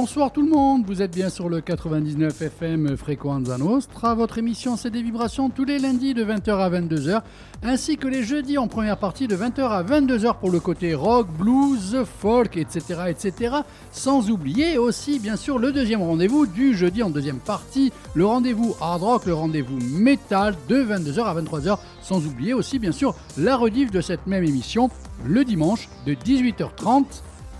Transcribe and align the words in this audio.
Bonsoir 0.00 0.30
tout 0.30 0.42
le 0.42 0.48
monde, 0.48 0.84
vous 0.86 1.02
êtes 1.02 1.12
bien 1.12 1.28
sur 1.28 1.48
le 1.48 1.60
99 1.60 2.40
FM 2.40 2.96
Frequenza 2.96 3.58
Nostra. 3.58 4.14
Votre 4.14 4.38
émission 4.38 4.76
c'est 4.76 4.90
des 4.90 5.02
vibrations 5.02 5.50
tous 5.50 5.64
les 5.64 5.80
lundis 5.80 6.14
de 6.14 6.24
20h 6.24 6.50
à 6.56 6.70
22h, 6.70 7.22
ainsi 7.64 7.96
que 7.96 8.06
les 8.06 8.22
jeudis 8.22 8.58
en 8.58 8.68
première 8.68 8.98
partie 8.98 9.26
de 9.26 9.36
20h 9.36 9.60
à 9.68 9.82
22h 9.82 10.38
pour 10.38 10.52
le 10.52 10.60
côté 10.60 10.94
rock, 10.94 11.26
blues, 11.36 12.04
folk, 12.20 12.56
etc. 12.56 13.00
etc. 13.08 13.56
Sans 13.90 14.30
oublier 14.30 14.78
aussi 14.78 15.18
bien 15.18 15.34
sûr 15.34 15.58
le 15.58 15.72
deuxième 15.72 16.02
rendez-vous 16.02 16.46
du 16.46 16.76
jeudi 16.76 17.02
en 17.02 17.10
deuxième 17.10 17.40
partie, 17.40 17.92
le 18.14 18.24
rendez-vous 18.24 18.76
hard 18.80 19.02
rock, 19.02 19.26
le 19.26 19.34
rendez-vous 19.34 19.80
metal 19.80 20.54
de 20.68 20.76
22h 20.76 21.24
à 21.24 21.34
23h. 21.34 21.76
Sans 22.02 22.24
oublier 22.24 22.54
aussi 22.54 22.78
bien 22.78 22.92
sûr 22.92 23.16
la 23.36 23.56
rediff 23.56 23.90
de 23.90 24.00
cette 24.00 24.28
même 24.28 24.44
émission 24.44 24.90
le 25.26 25.44
dimanche 25.44 25.88
de 26.06 26.14
18h30 26.14 27.04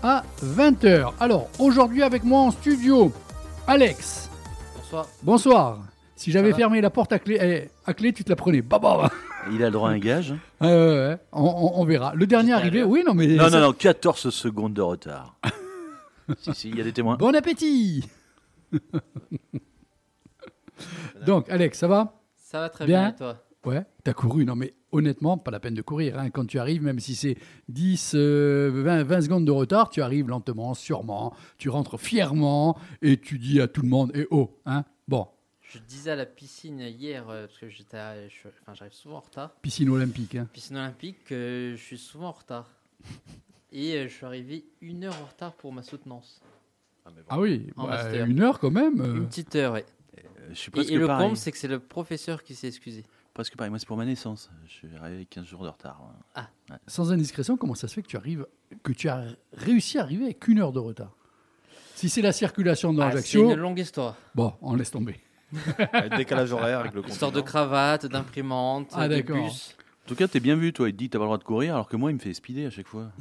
à 0.03 0.23
20h. 0.43 1.13
Alors, 1.19 1.49
aujourd'hui 1.59 2.03
avec 2.03 2.23
moi 2.23 2.39
en 2.41 2.51
studio, 2.51 3.11
Alex. 3.67 4.29
Bonsoir. 4.77 5.07
Bonsoir. 5.23 5.79
Si 6.15 6.31
j'avais 6.31 6.51
va 6.51 6.57
fermé 6.57 6.81
la 6.81 6.89
porte 6.89 7.13
à 7.13 7.19
clé, 7.19 7.37
eh, 7.41 7.69
à 7.85 7.93
clé, 7.93 8.11
tu 8.13 8.23
te 8.23 8.29
la 8.29 8.35
prenais. 8.35 8.61
Bah, 8.61 8.79
bah, 8.79 8.97
bah. 9.01 9.11
Il 9.51 9.63
a 9.63 9.67
le 9.67 9.71
droit 9.71 9.89
à 9.89 9.93
un 9.93 9.99
gage. 9.99 10.33
hein. 10.33 10.39
Ouais, 10.61 10.67
ouais, 10.67 10.95
ouais. 11.09 11.17
On, 11.31 11.43
on- 11.43 11.79
on 11.81 11.85
verra. 11.85 12.13
Le 12.13 12.27
dernier 12.27 12.53
arrivé, 12.53 12.83
oui, 12.83 13.03
non, 13.05 13.13
mais. 13.13 13.27
Non, 13.27 13.49
ça- 13.49 13.59
non, 13.59 13.67
non, 13.67 13.73
14 13.73 14.29
secondes 14.29 14.73
de 14.73 14.81
retard. 14.81 15.35
si, 16.39 16.53
si, 16.53 16.69
il 16.69 16.77
y 16.77 16.81
a 16.81 16.83
des 16.83 16.91
témoins. 16.91 17.15
Bon 17.15 17.33
appétit 17.33 18.07
Donc, 21.25 21.49
Alex, 21.49 21.77
ça 21.79 21.87
va? 21.87 22.13
Ça 22.37 22.59
va 22.61 22.69
très 22.69 22.85
Bien? 22.85 22.99
bien, 23.01 23.09
et 23.11 23.15
toi? 23.15 23.37
Ouais, 23.65 23.83
t'as 24.03 24.13
couru. 24.13 24.45
Non, 24.45 24.55
mais 24.55 24.73
honnêtement, 24.91 25.37
pas 25.37 25.51
la 25.51 25.59
peine 25.59 25.73
de 25.73 25.81
courir. 25.81 26.17
hein. 26.19 26.29
Quand 26.29 26.45
tu 26.45 26.59
arrives, 26.59 26.81
même 26.83 26.99
si 26.99 27.15
c'est 27.15 27.37
10, 27.69 28.13
euh, 28.15 28.71
20, 28.73 29.03
20 29.03 29.21
secondes 29.21 29.45
de 29.45 29.51
retard, 29.51 29.89
tu 29.89 30.01
arrives 30.01 30.27
lentement, 30.29 30.73
sûrement. 30.73 31.33
Tu 31.57 31.69
rentres 31.69 31.99
fièrement 31.99 32.77
et 33.01 33.17
tu 33.17 33.37
dis 33.39 33.61
à 33.61 33.67
tout 33.67 33.81
le 33.81 33.89
monde, 33.89 34.11
et 34.15 34.27
oh, 34.31 34.57
hein 34.65 34.83
Bon, 35.07 35.27
Je 35.61 35.77
disais 35.79 36.11
à 36.11 36.15
la 36.15 36.25
piscine 36.25 36.79
hier, 36.79 37.29
euh, 37.29 37.45
parce 37.47 37.59
que 37.59 37.69
j'étais, 37.69 37.97
à- 37.97 38.27
je- 38.27 38.47
enfin, 38.61 38.73
j'arrive 38.73 38.93
souvent 38.93 39.17
en 39.17 39.21
retard, 39.21 39.51
piscine 39.61 39.89
olympique. 39.89 40.35
Hein. 40.35 40.47
piscine 40.53 40.77
olympique, 40.77 41.23
que 41.25 41.73
je 41.77 41.81
suis 41.83 41.97
souvent 41.97 42.29
en 42.29 42.31
retard. 42.31 42.69
Et 43.71 43.93
euh, 43.95 44.07
je 44.07 44.13
suis 44.13 44.25
arrivé 44.25 44.65
une 44.81 45.03
heure 45.03 45.15
en 45.21 45.25
retard 45.25 45.53
pour 45.53 45.71
ma 45.71 45.83
soutenance. 45.83 46.41
Ah 47.29 47.39
oui, 47.39 47.67
En 47.75 47.87
bah, 47.87 48.15
une 48.25 48.41
heure 48.41 48.59
quand 48.59 48.69
même. 48.71 48.99
euh. 49.01 49.15
Une 49.17 49.27
petite 49.27 49.55
heure. 49.55 49.75
Euh, 49.75 49.81
Je 50.49 50.55
suis 50.55 50.71
Et, 50.91 50.95
le 50.97 51.07
comble, 51.07 51.37
c'est 51.37 51.51
que 51.51 51.57
c'est 51.57 51.67
le 51.67 51.79
professeur 51.79 52.43
qui 52.43 52.55
s'est 52.55 52.67
excusé. 52.67 53.03
Presque 53.33 53.55
pareil. 53.55 53.69
Moi, 53.69 53.79
c'est 53.79 53.85
pour 53.87 53.97
ma 53.97 54.05
naissance. 54.05 54.49
Je 54.67 54.71
suis 54.73 54.87
arrivé 54.99 55.17
avec 55.17 55.29
15 55.29 55.45
jours 55.45 55.63
de 55.63 55.69
retard. 55.69 56.01
Sans 56.87 57.11
indiscrétion, 57.11 57.57
comment 57.57 57.75
ça 57.75 57.87
se 57.87 57.93
fait 57.93 58.01
que 58.01 58.07
tu 58.07 58.17
arrives, 58.17 58.45
que 58.83 58.91
tu 58.91 59.07
as 59.09 59.23
réussi 59.53 59.97
à 59.97 60.01
arriver 60.03 60.25
avec 60.25 60.47
une 60.47 60.59
heure 60.59 60.71
de 60.73 60.79
retard? 60.79 61.15
Si 61.95 62.09
c'est 62.09 62.21
la 62.21 62.31
circulation 62.31 62.93
dans 62.93 63.03
Ah, 63.03 63.21
c'est 63.21 63.37
une 63.39 63.53
longue 63.55 63.79
histoire. 63.79 64.15
bon, 64.35 64.53
on 64.61 64.75
laisse 64.75 64.91
tomber. 64.91 65.19
Avec 65.93 66.15
décalage 66.15 66.51
horaire 66.53 66.79
avec 66.79 66.93
le 66.93 67.01
Histoire 67.07 67.31
de 67.31 67.41
cravate, 67.41 68.05
d'imprimante, 68.05 68.89
Ah, 68.93 69.07
de 69.07 69.19
bus. 69.21 69.75
En 70.05 70.07
tout 70.09 70.15
cas, 70.15 70.27
t'es 70.27 70.39
bien 70.39 70.55
vu, 70.55 70.71
toi. 70.73 70.87
Il 70.89 70.93
te 70.93 70.97
dit, 70.97 71.09
t'as 71.09 71.17
pas 71.17 71.23
le 71.23 71.27
droit 71.27 71.37
de 71.39 71.43
courir, 71.43 71.73
alors 71.73 71.87
que 71.89 71.97
moi, 71.97 72.11
il 72.11 72.15
me 72.15 72.19
fait 72.19 72.33
speeder 72.35 72.67
à 72.67 72.69
chaque 72.69 72.87
fois. 72.87 73.11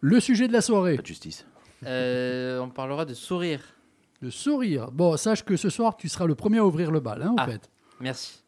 Le 0.00 0.20
sujet 0.20 0.48
de 0.48 0.52
la 0.54 0.60
soirée, 0.62 0.96
Pas 0.96 1.02
de 1.02 1.06
justice. 1.06 1.46
Euh, 1.84 2.58
on 2.60 2.70
parlera 2.70 3.04
de 3.04 3.12
sourire. 3.14 3.60
le 4.20 4.30
sourire. 4.30 4.90
Bon, 4.90 5.16
sache 5.16 5.44
que 5.44 5.56
ce 5.56 5.68
soir, 5.70 5.96
tu 5.96 6.08
seras 6.08 6.26
le 6.26 6.34
premier 6.34 6.58
à 6.58 6.64
ouvrir 6.66 6.90
le 6.90 6.98
bal, 7.00 7.22
hein, 7.22 7.32
en 7.32 7.36
Ah. 7.42 7.46
fait. 7.46 7.70
Merci. 8.00 8.42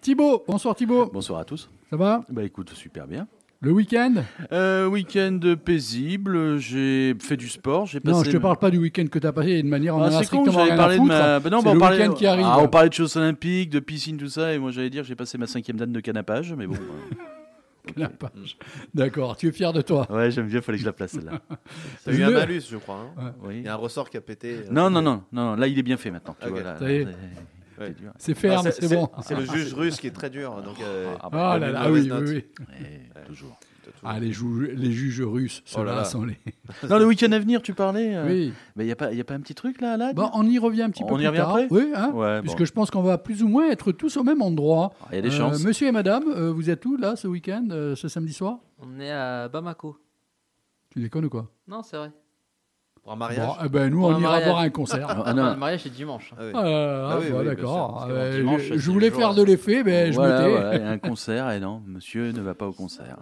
Thibaut, 0.00 0.44
bonsoir 0.46 0.74
Thibaut. 0.74 1.10
Bonsoir 1.12 1.40
à 1.40 1.44
tous. 1.44 1.70
Ça 1.90 1.96
va? 1.96 2.24
Bah 2.30 2.42
écoute, 2.44 2.70
super 2.74 3.06
bien. 3.06 3.26
Le 3.62 3.72
week-end? 3.72 4.14
Euh, 4.52 4.86
week-end 4.86 5.38
paisible. 5.62 6.56
J'ai 6.58 7.14
fait 7.20 7.36
du 7.36 7.48
sport. 7.50 7.84
J'ai 7.84 8.00
passé. 8.00 8.16
Non, 8.16 8.24
je 8.24 8.30
te 8.30 8.36
ma- 8.38 8.42
parle 8.42 8.56
pas 8.58 8.70
du 8.70 8.78
week-end 8.78 9.04
que 9.06 9.18
tu 9.18 9.26
as 9.26 9.32
passé 9.32 9.62
de 9.62 9.68
manière 9.68 9.96
en 9.96 10.02
Ah, 10.02 10.06
a 10.06 10.10
c'est 10.10 10.16
con, 10.16 10.22
strictement 10.44 10.52
j'avais 10.52 10.64
rien 10.70 10.74
à 10.74 10.76
parlé 10.78 10.98
de 10.98 11.04
ma. 11.04 11.40
Bah 11.40 11.50
non, 11.50 11.58
C'est 11.58 11.64
bah, 11.64 11.70
on 11.70 11.74
le 11.74 11.80
parlait... 11.80 11.98
week-end 11.98 12.14
qui 12.14 12.26
arrive. 12.26 12.46
Ah, 12.48 12.58
on 12.58 12.68
parlait 12.68 12.88
de 12.88 12.94
choses 12.94 13.14
olympiques, 13.18 13.68
de 13.68 13.80
piscine, 13.80 14.16
tout 14.16 14.28
ça, 14.30 14.54
et 14.54 14.58
moi 14.58 14.70
j'allais 14.70 14.88
dire, 14.88 15.04
j'ai 15.04 15.14
passé 15.14 15.36
ma 15.36 15.46
cinquième 15.46 15.76
date 15.76 15.92
de 15.92 16.00
canapage, 16.00 16.54
mais 16.56 16.66
bon. 16.66 16.74
euh, 17.88 17.90
La 17.98 18.08
page. 18.08 18.56
D'accord, 18.94 19.36
tu 19.36 19.48
es 19.48 19.52
fier 19.52 19.74
de 19.74 19.82
toi. 19.82 20.06
Ouais, 20.10 20.30
j'aime 20.30 20.46
bien, 20.46 20.62
fallait 20.62 20.78
que 20.78 20.82
je 20.82 20.86
la 20.86 20.94
place 20.94 21.10
celle-là. 21.10 21.40
T'as 22.06 22.12
eu 22.12 22.22
un 22.22 22.30
malus, 22.30 22.62
je 22.70 22.78
crois. 22.78 23.12
hein. 23.18 23.32
Oui. 23.42 23.56
Il 23.58 23.64
y 23.64 23.68
a 23.68 23.74
un 23.74 23.76
ressort 23.76 24.08
qui 24.08 24.16
a 24.16 24.22
pété. 24.22 24.54
euh, 24.54 24.70
Non, 24.70 24.88
non, 24.88 25.02
non, 25.02 25.22
non, 25.32 25.44
non, 25.50 25.56
là 25.56 25.66
il 25.66 25.78
est 25.78 25.82
bien 25.82 25.98
fait 25.98 26.10
maintenant. 26.10 26.34
Tu 26.42 26.48
vois, 26.48 26.62
là, 26.62 26.78
Ça 26.78 26.90
y 26.90 26.96
est. 26.96 27.08
Ouais. 27.80 27.86
c'est 27.96 28.00
dur. 28.00 28.12
C'est 28.18 28.32
Ah, 28.32 28.40
ferme, 28.40 28.70
c'est 28.70 28.94
bon. 28.94 29.08
C'est 29.22 29.34
le 29.34 29.44
juge 29.44 29.74
russe 29.74 29.98
qui 30.00 30.06
est 30.06 30.12
très 30.12 30.30
dur. 30.30 30.62
Donc, 30.62 30.80
euh, 30.80 31.14
Ah, 31.20 31.28
bah, 31.30 31.50
Ah 31.52 31.56
il 31.56 31.60
là 31.60 31.70
là, 31.72 31.90
oui, 31.90 32.10
oui, 32.10 32.44
toujours. 33.26 33.58
Ah, 34.02 34.18
les, 34.20 34.32
jou- 34.32 34.60
les 34.60 34.92
juges 34.92 35.20
russes, 35.20 35.62
Oh 35.74 35.78
là 35.78 35.80
ceux-là 35.82 35.94
là. 35.96 36.04
sont 36.04 36.24
les. 36.24 36.38
Non, 36.88 36.98
le 36.98 37.06
week-end 37.06 37.32
à 37.32 37.38
venir, 37.38 37.60
tu 37.60 37.74
parlais 37.74 38.14
euh, 38.14 38.26
Oui. 38.26 38.52
Mais 38.76 38.84
il 38.84 38.86
n'y 38.86 38.92
a, 38.92 38.96
pas- 38.96 39.12
y 39.12 39.20
a 39.20 39.24
pas 39.24 39.34
un 39.34 39.40
petit 39.40 39.54
truc 39.54 39.80
là, 39.80 39.96
là 39.98 40.12
Bon, 40.14 40.30
on 40.32 40.46
y 40.46 40.58
revient 40.58 40.82
un 40.82 40.90
petit 40.90 41.02
peu 41.04 41.10
On 41.12 41.16
y 41.16 41.20
plus 41.20 41.28
revient 41.28 41.38
tard. 41.38 41.50
après? 41.56 41.66
Oui, 41.70 41.90
hein, 41.94 42.10
Ouais, 42.14 42.40
puisque 42.40 42.58
bon. 42.60 42.64
je 42.64 42.72
pense 42.72 42.90
qu'on 42.90 43.02
va 43.02 43.18
plus 43.18 43.42
ou 43.42 43.48
moins 43.48 43.68
être 43.70 43.92
tous 43.92 44.16
au 44.16 44.22
même 44.22 44.40
endroit. 44.42 44.92
Il 45.10 45.16
y 45.16 45.18
a 45.18 45.22
des 45.22 45.28
Euh, 45.28 45.30
chances. 45.32 45.62
monsieur 45.64 45.88
et 45.88 45.92
madame, 45.92 46.24
euh, 46.28 46.50
vous 46.52 46.70
êtes 46.70 46.84
où 46.86 46.96
là 46.96 47.16
ce 47.16 47.26
week-end, 47.28 47.66
euh, 47.72 47.94
ce 47.96 48.08
samedi 48.08 48.32
soir? 48.32 48.58
On 48.78 49.00
est 49.00 49.10
à 49.10 49.48
Bamako. 49.48 49.98
Tu 50.90 51.00
déconnes 51.00 51.26
ou 51.26 51.30
quoi? 51.30 51.50
Non, 51.68 51.82
c'est 51.82 51.96
vrai. 51.96 52.10
Pour 53.02 53.12
un 53.12 53.16
mariage. 53.16 53.46
Bon, 53.46 53.54
eh 53.64 53.68
ben, 53.68 53.88
Nous, 53.90 54.00
Pour 54.00 54.08
on 54.10 54.12
ira 54.20 54.20
mariage. 54.20 54.48
voir 54.48 54.58
un 54.60 54.70
concert. 54.70 55.06
Ah, 55.08 55.22
Ah, 55.26 55.34
non. 55.34 55.50
le 55.50 55.56
mariage, 55.56 55.80
c'est 55.84 55.92
dimanche. 55.92 56.32
Ah 56.36 56.42
oui. 56.44 56.50
Ah, 56.54 56.60
Ah 57.12 57.16
oui, 57.20 57.30
bon, 57.30 57.38
oui, 57.38 57.42
bien 57.44 57.54
d'accord. 57.54 58.08
dimanche, 58.32 58.62
je, 58.74 58.90
voulais 58.90 59.10
faire 59.10 59.34
de 59.34 59.42
l'effet, 59.42 59.82
mais 59.84 60.12
je 60.12 60.16
voilà, 60.16 60.38
me 60.40 60.44
tais. 60.44 60.50
voilà, 60.50 60.74
il 60.76 60.82
y 60.82 60.84
a 60.84 60.90
un 60.90 60.98
concert, 61.10 61.50
et 61.50 61.60
non, 61.60 61.82
monsieur 61.86 62.32
ne 62.32 62.40
va 62.40 62.54
pas 62.54 62.66
au 62.66 62.72
concert. 62.72 63.16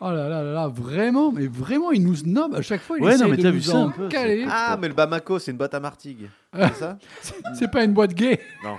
Oh 0.00 0.10
là 0.10 0.28
là 0.28 0.42
là 0.42 0.52
là, 0.52 0.68
vraiment, 0.68 1.30
mais 1.30 1.46
vraiment, 1.46 1.92
il 1.92 2.02
nous 2.04 2.16
snob 2.16 2.54
à 2.54 2.62
chaque 2.62 2.80
fois. 2.82 2.96
Il 2.98 3.04
Ouais, 3.04 3.16
non, 3.16 3.28
mais 3.28 3.36
de 3.36 3.46
nous 3.46 3.52
vu 3.54 3.62
ça 3.62 3.76
un 3.78 3.90
peu, 3.90 4.08
caler. 4.08 4.44
Ah, 4.50 4.76
mais 4.80 4.88
le 4.88 4.94
Bamako, 4.94 5.38
c'est 5.38 5.52
une 5.52 5.56
boîte 5.56 5.74
à 5.74 5.80
martigues. 5.80 6.28
C'est 6.54 6.74
ça 6.74 6.98
C'est 7.54 7.70
pas 7.70 7.82
une 7.84 7.92
boîte 7.92 8.14
gay, 8.14 8.40
Non. 8.64 8.76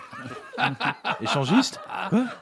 Échangiste 1.21 1.79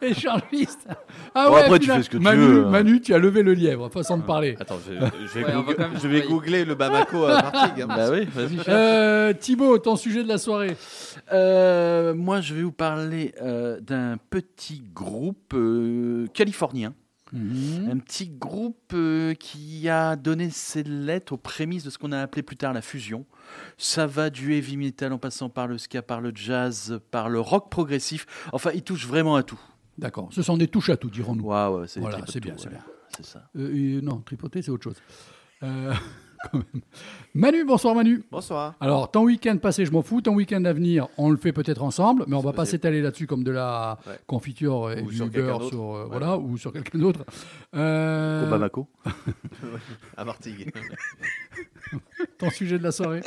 échangiste. 0.02 0.88
Ah 1.34 1.48
Bon, 1.48 1.56
ouais, 1.56 1.64
après, 1.64 1.80
tu 1.80 1.90
fais 1.90 2.04
ce 2.04 2.10
que 2.10 2.18
tu 2.18 2.24
Manu, 2.24 2.42
veux, 2.46 2.66
hein. 2.66 2.70
Manu, 2.70 3.02
tu 3.02 3.14
as 3.14 3.18
levé 3.18 3.42
le 3.42 3.54
lièvre, 3.54 3.90
façon 3.90 4.18
de 4.18 4.24
parler. 4.24 4.56
Attends, 4.60 4.78
je, 4.86 4.94
je 4.94 5.40
vais, 5.40 5.46
Ouais, 5.56 5.74
va 5.74 5.90
je 6.02 6.08
vais 6.08 6.22
googler 6.22 6.66
le 6.66 6.76
Bamako 6.76 7.26
à 7.26 7.42
Martigues. 7.42 7.82
hein. 7.82 7.88
Bah 7.88 8.10
oui, 8.12 8.28
vas-y. 8.32 8.60
Euh, 8.70 9.34
Thibaut, 9.34 9.78
ton 9.80 9.96
sujet 9.96 10.24
de 10.24 10.28
la 10.28 10.38
soirée. 10.38 10.76
Euh, 11.32 12.14
moi, 12.14 12.42
je 12.42 12.54
vais 12.54 12.62
vous 12.64 12.72
parler 12.72 13.34
euh, 13.42 13.80
d'un 13.82 14.18
petit 14.30 14.84
groupe 14.94 15.54
euh, 15.56 16.28
californien. 16.34 16.94
Mhm. 17.34 17.90
Un 17.92 17.98
petit 17.98 18.30
groupe 18.30 18.94
euh, 18.94 19.34
qui 19.34 19.90
a 19.90 20.16
donné 20.16 20.52
ses 20.52 20.84
lettres 20.84 21.34
aux 21.34 21.38
prémices 21.38 21.84
de 21.84 21.90
ce 21.90 21.98
qu'on 21.98 22.12
a 22.12 22.20
appelé 22.22 22.44
plus 22.44 22.56
tard 22.58 22.74
la 22.74 22.82
fusion. 22.84 23.26
Ça 23.78 24.06
va 24.06 24.30
du 24.30 24.54
heavy 24.54 24.78
metal 24.78 25.12
en 25.14 25.18
passant 25.18 25.50
par 25.50 25.68
le 25.68 25.78
ska, 25.80 26.02
par 26.04 26.22
le 26.22 26.32
jazz, 26.34 27.00
par 27.12 27.30
le 27.30 27.40
rock 27.40 27.72
progressif. 27.72 28.28
Enfin, 28.52 28.70
il 28.76 28.84
touche 28.84 29.08
vraiment 29.08 29.36
à 29.36 29.44
tout. 29.44 29.60
D'accord, 29.98 30.30
ce 30.32 30.42
sont 30.44 30.58
des 30.58 30.68
touches 30.68 30.90
à 30.90 30.98
tout, 30.98 31.10
dirons-nous. 31.10 31.46
Waouh, 31.46 31.82
ouais, 31.82 31.88
c'est 31.88 32.00
Voilà, 32.00 32.18
tripote 32.18 32.34
c'est 32.34 32.40
bien, 32.40 32.56
ouais. 32.56 32.70
bien. 32.70 32.86
C'est 33.16 33.26
ça. 33.26 33.50
Euh, 33.56 34.00
non, 34.02 34.22
tripoter, 34.22 34.62
c'est 34.62 34.72
autre 34.72 34.84
chose. 34.84 35.02
Euh, 35.64 35.94
quand 36.44 36.58
même. 36.60 36.82
Manu, 37.34 37.64
bonsoir 37.66 37.96
Manu. 37.96 38.24
Bonsoir. 38.32 38.76
Alors, 38.80 39.10
ton 39.12 39.24
week-end 39.24 39.58
passé, 39.58 39.86
je 39.86 39.92
m'en 39.92 40.02
fous. 40.02 40.22
Ton 40.22 40.36
week-end 40.36 40.64
à 40.66 40.74
venir, 40.74 41.08
on 41.18 41.30
le 41.30 41.38
fait 41.38 41.54
peut-être 41.54 41.84
ensemble, 41.84 42.26
mais 42.28 42.36
on 42.36 42.42
va 42.42 42.54
pas 42.54 42.66
s'étaler 42.66 43.02
là-dessus 43.02 43.28
comme 43.28 43.44
de 43.44 43.52
la 43.52 43.98
Ouais. 44.08 44.20
confiture 44.28 44.92
et 44.92 45.02
Ou 45.02 45.10
du 45.10 45.16
sur 45.18 45.28
beurre 45.28 45.34
quelqu'un 45.34 45.58
d'autre. 45.60 45.70
sur, 45.70 45.96
euh, 45.96 46.04
Ouais. 46.04 46.10
voilà, 46.10 46.38
ou 46.38 46.58
sur 46.58 46.72
quelqu'un 46.74 47.00
d'autre. 47.00 47.26
Euh, 47.76 48.48
Au 48.48 48.50
Bamako. 48.50 48.88
À 50.18 50.26
Martigues. 50.26 50.72
ton 52.38 52.50
sujet 52.50 52.78
de 52.78 52.84
la 52.84 52.92
soirée. 52.92 53.22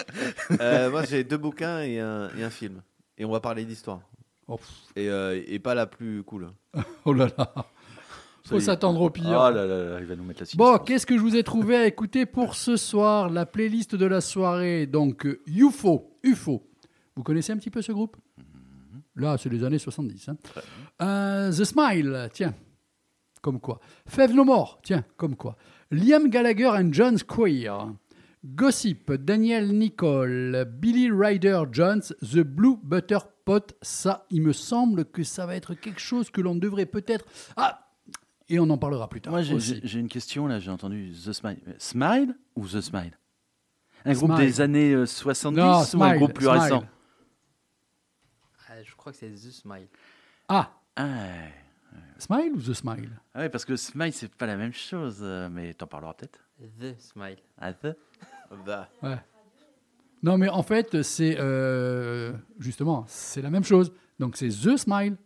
Euh, 0.61 0.91
moi, 0.91 1.05
j'ai 1.05 1.25
deux 1.25 1.37
bouquins 1.39 1.81
et 1.81 1.99
un, 2.01 2.29
et 2.39 2.43
un 2.45 2.51
film. 2.51 2.83
Et 3.19 3.25
on 3.25 3.31
va 3.31 3.41
parler 3.41 3.65
d'histoire. 3.65 4.01
Oh, 4.49 4.61
Et, 4.95 5.09
euh, 5.09 5.43
et 5.47 5.59
pas 5.59 5.75
la 5.75 5.87
plus 5.87 6.23
cool. 6.23 6.51
oh 7.05 7.13
là 7.13 7.29
là. 7.37 7.53
Faut 8.47 8.61
s'attendre 8.61 9.01
au 9.01 9.11
pire. 9.11 9.25
Oh 9.27 9.51
là 9.51 9.67
là 9.67 9.67
là, 9.67 10.01
il 10.01 10.07
va 10.07 10.17
nous 10.17 10.25
mettre 10.25 10.43
la 10.43 10.47
Bon, 10.57 10.79
qu'est-ce 10.79 11.05
que 11.07 11.17
je 11.17 11.23
vous 11.23 11.35
ai 11.37 11.43
trouvé 11.43 11.77
à 11.77 11.87
écouter 11.87 12.27
pour 12.27 12.55
ce 12.55 12.77
soir 12.77 13.29
La 13.31 13.45
playlist 13.47 13.95
de 13.97 14.07
la 14.07 14.21
soirée, 14.21 14.87
donc 14.87 15.27
euh, 15.27 15.41
UFO. 15.47 16.19
UFO. 16.23 16.63
Vous 17.17 17.23
connaissez 17.23 17.53
un 17.53 17.57
petit 17.57 17.71
peu 17.71 17.83
ce 17.83 17.93
groupe? 17.93 18.17
Là, 19.17 19.37
c'est 19.39 19.49
les 19.49 19.65
années 19.65 19.79
70. 19.79 20.29
hein. 20.29 20.37
Euh, 21.03 21.51
The 21.51 21.65
Smile, 21.65 22.29
tiens, 22.33 22.55
comme 23.43 23.59
quoi. 23.61 23.81
Fève 24.07 24.33
No 24.35 24.45
More, 24.45 24.79
tiens, 24.85 25.05
comme 25.17 25.35
quoi. 25.35 25.57
Liam 25.91 26.29
Gallagher 26.29 26.69
and 26.69 26.93
John 26.93 27.17
Squire. 27.19 27.89
Gossip, 28.45 29.11
Daniel 29.13 29.73
Nicole, 29.77 30.67
Billy 30.79 31.11
Ryder 31.11 31.63
Jones, 31.73 32.03
The 32.21 32.41
Blue 32.43 32.77
Butter 32.83 33.19
Pot. 33.45 33.75
Ça, 33.83 34.27
il 34.31 34.43
me 34.43 34.53
semble 34.53 35.07
que 35.07 35.25
ça 35.25 35.47
va 35.47 35.57
être 35.57 35.75
quelque 35.75 36.01
chose 36.01 36.31
que 36.31 36.41
l'on 36.41 36.55
devrait 36.55 36.87
peut-être. 36.87 37.25
Ah 37.57 37.86
Et 38.49 38.61
on 38.61 38.69
en 38.71 38.79
parlera 38.79 39.09
plus 39.09 39.21
tard. 39.21 39.33
Moi, 39.33 39.43
j'ai- 39.43 39.99
une 39.99 40.09
question 40.09 40.47
là. 40.47 40.59
J'ai 40.61 40.71
entendu 40.71 41.11
The 41.13 41.33
Smile. 41.33 41.59
Smile 41.79 42.35
ou 42.55 42.67
The 42.67 42.81
Smile? 42.81 43.19
Un 44.05 44.13
groupe 44.13 44.33
Smile. 44.33 44.47
des 44.47 44.61
années 44.61 44.93
euh, 44.95 45.05
70 45.07 45.57
Non, 45.61 45.67
ou 45.67 45.75
un 45.75 45.85
Smile, 45.85 46.17
groupe 46.19 46.33
plus 46.33 46.47
Smile. 46.47 46.61
récent? 46.61 46.85
Ah, 48.69 48.83
je 48.85 48.95
crois 48.95 49.13
que 49.13 49.19
c'est 49.19 49.31
The 49.31 49.51
Smile. 49.51 49.89
Ah, 50.49 50.71
ah, 50.95 51.05
ouais. 51.05 51.53
Smile 52.19 52.53
ou 52.55 52.61
The 52.61 52.73
Smile? 52.73 53.11
Ah 53.35 53.41
ouais, 53.41 53.49
parce 53.49 53.65
que 53.65 53.75
Smile, 53.75 54.13
c'est 54.13 54.33
pas 54.33 54.47
la 54.47 54.57
même 54.57 54.73
chose, 54.73 55.19
euh, 55.23 55.49
mais 55.51 55.75
t'en 55.75 55.87
parleras 55.89 56.15
peut-être. 56.15 56.39
The 56.79 56.99
Smile. 57.01 57.39
Ah, 57.59 57.73
the? 57.73 57.97
The. 58.65 58.87
Ouais. 59.03 59.19
Non, 60.23 60.39
mais 60.39 60.49
en 60.49 60.63
fait, 60.63 61.03
c'est 61.03 61.37
euh, 61.39 62.33
justement, 62.59 63.05
c'est 63.09 63.43
la 63.43 63.51
même 63.51 63.65
chose. 63.65 63.93
Donc 64.19 64.37
c'est 64.37 64.49
The 64.49 64.77
Smile. 64.77 65.17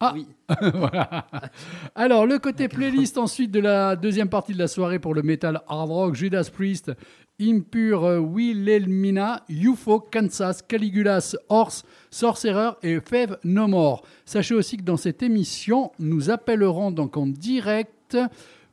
Ah. 0.00 0.12
Oui. 0.14 0.26
Voilà. 0.74 1.26
Alors, 1.94 2.26
le 2.26 2.38
côté 2.38 2.68
playlist 2.68 3.16
ensuite 3.16 3.50
de 3.50 3.60
la 3.60 3.96
deuxième 3.96 4.28
partie 4.28 4.52
de 4.52 4.58
la 4.58 4.68
soirée 4.68 4.98
pour 4.98 5.14
le 5.14 5.22
metal 5.22 5.62
hard 5.68 5.90
rock, 5.90 6.14
Judas 6.14 6.50
Priest, 6.52 6.92
Impure, 7.40 8.04
euh, 8.04 8.18
Wilhelmina, 8.18 9.42
UFO, 9.48 10.00
Kansas, 10.00 10.62
Caligulas, 10.62 11.36
Horse, 11.48 11.84
Sorcerer 12.10 12.72
et 12.82 13.00
Fève 13.00 13.38
No 13.44 13.66
More. 13.68 14.02
Sachez 14.24 14.54
aussi 14.54 14.76
que 14.76 14.82
dans 14.82 14.96
cette 14.96 15.22
émission, 15.22 15.92
nous 15.98 16.30
appellerons 16.30 16.90
donc 16.90 17.16
en 17.16 17.26
direct 17.26 18.16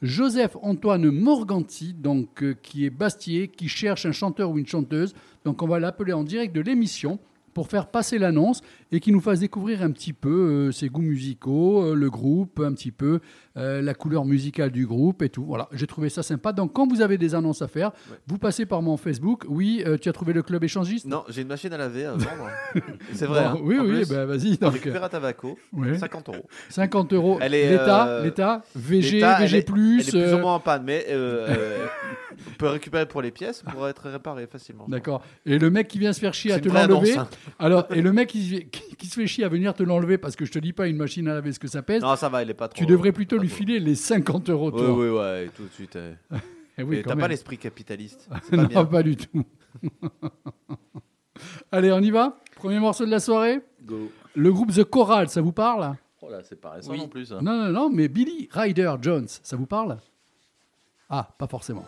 Joseph 0.02 0.58
Antoine 0.62 1.10
Morganti, 1.10 1.94
donc, 1.94 2.44
euh, 2.44 2.56
qui 2.62 2.86
est 2.86 2.90
Bastier, 2.90 3.48
qui 3.48 3.70
cherche 3.70 4.06
un 4.06 4.12
chanteur 4.12 4.52
ou 4.52 4.58
une 4.58 4.68
chanteuse. 4.68 5.14
Donc 5.46 5.62
on 5.62 5.68
va 5.68 5.80
l'appeler 5.80 6.12
en 6.12 6.24
direct 6.24 6.54
de 6.54 6.62
l'émission 6.62 7.20
pour 7.54 7.68
faire 7.68 7.88
passer 7.88 8.18
l'annonce 8.18 8.62
et 8.92 9.00
qui 9.00 9.12
nous 9.12 9.22
fasse 9.22 9.40
découvrir 9.40 9.82
un 9.82 9.92
petit 9.92 10.14
peu 10.14 10.30
euh, 10.30 10.72
ses 10.72 10.90
goûts 10.90 11.02
musicaux, 11.02 11.84
euh, 11.84 11.96
le 11.96 12.10
groupe, 12.10 12.60
un 12.60 12.74
petit 12.74 12.92
peu 12.92 13.20
euh, 13.58 13.82
la 13.82 13.94
couleur 13.94 14.26
musicale 14.26 14.72
du 14.72 14.88
groupe 14.88 15.22
et 15.22 15.30
tout. 15.30 15.44
Voilà, 15.46 15.70
j'ai 15.74 15.86
trouvé 15.88 16.10
ça 16.10 16.24
sympa. 16.24 16.54
Donc 16.54 16.74
quand 16.74 16.88
vous 16.88 17.02
avez 17.02 17.18
des 17.18 17.36
annonces 17.36 17.62
à 17.62 17.68
faire, 17.68 17.92
vous 18.28 18.38
passez 18.38 18.66
par 18.66 18.82
mon 18.82 18.98
Facebook. 18.98 19.44
Oui, 19.48 19.84
euh, 19.86 19.98
tu 19.98 20.10
as 20.10 20.14
trouvé 20.14 20.34
le 20.34 20.42
club 20.44 20.64
échangiste? 20.64 21.06
Non, 21.06 21.24
j'ai 21.30 21.42
une 21.44 21.48
machine 21.48 21.72
à 21.74 21.78
laver 21.78 22.06
à 22.06 22.12
vendre. 22.14 22.50
C'est 23.14 23.26
vrai. 23.26 23.44
Bon, 23.44 23.50
hein. 23.58 23.62
Oui, 23.64 23.78
oui, 23.80 23.88
plus, 24.06 24.10
bah, 24.10 24.26
vas-y. 24.26 24.58
on 24.62 24.70
récupère 24.70 25.04
à 25.04 25.10
Tabaco, 25.10 25.58
ouais. 25.74 25.98
50 25.98 26.30
euros. 26.30 26.46
50 26.70 27.14
euros. 27.14 27.38
Elle 27.42 27.54
est, 27.54 27.70
L'État, 27.70 28.08
euh, 28.08 28.24
l'État, 28.24 28.62
VG, 28.76 29.02
VG+, 29.02 29.18
elle 29.18 29.24
est, 29.24 29.46
elle 29.46 29.56
est 29.56 29.62
plus 29.70 30.16
ou 30.34 30.38
moins 30.40 30.56
en 30.56 30.60
panne, 30.60 30.84
mais 30.86 31.06
on 32.48 32.58
peut 32.58 32.68
récupérer 32.68 33.06
pour 33.06 33.22
les 33.22 33.32
pièces 33.32 33.64
pour 33.72 33.88
être 33.88 34.10
réparé 34.10 34.48
facilement. 34.48 34.86
D'accord. 34.88 35.22
Et 35.46 35.60
le 35.60 35.70
mec 35.70 35.88
qui 35.88 36.00
vient 36.00 36.14
se 36.14 36.20
faire 36.20 36.34
chier 36.34 36.52
à 36.54 36.60
te 36.60 36.70
l'enlever. 36.70 37.18
hein. 37.18 37.28
Alors, 37.60 37.86
et 37.92 38.02
le 38.02 38.12
mec 38.12 38.30
qui, 38.30 38.68
qui- 38.72 38.96
qui 38.96 39.08
se 39.08 39.16
fait 39.16 39.28
chier 39.28 39.44
à 39.44 39.50
venir 39.50 39.74
te 39.74 39.84
l'enlever 39.84 40.18
parce 40.18 40.36
que 40.36 40.46
je 40.46 40.52
te 40.52 40.60
dis 40.60 40.74
pas 40.74 40.88
une 40.88 40.98
machine 40.98 41.28
à 41.28 41.34
laver 41.36 41.52
ce 41.52 41.60
que 41.60 41.68
ça 41.68 41.82
pèse. 41.82 42.02
Non, 42.02 42.16
ça 42.16 42.30
va, 42.30 42.42
elle 42.42 42.50
est 42.50 42.54
pas 42.54 42.68
trop. 42.68 42.78
tu 42.78 42.86
devrais 42.86 43.12
plutôt 43.12 43.38
lui 43.44 43.50
filer 43.50 43.80
les 43.80 43.96
50 43.96 44.50
euros. 44.50 44.72
Oui, 44.74 44.82
oui, 44.82 45.10
ouais, 45.18 45.50
tout 45.56 45.64
de 45.64 45.70
suite. 45.72 45.96
euh. 45.96 46.14
Eh 46.76 46.82
oui, 46.82 46.98
Et 46.98 47.04
T'as 47.04 47.16
pas 47.16 47.28
l'esprit 47.28 47.60
capitaliste. 47.60 48.28
Pas 48.50 48.58
non, 48.58 48.64
bien. 48.64 48.84
pas 48.86 49.04
du 49.04 49.16
tout. 49.16 49.44
Allez, 51.72 51.92
on 51.92 52.00
y 52.00 52.10
va 52.10 52.40
Premier 52.56 52.80
morceau 52.80 53.06
de 53.06 53.12
la 53.12 53.20
soirée 53.20 53.62
Go. 53.84 54.12
Le 54.36 54.52
groupe 54.52 54.72
The 54.72 54.84
Choral, 54.84 55.30
ça 55.30 55.42
vous 55.42 55.52
parle? 55.52 55.96
Oh 56.22 56.30
là, 56.32 56.42
c'est 56.44 56.60
pas 56.60 56.72
récent 56.72 56.90
Oui. 56.92 56.98
non 56.98 57.08
plus. 57.08 57.28
ça. 57.28 57.42
Non, 57.42 57.56
non, 57.58 57.70
non, 57.70 57.90
mais 57.92 58.08
Billy 58.08 58.48
Ryder 58.52 58.96
Jones, 59.02 59.28
ça 59.28 59.56
vous 59.56 59.68
parle? 59.68 59.98
Ah, 61.10 61.30
pas 61.38 61.46
forcément. 61.48 61.86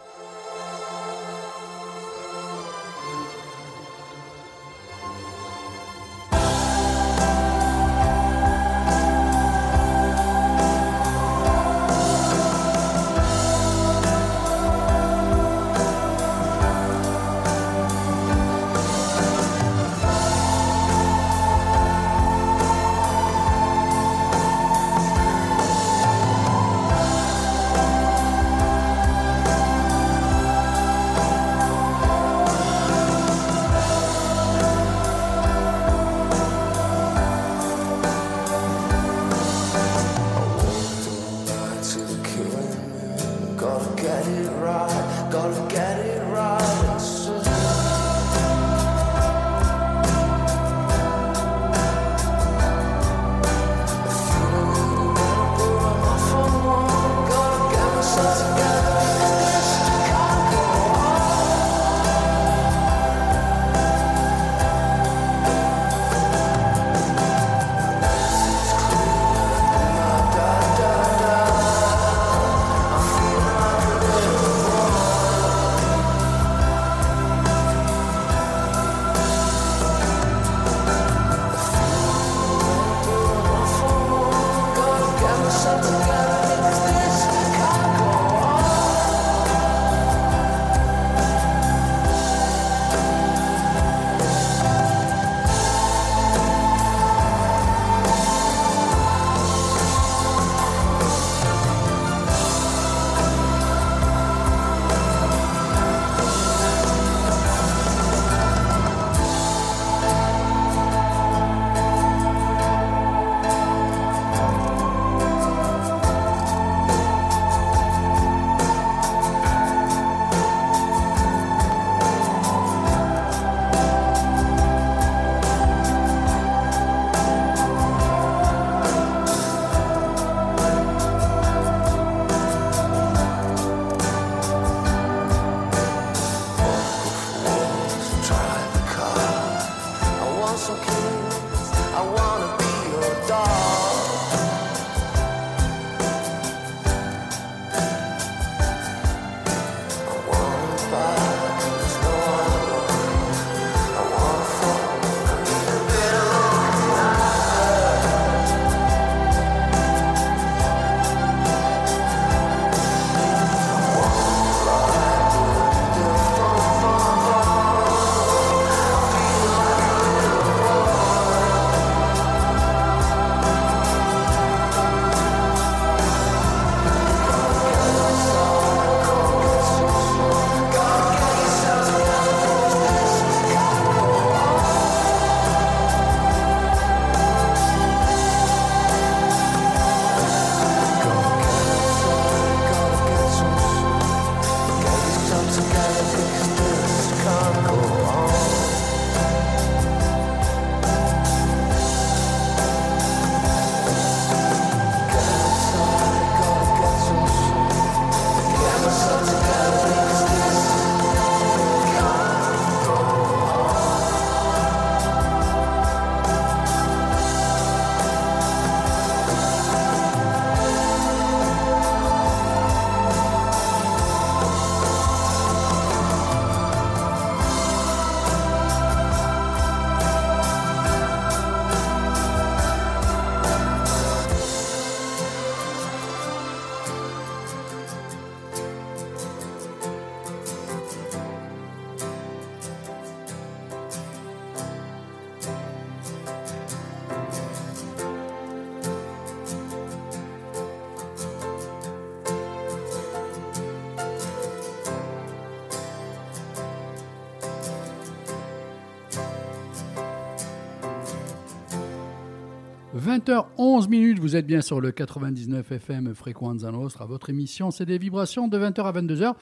20h11 262.96 263.90
minutes, 263.90 264.20
vous 264.20 264.38
êtes 264.38 264.48
bien 264.48 264.62
sur 264.62 264.80
le 264.80 264.90
99 264.94 265.70
FM 265.70 266.16
Frequenza 266.16 266.72
Nostra. 266.72 267.06
Votre 267.06 267.30
émission, 267.30 267.70
c'est 267.70 267.86
des 267.86 267.98
vibrations 267.98 268.48
de 268.48 268.58
20h 268.58 268.84
à 268.84 268.94
22h. 268.94 269.34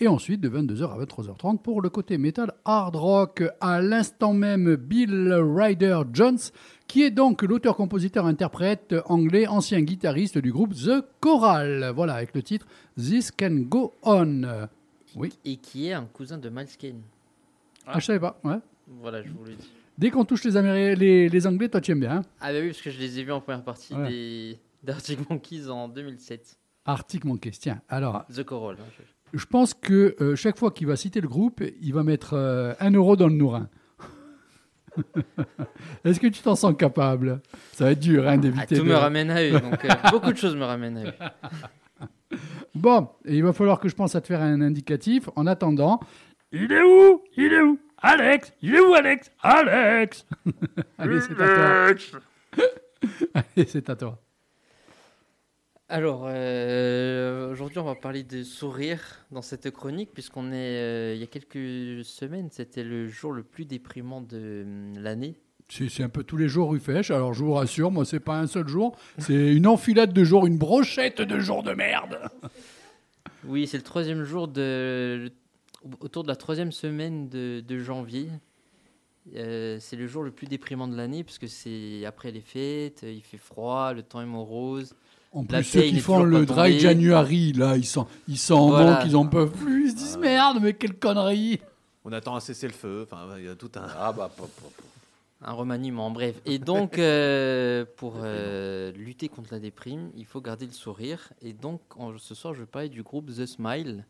Et 0.00 0.06
ensuite 0.06 0.42
de 0.42 0.50
22h 0.50 0.92
à 0.92 1.04
23h30 1.06 1.62
pour 1.62 1.80
le 1.80 1.88
côté 1.88 2.18
metal 2.18 2.52
hard 2.66 2.96
rock. 2.96 3.42
À 3.62 3.80
l'instant 3.80 4.34
même, 4.34 4.76
Bill 4.76 5.32
Ryder 5.32 6.02
Jones, 6.12 6.38
qui 6.88 7.02
est 7.02 7.10
donc 7.10 7.40
l'auteur-compositeur-interprète 7.40 8.94
anglais, 9.06 9.46
ancien 9.46 9.80
guitariste 9.80 10.36
du 10.36 10.52
groupe 10.52 10.74
The 10.74 11.02
Choral. 11.20 11.92
Voilà, 11.94 12.16
avec 12.16 12.34
le 12.34 12.42
titre 12.42 12.66
This 12.98 13.30
Can 13.30 13.62
Go 13.62 13.94
On. 14.02 14.42
Oui. 15.16 15.32
Et 15.46 15.56
qui 15.56 15.88
est 15.88 15.94
un 15.94 16.04
cousin 16.04 16.36
de 16.36 16.50
Miles 16.50 16.76
Kane. 16.78 17.00
Ah, 17.86 17.98
je 17.98 18.04
savais 18.04 18.20
pas. 18.20 18.38
Ouais. 18.44 18.58
Voilà, 19.00 19.22
je 19.22 19.30
vous 19.30 19.44
le 19.46 19.54
dis. 19.54 19.70
Dès 20.00 20.10
qu'on 20.10 20.24
touche 20.24 20.44
les, 20.44 20.56
Améri- 20.56 20.96
les, 20.96 21.28
les 21.28 21.46
Anglais, 21.46 21.68
toi 21.68 21.80
tu 21.82 21.92
aimes 21.92 22.00
bien. 22.00 22.16
hein 22.16 22.22
Ah 22.40 22.52
bah 22.52 22.58
oui, 22.62 22.68
parce 22.68 22.80
que 22.80 22.90
je 22.90 22.98
les 22.98 23.20
ai 23.20 23.22
vus 23.22 23.32
en 23.32 23.40
première 23.42 23.62
partie 23.62 23.94
Ouais. 23.94 24.08
des 24.08 24.58
d'Arctic 24.82 25.28
Monkeys 25.28 25.68
en 25.68 25.88
2007. 25.88 26.56
Arctic 26.86 27.24
Monkeys. 27.26 27.50
Tiens, 27.60 27.82
alors, 27.88 28.24
The 28.34 28.42
Coral. 28.42 28.76
hein, 28.80 29.04
je- 29.34 29.44
pense 29.44 29.74
que 29.74 30.16
euh, 30.22 30.34
chaque 30.36 30.58
fois 30.58 30.70
qu'il 30.70 30.86
va 30.86 30.96
citer 30.96 31.20
le 31.20 31.28
groupe, 31.28 31.62
il 31.82 31.92
va 31.92 32.02
mettre 32.02 32.32
euh, 32.32 32.72
un 32.80 32.90
euro 32.92 33.14
dans 33.14 33.28
le 33.28 33.34
nourrin. 33.34 33.68
Est-ce 36.04 36.18
que 36.18 36.26
tu 36.28 36.40
t'en 36.42 36.56
sens 36.56 36.74
capable? 36.76 37.40
Ça 37.72 37.84
va 37.84 37.90
être 37.92 38.00
dur 38.00 38.26
hein, 38.26 38.32
Ah, 38.34 38.36
d'éviter. 38.38 38.76
tout 38.76 38.82
de- 38.84 38.88
me 38.88 38.94
ramène 38.94 39.30
à 39.30 39.42
eux, 39.44 39.60
donc 39.60 39.84
euh, 39.84 39.88
beaucoup 40.10 40.32
de 40.32 40.36
choses 40.38 40.56
me 40.56 40.64
ramènent 40.64 40.96
à 40.98 41.04
eux. 41.04 41.12
Bon, 42.76 43.08
et 43.24 43.36
il 43.36 43.42
va 43.42 43.52
falloir 43.52 43.80
que 43.80 43.88
je 43.88 43.94
pense 43.96 44.14
à 44.14 44.20
te 44.20 44.28
faire 44.28 44.40
un 44.40 44.60
indicatif. 44.60 45.28
En 45.34 45.46
attendant, 45.48 45.98
il 46.52 46.70
est 46.72 46.80
où? 46.82 47.20
Il 47.36 47.52
est 47.52 47.60
où? 47.60 47.78
Alex 48.02 48.52
Il 48.62 48.74
est 48.74 48.80
où 48.80 48.94
Alex 48.94 49.30
Alex 49.42 50.26
Allez, 50.98 51.20
c'est 51.20 51.40
à 51.40 51.54
toi. 51.54 52.18
Allez, 53.34 53.66
c'est 53.66 53.90
à 53.90 53.96
toi. 53.96 54.18
Alors, 55.88 56.24
euh, 56.28 57.50
aujourd'hui, 57.50 57.78
on 57.78 57.84
va 57.84 57.96
parler 57.96 58.22
de 58.22 58.44
sourire 58.44 59.00
dans 59.32 59.42
cette 59.42 59.72
chronique, 59.72 60.10
puisqu'on 60.14 60.52
est, 60.52 60.78
euh, 60.78 61.14
il 61.16 61.20
y 61.20 61.24
a 61.24 61.26
quelques 61.26 62.04
semaines, 62.04 62.48
c'était 62.52 62.84
le 62.84 63.08
jour 63.08 63.32
le 63.32 63.42
plus 63.42 63.64
déprimant 63.64 64.20
de 64.20 64.62
hum, 64.64 64.98
l'année. 64.98 65.34
C'est 65.68 65.88
c'est 65.88 66.02
un 66.02 66.08
peu 66.08 66.22
tous 66.22 66.36
les 66.36 66.48
jours 66.48 66.70
rue 66.70 66.80
Fèche. 66.80 67.10
Alors 67.10 67.32
je 67.32 67.44
vous 67.44 67.54
rassure, 67.54 67.90
moi 67.90 68.04
c'est 68.04 68.20
pas 68.20 68.38
un 68.38 68.48
seul 68.48 68.66
jour, 68.66 68.96
c'est 69.18 69.54
une 69.54 69.68
enfilade 69.68 70.12
de 70.12 70.24
jours, 70.24 70.46
une 70.46 70.58
brochette 70.58 71.22
de 71.22 71.38
jours 71.38 71.62
de 71.62 71.72
merde. 71.72 72.18
Oui, 73.44 73.66
c'est 73.66 73.76
le 73.76 73.84
troisième 73.84 74.24
jour 74.24 74.48
de, 74.48 75.32
autour 76.00 76.22
de 76.22 76.28
la 76.28 76.36
troisième 76.36 76.72
semaine 76.72 77.28
de, 77.28 77.62
de 77.66 77.78
janvier. 77.78 78.28
Euh, 79.36 79.76
c'est 79.80 79.96
le 79.96 80.06
jour 80.06 80.22
le 80.22 80.30
plus 80.30 80.46
déprimant 80.46 80.88
de 80.88 80.96
l'année, 80.96 81.22
parce 81.24 81.38
que 81.38 81.46
c'est 81.46 82.04
après 82.06 82.30
les 82.30 82.40
fêtes, 82.40 83.04
il 83.06 83.20
fait 83.22 83.36
froid, 83.38 83.92
le 83.92 84.02
temps 84.02 84.20
est 84.20 84.26
morose. 84.26 84.94
En 85.32 85.42
La 85.50 85.58
plus, 85.58 85.64
ceux 85.64 85.82
qui 85.82 86.00
font 86.00 86.22
le 86.24 86.44
dry 86.44 86.56
tombée. 86.72 86.78
January, 86.80 87.52
là, 87.52 87.76
ils 87.76 87.84
sont, 87.86 88.06
ils 88.26 88.38
sont 88.38 88.54
en 88.54 88.68
Voilà. 88.70 88.92
manque, 88.92 89.02
ils 89.06 89.14
en 89.16 89.26
peuvent 89.26 89.52
plus, 89.52 89.86
ils 89.86 89.90
se 89.92 89.96
disent 89.96 90.16
merde, 90.18 90.58
mais 90.60 90.72
quelle 90.72 90.94
connerie. 90.98 91.60
On 92.04 92.12
attend 92.12 92.34
un 92.34 92.40
cessez-le-feu. 92.40 93.06
Enfin, 93.10 93.28
il 93.38 93.44
y 93.44 93.48
a 93.48 93.54
tout 93.54 93.70
un. 93.76 93.86
Ah 93.96 94.10
bah, 94.12 94.30
pop, 94.34 94.50
pop, 94.50 94.72
pop. 94.72 94.84
Un 95.42 95.52
remaniement, 95.52 96.10
bref. 96.10 96.34
Et 96.46 96.58
donc, 96.58 96.98
euh, 96.98 97.84
pour 97.96 98.14
euh, 98.18 98.90
lutter 98.92 99.28
contre 99.28 99.52
la 99.52 99.60
déprime, 99.60 100.10
il 100.16 100.24
faut 100.26 100.40
garder 100.40 100.66
le 100.66 100.72
sourire. 100.72 101.32
Et 101.42 101.52
donc, 101.52 101.80
en- 101.96 102.18
ce 102.18 102.34
soir, 102.34 102.52
je 102.54 102.60
vais 102.60 102.66
parler 102.66 102.88
du 102.88 103.02
groupe 103.02 103.26
The 103.34 103.46
Smile, 103.46 104.04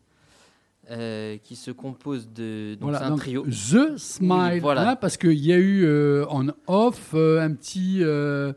euh, 0.89 1.37
qui 1.37 1.55
se 1.55 1.71
compose 1.71 2.29
de. 2.33 2.73
Donc, 2.75 2.89
Voilà, 2.89 3.05
un 3.05 3.09
donc, 3.11 3.19
trio. 3.19 3.45
The 3.45 3.97
Smile, 3.97 4.53
Oui, 4.53 4.59
voilà. 4.59 4.89
hein, 4.91 4.95
parce 4.95 5.17
qu'il 5.17 5.33
y 5.39 5.53
a 5.53 5.57
eu 5.57 5.83
euh, 5.85 6.25
en 6.27 6.47
off 6.67 7.11
euh, 7.13 7.39
un 7.41 7.53
petit, 7.53 7.99
euh, 8.01 8.51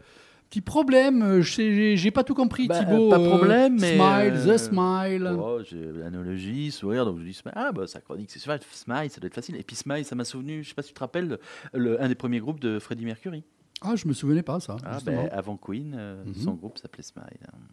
petit 0.48 0.60
problème. 0.62 1.40
J'ai 1.42 2.10
pas 2.10 2.24
tout 2.24 2.34
compris, 2.34 2.66
Bah, 2.66 2.78
Thibaut. 2.80 3.10
pas 3.10 3.18
de 3.18 3.24
euh, 3.24 3.28
problème, 3.36 3.76
mais, 3.78 3.96
Smile, 3.96 4.32
euh, 4.48 4.54
The 4.54 4.58
Smile. 4.58 5.36
Oh, 5.38 5.60
j'ai 5.64 5.92
l'analogie, 5.92 6.70
sourire, 6.70 7.04
donc 7.04 7.18
je 7.18 7.24
dis 7.24 7.34
Smile. 7.34 7.52
Ah, 7.56 7.72
bah, 7.72 7.86
sa 7.86 8.00
chronique, 8.00 8.30
c'est 8.30 8.38
Smile. 8.40 8.60
Smile, 8.72 9.10
ça 9.10 9.20
doit 9.20 9.26
être 9.28 9.34
facile. 9.34 9.56
Et 9.56 9.62
puis 9.62 9.76
Smile, 9.76 10.04
ça 10.04 10.14
m'a 10.14 10.24
souvenu, 10.24 10.62
je 10.64 10.68
sais 10.70 10.74
pas 10.74 10.82
si 10.82 10.88
tu 10.88 10.94
te 10.94 11.00
rappelles, 11.00 11.38
le, 11.72 12.02
un 12.02 12.08
des 12.08 12.14
premiers 12.14 12.40
groupes 12.40 12.60
de 12.60 12.78
Freddie 12.78 13.04
Mercury. 13.04 13.44
Ah, 13.82 13.96
je 13.96 14.08
me 14.08 14.14
souvenais 14.14 14.42
pas 14.42 14.60
ça. 14.60 14.76
Ah, 14.84 14.98
ben, 15.04 15.28
avant 15.30 15.58
Queen, 15.58 15.94
euh, 15.98 16.24
Mhm. 16.24 16.34
son 16.34 16.52
groupe 16.54 16.78
s'appelait 16.78 17.02
Smile. 17.02 17.26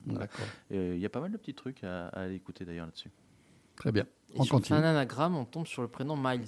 Voilà. 0.07 0.27
Euh, 0.73 0.93
Il 0.95 1.01
y 1.01 1.05
a 1.05 1.09
pas 1.09 1.21
mal 1.21 1.31
de 1.31 1.37
petits 1.37 1.53
trucs 1.53 1.83
à, 1.85 2.27
écouter 2.29 2.65
d'ailleurs 2.65 2.87
là-dessus. 2.87 3.09
très 3.77 3.91
bien. 3.93 4.05
Et 4.33 4.39
On 4.39 4.43
sur 4.43 4.55
continue. 4.55 4.79
un 4.79 4.83
anagramme, 4.83 5.35
on 5.35 5.45
tombe 5.45 5.67
sur 5.67 5.81
le 5.81 5.87
prénom 5.87 6.15
Miles. 6.17 6.45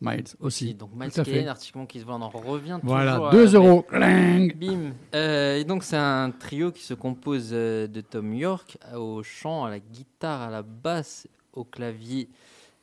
Miles 0.00 0.24
aussi. 0.38 0.74
Donc, 0.74 0.90
Miles 0.94 1.10
fait. 1.10 1.24
Kane, 1.24 1.48
Arctic 1.48 1.74
Monkeys, 1.74 2.00
voilà, 2.06 2.20
on 2.24 2.28
en 2.28 2.28
revient 2.28 2.78
Voilà, 2.84 3.14
toujours 3.14 3.26
à- 3.28 3.32
2 3.32 3.54
euros. 3.56 3.84
Bim. 3.90 4.92
Euh, 5.14 5.56
et 5.56 5.64
donc 5.64 5.82
c'est 5.82 5.96
un 5.96 6.30
trio 6.30 6.70
qui 6.70 6.84
se 6.84 6.94
compose 6.94 7.50
euh, 7.52 7.88
de 7.88 8.00
Tom 8.00 8.32
York 8.32 8.78
au 8.96 9.24
chant, 9.24 9.64
à 9.64 9.70
la 9.70 9.80
guitare, 9.80 10.42
à 10.42 10.50
la 10.50 10.62
basse, 10.62 11.26
au 11.52 11.64
clavier, 11.64 12.28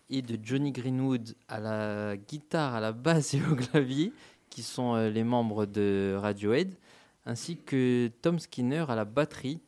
et 0.09 0.21
de 0.21 0.37
Johnny 0.43 0.73
Greenwood 0.73 1.33
à 1.47 1.59
la 1.61 2.17
guitare, 2.17 2.75
à 2.75 2.81
la 2.81 2.91
basse 2.91 3.33
et 3.33 3.41
au 3.49 3.55
clavier, 3.55 4.11
qui 4.49 4.61
sont 4.61 4.95
euh, 4.95 5.09
les 5.09 5.23
membres 5.23 5.65
de 5.65 6.17
Radiohead, 6.19 6.73
ainsi 7.25 7.55
que 7.55 8.11
Tom 8.21 8.39
Skinner 8.39 8.83
à 8.89 8.95
la 8.95 9.05
batterie, 9.05 9.61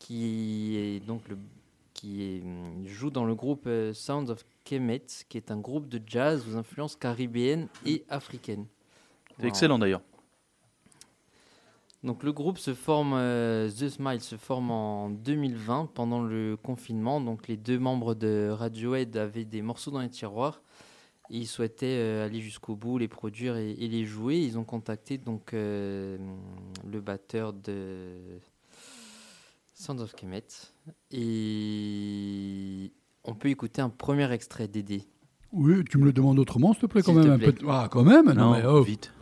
qui 0.00 0.76
est 0.76 1.00
donc 1.06 1.22
le 1.28 1.38
qui 2.04 2.42
hum, 2.44 2.86
joue 2.86 3.10
dans 3.10 3.24
le 3.24 3.34
groupe 3.34 3.64
euh, 3.66 3.94
Sounds 3.94 4.28
of 4.28 4.44
Kemet, 4.64 5.06
qui 5.28 5.38
est 5.38 5.50
un 5.50 5.58
groupe 5.58 5.88
de 5.88 6.00
jazz 6.06 6.44
aux 6.48 6.56
influences 6.56 6.96
caribéennes 6.96 7.68
et 7.86 8.04
africaines. 8.10 8.66
C'est 9.38 9.46
excellent 9.46 9.78
d'ailleurs. 9.78 10.02
Donc 12.02 12.22
le 12.22 12.32
groupe 12.32 12.58
se 12.58 12.74
forme, 12.74 13.14
euh, 13.14 13.70
The 13.70 13.88
Smile 13.88 14.20
se 14.20 14.36
forme 14.36 14.70
en 14.70 15.08
2020 15.08 15.90
pendant 15.94 16.22
le 16.22 16.58
confinement. 16.62 17.20
Donc 17.22 17.48
les 17.48 17.56
deux 17.56 17.78
membres 17.78 18.14
de 18.14 18.50
Radiohead 18.52 19.16
avaient 19.16 19.46
des 19.46 19.62
morceaux 19.62 19.90
dans 19.90 20.00
les 20.00 20.10
tiroirs 20.10 20.60
et 21.30 21.38
ils 21.38 21.46
souhaitaient 21.46 21.98
euh, 21.98 22.26
aller 22.26 22.40
jusqu'au 22.40 22.76
bout, 22.76 22.98
les 22.98 23.08
produire 23.08 23.56
et, 23.56 23.70
et 23.70 23.88
les 23.88 24.04
jouer. 24.04 24.36
Ils 24.36 24.58
ont 24.58 24.64
contacté 24.64 25.16
donc 25.16 25.54
euh, 25.54 26.18
le 26.86 27.00
batteur 27.00 27.54
de 27.54 28.38
Sound 29.74 30.00
of 30.00 30.14
Kemet 30.14 30.46
et 31.10 32.92
on 33.24 33.34
peut 33.34 33.48
écouter 33.48 33.82
un 33.82 33.88
premier 33.88 34.30
extrait 34.32 34.68
d'Aider. 34.68 35.02
Oui, 35.52 35.84
tu 35.88 35.98
me 35.98 36.04
le 36.04 36.12
demandes 36.12 36.38
autrement, 36.38 36.72
s'il 36.72 36.82
te 36.82 36.86
plaît, 36.86 37.02
quand 37.02 37.12
même. 37.12 37.30
Un 37.30 37.38
peu 37.38 37.54
Ah, 37.68 37.88
quand 37.90 38.02
même 38.04 38.32
Non, 38.32 38.52
mais 38.52 38.64
oh. 38.66 38.82
vite. 38.82 39.12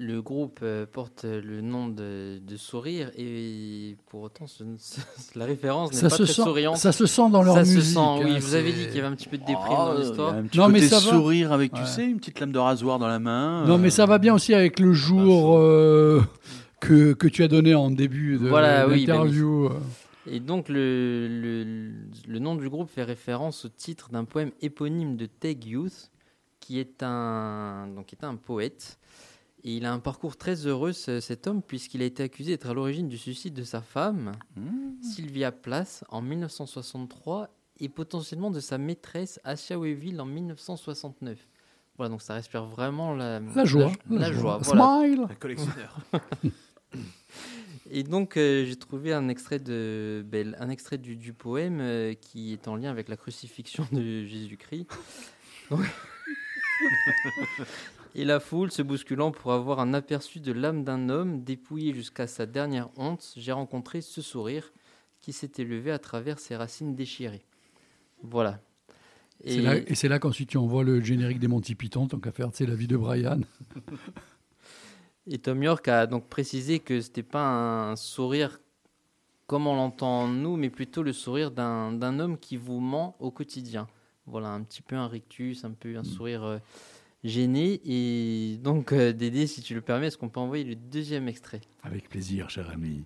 Le- 0.00 0.22
groupe 0.22 0.60
euh, 0.62 0.86
porte 0.90 1.24
le 1.24 1.60
nom 1.60 1.88
de, 1.88 2.38
de 2.38 2.56
Sourire 2.56 3.10
et 3.16 3.96
pour 4.08 4.22
autant 4.22 4.46
ce- 4.46 4.64
ce- 4.78 5.00
la 5.38 5.44
référence 5.44 5.92
n'est 5.92 6.08
pas 6.08 6.10
se, 6.16 6.22
très 6.24 6.32
sent, 6.32 6.42
souriante. 6.42 6.76
ça 6.76 6.92
se 6.92 7.06
sent 7.06 7.30
dans 7.30 7.42
leur 7.42 7.54
Ça 7.54 7.60
musique. 7.62 7.80
se 7.82 7.94
sent, 7.94 7.98
oui. 8.24 8.32
hein, 8.34 8.38
Vous 8.40 8.54
avez 8.54 8.72
dit 8.72 8.86
qu'il 8.86 8.96
y 8.96 8.98
avait 8.98 9.08
un 9.08 9.14
petit 9.16 9.28
peu 9.28 9.38
de 9.38 9.44
déprime 9.44 9.66
Oh, 9.70 9.92
dans 9.94 9.98
l'histoire. 9.98 10.34
un 10.34 10.42
petit 10.44 10.58
Non, 10.58 10.68
mais 10.68 10.80
ça 10.80 10.96
va. 11.00 11.10
sourire 11.10 11.52
avec, 11.52 11.72
tu 11.72 11.80
Ouais. 11.80 11.86
sais, 11.86 12.04
une 12.06 12.18
petite 12.18 12.40
lame 12.40 12.52
de 12.52 12.58
rasoir 12.58 12.98
dans 12.98 13.08
la 13.08 13.18
main. 13.18 13.64
Non, 13.66 13.74
euh, 13.74 13.78
mais 13.78 13.90
ça 13.90 14.06
va 14.06 14.18
bien 14.18 14.34
aussi 14.34 14.54
avec 14.54 14.78
le 14.80 14.92
jour 14.92 15.58
euh, 15.58 16.22
que, 16.80 17.12
que 17.12 17.28
tu 17.28 17.42
as 17.42 17.48
donné 17.48 17.74
en 17.74 17.90
début 17.90 18.38
de 18.38 18.48
Voilà, 18.48 18.88
oui, 18.88 19.06
l'interview. 19.06 19.70
Et 20.30 20.38
donc 20.40 20.68
le, 20.68 21.26
le, 21.28 21.90
le 22.28 22.38
nom 22.38 22.54
du 22.54 22.68
groupe 22.68 22.90
fait 22.90 23.02
référence 23.02 23.64
au 23.64 23.68
titre 23.68 24.10
d'un 24.10 24.24
poème 24.24 24.50
éponyme 24.60 25.16
de 25.16 25.26
Teg 25.26 25.64
Youth, 25.64 26.10
qui 26.60 26.78
est 26.78 27.02
un, 27.02 27.88
donc, 27.96 28.12
est 28.12 28.22
un 28.22 28.36
poète. 28.36 28.98
Et 29.62 29.76
il 29.76 29.84
a 29.84 29.92
un 29.92 29.98
parcours 29.98 30.36
très 30.38 30.66
heureux, 30.66 30.92
ce- 30.92 31.20
cet 31.20 31.46
homme, 31.46 31.60
puisqu'il 31.62 32.00
a 32.02 32.06
été 32.06 32.22
accusé 32.22 32.52
d'être 32.52 32.70
à 32.70 32.74
l'origine 32.74 33.08
du 33.08 33.18
suicide 33.18 33.52
de 33.54 33.62
sa 33.64 33.82
femme, 33.82 34.32
Mmh. 34.56 35.02
Sylvia 35.02 35.52
Plath, 35.52 36.02
en 36.08 36.22
1963, 36.22 37.48
et 37.78 37.88
potentiellement 37.88 38.50
de 38.50 38.60
sa 38.60 38.78
maîtresse, 38.78 39.38
Asia 39.44 39.78
Weville, 39.78 40.20
en 40.20 40.26
1969. 40.26 41.38
Voilà, 41.98 42.08
donc 42.10 42.22
ça 42.22 42.32
respire 42.34 42.64
vraiment 42.64 43.14
la, 43.14 43.40
La 43.54 43.64
joie. 43.66 43.92
La, 44.08 44.32
joie, 44.32 44.58
voilà. 44.62 45.00
Smile. 45.02 45.26
Un 45.30 45.34
collectionneur. 45.34 45.98
Et 47.92 48.02
donc, 48.04 48.36
euh, 48.36 48.64
j'ai 48.66 48.76
trouvé 48.76 49.12
un 49.12 49.28
extrait, 49.28 49.58
de, 49.58 50.24
ben, 50.26 50.56
un 50.60 50.70
extrait 50.70 50.96
du, 50.96 51.16
du 51.16 51.32
poème 51.32 51.80
euh, 51.80 52.14
qui 52.14 52.52
est 52.52 52.68
en 52.68 52.76
lien 52.76 52.90
avec 52.90 53.08
la 53.08 53.16
crucifixion 53.16 53.84
de 53.92 54.24
Jésus-Christ. 54.24 54.86
Et 58.14 58.24
la 58.24 58.40
foule 58.40 58.70
se 58.70 58.82
bousculant 58.82 59.30
pour 59.30 59.52
avoir 59.52 59.80
un 59.80 59.94
aperçu 59.94 60.40
de 60.40 60.52
l'âme 60.52 60.84
d'un 60.84 61.08
homme 61.08 61.42
dépouillé 61.44 61.94
jusqu'à 61.94 62.26
sa 62.26 62.46
dernière 62.46 62.88
honte, 62.96 63.32
j'ai 63.36 63.52
rencontré 63.52 64.00
ce 64.00 64.20
sourire 64.20 64.72
qui 65.20 65.32
s'était 65.32 65.64
levé 65.64 65.90
à 65.90 65.98
travers 65.98 66.38
ses 66.38 66.56
racines 66.56 66.96
déchirées. 66.96 67.44
Voilà. 68.22 68.60
Et, 69.44 69.94
c'est 69.94 70.08
là 70.08 70.18
qu'ensuite 70.18 70.50
tu 70.50 70.58
envoies 70.58 70.84
le 70.84 71.00
générique 71.00 71.38
des 71.38 71.48
Monty 71.48 71.74
Python, 71.74 72.06
tant 72.06 72.18
qu'à 72.18 72.32
faire, 72.32 72.50
c'est 72.52 72.66
la 72.66 72.74
vie 72.74 72.88
de 72.88 72.96
Brian. 72.96 73.40
et 75.26 75.38
Tom 75.38 75.62
York 75.62 75.86
a 75.88 76.06
donc 76.06 76.28
précisé 76.28 76.80
que 76.80 77.00
c'était 77.00 77.22
pas 77.22 77.90
un 77.90 77.96
sourire 77.96 78.60
comme 79.46 79.66
on 79.66 79.74
l'entend 79.74 80.28
nous, 80.28 80.56
mais 80.56 80.68
plutôt 80.68 81.02
le 81.02 81.12
sourire 81.12 81.50
d'un 81.50 81.92
d'un 81.92 82.20
homme 82.20 82.38
qui 82.38 82.56
vous 82.56 82.80
ment 82.80 83.16
au 83.18 83.30
quotidien. 83.30 83.88
Voilà, 84.26 84.48
un 84.50 84.62
petit 84.62 84.82
peu 84.82 84.94
un 84.94 85.08
rictus, 85.08 85.64
un 85.64 85.72
peu 85.72 85.96
un 85.96 86.04
sourire 86.04 86.44
euh, 86.44 86.58
gêné. 87.24 87.80
Et 87.84 88.56
donc, 88.58 88.92
euh, 88.92 89.12
Dédé, 89.12 89.46
si 89.46 89.62
tu 89.62 89.74
le 89.74 89.80
permets, 89.80 90.08
est-ce 90.08 90.18
qu'on 90.18 90.28
peut 90.28 90.40
envoyer 90.40 90.64
le 90.64 90.74
deuxième 90.74 91.28
extrait? 91.28 91.60
Avec 91.82 92.08
plaisir, 92.08 92.50
cher 92.50 92.70
ami. 92.70 93.04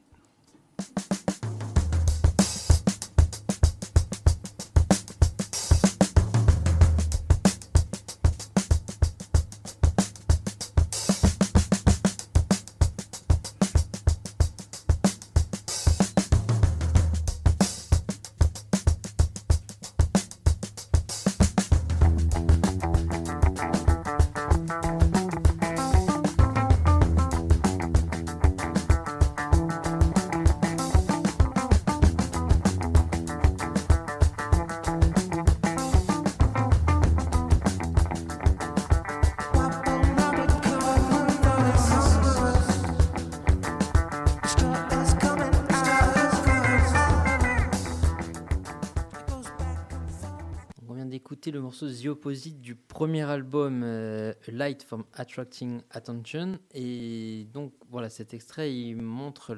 The 52.05 52.09
Opposite 52.09 52.61
du 52.61 52.75
premier 52.75 53.23
album 53.23 53.81
euh, 53.83 54.35
Light 54.49 54.83
from 54.83 55.05
Attracting 55.15 55.81
Attention. 55.91 56.59
Et 56.75 57.47
donc, 57.55 57.73
voilà, 57.89 58.11
cet 58.11 58.35
extrait, 58.35 58.77
il 58.77 59.01
montre 59.01 59.55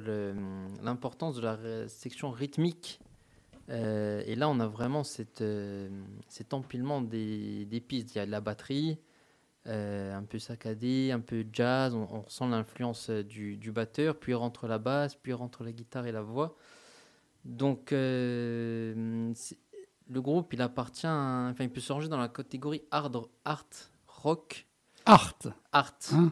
l'importance 0.81 1.35
de 1.35 1.41
la 1.41 1.87
section 1.89 2.31
rythmique. 2.31 3.01
Euh, 3.69 4.23
et 4.25 4.35
là, 4.35 4.47
on 4.47 4.61
a 4.61 4.67
vraiment 4.67 5.01
euh, 5.41 5.89
cet 6.29 6.53
empilement 6.53 7.01
des, 7.01 7.83
pistes. 7.85 8.15
Il 8.15 8.19
y 8.19 8.21
a 8.21 8.25
la 8.25 8.39
batterie, 8.39 8.97
euh, 9.65 10.15
un 10.15 10.23
peu 10.23 10.39
saccadée, 10.39 11.11
un 11.11 11.19
peu 11.19 11.45
jazz. 11.51 11.93
On, 11.95 12.07
on 12.09 12.21
ressent 12.21 12.47
l'influence 12.47 13.09
du, 13.09 13.57
du 13.57 13.73
batteur. 13.73 14.17
Puis 14.17 14.33
rentre 14.33 14.67
la 14.67 14.77
basse, 14.77 15.15
puis 15.15 15.33
rentre 15.33 15.65
la 15.65 15.73
guitare 15.73 16.07
et 16.07 16.13
la 16.13 16.21
voix. 16.21 16.55
Donc, 17.43 17.87
c'est- 17.89 19.57
le 20.09 20.21
groupe, 20.21 20.53
il 20.53 20.61
appartient, 20.61 21.07
à- 21.07 21.49
enfin, 21.51 21.63
il 21.63 21.69
peut 21.69 21.79
se 21.81 21.91
ranger 21.91 22.07
dans 22.07 22.17
la 22.17 22.27
catégorie 22.29 22.81
hard 22.91 23.21
art 23.45 23.65
rock 24.07 24.65
Art, 25.05 25.37
art. 25.71 25.93
Hein 26.13 26.31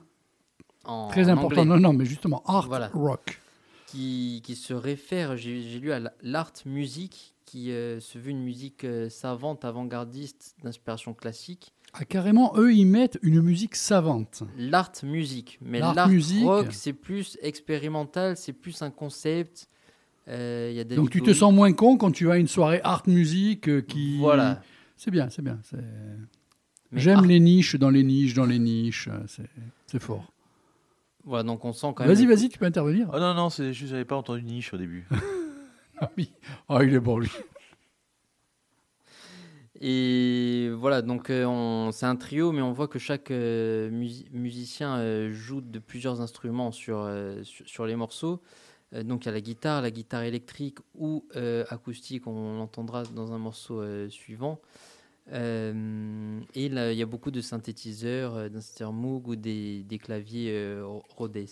en 0.83 1.07
très 1.07 1.29
important. 1.29 1.61
anglais, 1.61 1.75
Non, 1.75 1.79
non, 1.79 1.93
mais 1.93 2.05
justement, 2.05 2.43
art 2.45 2.67
Voilà. 2.67 2.89
rock. 2.93 3.39
qui, 3.87 4.41
qui 4.43 4.55
se 4.55 4.73
réfère, 4.73 5.37
j'ai 5.37 5.79
lu 5.79 5.91
à 5.93 5.99
la- 5.99 6.13
l'art 6.21 6.51
music, 6.65 7.35
qui 7.45 7.71
euh, 7.71 7.99
se 8.01 8.17
veut 8.17 8.31
une 8.31 8.43
musique 8.43 8.83
euh, 8.83 9.09
savante, 9.09 9.63
avant-gardiste, 9.63 10.55
d'inspiration 10.63 11.13
classique. 11.13 11.71
Ah, 11.93 12.03
carrément, 12.03 12.53
eux, 12.57 12.73
ils 12.73 12.85
mettent 12.85 13.17
une 13.21 13.41
musique 13.41 13.75
savante. 13.75 14.43
L'art 14.57 14.91
music, 15.03 15.57
mais 15.61 15.79
L'art 15.79 16.09
rock, 16.43 16.73
c'est 16.73 16.91
plus 16.93 17.37
expérimental, 17.41 18.35
c'est 18.35 18.51
plus 18.53 18.81
un 18.81 18.91
concept. 18.91 19.69
Euh, 20.27 20.69
il 20.71 20.75
y 20.77 20.79
a 20.79 20.83
David 20.83 20.97
Donc 20.97 21.09
tu 21.11 21.21
te 21.21 21.33
sens 21.33 21.53
moins 21.53 21.71
con 21.73 21.97
quand 21.97 22.11
tu 22.11 22.31
as 22.31 22.37
une 22.37 22.47
soirée 22.47 22.81
art 22.83 23.03
music 23.07 23.69
euh, 23.69 23.81
qui. 23.81 24.17
Voilà. 24.17 24.61
C'est 24.97 25.11
bien, 25.11 25.29
c'est 25.29 25.41
bien. 25.43 25.59
J'aime 26.93 27.17
art- 27.17 27.25
les 27.25 27.39
niches 27.39 27.75
dans 27.75 27.89
les 27.89 28.03
niches 28.03 28.33
dans 28.33 28.45
les 28.45 28.57
niches. 28.59 29.07
euh, 29.07 29.19
C'est 29.27 29.49
c'est 29.87 30.01
fort. 30.01 30.31
Voilà, 31.25 31.43
donc 31.43 31.65
on 31.65 31.73
sent 31.73 31.87
quand 31.95 32.05
même. 32.05 32.13
Vas-y, 32.13 32.25
vas-y, 32.25 32.49
tu 32.49 32.57
peux 32.59 32.65
intervenir. 32.65 33.09
Oh 33.13 33.19
non, 33.19 33.33
non, 33.33 33.49
c'est 33.49 33.73
juste, 33.73 33.91
j'avais 33.91 34.05
pas 34.05 34.15
entendu 34.15 34.43
niche 34.43 34.73
au 34.73 34.77
début. 34.77 35.07
Ah 35.97 36.11
oui. 36.17 36.29
Ah, 36.67 36.83
il 36.83 36.93
est 36.93 36.99
bon, 36.99 37.19
lui. 37.19 37.29
Et 39.81 40.69
voilà, 40.73 41.01
donc 41.01 41.29
euh, 41.29 41.45
on- 41.45 41.91
c'est 41.91 42.05
un 42.05 42.15
trio, 42.15 42.51
mais 42.51 42.61
on 42.61 42.71
voit 42.71 42.87
que 42.87 42.99
chaque 42.99 43.29
euh, 43.31 43.89
musi- 43.91 44.25
musicien 44.31 44.97
euh, 44.97 45.31
joue 45.33 45.59
de 45.61 45.79
plusieurs 45.79 46.21
instruments 46.21 46.71
sur, 46.71 46.97
euh, 46.99 47.43
sur, 47.43 47.67
sur 47.67 47.85
les 47.85 47.95
morceaux. 47.95 48.41
Euh, 48.95 49.03
donc 49.03 49.25
il 49.25 49.27
y 49.27 49.29
a 49.29 49.33
la 49.33 49.41
guitare, 49.41 49.81
la 49.81 49.91
guitare 49.91 50.23
électrique 50.23 50.79
ou 50.95 51.25
euh, 51.35 51.65
acoustique, 51.69 52.27
on 52.27 52.57
l'entendra 52.57 53.03
dans 53.03 53.33
un 53.33 53.37
morceau 53.37 53.81
euh, 53.81 54.09
suivant. 54.09 54.59
Et 55.31 55.71
il 56.55 56.73
y 56.75 57.01
a 57.01 57.05
beaucoup 57.07 57.31
de 57.31 57.41
synthétiseurs, 57.41 58.35
euh, 58.35 58.91
Moog 58.91 59.27
ou 59.27 59.35
des, 59.35 59.99
claviers 60.01 60.79
Rhodes. 61.15 61.47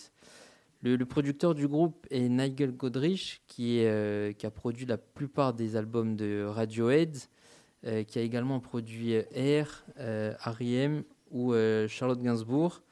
Le, 0.83 1.05
producteur 1.05 1.55
du 1.55 1.67
groupe 1.67 2.05
est 2.11 2.29
Nigel 2.29 2.71
Godrich, 2.71 3.41
qui, 3.47 3.83
a 3.83 4.51
produit 4.51 4.85
la 4.85 4.97
plupart 4.97 5.53
des 5.53 5.75
albums 5.75 6.15
de 6.15 6.45
Radiohead, 6.45 7.17
qui 7.81 8.19
a 8.19 8.21
également 8.21 8.59
produit 8.59 9.13
Air, 9.33 9.85
R.E.M. 9.97 11.03
ou 11.31 11.53
Charlotte 11.87 12.21
Gainsbourg. 12.21 12.83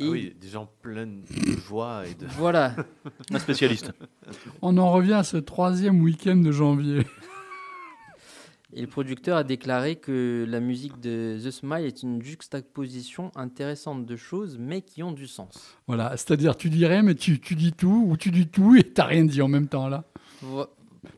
Ah 0.00 0.04
oui, 0.06 0.34
des 0.40 0.48
gens 0.48 0.68
pleins 0.82 1.06
de 1.06 1.22
joie 1.68 2.02
et 2.06 2.14
de. 2.14 2.26
Voilà, 2.38 2.74
Un 3.32 3.38
spécialiste. 3.38 3.92
On 4.62 4.76
en 4.78 4.90
revient 4.90 5.12
à 5.12 5.22
ce 5.22 5.36
troisième 5.36 6.00
week-end 6.02 6.36
de 6.36 6.50
janvier. 6.50 7.06
Et 8.74 8.80
le 8.80 8.86
producteur 8.86 9.36
a 9.36 9.44
déclaré 9.44 9.96
que 9.96 10.46
la 10.48 10.58
musique 10.58 10.98
de 10.98 11.38
The 11.44 11.50
Smile 11.50 11.84
est 11.84 12.02
une 12.02 12.22
juxtaposition 12.22 13.30
intéressante 13.36 14.06
de 14.06 14.16
choses, 14.16 14.56
mais 14.58 14.80
qui 14.80 15.02
ont 15.02 15.12
du 15.12 15.26
sens. 15.26 15.76
Voilà, 15.86 16.16
c'est-à-dire 16.16 16.56
tu 16.56 16.70
dis 16.70 16.86
rien, 16.86 17.02
mais 17.02 17.14
tu, 17.14 17.38
tu 17.38 17.54
dis 17.54 17.72
tout, 17.72 18.06
ou 18.08 18.16
tu 18.16 18.30
dis 18.30 18.48
tout 18.48 18.74
et 18.74 18.82
t'as 18.82 19.04
rien 19.04 19.26
dit 19.26 19.42
en 19.42 19.48
même 19.48 19.68
temps 19.68 19.88
là. 19.88 20.04
Vo- 20.40 20.66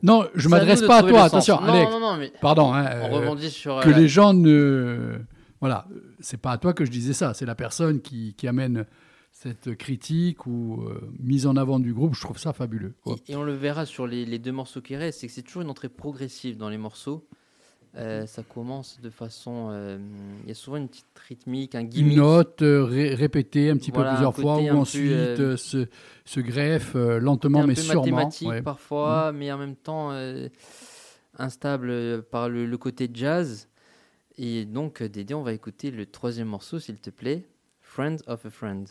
Non, 0.03 0.25
je 0.35 0.49
m'adresse 0.49 0.81
pas 0.81 0.97
à 0.97 1.03
toi, 1.03 1.23
attention, 1.23 1.61
Non, 1.61 1.69
Alex. 1.73 1.91
non, 1.91 1.99
non, 2.01 2.17
mais 2.17 2.33
Pardon, 2.41 2.73
hein, 2.73 2.83
on 3.03 3.13
euh, 3.15 3.19
rebondit 3.21 3.49
sur. 3.49 3.79
que 3.79 3.89
euh, 3.89 3.93
les 3.93 4.09
gens 4.09 4.33
ne. 4.33 5.19
Voilà, 5.61 5.87
c'est 6.25 6.37
pas 6.41 6.51
à 6.53 6.57
toi 6.57 6.73
que 6.73 6.83
je 6.85 6.91
disais 6.91 7.13
ça, 7.13 7.33
c'est 7.33 7.45
la 7.45 7.55
personne 7.55 8.01
qui, 8.01 8.33
qui 8.35 8.47
amène 8.47 8.85
cette 9.31 9.75
critique 9.75 10.45
ou 10.47 10.81
euh, 10.87 11.01
mise 11.19 11.45
en 11.45 11.55
avant 11.57 11.79
du 11.79 11.93
groupe. 11.93 12.15
Je 12.15 12.21
trouve 12.21 12.37
ça 12.39 12.53
fabuleux. 12.53 12.93
Et, 13.05 13.33
et 13.33 13.35
on 13.35 13.43
le 13.43 13.53
verra 13.53 13.85
sur 13.85 14.07
les, 14.07 14.25
les 14.25 14.39
deux 14.39 14.51
morceaux 14.53 14.81
qui 14.81 14.95
restent, 14.95 15.19
c'est 15.19 15.27
que 15.27 15.33
c'est 15.33 15.41
toujours 15.43 15.61
une 15.61 15.69
entrée 15.69 15.89
progressive 15.89 16.57
dans 16.57 16.69
les 16.69 16.77
morceaux. 16.77 17.27
Euh, 17.97 18.25
ça 18.25 18.43
commence 18.43 18.99
de 19.01 19.09
façon. 19.09 19.69
euh, 19.71 19.97
Il 20.43 20.49
y 20.49 20.51
a 20.51 20.55
souvent 20.55 20.77
une 20.77 20.87
petite 20.89 21.05
rythmique, 21.29 21.75
un 21.75 21.81
Une 21.81 21.87
gimmick. 21.89 22.17
note 22.17 22.61
euh, 22.61 22.83
ré- 22.83 23.13
répétée 23.15 23.69
un 23.69 23.77
petit 23.77 23.91
Voilà, 23.91 24.09
peu 24.11 24.15
plusieurs 24.15 24.35
fois, 24.35 24.57
ou 24.57 24.69
ensuite 24.77 25.55
se, 25.55 25.85
se 26.25 26.39
greffe 26.41 26.95
lentement 26.95 27.61
un 27.63 27.67
mais 27.67 27.73
peu 27.75 27.81
sûrement. 27.81 28.01
mathématique 28.01 28.47
ouais. 28.49 28.61
parfois, 28.61 29.31
mais 29.31 29.49
en 29.51 29.57
même 29.57 29.75
temps 29.77 30.11
instable 31.37 32.23
par 32.23 32.49
le, 32.49 32.65
le 32.65 32.77
côté 32.77 33.09
jazz. 33.13 33.67
Et 34.37 34.65
donc, 34.65 35.01
Dédé, 35.01 35.33
on 35.33 35.43
va 35.43 35.53
écouter 35.53 35.91
le 35.91 36.05
troisième 36.05 36.49
morceau, 36.49 36.79
s'il 36.79 36.99
te 36.99 37.09
plaît. 37.09 37.45
Friend 37.81 38.21
of 38.27 38.45
a 38.45 38.49
Friend. 38.49 38.87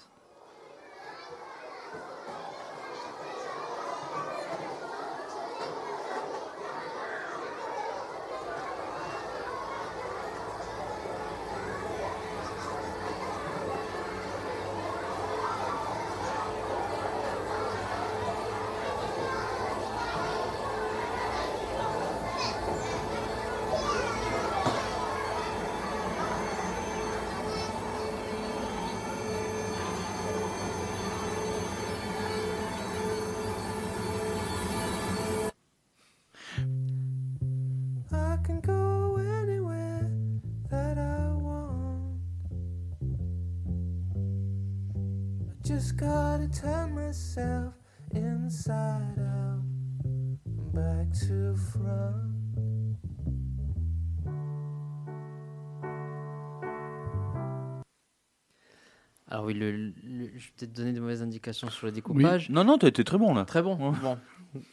Peut-être 60.57 60.73
donner 60.73 60.93
de 60.93 61.01
mauvaises 61.01 61.23
indications 61.23 61.69
sur 61.71 61.87
le 61.87 61.93
Oui. 61.93 61.97
découpage. 61.97 62.51
Non, 62.51 62.65
non, 62.65 62.79
t'as 62.79 62.89
été 62.89 63.05
très 63.05 63.19
bon 63.19 63.35
là. 63.35 63.45
Très 63.45 63.63
bon. 63.63 63.77
Ouais. 63.77 63.97
Bon. 64.03 64.17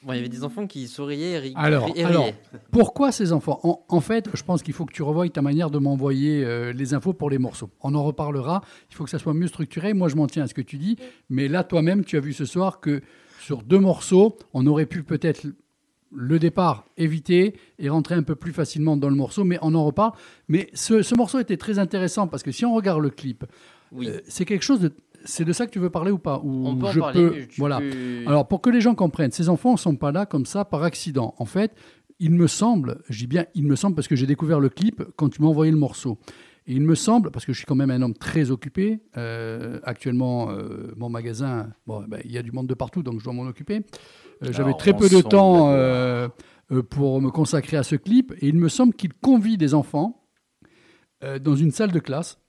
Bon, 0.04 0.14
il 0.14 0.18
y 0.18 0.20
avait 0.20 0.30
des 0.30 0.44
enfants 0.44 0.68
qui 0.68 0.88
souriaient 0.88 1.32
et, 1.32 1.40
ri- 1.40 1.54
Alors, 1.56 1.90
alors. 1.98 2.30
Pourquoi 2.70 3.12
ces 3.12 3.32
enfants? 3.32 3.60
En, 3.64 3.84
en 3.90 4.00
fait, 4.00 4.30
je 4.36 4.44
pense 4.44 4.62
qu'il 4.62 4.76
faut 4.76 4.86
que 4.86 4.94
tu 4.94 5.02
revoies 5.02 5.28
ta 5.30 5.42
manière 5.42 5.72
de 5.72 5.80
m'envoyer 5.80 6.46
euh, 6.46 6.72
les 6.72 6.94
infos 6.94 7.14
pour 7.14 7.32
les 7.32 7.40
morceaux. 7.40 7.72
On 7.82 7.96
en 7.96 8.04
reparlera. 8.04 8.62
Il 8.92 8.96
faut 8.96 9.06
que 9.06 9.10
ça 9.10 9.18
soit 9.18 9.34
mieux 9.34 9.48
structuré. 9.48 9.94
Moi, 9.96 10.08
je 10.08 10.16
m'en 10.18 10.28
tiens 10.28 10.44
à 10.44 10.48
ce 10.48 10.54
que 10.54 10.62
tu 10.62 10.78
dis. 10.78 10.98
Mais 11.32 11.48
là, 11.48 11.64
toi-même, 11.64 12.06
tu 12.06 12.16
as 12.16 12.20
vu 12.20 12.32
ce 12.32 12.46
soir 12.46 12.80
que 12.80 13.02
sur 13.40 13.64
deux 13.64 13.80
morceaux, 13.80 14.38
on 14.54 14.68
aurait 14.68 14.86
pu 14.86 15.02
peut-être 15.02 15.48
le 16.14 16.38
départ 16.38 16.86
éviter 16.98 17.56
et 17.80 17.90
rentrer 17.90 18.14
un 18.14 18.24
peu 18.24 18.36
plus 18.36 18.52
facilement 18.54 18.98
dans 18.98 19.10
le 19.10 19.16
morceau. 19.16 19.44
Mais 19.46 19.58
on 19.64 19.74
en 19.74 19.84
reparle. 19.84 20.12
Mais 20.48 20.70
ce, 20.76 21.02
ce 21.02 21.16
morceau 21.16 21.40
était 21.40 21.58
très 21.58 21.80
intéressant 21.80 22.28
parce 22.28 22.44
que 22.44 22.52
si 22.52 22.66
on 22.66 22.76
regarde 22.76 23.02
le 23.02 23.10
clip, 23.10 23.46
Oui. 23.92 24.08
euh, 24.10 24.20
c'est 24.28 24.46
quelque 24.46 24.64
chose 24.64 24.80
de. 24.82 24.92
C'est 25.26 25.46
de 25.46 25.54
ça 25.54 25.66
que 25.68 25.72
tu 25.72 25.80
veux 25.80 25.90
parler 25.90 26.12
ou 26.12 26.18
pas? 26.18 26.40
Ou 26.44 26.68
On 26.68 26.76
peut 26.76 26.88
en 26.88 26.92
je 26.92 27.00
parler. 27.00 27.30
peux- 27.30 27.48
voilà. 27.58 27.80
peux- 27.80 28.24
Alors, 28.28 28.48
pour 28.48 28.62
que 28.62 28.70
les 28.70 28.82
gens 28.82 28.96
comprennent, 28.96 29.32
ces 29.32 29.50
enfants 29.50 29.74
ne 29.74 29.78
sont 29.78 29.96
pas 29.96 30.12
là 30.12 30.26
comme 30.26 30.46
ça 30.46 30.66
par 30.66 30.84
accident. 30.84 31.34
En 31.38 31.46
fait, 31.46 31.72
il 32.20 32.32
me 32.32 32.48
semble, 32.48 33.02
je 33.10 33.20
dis 33.20 33.28
bien 33.28 33.46
il 33.56 33.66
me 33.66 33.76
semble 33.76 33.96
parce 33.96 34.08
que 34.08 34.16
j'ai 34.16 34.28
découvert 34.28 34.60
le 34.60 34.70
clip 34.70 35.04
quand 35.16 35.30
tu 35.30 35.42
m'as 35.42 35.48
envoyé 35.48 35.72
le 35.72 35.78
morceau. 35.78 36.18
Et 36.68 36.74
il 36.74 36.82
me 36.82 36.94
semble, 36.94 37.32
parce 37.32 37.44
que 37.46 37.54
je 37.54 37.58
suis 37.58 37.66
quand 37.66 37.76
même 37.76 37.90
un 37.90 38.02
homme 38.04 38.14
très 38.14 38.52
occupé, 38.52 39.00
euh, 39.18 39.80
actuellement, 39.84 40.52
euh, 40.52 40.94
mon 40.96 41.10
magasin, 41.10 41.70
bon, 41.88 42.04
ben, 42.08 42.22
il 42.24 42.32
y 42.32 42.38
a 42.38 42.44
du 42.44 42.52
monde 42.52 42.68
de 42.68 42.76
partout, 42.76 43.02
donc 43.02 43.20
je 43.20 43.24
dois 43.24 43.34
m'en 43.34 43.44
occuper. 43.48 43.78
Euh, 44.44 44.52
J'avais 44.52 44.74
très 44.76 44.94
peu 44.96 45.10
de 45.10 45.22
temps 45.22 45.74
pour 46.90 47.20
me 47.22 47.30
consacrer 47.32 47.78
à 47.78 47.84
ce 47.84 47.96
clip. 47.96 48.32
Et 48.42 48.48
il 48.48 48.56
me 48.56 48.70
semble 48.70 48.94
qu'il 48.94 49.12
convie 49.14 49.58
des 49.58 49.74
enfants 49.74 50.24
dans 51.44 51.56
une 51.56 51.72
salle 51.72 51.92
de 51.92 52.00
classe 52.00 52.40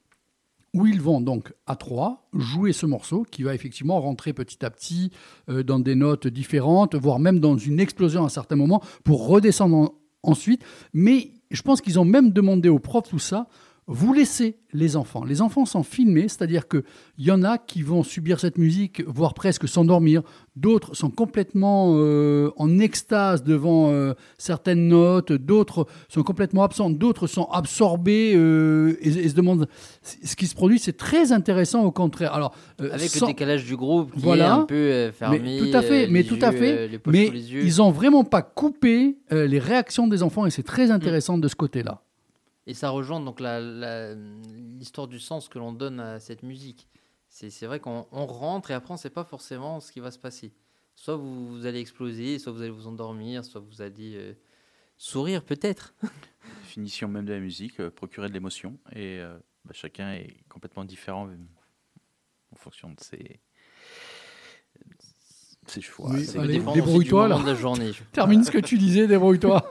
où 0.74 0.86
ils 0.86 1.00
vont 1.00 1.20
donc 1.20 1.52
à 1.66 1.76
trois 1.76 2.28
jouer 2.32 2.72
ce 2.72 2.86
morceau 2.86 3.24
qui 3.30 3.42
va 3.42 3.54
effectivement 3.54 4.00
rentrer 4.00 4.32
petit 4.32 4.64
à 4.64 4.70
petit 4.70 5.10
euh, 5.48 5.62
dans 5.62 5.78
des 5.78 5.94
notes 5.94 6.26
différentes, 6.26 6.94
voire 6.94 7.18
même 7.18 7.40
dans 7.40 7.56
une 7.58 7.78
explosion 7.80 8.24
à 8.24 8.28
certains 8.30 8.56
moments 8.56 8.82
pour 9.04 9.26
redescendre 9.26 9.76
en- 9.76 9.94
ensuite. 10.22 10.62
Mais 10.94 11.32
je 11.50 11.60
pense 11.62 11.80
qu'ils 11.82 11.98
ont 12.00 12.04
même 12.06 12.30
demandé 12.30 12.68
aux 12.70 12.78
profs 12.78 13.08
tout 13.10 13.18
ça. 13.18 13.48
Vous 13.88 14.12
laissez 14.12 14.58
les 14.72 14.96
enfants. 14.96 15.24
Les 15.24 15.42
enfants 15.42 15.64
sont 15.66 15.82
filmés, 15.82 16.28
c'est-à-dire 16.28 16.68
qu'il 16.68 16.82
y 17.18 17.32
en 17.32 17.42
a 17.42 17.58
qui 17.58 17.82
vont 17.82 18.04
subir 18.04 18.38
cette 18.38 18.56
musique, 18.56 19.02
voire 19.08 19.34
presque 19.34 19.66
s'endormir. 19.66 20.22
D'autres 20.54 20.94
sont 20.94 21.10
complètement 21.10 21.94
euh, 21.96 22.52
en 22.58 22.78
extase 22.78 23.42
devant 23.42 23.90
euh, 23.90 24.14
certaines 24.38 24.86
notes. 24.86 25.32
D'autres 25.32 25.86
sont 26.08 26.22
complètement 26.22 26.62
absents. 26.62 26.90
D'autres 26.90 27.26
sont 27.26 27.46
absorbés 27.50 28.34
euh, 28.36 28.96
et, 29.00 29.08
et 29.08 29.28
se 29.28 29.34
demandent 29.34 29.66
ce 30.02 30.36
qui 30.36 30.46
se 30.46 30.54
produit. 30.54 30.78
C'est 30.78 30.96
très 30.96 31.32
intéressant 31.32 31.82
au 31.84 31.90
contraire. 31.90 32.32
Alors, 32.34 32.54
Avec 32.78 33.10
sans- 33.10 33.26
le 33.26 33.32
décalage 33.32 33.64
du 33.64 33.76
groupe 33.76 34.12
qui 34.14 34.20
Voilà. 34.20 34.44
est 34.46 34.48
un 34.50 34.62
peu 34.64 35.10
fermé. 35.10 35.40
mais 35.40 35.58
tout 35.58 35.76
à 35.76 35.82
fait, 35.82 36.06
mais 36.06 36.22
tout 36.22 36.38
à 36.40 36.52
fait. 36.52 36.88
mais 37.08 37.26
ils 37.26 37.82
ont 37.82 37.90
vraiment 37.90 38.22
pas 38.22 38.42
coupé 38.42 39.18
les 39.32 39.58
réactions 39.58 40.06
des 40.06 40.22
enfants 40.22 40.46
et 40.46 40.50
c'est 40.50 40.62
très 40.62 40.92
intéressant 40.92 41.36
de 41.36 41.48
ce 41.48 41.56
côté-là. 41.56 42.00
Et 42.66 42.74
ça 42.74 42.90
rejoint 42.90 43.20
donc 43.20 43.40
la- 43.40 43.60
la- 43.60 44.14
l'histoire 44.14 45.08
du 45.08 45.18
sens 45.18 45.48
que 45.48 45.58
l'on 45.58 45.72
donne 45.72 45.98
à 46.00 46.20
cette 46.20 46.42
musique. 46.42 46.88
C'est 47.28 47.66
vrai 47.66 47.80
qu'on 47.80 48.06
on 48.12 48.26
rentre 48.26 48.70
et 48.70 48.74
après 48.74 48.90
on 48.90 48.94
ne 48.94 49.00
sait 49.00 49.10
pas 49.10 49.24
forcément 49.24 49.80
ce 49.80 49.90
qui 49.90 50.00
va 50.00 50.10
se 50.10 50.18
passer. 50.18 50.52
Soit 50.94 51.16
vous, 51.16 51.48
vous 51.48 51.66
allez 51.66 51.80
exploser, 51.80 52.38
soit 52.38 52.52
vous 52.52 52.60
allez 52.60 52.70
vous 52.70 52.86
endormir, 52.86 53.44
soit 53.44 53.60
vous 53.62 53.80
allez 53.80 54.14
euh, 54.16 54.34
sourire 54.98 55.42
peut-être. 55.42 55.94
Définition 56.62 57.08
même 57.08 57.24
de 57.24 57.32
la 57.32 57.40
musique, 57.40 57.80
euh, 57.80 57.90
procurer 57.90 58.28
de 58.28 58.34
l'émotion. 58.34 58.78
Et 58.92 59.18
euh, 59.18 59.36
bah, 59.64 59.72
chacun 59.74 60.12
est 60.12 60.36
complètement 60.50 60.84
différent 60.84 61.28
en 62.52 62.56
fonction 62.56 62.90
de 62.90 63.00
ses, 63.00 63.40
ses 65.66 65.80
choix. 65.80 66.10
Oui, 66.10 66.28
allez, 66.38 66.58
débrouille-toi, 66.58 67.28
là. 67.28 67.38
de 67.38 67.46
la 67.46 67.54
journée. 67.54 67.92
je- 67.92 68.02
Termine 68.12 68.44
ce 68.44 68.50
que 68.50 68.58
tu 68.58 68.76
disais, 68.78 69.06
débrouille-toi. 69.06 69.70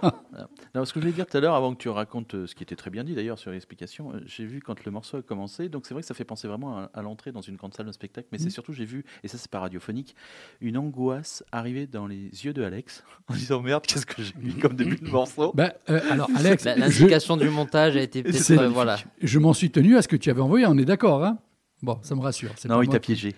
Non, 0.74 0.86
ce 0.86 0.94
que 0.94 1.00
je 1.02 1.06
voulais 1.06 1.14
dire 1.16 1.26
tout 1.26 1.36
à 1.36 1.40
l'heure, 1.42 1.54
avant 1.56 1.74
que 1.74 1.80
tu 1.82 1.90
racontes 1.90 2.34
euh, 2.34 2.48
ce 2.48 2.56
qui 2.56 2.64
était 2.64 2.78
très 2.78 2.90
bien 2.90 3.04
dit 3.04 3.14
d'ailleurs 3.14 3.38
sur 3.38 3.52
l'explication, 3.52 4.14
euh, 4.14 4.22
j'ai 4.26 4.46
vu 4.46 4.62
quand 4.62 4.86
le 4.86 4.92
morceau 4.92 5.18
a 5.18 5.22
commencé, 5.22 5.68
donc 5.68 5.86
c'est 5.86 5.94
vrai 5.94 6.02
que 6.02 6.08
ça 6.08 6.14
fait 6.14 6.24
penser 6.24 6.48
vraiment 6.48 6.78
à, 6.78 6.90
à 6.94 7.02
l'entrée 7.02 7.34
dans 7.34 7.42
une 7.42 7.58
grande 7.58 7.74
salle 7.74 7.88
de 7.88 7.92
spectacle, 7.92 8.28
mais 8.32 8.38
c'est 8.38 8.46
Mhm. 8.46 8.50
surtout, 8.52 8.72
j'ai 8.74 8.86
vu, 8.86 9.04
et 9.24 9.28
ça 9.28 9.38
c'est 9.38 9.52
pas 9.52 9.60
radiophonique, 9.60 10.16
une 10.62 10.78
angoisse 10.78 11.44
arriver 11.52 11.88
dans 11.88 12.08
les 12.08 12.30
yeux 12.46 12.54
de 12.54 12.64
Alex 12.64 13.04
en 13.28 13.34
disant 13.34 13.62
merde, 13.62 13.86
qu'est-ce 13.86 14.06
que 14.06 14.24
j'ai 14.24 14.34
mis 14.40 14.54
comme 14.56 14.76
début 14.76 14.96
de 14.96 15.10
morceau? 15.10 15.52
Ben, 15.56 15.74
euh, 15.90 16.00
alors, 16.10 16.30
Alex, 16.38 16.64
je, 16.64 16.80
L'indication 16.80 17.36
du 17.36 17.50
montage 17.50 17.98
a 17.98 18.02
été 18.02 18.24
peut-être. 18.24 18.52
euh, 18.52 18.70
voilà. 18.70 18.98
je 19.22 19.40
m'en 19.40 19.54
suis 19.54 19.72
tenu 19.72 19.98
à 19.98 20.02
ce 20.02 20.08
que 20.08 20.16
tu 20.16 20.30
avais 20.30 20.42
envoyé, 20.42 20.66
on 20.68 20.78
est 20.78 20.86
d'accord, 20.86 21.26
hein? 21.26 21.38
Bon, 21.84 22.00
ça 22.04 22.16
me 22.16 22.22
rassure. 22.22 22.52
Non, 22.70 22.78
pas 22.78 22.84
il 22.84 22.90
t'a 22.90 23.00
piégé. 23.00 23.36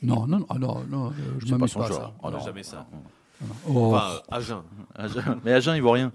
Non, 0.00 0.26
non, 0.28 0.38
non, 0.38 0.58
non, 0.58 0.84
non, 0.88 1.06
euh, 1.08 1.10
je 1.40 1.46
C'est 1.46 1.50
pas 1.52 1.56
m'amuse 1.58 1.70
son 1.72 1.78
pas 1.80 1.86
à 1.86 1.88
genre. 1.88 1.96
ça. 1.98 2.14
Oh, 2.22 2.30
non. 2.30 2.38
Jamais 2.38 2.62
ça. 2.62 2.86
Oh. 3.68 3.94
Enfin, 3.94 4.20
Agen. 4.30 4.62
Agen- 4.96 5.40
Mais 5.44 5.52
Agen, 5.52 5.74
il 5.76 5.82
vaut 5.82 5.92
rien. 5.92 6.10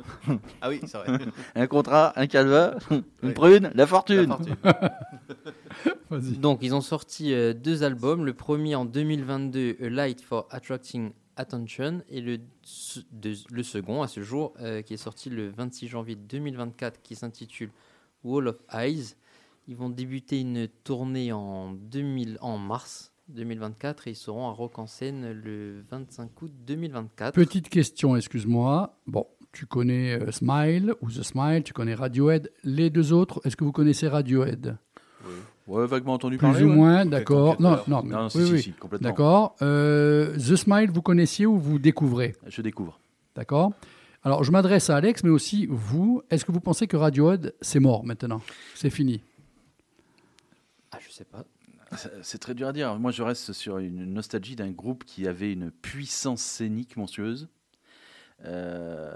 Ah 0.62 0.70
oui, 0.70 0.82
c'est 0.86 0.98
vrai. 0.98 1.20
Un 1.56 1.68
contrat, 1.68 2.12
un 2.18 2.28
calva, 2.28 2.76
une 2.92 3.04
Oui. 3.24 3.32
prune, 3.34 3.64
la 3.64 3.72
La 3.74 3.88
fortune. 3.88 4.28
fortune. 4.28 4.56
Vas-y. 6.10 6.38
Donc, 6.38 6.60
ils 6.62 6.74
ont 6.76 6.82
sorti 6.82 7.34
euh, 7.34 7.54
deux 7.54 7.84
albums. 7.84 8.26
Le 8.26 8.34
premier 8.34 8.76
en 8.76 8.86
2022, 8.86 9.78
A 9.82 9.90
Light 9.90 10.22
for 10.22 10.48
Attracting 10.52 11.12
Attention, 11.36 12.02
et 12.10 12.22
le, 12.22 12.40
se- 12.62 13.00
de- 13.12 13.34
le 13.50 13.64
second 13.64 14.02
à 14.04 14.08
ce 14.08 14.22
jour, 14.22 14.54
euh, 14.62 14.82
qui 14.82 14.94
est 14.94 14.98
sorti 14.98 15.30
le 15.30 15.50
26 15.50 15.88
janvier 15.88 16.16
2024, 16.16 17.02
qui 17.02 17.16
s'intitule 17.16 17.72
Wall 18.24 18.50
of 18.50 18.58
Eyes. 18.74 19.16
Ils 19.68 19.76
vont 19.78 19.90
débuter 19.90 20.42
une 20.42 20.68
tournée 20.84 21.32
en, 21.32 21.72
2000, 21.72 22.38
en 22.42 22.58
mars 22.58 23.13
2024 23.34 24.08
et 24.08 24.12
ils 24.12 24.16
seront 24.16 24.48
à 24.48 24.52
Rock 24.52 24.80
en 24.80 24.88
scène 24.88 25.32
le 25.32 25.84
25 25.90 26.42
août 26.42 26.52
2024. 26.66 27.34
Petite 27.34 27.70
question, 27.70 28.16
excuse-moi. 28.16 28.96
Bon, 29.08 29.28
tu 29.52 29.66
connais 29.66 30.20
euh, 30.20 30.32
Smile 30.32 30.94
ou 31.02 31.10
The 31.10 31.24
Smile, 31.24 31.64
tu 31.64 31.74
connais 31.74 31.94
Radiohead. 31.96 32.52
Les 32.64 32.90
deux 32.90 33.14
autres, 33.14 33.42
est-ce 33.46 33.56
que 33.56 33.64
vous 33.64 33.72
connaissez 33.72 34.08
Radiohead? 34.08 34.78
Ouais, 35.68 35.88
vaguement 35.88 36.14
entendu 36.14 36.38
Plus 36.38 36.46
parler. 36.46 36.64
ou 36.66 36.70
ouais. 36.70 36.76
moins, 36.76 37.06
d'accord. 37.06 37.56
Non, 37.62 37.80
non, 37.88 38.04
mais- 38.04 38.10
Non, 38.12 38.24
non, 38.24 38.30
si, 38.30 38.38
oui, 38.40 38.46
si, 38.48 38.52
oui. 38.54 38.62
si, 38.64 38.72
complètement. 38.74 39.10
D'accord. 39.10 39.56
Euh, 39.62 40.36
The 40.36 40.56
Smile, 40.58 40.92
vous 40.92 41.02
connaissiez 41.02 41.46
ou 41.46 41.58
vous 41.58 41.80
découvrez? 41.80 42.36
Je 42.48 42.62
découvre. 42.62 43.00
D'accord 43.36 43.72
Alors, 44.24 44.44
je 44.44 44.52
m'adresse 44.52 44.90
à 44.90 44.98
Alex, 44.98 45.24
mais 45.24 45.30
aussi 45.30 45.66
vous. 45.70 46.22
Est-ce 46.30 46.44
que 46.44 46.52
vous 46.52 46.60
pensez 46.60 46.86
que 46.88 46.98
Radiohead, 46.98 47.54
c'est 47.62 47.80
mort 47.80 48.04
maintenant? 48.04 48.42
C'est 48.76 48.90
fini? 48.90 49.22
Ah, 50.92 50.98
je 51.00 51.10
sais 51.12 51.24
pas. 51.26 51.46
C'est- 52.22 52.38
très 52.38 52.54
dur 52.54 52.68
à 52.68 52.74
dire. 52.74 52.98
Moi, 53.00 53.12
je 53.12 53.24
reste 53.24 53.54
sur 53.54 53.78
une 53.78 54.06
nostalgie 54.14 54.56
d'un 54.56 54.72
groupe 54.72 55.04
qui 55.06 55.28
avait 55.28 55.52
une 55.54 55.72
puissance 55.72 56.42
scénique 56.42 56.98
monstrueuse. 56.98 57.48
Euh, 58.46 59.14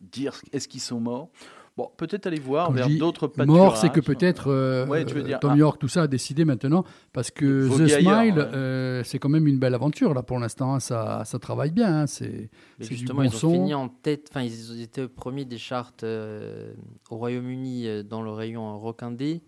Dire 0.00 0.40
est-ce 0.52 0.68
qu'ils 0.68 0.80
sont 0.80 1.00
morts? 1.00 1.30
Bon, 1.76 1.90
peut-être 1.98 2.26
aller 2.26 2.40
voir 2.40 2.68
Quand 2.68 2.72
vers 2.72 2.88
d'autres 2.88 3.30
Mort, 3.44 3.76
c'est 3.76 3.90
que 3.92 4.00
peut-être 4.00 4.50
euh, 4.50 4.86
Ouais, 4.86 5.04
Tom 5.04 5.50
ah. 5.52 5.56
York, 5.56 5.78
tout 5.78 5.88
ça 5.88 6.02
a 6.02 6.06
décidé 6.06 6.46
maintenant, 6.46 6.84
parce 7.12 7.30
que 7.30 7.68
The 7.68 7.92
ailleurs, 7.92 8.20
Smile, 8.22 8.34
ouais. 8.38 8.44
euh, 8.54 9.04
c'est 9.04 9.18
quand 9.18 9.28
même 9.28 9.46
une 9.46 9.58
belle 9.58 9.74
aventure 9.74 10.14
là 10.14 10.22
pour 10.22 10.38
l'instant. 10.38 10.74
hein. 10.74 10.80
Ça, 10.80 11.22
ça 11.26 11.38
travaille 11.38 11.70
bien. 11.72 12.00
hein. 12.02 12.06
C'est 12.06 12.48
Mais 12.78 12.86
C'est 12.86 12.88
du 12.88 12.96
justement, 12.96 13.18
bon 13.20 13.28
ils 13.28 13.34
ont 13.34 13.38
son. 13.38 13.52
fini 13.52 13.74
en 13.74 13.88
tête. 13.90 14.28
Enfin, 14.30 14.40
ils 14.42 14.80
étaient 14.80 15.02
au 15.02 15.08
premier 15.10 15.44
des 15.44 15.58
charts 15.58 15.92
euh, 16.02 16.72
au 17.10 17.16
Royaume-Uni 17.18 18.04
dans 18.04 18.22
le 18.22 18.30
rayon 18.30 18.78
rock 18.78 19.02
indé, 19.02 19.42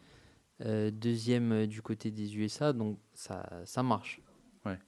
euh, 0.64 0.90
deuxième 0.90 1.52
euh, 1.52 1.66
du 1.66 1.82
côté 1.82 2.10
des 2.10 2.36
USA, 2.36 2.72
donc 2.72 2.98
ça, 3.14 3.48
ça 3.64 3.82
marche. 3.82 4.20
Ouais. 4.66 4.78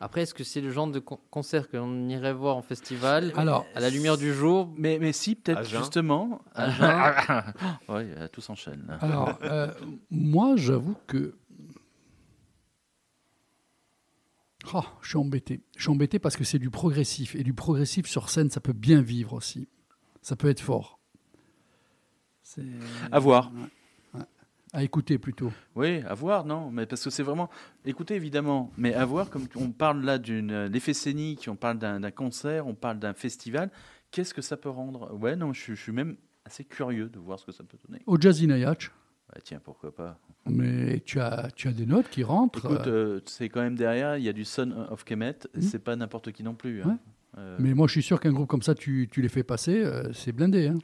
Après, 0.00 0.22
est-ce 0.22 0.34
que 0.34 0.44
c'est 0.44 0.60
le 0.60 0.70
genre 0.70 0.86
de 0.88 0.98
con- 1.00 1.18
concert 1.30 1.68
que 1.68 1.76
l'on 1.76 2.08
irait 2.08 2.32
voir 2.32 2.56
en 2.56 2.62
festival 2.62 3.32
alors. 3.36 3.66
à 3.74 3.80
la 3.80 3.90
lumière 3.90 4.16
du 4.16 4.32
jour? 4.32 4.72
Mais, 4.76 4.98
mais 5.00 5.12
si, 5.12 5.34
peut-être 5.34 5.58
justement. 5.80 6.40
Oui, 7.88 8.04
tout 8.32 8.40
s'enchaîne. 8.40 8.96
Alors, 9.00 9.38
euh, 9.42 9.72
moi, 10.10 10.54
j'avoue 10.56 10.94
que. 11.06 11.34
Oh, 14.74 14.82
je 15.02 15.08
suis 15.08 15.18
embêté. 15.18 15.62
Je 15.76 15.82
suis 15.82 15.90
embêté 15.90 16.18
parce 16.18 16.36
que 16.36 16.44
c'est 16.44 16.58
du 16.58 16.70
progressif. 16.70 17.34
Et 17.34 17.42
du 17.42 17.54
progressif 17.54 18.06
sur 18.06 18.28
scène, 18.28 18.50
ça 18.50 18.60
peut 18.60 18.72
bien 18.72 19.00
vivre 19.00 19.32
aussi. 19.32 19.68
Ça 20.20 20.36
peut 20.36 20.48
être 20.48 20.60
fort. 20.60 20.98
À 23.12 23.18
voir. 23.18 23.50
À 24.74 24.82
écouter 24.82 25.16
plutôt. 25.18 25.50
Oui, 25.76 26.02
à 26.06 26.12
voir, 26.14 26.44
non, 26.44 26.70
mais 26.70 26.84
parce 26.84 27.02
que 27.02 27.10
c'est 27.10 27.22
vraiment. 27.22 27.48
Écoutez, 27.86 28.14
évidemment, 28.16 28.70
mais 28.76 28.92
à 28.94 29.04
voir, 29.06 29.30
comme 29.30 29.46
on 29.56 29.70
parle 29.70 30.02
là 30.04 30.18
d'une 30.18 30.66
l'effet 30.66 30.92
scénique, 30.94 31.46
on 31.50 31.56
parle 31.56 31.78
d'un 31.78 32.10
concert, 32.10 32.66
on 32.66 32.74
parle 32.74 32.98
d'un 32.98 33.14
festival, 33.14 33.70
qu'est-ce 34.10 34.34
que 34.34 34.42
ça 34.42 34.56
peut 34.58 34.68
rendre? 34.68 35.14
Ouais, 35.14 35.36
non, 35.36 35.52
je, 35.54 35.60
suis- 35.60 35.76
je 35.76 35.80
suis 35.82 35.92
même 35.92 36.16
assez 36.44 36.64
curieux 36.64 37.08
de 37.08 37.18
voir 37.18 37.38
ce 37.38 37.46
que 37.46 37.52
ça 37.52 37.64
peut 37.64 37.78
donner. 37.88 38.02
Au 38.06 38.18
Jazz 38.20 38.42
in 38.44 38.50
a 38.50 38.58
Yacht. 38.58 38.90
Bah, 39.32 39.40
tiens, 39.42 39.60
pourquoi 39.62 39.94
pas. 39.94 40.18
Mais 40.46 41.00
tu 41.00 41.18
as, 41.20 41.48
tu 41.54 41.68
as 41.68 41.72
des 41.72 41.84
notes 41.86 42.08
qui 42.10 42.22
rentrent. 42.22 42.64
Écoute, 42.66 42.86
euh, 42.86 43.16
euh, 43.16 43.20
c'est 43.26 43.48
quand 43.48 43.60
même 43.62 43.74
derrière, 43.76 44.16
il 44.18 44.24
y 44.24 44.28
a 44.28 44.32
du 44.34 44.44
Son 44.44 44.70
of 44.90 45.04
Kemet, 45.04 45.30
et 45.54 45.58
Hmm. 45.58 45.62
c'est 45.62 45.78
pas 45.78 45.96
n'importe 45.96 46.32
qui 46.32 46.42
non 46.42 46.54
plus. 46.54 46.82
hein. 46.82 46.98
Euh, 47.36 47.56
mais 47.60 47.72
moi, 47.74 47.86
je 47.86 47.92
suis 47.92 48.02
sûr 48.02 48.20
qu'un 48.20 48.32
groupe 48.32 48.48
comme 48.48 48.62
ça, 48.62 48.74
tu, 48.74 49.08
tu 49.10 49.20
les 49.22 49.28
fais 49.28 49.42
passer, 49.44 49.82
euh, 49.84 50.12
c'est 50.12 50.32
blindé. 50.32 50.68
hein. 50.68 50.78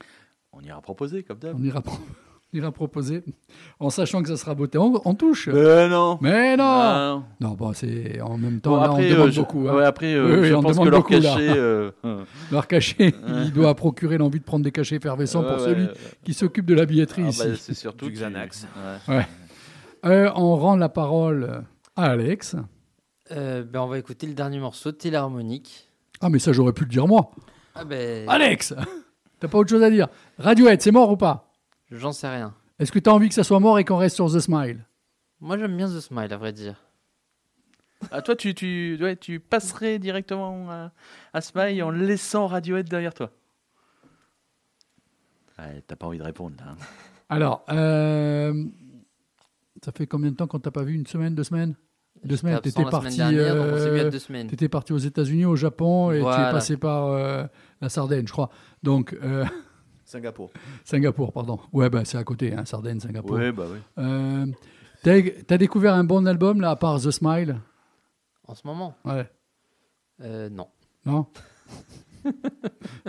On 0.53 0.61
ira 0.61 0.81
proposer, 0.83 1.23
comme 1.23 1.38
d'hab. 1.38 1.59
On 1.59 1.62
ira, 1.62 1.81
pro- 1.83 1.99
on 2.54 2.58
ira 2.58 2.70
proposer, 2.72 3.22
en 3.80 3.90
sachant 3.90 4.22
que 4.22 4.28
ça 4.28 4.36
sera 4.36 4.54
beauté 4.54 4.78
en, 4.78 4.92
en 5.04 5.14
touche. 5.14 5.48
Mais 5.48 5.88
non 5.88 6.18
Mais 6.20 6.56
non 6.56 6.64
Ah, 6.64 7.22
non. 7.40 7.48
Non, 7.48 7.54
bon, 7.54 7.72
c'est 7.72 8.20
en 8.20 8.38
même 8.38 8.60
temps, 8.60 8.70
Bon, 8.70 8.76
là, 8.80 8.84
après, 8.86 9.06
on 9.06 9.10
demande 9.10 9.28
euh, 9.28 9.30
je- 9.32 9.40
beaucoup. 9.40 9.68
hein. 9.68 9.74
ouais, 9.76 9.84
après, 9.84 10.14
euh, 10.14 10.40
Oui, 10.42 10.48
je 10.48 10.54
on 10.54 10.62
pense 10.62 10.72
demande 10.72 10.86
que 10.86 10.90
leur 10.92 11.04
cachet. 11.06 11.48
euh, 11.56 11.90
euh, 12.04 12.24
Leur 12.52 12.66
cachet, 12.66 13.14
il 13.44 13.52
doit 13.52 13.74
procurer 13.74 14.18
l'envie 14.18 14.38
de 14.38 14.44
prendre 14.44 14.64
des 14.64 14.70
cachets 14.72 14.96
effervescents 14.96 15.42
pour 15.42 15.52
ouais, 15.58 15.64
celui 15.64 15.86
qui 16.24 16.32
s'occupe 16.34 16.66
de 16.66 16.74
la 16.74 16.86
billetterie 16.86 17.22
Ah, 17.26 17.30
ici. 17.30 17.42
bah, 17.48 17.54
c'est 17.58 17.74
surtout 17.74 18.06
Du 18.06 18.12
Xanax. 18.12 18.66
Ouais. 19.08 19.26
Euh, 20.06 20.30
on 20.36 20.54
rend 20.56 20.76
la 20.76 20.88
parole 20.88 21.62
à 21.96 22.04
Alex. 22.10 22.56
Euh, 23.32 23.64
ben, 23.64 23.80
on 23.80 23.86
va 23.86 23.98
écouter 23.98 24.26
le 24.26 24.34
dernier 24.34 24.58
morceau, 24.60 24.92
Téléharmonique. 24.92 25.88
Ah, 26.20 26.28
mais 26.28 26.38
ça, 26.38 26.52
j'aurais 26.52 26.72
pu 26.72 26.84
le 26.84 26.90
dire 26.90 27.06
moi. 27.08 27.30
Ah 27.74 27.84
ben, 27.84 28.28
Alex 28.28 28.74
T'as 29.40 29.48
pas 29.48 29.58
autre 29.58 29.68
chose 29.70 29.82
à 29.82 29.90
dire 29.90 30.06
Radiohead, 30.38 30.80
c'est 30.80 30.92
mort 30.92 31.10
ou 31.10 31.16
pas? 31.16 31.43
J'en 31.90 32.12
sais 32.12 32.29
rien. 32.29 32.55
Est-ce 32.79 32.90
que 32.92 32.99
t'as 32.99 33.12
envie 33.12 33.29
que 33.29 33.35
ça 33.35 33.44
soit 33.44 33.61
mort 33.61 33.79
et 33.79 33.85
qu'on 33.85 33.97
reste 33.97 34.16
sur 34.16 34.27
The 34.33 34.40
Smile? 34.40 34.85
Moi, 35.40 35.59
j'aime 35.59 35.77
bien 35.77 35.88
The 35.88 36.01
Smile, 36.01 36.33
à 36.33 36.37
vrai 36.37 36.53
dire. 36.53 36.77
Ah, 38.11 38.20
toi, 38.23 38.35
tu, 38.37 38.55
tu, 38.55 38.99
ouais, 39.01 39.16
tu 39.16 39.40
passerais 39.40 39.99
directement 39.99 40.70
à, 40.70 40.92
à 41.33 41.40
Smile 41.40 41.83
en 41.83 41.90
laissant 41.90 42.47
Radiohead 42.47 42.88
derrière 42.88 43.14
toi. 43.14 43.31
Ouais, 45.59 45.83
T'as 45.87 45.97
pas 45.97 46.07
envie 46.07 46.18
de 46.18 46.23
répondre 46.25 46.57
là. 46.59 46.73
hein. 46.73 46.77
Alors, 47.29 47.64
euh, 47.70 48.64
ça 49.85 49.92
fait 49.92 50.07
combien 50.07 50.31
de 50.31 50.37
temps 50.37 50.47
qu'on 50.47 50.59
t'a 50.61 50.70
pas 50.70 50.83
vu? 50.83 50.94
Une 50.94 51.07
semaine, 51.07 51.35
deux 51.35 51.44
semaines? 51.44 51.75
Deux 52.25 52.37
semaines, 52.37 52.61
t'étais 52.61 52.85
parti, 52.85 53.20
euh, 53.20 54.11
deux 54.11 54.18
semaines. 54.18 54.49
T'étais 54.49 54.68
parti 54.68 54.92
aux 54.92 54.99
États-Unis, 54.99 55.44
au 55.44 55.57
Japon, 55.57 56.11
et 56.11 56.14
tu 56.14 56.20
es 56.20 56.23
Voilà. 56.23 56.51
passé 56.51 56.77
par 56.77 57.07
euh, 57.09 57.44
la 57.81 57.88
Sardaigne, 57.88 58.27
je 58.27 58.33
crois. 58.33 58.51
Donc, 58.83 59.14
euh, 59.23 59.44
Singapour. 60.14 60.50
Singapour, 60.85 61.33
pardon. 61.33 61.59
Ouais, 61.72 61.90
bah, 61.90 62.05
c'est 62.05 62.16
à 62.18 62.22
côté, 62.24 62.55
hein, 62.55 62.64
Sardaigne, 62.64 63.00
Singapour. 63.00 63.33
Ouais, 63.37 63.50
bah 63.53 63.64
oui. 63.70 63.79
Euh, 63.98 64.46
T'as 65.03 65.20
t'as 65.46 65.59
découvert 65.59 65.92
un 65.94 66.05
bon 66.05 66.24
album, 66.27 66.61
là, 66.61 66.70
à 66.70 66.77
part 66.77 67.00
The 67.00 67.11
Smile? 67.11 67.57
En 68.46 68.55
ce 68.55 68.64
moment? 68.66 68.94
Ouais. 69.05 69.29
Euh, 70.22 70.48
Non. 70.48 70.68
Non? 71.05 71.27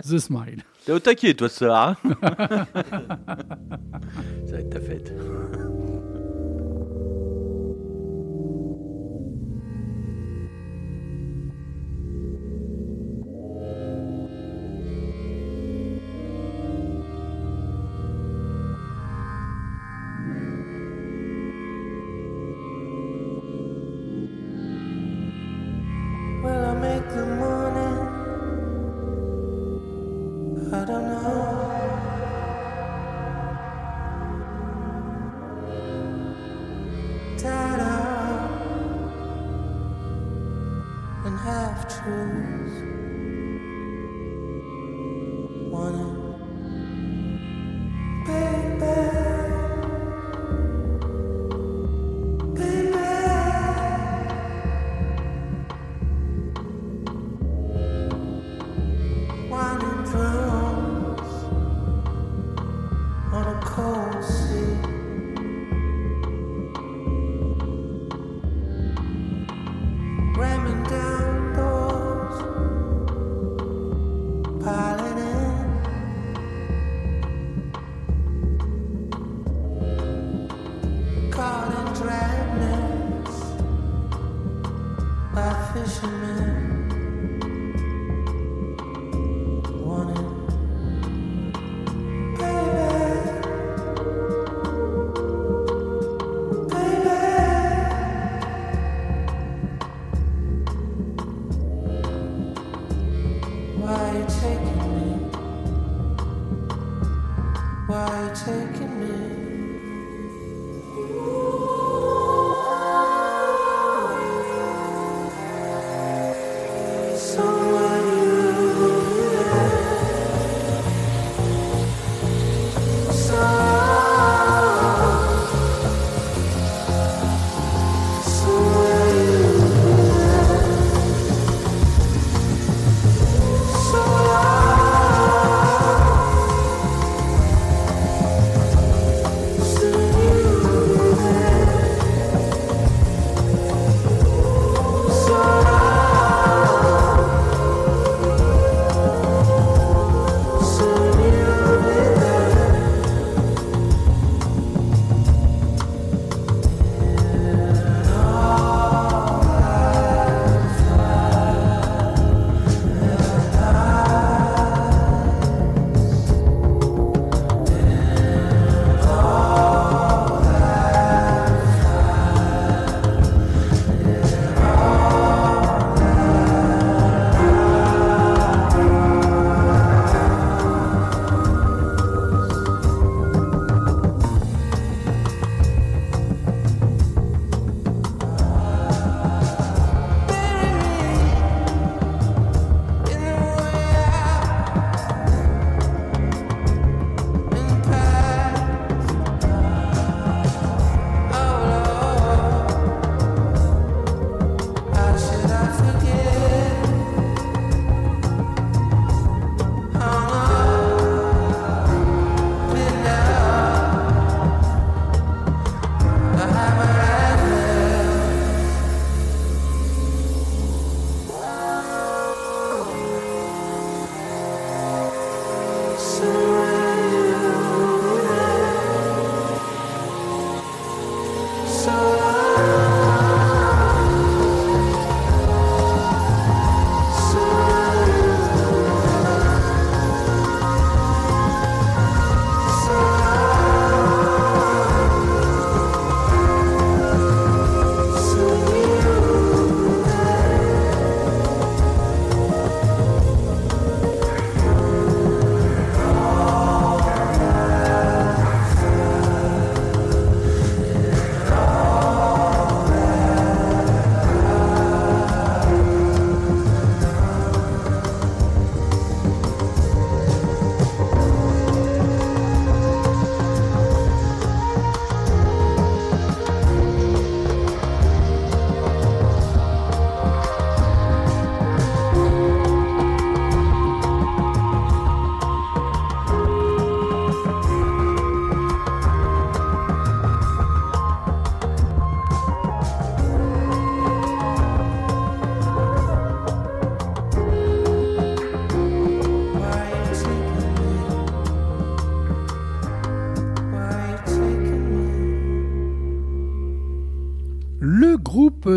The 0.02 0.18
Smile. 0.18 0.62
T'es 0.84 0.92
au 0.92 0.98
taquet, 0.98 1.32
toi, 1.34 1.48
soir. 1.48 1.96
hein? 2.04 2.16
Ça 4.46 4.52
va 4.52 4.58
être 4.58 4.70
ta 4.70 4.80
fête. 4.80 5.12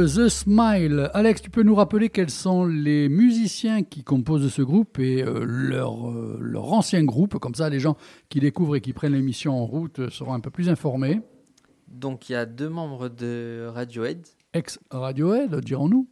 The 0.05 0.29
Smile. 0.29 1.09
Alex, 1.13 1.41
tu 1.41 1.49
peux 1.49 1.63
nous 1.63 1.75
rappeler 1.75 2.09
quels 2.09 2.29
sont 2.29 2.65
les 2.65 3.09
musiciens 3.09 3.83
qui 3.83 4.03
composent 4.03 4.51
ce 4.51 4.61
groupe 4.61 4.99
et 4.99 5.23
euh, 5.23 5.43
leur, 5.45 6.09
euh, 6.09 6.37
leur 6.41 6.71
ancien 6.73 7.03
groupe? 7.03 7.37
Comme 7.39 7.55
ça, 7.55 7.69
les 7.69 7.79
gens 7.79 7.97
qui 8.29 8.39
découvrent 8.39 8.75
et 8.75 8.81
qui 8.81 8.93
prennent 8.93 9.13
l'émission 9.13 9.53
en 9.53 9.65
route 9.65 10.09
seront 10.09 10.33
un 10.33 10.39
peu 10.39 10.49
plus 10.49 10.69
informés. 10.69 11.21
Donc 11.87 12.29
il 12.29 12.33
y 12.33 12.35
a 12.35 12.45
deux 12.45 12.69
membres 12.69 13.09
de 13.09 13.67
Radiohead, 13.73 14.27
Ex-Radiohead, 14.53 15.55
dirons-nous 15.61 16.07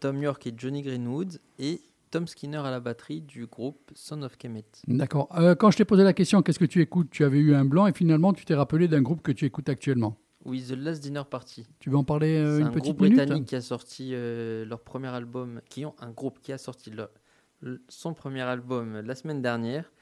Tom 0.00 0.22
York 0.22 0.46
et 0.46 0.54
Johnny 0.56 0.82
Greenwood, 0.82 1.38
et 1.58 1.80
Tom 2.10 2.26
Skinner 2.26 2.58
à 2.58 2.70
la 2.70 2.80
batterie 2.80 3.20
du 3.20 3.46
groupe 3.46 3.90
Son 3.94 4.22
of 4.22 4.36
Kemet. 4.36 4.64
D'accord. 4.88 5.28
Euh, 5.38 5.54
quand 5.54 5.70
je 5.70 5.78
t'ai 5.78 5.84
posé 5.84 6.02
la 6.02 6.12
question, 6.12 6.42
qu'est-ce 6.42 6.58
que 6.58 6.64
tu 6.64 6.80
écoutes? 6.80 7.10
Tu 7.10 7.24
avais 7.24 7.38
eu 7.38 7.54
un 7.54 7.64
blanc 7.64 7.86
et 7.86 7.92
finalement, 7.92 8.32
tu 8.32 8.44
t'es 8.44 8.54
rappelé 8.54 8.88
d'un 8.88 9.02
groupe 9.02 9.22
que 9.22 9.32
tu 9.32 9.44
écoutes 9.44 9.68
actuellement. 9.68 10.16
Oui, 10.44 10.64
The 10.66 10.72
Last 10.72 11.02
Dinner 11.02 11.22
Party. 11.30 11.66
Tu 11.80 11.90
veux 11.90 11.96
en 11.96 12.04
parler 12.04 12.36
euh, 12.38 12.58
une 12.60 12.66
un 12.68 12.70
petite 12.70 12.84
groupe 12.94 13.00
minute 13.02 13.16
britannique 13.18 13.46
qui 13.48 13.56
a 13.56 13.60
sorti 13.60 14.10
euh, 14.14 14.64
leur 14.64 14.80
premier 14.80 15.08
album, 15.08 15.60
qui 15.68 15.84
ont 15.84 15.94
un 16.00 16.10
groupe 16.10 16.38
qui 16.40 16.52
a 16.52 16.58
sorti 16.58 16.90
leur- 16.90 17.10
son 17.88 18.14
premier 18.14 18.40
album 18.40 19.00
la 19.00 19.14
semaine 19.14 19.42
dernière, 19.42 19.92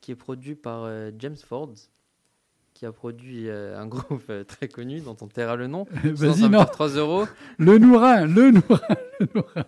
qui 0.00 0.12
est 0.12 0.16
produit 0.16 0.54
par 0.54 0.84
euh, 0.84 1.10
James 1.18 1.34
Ford, 1.36 1.74
qui 2.74 2.86
a 2.86 2.92
produit 2.92 3.48
euh, 3.48 3.76
un 3.76 3.86
groupe 3.88 4.30
très 4.46 4.68
connu 4.68 5.00
dont 5.00 5.16
on 5.20 5.26
taira 5.26 5.56
le 5.56 5.66
nom. 5.66 5.84
Vas-y, 6.04 6.42
non. 6.48 6.58
faire 6.60 6.70
3 6.70 6.88
euros. 6.90 7.26
Le 7.58 7.78
Nourin, 7.78 8.24
le 8.26 8.52
Nourin. 8.52 9.64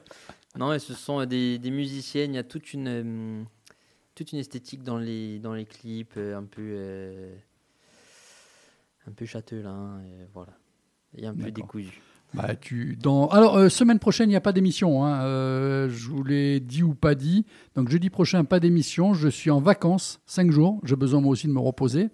Non, 0.57 0.73
et 0.73 0.79
ce 0.79 0.95
sont 0.95 1.25
des, 1.27 1.59
des 1.59 1.71
musiciennes. 1.73 2.35
Il 2.35 2.37
y 2.37 2.38
a 2.38 2.45
toute 2.45 2.73
une, 2.73 3.47
toute 4.14 4.31
une 4.33 4.38
esthétique 4.38 4.85
dans 4.85 4.99
les, 4.99 5.40
dans 5.40 5.55
les 5.55 5.64
clips, 5.64 6.16
un 6.16 6.45
peu, 6.45 7.33
un 9.06 9.12
peu 9.12 9.26
châtelain, 9.26 10.00
et 10.04 10.26
voilà. 10.32 10.52
Et 11.16 11.26
un 11.26 11.34
peu 11.34 11.50
décousu. 11.50 12.00
Bah, 12.32 12.54
tu, 12.54 12.96
dans... 12.96 13.26
Alors, 13.28 13.56
euh, 13.56 13.68
semaine 13.68 13.98
prochaine, 13.98 14.28
il 14.28 14.32
n'y 14.32 14.36
a 14.36 14.40
pas 14.40 14.52
d'émission. 14.52 15.04
hein. 15.04 15.22
Euh, 15.24 15.88
je 15.90 16.08
vous 16.08 16.22
l'ai 16.22 16.60
dit 16.60 16.84
ou 16.84 16.94
pas 16.94 17.16
dit. 17.16 17.44
Donc, 17.74 17.88
jeudi 17.88 18.08
prochain, 18.08 18.44
pas 18.44 18.60
d'émission. 18.60 19.14
Je 19.14 19.28
suis 19.28 19.50
en 19.50 19.60
vacances, 19.60 20.20
5 20.26 20.52
jours. 20.52 20.80
J'ai 20.84 20.94
besoin 20.94 21.20
moi 21.20 21.32
aussi 21.32 21.48
de 21.48 21.52
me 21.52 21.58
reposer. 21.58 22.10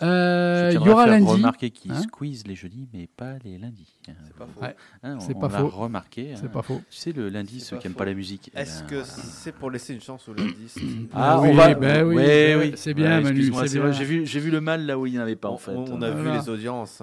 Euh, 0.00 0.70
Il 0.72 0.74
y 0.76 0.88
aura 0.88 1.04
faire 1.04 1.12
lundi. 1.14 1.26
remarquer 1.32 1.70
qu'ils 1.70 1.90
Hein 1.90 2.02
squeeze 2.02 2.46
les 2.46 2.54
jeudis, 2.54 2.88
mais 2.94 3.08
pas 3.16 3.34
les 3.44 3.58
lundis. 3.58 3.96
C'est 4.06 4.34
pas 4.36 4.46
faux. 4.46 4.60
Ouais. 4.62 4.76
Hein, 5.02 5.16
on- 5.16 5.20
C'est 5.20 5.34
on 5.34 5.40
pas 5.40 5.48
l'a 5.48 5.58
faux. 5.58 5.68
remarqué. 5.68 6.34
C'est 6.36 6.44
hein. 6.44 6.50
pas 6.52 6.62
faux. 6.62 6.80
Tu 6.90 6.96
sais, 6.98 7.12
le 7.12 7.28
lundi, 7.28 7.58
C'est 7.58 7.66
ceux 7.70 7.78
qui 7.78 7.88
n'aiment 7.88 7.96
pas 7.96 8.04
la 8.04 8.14
musique. 8.14 8.50
eh 8.54 8.60
Est-ce 8.60 8.82
ben, 8.82 8.86
que 8.88 8.94
voilà. 8.96 9.06
c'est 9.12 9.52
pour 9.52 9.70
laisser 9.72 9.94
une 9.94 10.00
chance 10.00 10.28
au 10.28 10.34
lundi 10.34 10.54
Ah, 11.14 11.40
Oui, 11.40 11.48
on 11.50 11.54
va. 11.54 11.74
ben 11.74 12.04
oui, 12.06 12.14
Ouais, 12.14 12.26
ben 12.26 12.58
oui. 12.60 12.66
oui. 12.70 12.72
C'est 12.76 12.94
bien, 12.94 13.20
Manu, 13.20 13.28
excuse-moi, 13.30 13.62
c'est 13.62 13.68
c'est 13.68 13.78
vrai, 13.80 13.90
bien. 13.90 13.98
J'ai 13.98 14.04
vu, 14.04 14.24
j'ai 14.26 14.40
vu 14.40 14.50
le 14.52 14.60
mal 14.60 14.86
là 14.86 14.98
où 14.98 15.06
il 15.06 15.12
n'y 15.12 15.18
en 15.18 15.22
avait 15.22 15.34
pas, 15.36 15.48
en 15.48 15.58
fait. 15.58 15.72
On, 15.72 15.84
on 15.92 16.02
a 16.02 16.10
Voilà. 16.10 16.32
vu 16.32 16.38
les 16.38 16.48
audiences. 16.48 17.02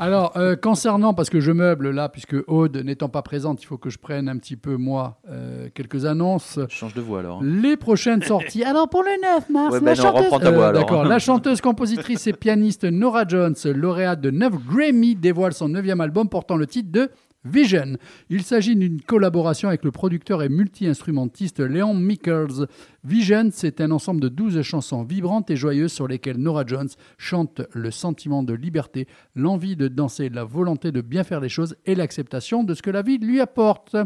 Euh, 0.00 0.04
Alors, 0.04 0.36
euh, 0.36 0.56
concernant, 0.56 1.14
parce 1.14 1.30
que 1.30 1.40
je 1.40 1.52
meuble 1.52 1.90
là, 1.90 2.08
puisque 2.08 2.36
Aude 2.46 2.76
n'étant 2.76 3.08
pas 3.08 3.22
présente, 3.22 3.62
il 3.62 3.66
faut 3.66 3.78
que 3.78 3.90
je 3.90 3.98
prenne 3.98 4.28
un 4.28 4.36
petit 4.38 4.56
peu, 4.56 4.76
moi, 4.76 5.20
euh, 5.30 5.68
quelques 5.74 6.04
annonces. 6.04 6.58
Change 6.68 6.94
de 6.94 7.00
voix 7.00 7.20
alors. 7.20 7.42
Les 7.42 7.76
prochaines 7.76 8.22
sorties. 8.22 8.64
Alors 8.68 8.88
pour 8.88 9.02
le 9.02 9.10
9 9.20 9.50
mars, 9.50 9.72
Ouais, 9.74 9.80
la 9.80 9.84
ben 9.84 9.94
chanteuse, 9.94 10.22
reprends 10.24 10.38
ta 10.40 10.50
voix, 10.50 10.68
alors. 10.68 10.82
d'accord, 10.82 11.04
la 11.04 11.18
chanteuse, 11.18 11.60
compositrice 11.60 12.26
et 12.26 12.32
pianiste 12.32 12.84
Nora 12.84 13.24
Jones, 13.26 13.54
lauréate 13.64 14.20
de 14.20 14.30
9 14.30 14.52
Grammy, 14.66 15.14
dévoile 15.14 15.52
son 15.52 15.68
neuvième 15.68 16.00
album 16.00 16.28
portant 16.28 16.56
le 16.56 16.66
titre 16.66 16.90
de 16.92 17.10
Vision. 17.48 17.96
Il 18.28 18.42
s'agit 18.42 18.76
d'une 18.76 19.00
collaboration 19.00 19.68
avec 19.68 19.84
le 19.84 19.90
producteur 19.90 20.42
et 20.42 20.48
multi-instrumentiste 20.48 21.60
Léon 21.60 21.94
Mickels. 21.94 22.66
Vision, 23.04 23.48
c'est 23.52 23.80
un 23.80 23.90
ensemble 23.90 24.20
de 24.20 24.28
12 24.28 24.62
chansons 24.62 25.02
vibrantes 25.02 25.50
et 25.50 25.56
joyeuses 25.56 25.92
sur 25.92 26.06
lesquelles 26.06 26.36
Nora 26.36 26.64
Jones 26.66 26.88
chante 27.16 27.62
le 27.72 27.90
sentiment 27.90 28.42
de 28.42 28.54
liberté, 28.54 29.06
l'envie 29.34 29.76
de 29.76 29.88
danser, 29.88 30.28
la 30.28 30.44
volonté 30.44 30.92
de 30.92 31.00
bien 31.00 31.24
faire 31.24 31.40
les 31.40 31.48
choses 31.48 31.76
et 31.86 31.94
l'acceptation 31.94 32.64
de 32.64 32.74
ce 32.74 32.82
que 32.82 32.90
la 32.90 33.02
vie 33.02 33.18
lui 33.18 33.40
apporte. 33.40 33.96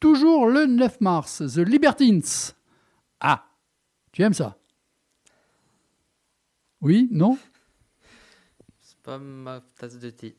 Toujours 0.00 0.46
le 0.48 0.66
9 0.66 1.00
mars, 1.00 1.42
The 1.54 1.58
Libertines. 1.58 2.22
Ah, 3.20 3.44
tu 4.10 4.22
aimes 4.22 4.34
ça? 4.34 4.58
Oui 6.80 7.08
Non? 7.12 7.38
C'est 8.80 8.98
pas 8.98 9.18
ma 9.18 9.60
tasse 9.78 9.98
de 9.98 10.10
thé. 10.10 10.36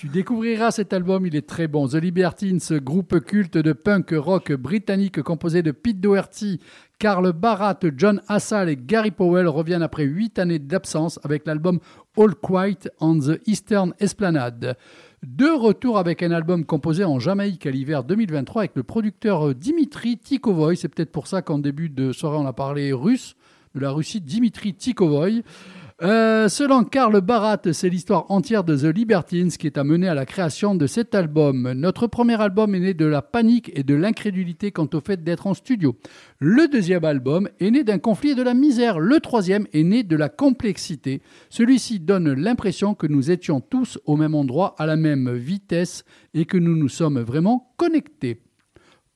Tu 0.00 0.08
découvriras 0.08 0.70
cet 0.70 0.94
album, 0.94 1.26
il 1.26 1.36
est 1.36 1.46
très 1.46 1.68
bon. 1.68 1.86
The 1.86 1.96
Libertines, 1.96 2.58
groupe 2.78 3.20
culte 3.20 3.58
de 3.58 3.74
punk 3.74 4.14
rock 4.16 4.50
britannique 4.50 5.20
composé 5.20 5.62
de 5.62 5.72
Pete 5.72 6.00
Doherty, 6.00 6.58
Carl 6.98 7.34
Barat, 7.34 7.80
John 7.98 8.22
Hassall 8.26 8.70
et 8.70 8.78
Gary 8.78 9.10
Powell 9.10 9.46
reviennent 9.46 9.82
après 9.82 10.04
huit 10.04 10.38
années 10.38 10.58
d'absence 10.58 11.20
avec 11.22 11.46
l'album 11.46 11.80
All 12.16 12.34
Quiet 12.34 12.88
on 12.98 13.18
the 13.18 13.42
Eastern 13.46 13.92
Esplanade. 13.98 14.78
De 15.22 15.50
retour 15.50 15.98
avec 15.98 16.22
un 16.22 16.30
album 16.30 16.64
composé 16.64 17.04
en 17.04 17.18
Jamaïque 17.18 17.66
à 17.66 17.70
l'hiver 17.70 18.02
2023 18.02 18.62
avec 18.62 18.76
le 18.76 18.84
producteur 18.84 19.54
Dimitri 19.54 20.16
Tikovoy. 20.16 20.78
C'est 20.78 20.88
peut-être 20.88 21.12
pour 21.12 21.26
ça 21.26 21.42
qu'en 21.42 21.58
début 21.58 21.90
de 21.90 22.12
soirée 22.12 22.38
on 22.38 22.46
a 22.46 22.54
parlé 22.54 22.94
russe, 22.94 23.36
de 23.74 23.80
la 23.80 23.90
Russie, 23.90 24.22
Dimitri 24.22 24.72
Tikovoy. 24.72 25.42
Euh, 26.02 26.48
selon 26.48 26.84
Karl 26.84 27.20
Barat, 27.20 27.60
c'est 27.72 27.90
l'histoire 27.90 28.24
entière 28.30 28.64
de 28.64 28.74
The 28.74 28.96
Libertines 28.96 29.50
qui 29.50 29.66
est 29.66 29.76
amenée 29.76 30.08
à 30.08 30.14
la 30.14 30.24
création 30.24 30.74
de 30.74 30.86
cet 30.86 31.14
album. 31.14 31.72
Notre 31.72 32.06
premier 32.06 32.40
album 32.40 32.74
est 32.74 32.80
né 32.80 32.94
de 32.94 33.04
la 33.04 33.20
panique 33.20 33.70
et 33.74 33.82
de 33.82 33.94
l'incrédulité 33.94 34.72
quant 34.72 34.88
au 34.94 35.00
fait 35.00 35.22
d'être 35.22 35.46
en 35.46 35.52
studio. 35.52 35.94
Le 36.38 36.68
deuxième 36.68 37.04
album 37.04 37.50
est 37.60 37.70
né 37.70 37.84
d'un 37.84 37.98
conflit 37.98 38.30
et 38.30 38.34
de 38.34 38.42
la 38.42 38.54
misère. 38.54 38.98
Le 38.98 39.20
troisième 39.20 39.66
est 39.74 39.84
né 39.84 40.02
de 40.02 40.16
la 40.16 40.30
complexité. 40.30 41.20
Celui-ci 41.50 42.00
donne 42.00 42.32
l'impression 42.32 42.94
que 42.94 43.06
nous 43.06 43.30
étions 43.30 43.60
tous 43.60 43.98
au 44.06 44.16
même 44.16 44.34
endroit, 44.34 44.76
à 44.78 44.86
la 44.86 44.96
même 44.96 45.30
vitesse 45.34 46.04
et 46.32 46.46
que 46.46 46.56
nous 46.56 46.76
nous 46.76 46.88
sommes 46.88 47.20
vraiment 47.20 47.74
connectés. 47.76 48.40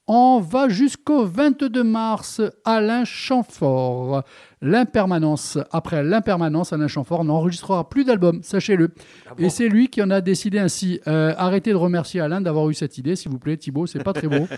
On 0.07 0.39
va 0.39 0.69
jusqu'au 0.69 1.25
22 1.25 1.83
mars, 1.83 2.43
Alain 2.67 3.07
Chamfort. 3.07 4.23
L'impermanence. 4.65 5.59
Après 5.73 6.03
l'impermanence, 6.03 6.73
Alain 6.73 6.89
Chamfort 6.89 7.23
n'enregistrera 7.23 7.87
plus 7.91 8.05
d'albums, 8.05 8.43
sachez-le. 8.43 8.93
Et 9.39 9.51
c'est 9.51 9.69
lui 9.69 9.89
qui 9.89 10.03
en 10.03 10.09
a 10.09 10.23
décidé 10.23 10.59
ainsi. 10.59 11.01
Euh, 11.07 11.35
arrêtez 11.37 11.71
de 11.71 11.77
remercier 11.77 12.23
Alain 12.23 12.41
d'avoir 12.41 12.71
eu 12.71 12.75
cette 12.75 12.97
idée, 12.97 13.15
s'il 13.15 13.31
vous 13.31 13.39
plaît, 13.39 13.59
Thibaut, 13.59 13.87
c'est 13.87 14.03
pas 14.03 14.15
très 14.15 14.27
beau. 14.27 14.47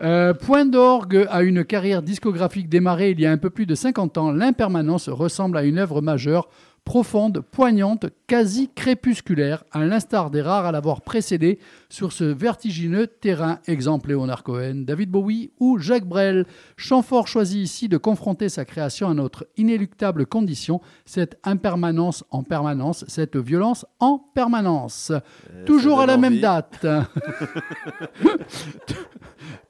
Euh, 0.00 0.32
Point 0.34 0.64
d'orgue 0.64 1.26
a 1.30 1.42
une 1.42 1.64
carrière 1.64 2.02
discographique 2.02 2.68
démarrée 2.68 3.10
il 3.10 3.20
y 3.20 3.26
a 3.26 3.30
un 3.30 3.36
peu 3.36 3.50
plus 3.50 3.66
de 3.66 3.74
50 3.74 4.18
ans. 4.18 4.32
L'impermanence 4.32 5.08
ressemble 5.08 5.56
à 5.58 5.64
une 5.64 5.78
œuvre 5.78 6.00
majeure 6.00 6.48
profonde, 6.84 7.40
poignante, 7.40 8.06
quasi 8.26 8.68
crépusculaire, 8.74 9.64
à 9.70 9.84
l'instar 9.84 10.30
des 10.30 10.42
rares 10.42 10.66
à 10.66 10.72
l'avoir 10.72 11.00
précédé 11.02 11.58
sur 11.88 12.12
ce 12.12 12.24
vertigineux 12.24 13.06
terrain. 13.06 13.60
Exemple 13.66 14.08
Léonard 14.08 14.42
Cohen, 14.42 14.82
David 14.84 15.10
Bowie 15.10 15.52
ou 15.60 15.78
Jacques 15.78 16.06
Brel. 16.06 16.44
Chamfort 16.76 17.28
choisit 17.28 17.62
ici 17.62 17.88
de 17.88 17.96
confronter 17.98 18.48
sa 18.48 18.64
création 18.64 19.08
à 19.08 19.14
notre 19.14 19.46
inéluctable 19.56 20.26
condition, 20.26 20.80
cette 21.04 21.38
impermanence 21.44 22.24
en 22.30 22.42
permanence, 22.42 23.04
cette 23.06 23.36
violence 23.36 23.86
en 24.00 24.18
permanence. 24.18 25.12
euh, 25.12 25.64
Toujours 25.64 26.00
à 26.00 26.06
la 26.06 26.16
même 26.16 26.40
date. 26.40 26.84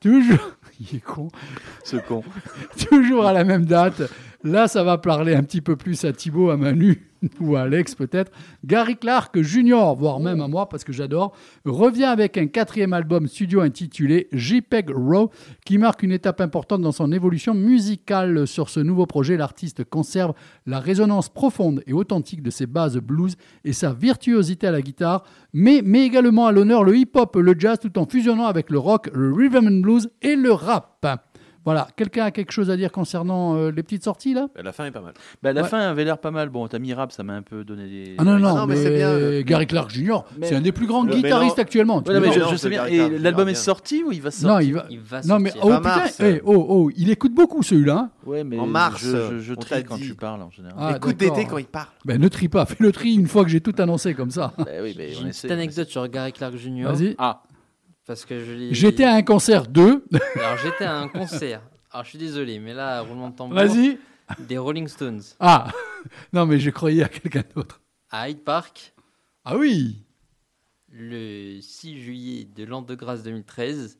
Toujours. 0.00 0.56
Il 0.80 0.96
est 0.96 1.00
con. 1.00 1.28
Ce 1.84 1.96
con. 1.96 2.24
Toujours 2.90 3.26
à 3.26 3.32
la 3.32 3.44
même 3.44 3.64
date. 3.66 4.02
Là, 4.44 4.66
ça 4.66 4.82
va 4.82 4.98
parler 4.98 5.34
un 5.34 5.44
petit 5.44 5.60
peu 5.60 5.76
plus 5.76 6.04
à 6.04 6.12
Thibaut, 6.12 6.50
à 6.50 6.56
Manu 6.56 7.12
ou 7.40 7.54
à 7.54 7.60
Alex 7.60 7.94
peut-être. 7.94 8.32
Gary 8.64 8.96
Clark 8.96 9.40
Jr., 9.40 9.94
voire 9.96 10.18
même 10.18 10.40
à 10.40 10.48
moi 10.48 10.68
parce 10.68 10.82
que 10.82 10.92
j'adore, 10.92 11.32
revient 11.64 12.06
avec 12.06 12.36
un 12.36 12.48
quatrième 12.48 12.92
album 12.92 13.28
studio 13.28 13.60
intitulé 13.60 14.26
JPEG 14.32 14.90
Raw 14.90 15.30
qui 15.64 15.78
marque 15.78 16.02
une 16.02 16.10
étape 16.10 16.40
importante 16.40 16.80
dans 16.80 16.90
son 16.90 17.12
évolution 17.12 17.54
musicale. 17.54 18.48
Sur 18.48 18.68
ce 18.68 18.80
nouveau 18.80 19.06
projet, 19.06 19.36
l'artiste 19.36 19.84
conserve 19.84 20.34
la 20.66 20.80
résonance 20.80 21.28
profonde 21.28 21.84
et 21.86 21.92
authentique 21.92 22.42
de 22.42 22.50
ses 22.50 22.66
bases 22.66 22.98
blues 22.98 23.36
et 23.64 23.72
sa 23.72 23.92
virtuosité 23.92 24.66
à 24.66 24.72
la 24.72 24.82
guitare, 24.82 25.22
mais 25.52 25.82
met 25.82 26.04
également 26.04 26.46
à 26.46 26.52
l'honneur 26.52 26.82
le 26.82 26.96
hip-hop, 26.96 27.36
le 27.36 27.54
jazz 27.56 27.78
tout 27.78 27.96
en 27.96 28.06
fusionnant 28.06 28.46
avec 28.46 28.70
le 28.70 28.80
rock, 28.80 29.08
le 29.14 29.32
rhythm 29.32 29.68
and 29.68 29.80
blues 29.82 30.10
et 30.20 30.34
le 30.34 30.50
rap. 30.50 31.06
Voilà, 31.64 31.86
quelqu'un 31.96 32.24
a 32.24 32.30
quelque 32.32 32.50
chose 32.50 32.70
à 32.70 32.76
dire 32.76 32.90
concernant 32.90 33.54
euh, 33.56 33.70
les 33.70 33.82
petites 33.84 34.02
sorties 34.04 34.34
là? 34.34 34.48
La 34.62 34.72
fin 34.72 34.84
est 34.86 34.90
pas 34.90 35.00
mal. 35.00 35.14
Bah, 35.42 35.52
la 35.52 35.62
Ouais. 35.62 35.68
fin 35.68 35.78
avait 35.78 36.04
l'air 36.04 36.18
pas 36.18 36.30
mal. 36.32 36.48
Bon, 36.48 36.66
t'as 36.66 36.80
mis 36.80 36.92
rap, 36.92 37.12
ça 37.12 37.22
m'a 37.22 37.34
un 37.34 37.42
peu 37.42 37.62
donné 37.64 37.86
des. 37.86 38.14
Ah 38.18 38.24
non, 38.24 38.38
non, 38.38 38.56
non, 38.56 38.66
mais 38.66 38.74
mais, 38.74 38.82
c'est 38.82 38.96
bien, 38.96 39.16
le- 39.16 39.42
Gary 39.42 39.66
Clark 39.68 39.90
Jr., 39.90 40.18
Mais- 40.38 40.46
c'est 40.48 40.56
un 40.56 40.60
des 40.60 40.72
plus 40.72 40.86
grands 40.86 41.04
Le 41.04 41.14
guitaristes 41.14 41.58
actuellement. 41.60 42.02
tu 42.02 42.10
Ouais, 42.10 42.16
non, 42.16 42.20
mais 42.26 42.32
je, 42.32 42.40
non, 42.40 42.56
sais 42.56 42.68
bien. 42.68 42.86
Et 42.86 43.18
l'album 43.18 43.48
est 43.48 43.54
sorti 43.54 44.02
ou 44.02 44.10
il 44.12 44.20
va 44.20 44.30
Non, 44.30 44.48
sortir 44.48 44.60
il 44.68 44.74
va. 44.74 44.86
Il 44.90 45.00
va 45.00 45.20
Non, 45.22 45.38
mais 45.38 45.50
sortir. 45.50 45.70
oh, 45.72 45.76
putain, 45.78 45.96
mars. 45.96 46.20
eh, 46.20 46.40
oh, 46.44 46.66
oh, 46.68 46.90
il 46.96 47.10
écoute 47.10 47.34
beaucoup 47.34 47.62
celui-là. 47.62 47.96
hein. 47.96 48.10
Ouais, 48.26 48.42
mais 48.44 48.58
En 48.58 48.66
mars, 48.66 49.02
je, 49.04 49.38
je, 49.40 49.54
trie 49.54 49.84
quand 49.84 49.96
dit. 49.96 50.08
tu 50.08 50.14
parles 50.14 50.42
en 50.42 50.50
général. 50.50 50.76
Ah, 50.78 50.94
Écoute 50.96 51.16
d'été 51.16 51.44
quand 51.44 51.58
il 51.58 51.66
parle. 51.66 51.86
Ben 52.04 52.20
ne 52.20 52.28
trie 52.28 52.48
pas, 52.48 52.66
fais 52.66 52.76
le 52.80 52.90
tri 52.92 53.14
une 53.14 53.26
fois 53.28 53.44
que 53.44 53.50
j'ai 53.50 53.60
tout 53.60 53.74
annoncé 53.78 54.14
comme 54.14 54.30
ça. 54.30 54.52
Bah 54.58 54.64
oui, 54.82 54.94
mais 54.98 55.10
J'ai 55.10 55.18
on 55.18 55.26
une 55.26 55.30
petite 55.30 55.50
anecdote 55.50 55.88
sur 55.88 56.06
Gary 56.08 56.32
Clark 56.32 56.56
Jr. 56.56 56.84
Vas-y. 56.92 57.14
Ah, 57.18 57.42
Parce 58.06 58.24
que 58.24 58.44
je. 58.44 58.72
J'étais 58.74 59.04
à 59.04 59.14
un 59.14 59.22
concert 59.22 59.66
2. 59.66 60.04
Alors 60.36 60.56
j'étais 60.58 60.84
à 60.84 60.98
un 60.98 61.08
concert. 61.08 61.62
Alors 61.90 62.04
je 62.04 62.10
suis 62.10 62.18
désolé, 62.18 62.58
mais 62.58 62.74
là, 62.74 63.00
roulement 63.02 63.30
de 63.30 63.36
tambour. 63.36 63.56
Vas-y. 63.56 63.98
Des 64.38 64.56
Rolling 64.58 64.88
Stones 64.88 65.20
Ah, 65.40 65.70
non, 66.32 66.46
mais 66.46 66.58
je 66.58 66.70
croyais 66.70 67.02
à 67.02 67.08
quelqu'un 67.08 67.42
d'autre. 67.54 67.80
à 68.10 68.28
Hyde 68.28 68.42
Park. 68.42 68.94
Ah 69.44 69.56
oui. 69.56 70.04
le 70.90 71.60
6 71.60 72.00
juillet 72.00 72.44
de 72.44 72.64
l'an 72.64 72.82
de 72.82 72.94
grâce 72.94 73.22
2013. 73.22 73.98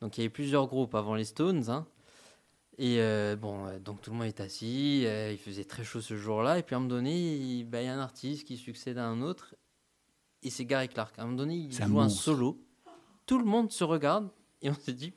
Donc 0.00 0.18
il 0.18 0.20
y 0.20 0.24
avait 0.24 0.30
plusieurs 0.30 0.66
groupes 0.66 0.94
avant 0.94 1.14
les 1.14 1.24
Stones. 1.24 1.70
hein. 1.70 1.86
Et 2.76 2.96
euh, 2.98 3.36
bon, 3.36 3.66
euh, 3.66 3.78
donc 3.78 4.02
tout 4.02 4.10
le 4.10 4.16
monde 4.16 4.26
est 4.26 4.40
assis, 4.40 5.04
euh, 5.06 5.30
il 5.32 5.38
faisait 5.38 5.64
très 5.64 5.84
chaud 5.84 6.00
ce 6.00 6.16
jour-là. 6.16 6.58
Et 6.58 6.62
puis 6.62 6.74
à 6.74 6.78
un 6.78 6.80
moment 6.80 6.94
donné, 6.96 7.36
il 7.36 7.64
bah, 7.64 7.80
il 7.80 7.86
y 7.86 7.88
a 7.88 7.94
un 7.94 8.00
artiste 8.00 8.44
qui 8.46 8.56
succède 8.56 8.98
à 8.98 9.06
un 9.06 9.22
autre. 9.22 9.54
Et 10.42 10.50
c'est 10.50 10.64
Gary 10.66 10.88
Clark. 10.88 11.16
À 11.18 11.22
un 11.22 11.26
moment 11.26 11.36
donné, 11.38 11.54
il 11.56 11.82
un 11.82 11.86
joue 11.86 12.00
un 12.00 12.08
solo. 12.08 12.60
Tout 13.26 13.38
le 13.38 13.44
monde 13.44 13.70
se 13.72 13.84
regarde 13.84 14.28
et 14.62 14.70
on 14.70 14.74
se 14.74 14.90
dit, 14.90 15.12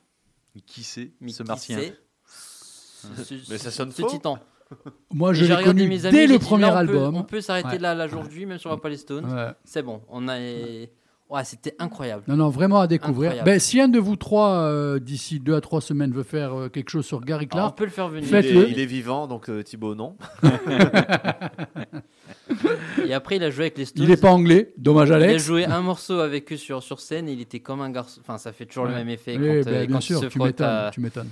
Qui 0.66 0.84
c'est 0.84 1.12
mais 1.22 1.32
ce 1.32 1.44
qui 1.44 1.48
martien 1.50 1.78
c'est 1.80 1.96
ce, 3.24 3.24
ce- 3.24 3.52
Mais 3.52 3.58
ça 3.58 3.72
sonne 3.72 3.92
ce 3.92 4.02
faux. 4.02 4.10
titan. 4.10 4.40
Moi, 5.14 5.32
Et 5.32 5.36
je 5.36 5.40
j'ai 5.42 5.48
l'ai 5.48 5.56
regardé 5.56 5.80
connu 5.82 5.90
mes 5.90 6.06
amis, 6.06 6.16
dès 6.18 6.28
j'ai 6.28 6.34
le 6.34 6.40
dit, 6.40 6.46
premier 6.46 6.64
là, 6.64 6.70
on 6.70 6.72
peut- 6.74 6.78
album. 6.80 7.16
On 7.16 7.24
peut 7.24 7.42
s'arrêter 7.42 7.68
Ouais. 7.70 7.78
là, 7.80 7.94
là 7.96 8.06
aujourd'hui, 8.06 8.46
même 8.46 8.58
si 8.60 8.68
on 8.68 8.72
va 8.72 8.78
pas 8.78 8.90
les 8.90 8.98
Stones. 8.98 9.26
Ouais. 9.32 9.52
C'est 9.64 9.82
bon, 9.84 10.02
on 10.10 10.28
a. 10.28 10.38
Ouais, 11.30 11.44
c'était 11.44 11.76
incroyable. 11.78 12.24
Non, 12.28 12.38
non, 12.38 12.50
vraiment 12.50 12.80
à 12.80 12.88
découvrir. 12.88 13.32
Incroyable. 13.32 13.46
Ben, 13.52 13.60
si 13.60 13.82
un 13.82 13.90
de 13.90 14.00
vous 14.00 14.16
trois, 14.16 14.60
euh, 14.62 14.98
d'ici 14.98 15.40
deux 15.42 15.56
à 15.56 15.62
trois 15.62 15.82
semaines, 15.82 16.12
veut 16.14 16.24
faire 16.24 16.54
euh, 16.58 16.70
quelque 16.70 16.90
chose 16.90 17.06
sur 17.06 17.20
Gary 17.20 17.48
Alors, 17.52 17.66
on 17.66 17.68
Clark, 17.68 17.78
peut 17.78 17.84
le 17.84 17.90
faire 17.92 18.08
venir. 18.08 18.24
Il 18.24 18.30
Faites-le. 18.30 18.68
est, 18.68 18.72
il 18.72 18.80
est 18.80 18.86
vivant, 18.86 19.28
donc 19.28 19.50
euh, 19.50 19.62
Thibaut, 19.62 19.94
non. 19.94 20.16
Et 23.08 23.14
après, 23.14 23.36
il 23.38 23.44
a 23.44 23.50
joué 23.50 23.66
avec 23.66 23.78
les 23.78 23.86
Stones. 23.86 24.04
il 24.04 24.10
n'est 24.10 24.18
pas 24.18 24.32
anglais. 24.32 24.74
Dommage, 24.78 25.10
Il 25.10 25.14
a 25.14 25.16
Alex. 25.16 25.44
joué 25.44 25.66
un 25.66 25.82
morceau 25.82 26.20
avec 26.20 26.52
eux 26.52 26.58
sur, 26.58 26.82
sur 26.84 27.00
scène 27.00 27.28
et 27.30 27.34
il 27.34 27.42
était 27.42 27.60
comme 27.60 27.82
un 27.82 27.90
garçon. 27.90 28.20
Enfin, 28.22 28.38
ça 28.38 28.52
fait 28.54 28.66
toujours 28.66 28.86
le 28.86 28.94
même 28.94 29.10
effet 29.10 29.38
Oui, 29.38 29.48
quand, 29.64 29.72
ben, 29.72 29.74
euh, 29.74 29.86
bien 29.86 29.96
quand 29.96 30.02
sûr, 30.02 30.18
il 30.18 30.22
se 30.22 30.26
tu 30.28 30.38
frotte 30.38 30.48
m'étonnes. 30.50 30.68
à- 30.68 30.92
tu 30.94 31.02
m'étonnes. 31.02 31.30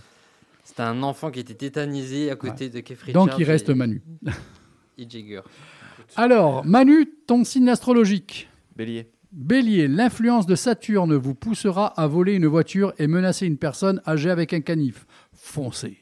C'était 0.63 0.81
un 0.83 1.03
enfant 1.03 1.29
qui 1.31 1.39
était 1.39 1.53
tétanisé 1.53 2.31
à 2.31 2.35
côté 2.35 2.69
de 2.69 2.79
Keith 2.79 3.11
Donc, 3.11 3.31
il 3.37 3.43
reste 3.43 3.69
et, 3.69 3.75
Manu. 3.75 4.01
et 4.97 5.09
Jagger. 5.09 5.41
Alors, 6.15 6.65
Manu, 6.65 7.07
ton 7.27 7.43
signe 7.43 7.69
astrologique. 7.69 8.49
Bélier. 8.75 9.09
Bélier, 9.31 9.87
l'influence 9.87 10.45
de 10.45 10.55
Saturne 10.55 11.15
vous 11.15 11.35
poussera 11.35 11.87
à 11.99 12.07
voler 12.07 12.33
une 12.33 12.47
voiture 12.47 12.93
et 12.97 13.07
menacer 13.07 13.45
une 13.45 13.57
personne 13.57 14.01
âgée 14.07 14.29
avec 14.31 14.53
un 14.53 14.61
canif. 14.61 15.05
Foncez. 15.33 15.97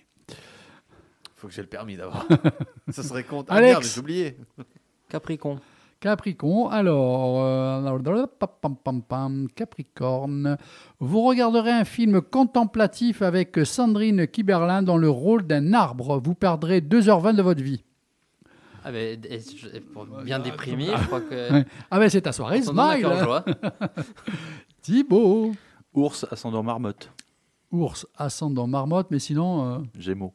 Faut 1.35 1.47
que 1.47 1.53
j'ai 1.53 1.61
le 1.63 1.67
permis 1.67 1.97
d'abord. 1.97 2.25
ça 2.89 3.03
serait 3.03 3.23
con. 3.23 3.43
Ah, 3.49 3.55
Alex. 3.55 3.71
merde, 3.71 3.83
j'ai 3.83 3.99
oublié. 3.99 4.37
Capricorne. 5.13 5.59
Capricorne, 5.99 6.73
alors, 6.73 7.43
euh, 7.43 8.25
pam, 8.39 8.49
pam, 8.59 8.75
pam, 8.75 9.01
pam, 9.03 9.47
Capricorne, 9.55 10.57
vous 10.99 11.21
regarderez 11.21 11.69
un 11.69 11.85
film 11.85 12.19
contemplatif 12.19 13.21
avec 13.21 13.59
Sandrine 13.63 14.25
Kiberlin 14.25 14.81
dans 14.81 14.97
le 14.97 15.11
rôle 15.11 15.43
d'un 15.45 15.71
arbre. 15.73 16.19
Vous 16.19 16.33
perdrez 16.33 16.81
2h20 16.81 17.35
de 17.35 17.43
votre 17.43 17.61
vie. 17.61 17.83
Ah 18.83 18.91
ben, 18.91 19.21
bien 20.25 20.39
déprimer, 20.39 20.87
je 20.87 21.05
crois 21.05 21.21
que. 21.21 21.63
Ah 21.91 21.99
ben 21.99 22.09
c'est 22.09 22.21
ta 22.21 22.31
soirée, 22.31 22.63
smile 22.63 23.07
joie. 23.23 23.45
Thibaut 24.81 25.51
Ours, 25.93 26.25
ascendant 26.31 26.63
marmotte. 26.63 27.11
Ours, 27.71 28.07
ascendant 28.17 28.65
marmotte, 28.65 29.11
mais 29.11 29.19
sinon, 29.19 29.75
euh, 29.75 29.77
Gémeaux. 29.97 30.33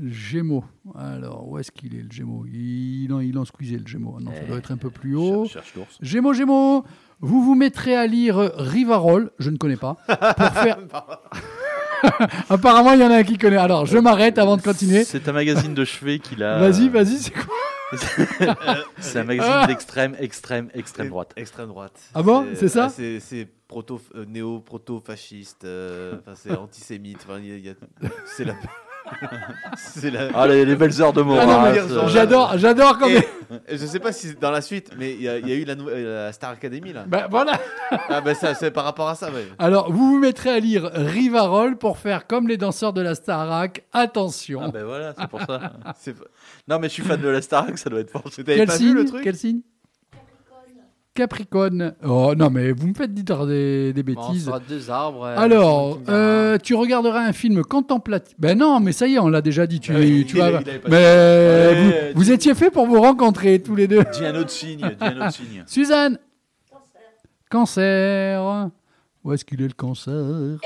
Gémeaux. 0.00 0.64
Alors, 0.96 1.48
où 1.48 1.58
est-ce 1.58 1.70
qu'il 1.72 1.94
est 1.96 2.02
le 2.02 2.10
Gémeaux? 2.10 2.44
Il 2.46 3.12
en, 3.12 3.20
il 3.20 3.36
en 3.38 3.44
squeezait 3.44 3.78
le 3.78 3.86
Gémeaux. 3.86 4.16
Ah 4.18 4.22
Non, 4.22 4.30
ça 4.32 4.38
Eh, 4.44 4.46
doit 4.48 4.58
être 4.58 4.70
un 4.72 4.76
peu 4.76 4.90
plus 4.90 5.14
haut. 5.16 5.44
Cherche, 5.46 5.66
cherche 5.66 5.74
l'ours. 5.76 5.98
Gémeaux, 6.00 6.32
Gémeaux, 6.32 6.84
vous 7.20 7.42
vous 7.42 7.54
mettrez 7.54 7.96
à 7.96 8.06
lire 8.06 8.36
Rivarol, 8.56 9.32
je 9.38 9.50
ne 9.50 9.56
connais 9.56 9.76
pas, 9.76 9.94
pour 10.06 10.46
faire... 10.62 10.78
Apparemment, 12.48 12.92
il 12.92 13.00
y 13.00 13.04
en 13.04 13.10
a 13.10 13.16
un 13.16 13.24
qui 13.24 13.38
connaît. 13.38 13.56
Alors, 13.56 13.84
je 13.86 13.98
m'arrête 13.98 14.38
avant 14.38 14.56
de 14.56 14.62
continuer. 14.62 15.02
C'est 15.04 15.28
un 15.28 15.32
magazine 15.32 15.74
de 15.74 15.84
chevet 15.84 16.20
qu'il 16.20 16.44
a. 16.44 16.58
Vas-y, 16.60 16.88
vas-y, 16.88 17.18
c'est 17.18 17.32
quoi? 17.32 17.54
C'est 18.98 19.18
un 19.18 19.24
magazine 19.24 19.52
Ah. 19.52 19.66
d'extrême, 19.66 20.14
extrême, 20.20 20.68
extrême 20.74 21.08
droite. 21.08 21.32
Extrême 21.36 21.68
droite. 21.68 21.98
Ah 22.14 22.22
bon, 22.22 22.46
c'est 22.54 22.68
ça? 22.68 22.88
ah, 22.90 23.18
C'est 23.20 23.48
proto, 23.66 23.98
euh, 24.14 24.26
néo-proto-fasciste. 24.26 25.64
euh, 25.64 26.16
enfin, 26.20 26.32
c'est 26.36 26.54
antisémite. 26.54 27.18
Enfin, 27.26 27.38
il 27.40 27.48
y 27.48 27.52
a- 27.52 27.56
il 27.56 27.64
y 27.64 27.70
a- 27.70 27.74
c'est 28.36 28.44
la. 28.44 28.54
c'est 29.76 30.10
la. 30.10 30.28
Ah, 30.34 30.46
les, 30.46 30.64
les 30.64 30.76
belles 30.76 31.00
heures 31.02 31.12
de 31.12 31.20
Ah 31.20 31.24
Maurras. 31.24 31.70
mais 31.72 31.78
euh, 31.78 32.08
J'adore, 32.08 32.52
j'adore 32.56 32.98
comme... 32.98 33.10
Et, 33.10 33.22
je 33.70 33.86
sais 33.86 33.98
pas 33.98 34.12
si 34.12 34.28
c'est 34.28 34.40
dans 34.40 34.50
la 34.50 34.60
suite, 34.60 34.90
mais 34.98 35.12
il 35.14 35.22
y, 35.22 35.28
a- 35.28 35.38
il 35.38 35.48
y 35.48 35.52
a 35.52 35.54
eu 35.54 35.64
la, 35.64 35.74
nou- 35.74 35.88
euh, 35.88 36.26
la 36.26 36.32
Star 36.32 36.50
Academy 36.50 36.92
là. 36.92 37.04
Ben, 37.06 37.26
voilà. 37.30 37.52
Ah 38.10 38.20
ben 38.20 38.34
ça, 38.34 38.54
c'est 38.54 38.70
par 38.70 38.84
rapport 38.84 39.08
à 39.08 39.14
ça. 39.14 39.30
ouais. 39.30 39.46
Alors, 39.58 39.90
vous 39.90 40.10
vous 40.12 40.18
mettrez 40.18 40.50
à 40.50 40.58
lire 40.60 40.90
Rivarol 40.92 41.76
pour 41.78 41.96
faire 41.98 42.26
comme 42.26 42.46
les 42.48 42.56
danseurs 42.58 42.92
de 42.92 43.00
la 43.00 43.14
Starac. 43.14 43.84
Attention. 43.92 44.60
Ah 44.64 44.70
ben 44.70 44.84
voilà, 44.84 45.14
c'est 45.18 45.28
pour 45.28 45.40
ça. 45.40 45.72
Non, 46.68 46.78
mais 46.78 46.88
je 46.88 46.92
suis 46.94 47.02
fan 47.02 47.20
de 47.20 47.28
la 47.28 47.40
Starac, 47.40 47.78
ça 47.78 47.88
doit 47.88 48.00
être 48.00 48.10
fort. 48.10 48.22
Pas 48.22 48.30
signe 48.76 48.88
vu 48.88 48.94
le 48.94 49.04
truc? 49.06 49.22
Quel 49.22 49.36
signe? 49.36 49.60
Capricorne. 51.14 51.94
Oh 52.06 52.32
non, 52.36 52.48
mais 52.48 52.70
vous 52.70 52.86
me 52.86 52.94
faites 52.94 53.12
dire 53.12 53.44
des, 53.44 53.92
des 53.92 54.02
Bon, 54.04 54.14
on 54.18 54.28
bêtises. 54.28 54.44
sera 54.44 54.60
deux 54.60 54.88
arbres. 54.88 55.24
euh, 55.24 55.36
Alors, 55.36 55.98
euh, 56.08 56.58
tu 56.62 56.76
regarderas 56.76 57.20
un 57.26 57.32
film 57.32 57.64
contemplatif. 57.64 58.36
Ben 58.38 58.56
non, 58.56 58.78
mais 58.78 58.92
ça 58.92 59.08
y 59.08 59.14
est, 59.16 59.18
on 59.18 59.28
l'a 59.28 59.40
déjà 59.42 59.66
dit. 59.66 59.80
Tu, 59.80 59.90
Ah 59.92 59.98
oui, 59.98 60.24
tu 60.28 60.36
il 60.38 60.42
il 60.44 60.80
mais 60.88 60.90
Ouais, 60.96 62.12
vous, 62.12 62.20
vous 62.20 62.30
étiez 62.30 62.54
fait 62.54 62.70
pour 62.70 62.86
vous 62.86 63.00
rencontrer 63.00 63.60
tous 63.60 63.74
les 63.74 63.88
deux. 63.88 64.04
Dis 64.12 64.24
un 64.24 64.36
autre 64.36 64.50
signe, 64.50 64.78
dis 64.78 64.86
un 65.04 65.16
autre 65.16 65.32
signe. 65.32 65.64
Suzanne. 65.66 66.18
Cancer. 67.50 68.70
Où 69.24 69.32
est-ce 69.32 69.44
qu'il 69.44 69.60
est 69.62 69.66
le 69.68 69.72
cancer? 69.74 70.58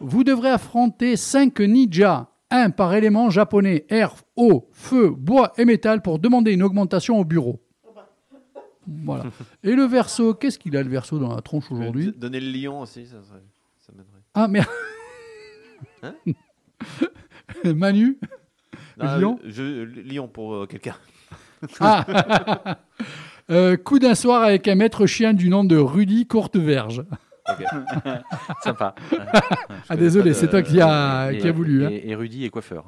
Vous 0.00 0.24
devrez 0.24 0.50
affronter 0.50 1.16
cinq 1.16 1.60
ninjas, 1.60 2.26
un 2.50 2.70
par 2.70 2.94
élément 2.94 3.30
japonais, 3.30 3.86
air, 3.88 4.14
eau, 4.36 4.68
feu, 4.72 5.10
bois 5.16 5.52
et 5.56 5.64
métal 5.64 6.02
pour 6.02 6.18
demander 6.18 6.52
une 6.52 6.62
augmentation 6.62 7.18
au 7.18 7.24
bureau. 7.24 7.62
Voilà. 8.86 9.24
Et 9.62 9.74
le 9.74 9.84
verso, 9.84 10.34
qu'est-ce 10.34 10.58
qu'il 10.58 10.76
a 10.76 10.82
le 10.82 10.88
verso 10.90 11.18
dans 11.18 11.34
la 11.34 11.42
tronche 11.42 11.70
aujourd'hui 11.72 12.12
Donner 12.16 12.40
le 12.40 12.50
lion 12.50 12.80
aussi, 12.80 13.06
ça, 13.06 13.16
serait- 13.22 13.42
ça 13.78 13.92
m'aiderait. 13.92 14.22
Ah 14.34 14.48
merde. 14.48 14.68
Manu 17.64 18.18
Non, 18.98 19.16
Lion 19.18 19.38
je, 19.44 19.84
Lion 19.84 20.28
pour 20.28 20.54
euh, 20.54 20.66
quelqu'un. 20.66 20.94
Ah 21.80 22.78
Euh, 23.50 23.76
Coup 23.76 24.00
d'un 24.00 24.16
soir 24.16 24.42
avec 24.42 24.66
un 24.66 24.74
maître 24.74 25.06
chien 25.06 25.32
du 25.32 25.48
nom 25.48 25.62
de 25.62 25.76
Rudy 25.76 26.26
Courteverge. 26.26 27.04
Ok. 27.48 27.64
Sympa. 28.64 28.94
Ah 29.88 29.96
désolé, 29.96 30.34
c'est 30.34 30.48
toi 30.48 30.62
qui 30.62 30.80
a, 30.80 31.30
Et- 31.32 31.38
qui 31.38 31.48
a 31.48 31.52
voulu. 31.52 31.84
hein. 31.86 31.90
Et, 31.90 32.10
et 32.10 32.14
Rudy 32.14 32.44
est 32.44 32.50
coiffeur. 32.50 32.84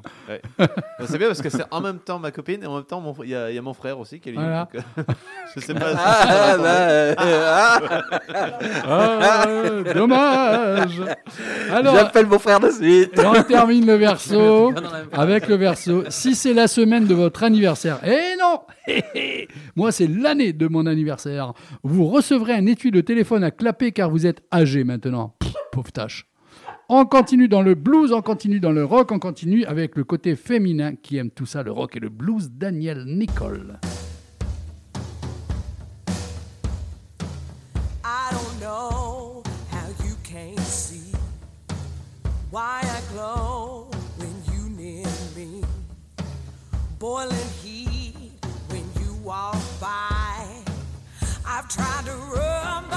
C'est 1.06 1.18
bien 1.18 1.28
parce 1.28 1.42
que 1.42 1.48
c'est 1.50 1.64
en 1.70 1.80
même 1.80 1.98
temps 1.98 2.18
ma 2.18 2.30
copine 2.30 2.62
et 2.62 2.66
en 2.66 2.74
même 2.76 2.84
temps 2.84 3.14
il 3.22 3.30
y, 3.30 3.34
a- 3.34 3.50
il 3.50 3.54
y 3.54 3.58
a 3.58 3.62
mon 3.62 3.74
frère 3.74 3.98
aussi 3.98 4.18
qui 4.20 4.30
est. 4.30 4.32
Voilà. 4.32 4.68
donc, 4.72 4.82
euh, 4.98 5.02
je 5.54 5.60
sais 5.60 5.74
pas. 5.74 5.86
Ah, 6.30 6.56
bah, 6.58 6.64
euh, 6.68 7.14
ah, 7.18 7.80
Ah, 8.84 9.92
dommage. 9.94 11.00
Alors, 11.72 11.94
J'appelle 11.96 12.26
mon 12.26 12.38
frère 12.38 12.60
de 12.60 12.70
suite. 12.70 13.18
et 13.18 13.26
on 13.26 13.42
termine 13.42 13.86
le 13.86 13.94
verso 13.94 14.72
avec 15.12 15.48
le 15.48 15.56
verso. 15.56 16.04
Si 16.08 16.34
c'est 16.34 16.54
la 16.54 16.68
semaine 16.68 17.06
de 17.06 17.14
votre 17.14 17.42
anniversaire, 17.42 17.98
eh 18.04 18.36
non 18.40 18.60
Moi, 19.76 19.92
c'est 19.92 20.06
l'année 20.06 20.52
de 20.52 20.66
mon 20.68 20.86
anniversaire. 20.86 21.52
Vous 21.82 22.06
recevrez 22.08 22.54
un 22.54 22.66
étui 22.66 22.90
de 22.90 23.00
téléphone 23.00 23.44
à 23.44 23.50
clapper 23.50 23.92
car 23.92 24.10
vous 24.10 24.26
êtes 24.26 24.42
âgé 24.50 24.84
maintenant. 24.84 25.34
Pauvre 25.72 25.92
tâche. 25.92 26.26
On 26.88 27.04
continue 27.04 27.48
dans 27.48 27.60
le 27.60 27.74
blues, 27.74 28.12
on 28.12 28.22
continue 28.22 28.60
dans 28.60 28.72
le 28.72 28.84
rock, 28.84 29.12
on 29.12 29.18
continue 29.18 29.64
avec 29.66 29.94
le 29.96 30.04
côté 30.04 30.36
féminin 30.36 30.94
qui 30.94 31.18
aime 31.18 31.30
tout 31.30 31.44
ça, 31.44 31.62
le 31.62 31.70
rock 31.70 31.96
et 31.96 32.00
le 32.00 32.08
blues, 32.08 32.50
Daniel 32.50 33.04
Nicole. 33.04 33.78
I 38.04 38.30
don't 38.30 38.60
know 38.60 39.42
how 39.70 39.86
you 40.02 40.14
can't 40.24 40.58
see 40.60 41.12
why 42.50 42.80
I 42.82 43.00
glow 43.12 43.90
when 44.18 44.32
you 44.50 44.70
near 44.70 45.06
me. 45.36 45.62
Boiling 46.98 47.36
heat 47.62 48.32
when 48.70 48.84
you 48.98 49.12
walk 49.22 49.56
by. 49.78 50.64
I've 51.46 51.68
tried 51.68 52.06
to 52.06 52.16
run, 52.34 52.87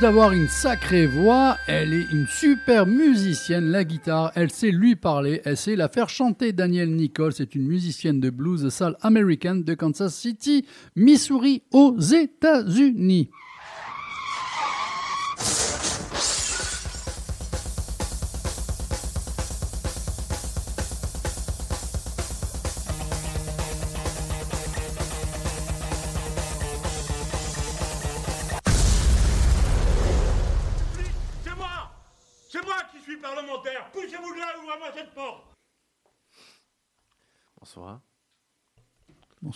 d'avoir 0.00 0.32
une 0.32 0.48
sacrée 0.48 1.06
voix, 1.06 1.56
elle 1.66 1.94
est 1.94 2.10
une 2.12 2.26
super 2.26 2.86
musicienne, 2.86 3.70
la 3.70 3.84
guitare. 3.84 4.32
Elle 4.34 4.50
sait 4.50 4.70
lui 4.70 4.96
parler, 4.96 5.40
elle 5.44 5.56
sait 5.56 5.76
la 5.76 5.88
faire 5.88 6.08
chanter. 6.08 6.52
Danielle 6.52 6.94
Nicole, 6.94 7.32
c'est 7.32 7.54
une 7.54 7.66
musicienne 7.66 8.20
de 8.20 8.30
blues 8.30 8.68
salle 8.68 8.96
américaine 9.00 9.62
de 9.62 9.74
Kansas 9.74 10.14
City, 10.14 10.66
Missouri, 10.96 11.62
aux 11.72 11.98
États-Unis. 11.98 13.30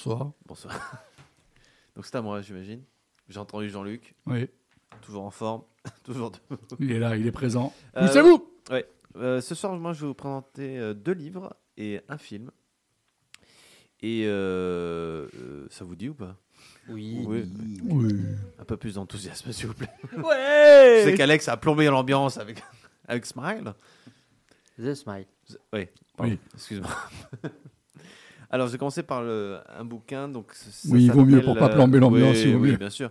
Bonsoir. 0.03 0.33
Bonsoir. 0.47 0.75
Donc 1.95 2.07
c'est 2.07 2.15
à 2.17 2.23
moi, 2.23 2.41
j'imagine. 2.41 2.83
J'ai 3.29 3.39
entendu 3.39 3.69
Jean-Luc, 3.69 4.15
Oui, 4.27 4.49
toujours 5.03 5.25
en 5.25 5.31
forme, 5.31 5.63
toujours. 6.05 6.31
De... 6.31 6.39
il 6.79 6.91
est 6.93 6.99
là, 6.99 7.17
il 7.19 7.27
est 7.27 7.33
présent. 7.33 7.75
Euh, 7.99 8.09
c'est 8.11 8.23
vous 8.23 8.51
Ouais. 8.71 8.89
Euh, 9.17 9.43
ce 9.43 9.55
soir, 9.55 9.77
moi, 9.77 9.93
je 9.93 10.01
vais 10.01 10.07
vous 10.07 10.15
présenter 10.15 10.79
euh, 10.79 10.95
deux 10.95 11.13
livres 11.13 11.55
et 11.77 12.01
un 12.09 12.17
film. 12.17 12.51
Et 14.01 14.25
euh, 14.25 15.29
euh, 15.39 15.67
ça 15.69 15.85
vous 15.85 15.97
dit 15.97 16.09
ou 16.09 16.15
pas? 16.15 16.35
Oui. 16.89 17.23
Oui. 17.27 17.45
Oui. 17.83 18.15
Un 18.59 18.65
peu 18.65 18.79
plus 18.79 18.95
d'enthousiasme, 18.95 19.53
s'il 19.53 19.67
vous 19.67 19.75
plaît. 19.75 19.91
Ouais 20.17 21.03
Je 21.05 21.11
sais 21.11 21.15
qu'Alex 21.15 21.47
a 21.49 21.59
plombé 21.59 21.85
l'ambiance 21.87 22.39
avec, 22.39 22.63
avec 23.07 23.27
Smile. 23.27 23.75
The 24.83 24.95
Smile. 24.95 25.27
Oui, 25.75 25.89
pardon, 26.17 26.33
Oui. 26.33 26.39
excuse-moi. 26.55 26.91
Alors, 28.51 28.67
je 28.67 28.73
vais 28.73 28.79
commencer 28.79 29.03
par 29.03 29.23
le- 29.23 29.59
un 29.69 29.85
bouquin. 29.85 30.29
Donc, 30.29 30.53
ça 30.55 30.89
Oui, 30.93 31.05
il 31.05 31.13
vaut 31.13 31.25
mieux 31.25 31.41
pour 31.43 31.57
pas 31.57 31.71
euh, 31.71 31.75
plomber 31.75 32.01
l'ambiance, 32.01 32.37
oui, 32.45 32.77
bien 32.77 32.91
sûr. 32.91 33.11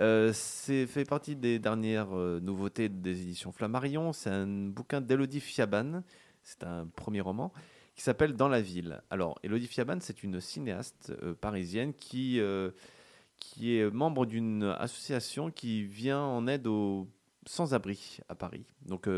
Euh, 0.00 0.32
c'est 0.34 0.86
fait 0.88 1.04
partie 1.04 1.36
des 1.36 1.60
dernières 1.60 2.16
euh, 2.16 2.40
nouveautés 2.40 2.88
des 2.88 3.22
éditions 3.22 3.52
Flammarion. 3.52 4.12
C'est 4.12 4.30
un 4.30 4.46
bouquin 4.46 5.00
d'Elodie 5.00 5.38
Fiaban. 5.40 6.02
C'est 6.42 6.64
un 6.64 6.86
premier 6.96 7.20
roman 7.20 7.52
qui 7.94 8.02
s'appelle 8.02 8.34
Dans 8.34 8.48
la 8.48 8.60
ville. 8.60 9.00
Alors, 9.10 9.38
Elodie 9.44 9.68
Fiaban, 9.68 9.98
c'est 10.00 10.24
une 10.24 10.40
cinéaste 10.40 11.12
euh, 11.22 11.34
parisienne 11.34 11.94
qui, 11.94 12.40
qui 13.36 13.76
est 13.78 13.88
membre 13.92 14.26
d'une 14.26 14.64
association 14.78 15.52
qui 15.52 15.84
vient 15.84 16.20
en 16.20 16.48
aide 16.48 16.66
aux 16.66 17.06
sans-abri 17.46 18.18
à 18.28 18.34
Paris. 18.34 18.64
Donc, 18.86 19.08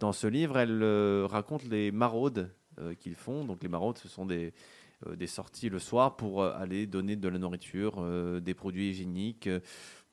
dans 0.00 0.12
ce 0.12 0.26
livre, 0.26 0.58
elle 0.58 0.82
raconte 1.30 1.62
les 1.64 1.92
maraudes 1.92 2.50
qu'ils 2.98 3.14
font. 3.14 3.44
Donc, 3.44 3.62
les 3.62 3.68
maraudes, 3.68 3.98
ce 3.98 4.08
sont 4.08 4.26
des, 4.26 4.52
euh, 5.06 5.16
des 5.16 5.26
sorties 5.26 5.68
le 5.68 5.78
soir 5.78 6.16
pour 6.16 6.42
euh, 6.42 6.52
aller 6.56 6.86
donner 6.86 7.16
de 7.16 7.28
la 7.28 7.38
nourriture, 7.38 7.94
euh, 7.98 8.40
des 8.40 8.54
produits 8.54 8.90
hygiéniques 8.90 9.48
euh, 9.48 9.60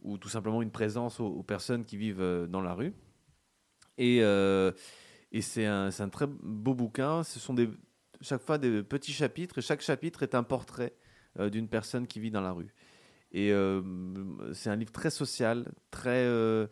ou 0.01 0.17
tout 0.17 0.29
simplement 0.29 0.61
une 0.61 0.71
présence 0.71 1.19
aux, 1.19 1.43
personnes 1.43 1.85
qui 1.85 1.97
vivent 1.97 2.21
euh, 2.21 2.47
dans 2.47 2.61
la 2.61 2.73
rue. 2.73 2.93
Et, 3.97 4.19
euh, 4.21 4.71
et 5.31 5.41
c'est 5.41 5.65
un, 5.65 5.89
un 5.97 6.09
très 6.09 6.25
beau 6.27 6.73
bouquin. 6.73 7.23
Ce 7.23 7.39
sont 7.39 7.53
des, 7.53 7.69
chaque 8.21 8.41
fois 8.41 8.57
des 8.57 8.83
petits 8.83 9.13
chapitres 9.13 9.59
et 9.59 9.61
chaque 9.61 9.81
chapitre 9.81 10.23
est 10.23 10.35
un 10.35 10.43
portrait 10.43 10.93
euh, 11.39 11.49
d'une 11.49 11.67
personne 11.67 12.07
qui 12.07 12.19
vit 12.19 12.31
dans 12.31 12.41
la 12.41 12.51
rue. 12.51 12.73
Et 13.31 13.51
euh, 13.51 13.81
c'est 14.53 14.69
un 14.69 14.75
livre 14.75 14.91
très 14.91 15.11
social, 15.11 15.71
très, 15.91 16.25
euh, 16.25 16.67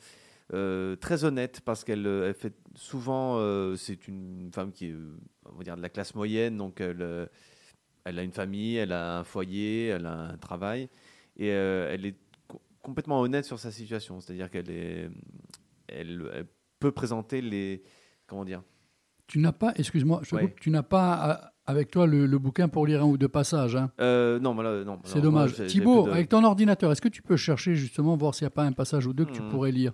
euh, 0.54 0.96
très 0.96 1.24
honnête 1.24 1.62
parce 1.64 1.84
qu'elle 1.84 2.06
euh, 2.08 2.28
elle 2.28 2.34
fait 2.34 2.56
souvent, 2.76 3.38
euh, 3.38 3.76
c'est 3.76 4.08
une 4.08 4.50
femme 4.54 4.72
qui 4.72 4.88
est, 4.88 4.96
on 5.46 5.56
va 5.58 5.64
dire, 5.64 5.76
de 5.78 5.82
la 5.82 5.90
classe 5.90 6.16
moyenne, 6.16 6.58
donc 6.58 6.82
elle, 6.82 7.30
elle 8.06 8.20
a 8.20 8.24
une 8.24 8.32
famille, 8.32 8.76
elle 8.78 8.92
a 8.92 9.20
un 9.20 9.24
foyer, 9.24 9.88
elle 9.88 10.06
a 10.06 10.14
un 10.32 10.38
travail, 10.38 10.90
et 11.38 11.52
euh, 11.52 11.90
elle 11.94 12.06
est 12.06 12.16
co- 12.48 12.62
complètement 12.82 13.20
honnête 13.22 13.46
sur 13.46 13.60
sa 13.60 13.72
situation. 13.72 14.20
C'est-à-dire 14.20 14.50
qu'elle 14.50 14.70
est, 14.72 15.10
elle, 15.88 16.24
elle 16.34 16.48
peut 16.80 16.92
présenter 16.92 17.42
les, 17.42 17.84
comment 18.26 18.46
dire, 18.46 18.64
Tu 19.28 19.38
n'as 19.40 19.52
pas, 19.52 19.74
excuse-moi, 19.76 20.22
Ouais. 20.32 20.56
tu 20.60 20.70
n'as 20.72 20.82
pas 20.84 21.52
avec 21.68 21.92
toi 21.92 22.08
le, 22.08 22.26
le 22.26 22.40
bouquin 22.40 22.68
pour 22.68 22.88
lire 22.88 23.04
un 23.04 23.06
ou 23.06 23.18
deux 23.18 23.28
passages. 23.28 23.76
hein? 23.76 23.92
Euh, 24.02 24.40
non. 24.40 24.56
C'est 25.04 25.22
dommage. 25.22 25.54
Thibaut, 25.68 26.08
de- 26.08 26.12
avec 26.12 26.30
ton 26.30 26.44
ordinateur, 26.44 26.92
est-ce 26.92 27.02
que 27.02 27.10
tu 27.10 27.22
peux 27.22 27.38
chercher 27.38 27.76
justement, 27.76 28.18
voir 28.18 28.34
s'il 28.34 28.46
n'y 28.46 28.48
a 28.48 28.52
pas 28.52 28.64
un 28.64 28.72
passage 28.72 29.06
ou 29.06 29.14
deux 29.14 29.26
que 29.26 29.32
tu 29.32 29.44
Hmm. 29.44 29.50
pourrais 29.50 29.72
lire? 29.72 29.94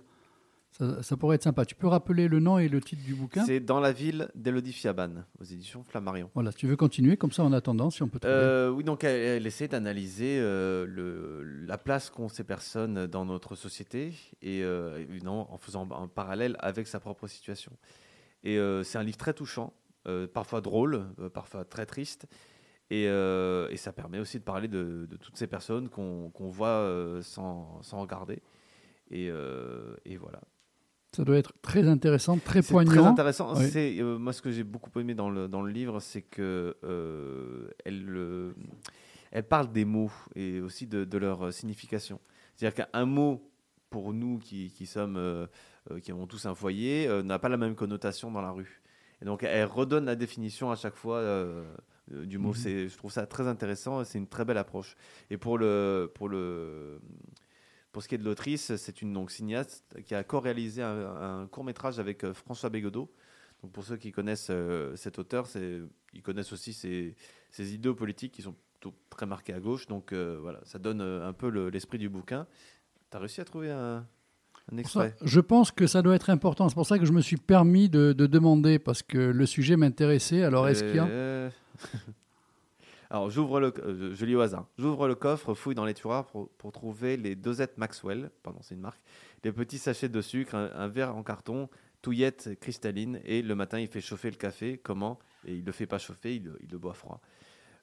Ça, 0.78 1.02
ça 1.02 1.16
pourrait 1.16 1.36
être 1.36 1.42
sympa. 1.42 1.64
Tu 1.64 1.74
peux 1.74 1.86
rappeler 1.86 2.28
le 2.28 2.38
nom 2.38 2.58
et 2.58 2.68
le 2.68 2.80
titre 2.80 3.02
du 3.02 3.14
bouquin? 3.14 3.44
C'est 3.44 3.60
dans 3.60 3.80
la 3.80 3.92
ville 3.92 4.28
d'Elodie 4.34 4.72
Fiaban, 4.72 5.24
aux 5.40 5.44
éditions 5.44 5.82
Flammarion. 5.84 6.30
Voilà, 6.34 6.52
si 6.52 6.58
tu 6.58 6.66
veux 6.66 6.76
continuer, 6.76 7.16
comme 7.16 7.32
ça 7.32 7.42
en 7.44 7.52
attendant, 7.52 7.90
si 7.90 8.02
on 8.02 8.08
peut. 8.08 8.18
Euh, 8.24 8.68
oui, 8.70 8.84
donc 8.84 9.04
elle, 9.04 9.16
elle 9.20 9.46
essaie 9.46 9.68
d'analyser 9.68 10.38
euh, 10.38 10.84
le- 10.86 11.42
la 11.66 11.78
place 11.78 12.10
qu'ont 12.10 12.28
ces 12.28 12.44
personnes 12.44 13.06
dans 13.06 13.24
notre 13.24 13.54
société 13.56 14.12
et 14.42 14.62
euh, 14.62 14.98
évidemment 15.00 15.52
en 15.52 15.56
faisant 15.56 15.88
un 15.92 16.08
parallèle 16.08 16.56
avec 16.60 16.86
sa 16.86 17.00
propre 17.00 17.26
situation. 17.26 17.72
Et 18.44 18.58
euh, 18.58 18.82
c'est 18.82 18.98
un 18.98 19.02
livre 19.02 19.16
très 19.18 19.32
touchant, 19.34 19.72
parfois 20.34 20.60
drôle, 20.60 21.06
parfois 21.32 21.64
très 21.64 21.86
triste. 21.86 22.26
Et, 22.90 23.04
et 23.06 23.76
ça 23.76 23.92
permet 23.92 24.20
aussi 24.20 24.38
de 24.38 24.44
parler 24.44 24.68
de, 24.68 25.06
de 25.10 25.16
toutes 25.16 25.36
ces 25.36 25.48
personnes 25.48 25.88
qu'on 25.88 26.30
voit 26.50 26.88
sans, 27.22 27.82
sans 27.82 28.00
regarder. 28.02 28.40
Et, 29.10 29.26
et 30.04 30.16
voilà. 30.16 30.40
Ça 31.16 31.24
doit 31.24 31.38
être 31.38 31.54
très 31.62 31.88
intéressant, 31.88 32.36
très 32.36 32.60
C'est 32.60 32.72
poignant. 32.74 32.90
très 32.92 33.00
intéressant. 33.00 33.54
Oui. 33.56 33.70
C'est 33.70 33.96
euh, 34.00 34.18
moi 34.18 34.34
ce 34.34 34.42
que 34.42 34.50
j'ai 34.50 34.64
beaucoup 34.64 34.90
aimé 35.00 35.14
dans 35.14 35.30
le 35.30 35.48
dans 35.48 35.62
le 35.62 35.72
livre, 35.72 35.98
c'est 35.98 36.20
que 36.20 36.76
euh, 36.84 37.68
elle 37.86 38.04
euh, 38.10 38.52
elle 39.32 39.44
parle 39.44 39.72
des 39.72 39.86
mots 39.86 40.12
et 40.34 40.60
aussi 40.60 40.86
de, 40.86 41.04
de 41.04 41.18
leur 41.18 41.54
signification. 41.54 42.20
C'est-à-dire 42.54 42.86
qu'un 42.86 43.06
mot 43.06 43.50
pour 43.88 44.12
nous 44.12 44.38
qui, 44.38 44.70
qui 44.70 44.84
sommes 44.84 45.48
qui 46.02 46.10
avons 46.10 46.26
tous 46.26 46.44
un 46.44 46.54
foyer 46.54 47.08
n'a 47.24 47.38
pas 47.38 47.48
la 47.48 47.56
même 47.56 47.74
connotation 47.76 48.30
dans 48.30 48.42
la 48.42 48.50
rue. 48.50 48.82
Et 49.22 49.24
donc 49.24 49.42
elle 49.42 49.64
redonne 49.64 50.04
la 50.04 50.16
définition 50.16 50.70
à 50.70 50.76
chaque 50.76 50.96
fois 50.96 51.22
du 52.10 52.36
mot. 52.36 52.50
Mhm. 52.50 52.54
C'est 52.54 52.88
je 52.88 52.96
trouve 52.98 53.10
ça 53.10 53.26
très 53.26 53.46
intéressant. 53.46 54.02
et 54.02 54.04
C'est 54.04 54.18
une 54.18 54.26
très 54.28 54.44
belle 54.44 54.58
approche. 54.58 54.96
Et 55.30 55.38
pour 55.38 55.56
le 55.56 56.10
pour 56.14 56.28
le 56.28 57.00
pour 57.96 58.02
ce 58.02 58.08
qui 58.08 58.14
est 58.14 58.18
de 58.18 58.24
l'autrice, 58.24 58.76
c'est 58.76 59.00
une 59.00 59.14
donc, 59.14 59.30
cinéaste 59.30 59.82
qui 60.04 60.14
a 60.14 60.22
co-réalisé 60.22 60.82
un, 60.82 61.48
court 61.50 61.64
métrage 61.64 61.98
avec 61.98 62.24
euh, 62.24 62.34
François 62.34 62.68
Bégodeau. 62.68 63.10
Donc 63.62 63.72
pour 63.72 63.84
ceux 63.84 63.96
qui 63.96 64.12
connaissent 64.12 64.48
euh, 64.50 64.94
cet 64.96 65.18
auteur, 65.18 65.46
c'est- 65.46 65.80
ils 66.12 66.20
connaissent 66.20 66.52
aussi 66.52 66.74
ses, 66.74 67.14
ses 67.50 67.72
idéaux 67.72 67.94
politiques 67.94 68.32
qui 68.32 68.42
sont 68.42 68.54
plutôt 68.74 68.94
très 69.08 69.24
marqués 69.24 69.54
à 69.54 69.60
gauche. 69.60 69.86
Donc 69.86 70.12
euh, 70.12 70.36
voilà, 70.42 70.60
ça 70.64 70.78
donne 70.78 71.00
un 71.00 71.32
peu 71.32 71.48
le- 71.48 71.70
l'esprit 71.70 71.96
du 71.96 72.10
bouquin. 72.10 72.46
Tu 73.10 73.16
as 73.16 73.20
réussi 73.20 73.40
à 73.40 73.46
trouver 73.46 73.70
un, 73.70 74.06
un 74.70 74.76
ça, 74.84 75.06
extrait? 75.06 75.16
je 75.22 75.40
pense 75.40 75.70
que 75.72 75.86
ça 75.86 76.02
doit 76.02 76.16
être 76.16 76.28
important. 76.28 76.68
C'est 76.68 76.74
pour 76.74 76.84
ça 76.84 76.98
que 76.98 77.06
je 77.06 77.12
me 77.12 77.22
suis 77.22 77.38
permis 77.38 77.88
de, 77.88 78.12
de 78.12 78.26
demander, 78.26 78.78
parce 78.78 79.02
que 79.02 79.16
le 79.16 79.46
sujet 79.46 79.78
m'intéressait. 79.78 80.42
Alors, 80.42 80.68
est-ce 80.68 80.84
qu'il 80.84 80.96
y 80.96 80.98
a... 80.98 81.50
Alors, 83.10 83.30
j'ouvre 83.30 83.60
le, 83.60 83.72
euh, 83.78 84.40
hasard. 84.40 84.66
J'ouvre 84.78 85.06
le 85.06 85.14
coffre, 85.14 85.54
fouille 85.54 85.74
dans 85.74 85.84
les 85.84 85.94
tiroirs 85.94 86.26
pour, 86.26 86.72
trouver 86.72 87.16
les 87.16 87.36
dosettes 87.36 87.78
Maxwell, 87.78 88.30
pardon, 88.42 88.58
c'est 88.62 88.74
une 88.74 88.80
marque, 88.80 89.00
les 89.44 89.52
petits 89.52 89.78
sachets 89.78 90.08
de 90.08 90.20
sucre, 90.20 90.54
un, 90.54 90.88
verre 90.88 91.16
en 91.16 91.22
carton, 91.22 91.68
touillette 92.02 92.58
cristalline, 92.60 93.20
et 93.24 93.42
le 93.42 93.54
matin, 93.54 93.78
il 93.78 93.86
fait 93.88 94.00
chauffer 94.00 94.30
le 94.30 94.36
café. 94.36 94.78
Comment? 94.78 95.18
Et 95.46 95.54
il 95.54 95.64
le 95.64 95.72
fait 95.72 95.86
pas 95.86 95.98
chauffer, 95.98 96.34
il, 96.34 96.52
il 96.60 96.70
le 96.70 96.78
boit 96.78 96.94
froid. 96.94 97.20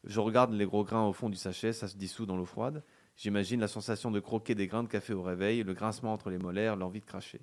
Je 0.04 0.20
regarde 0.20 0.52
les 0.52 0.66
gros 0.66 0.84
grains 0.84 1.06
au 1.06 1.14
fond 1.14 1.30
du 1.30 1.38
sachet, 1.38 1.72
ça 1.72 1.88
se 1.88 1.96
dissout 1.96 2.26
dans 2.26 2.36
l'eau 2.36 2.46
froide. 2.46 2.84
J'imagine 3.16 3.62
la 3.62 3.68
sensation 3.68 4.12
de 4.12 4.20
croquer 4.20 4.56
des 4.56 4.68
grains 4.68 4.84
de 4.84 4.90
café 4.90 5.14
au 5.14 5.22
réveil, 5.22 5.64
le 5.64 5.74
grincement 5.74 6.14
entre 6.14 6.30
les 6.30 6.40
molaires, 6.40 6.76
l'envie 6.76 7.00
de 7.00 7.06
cracher. 7.06 7.40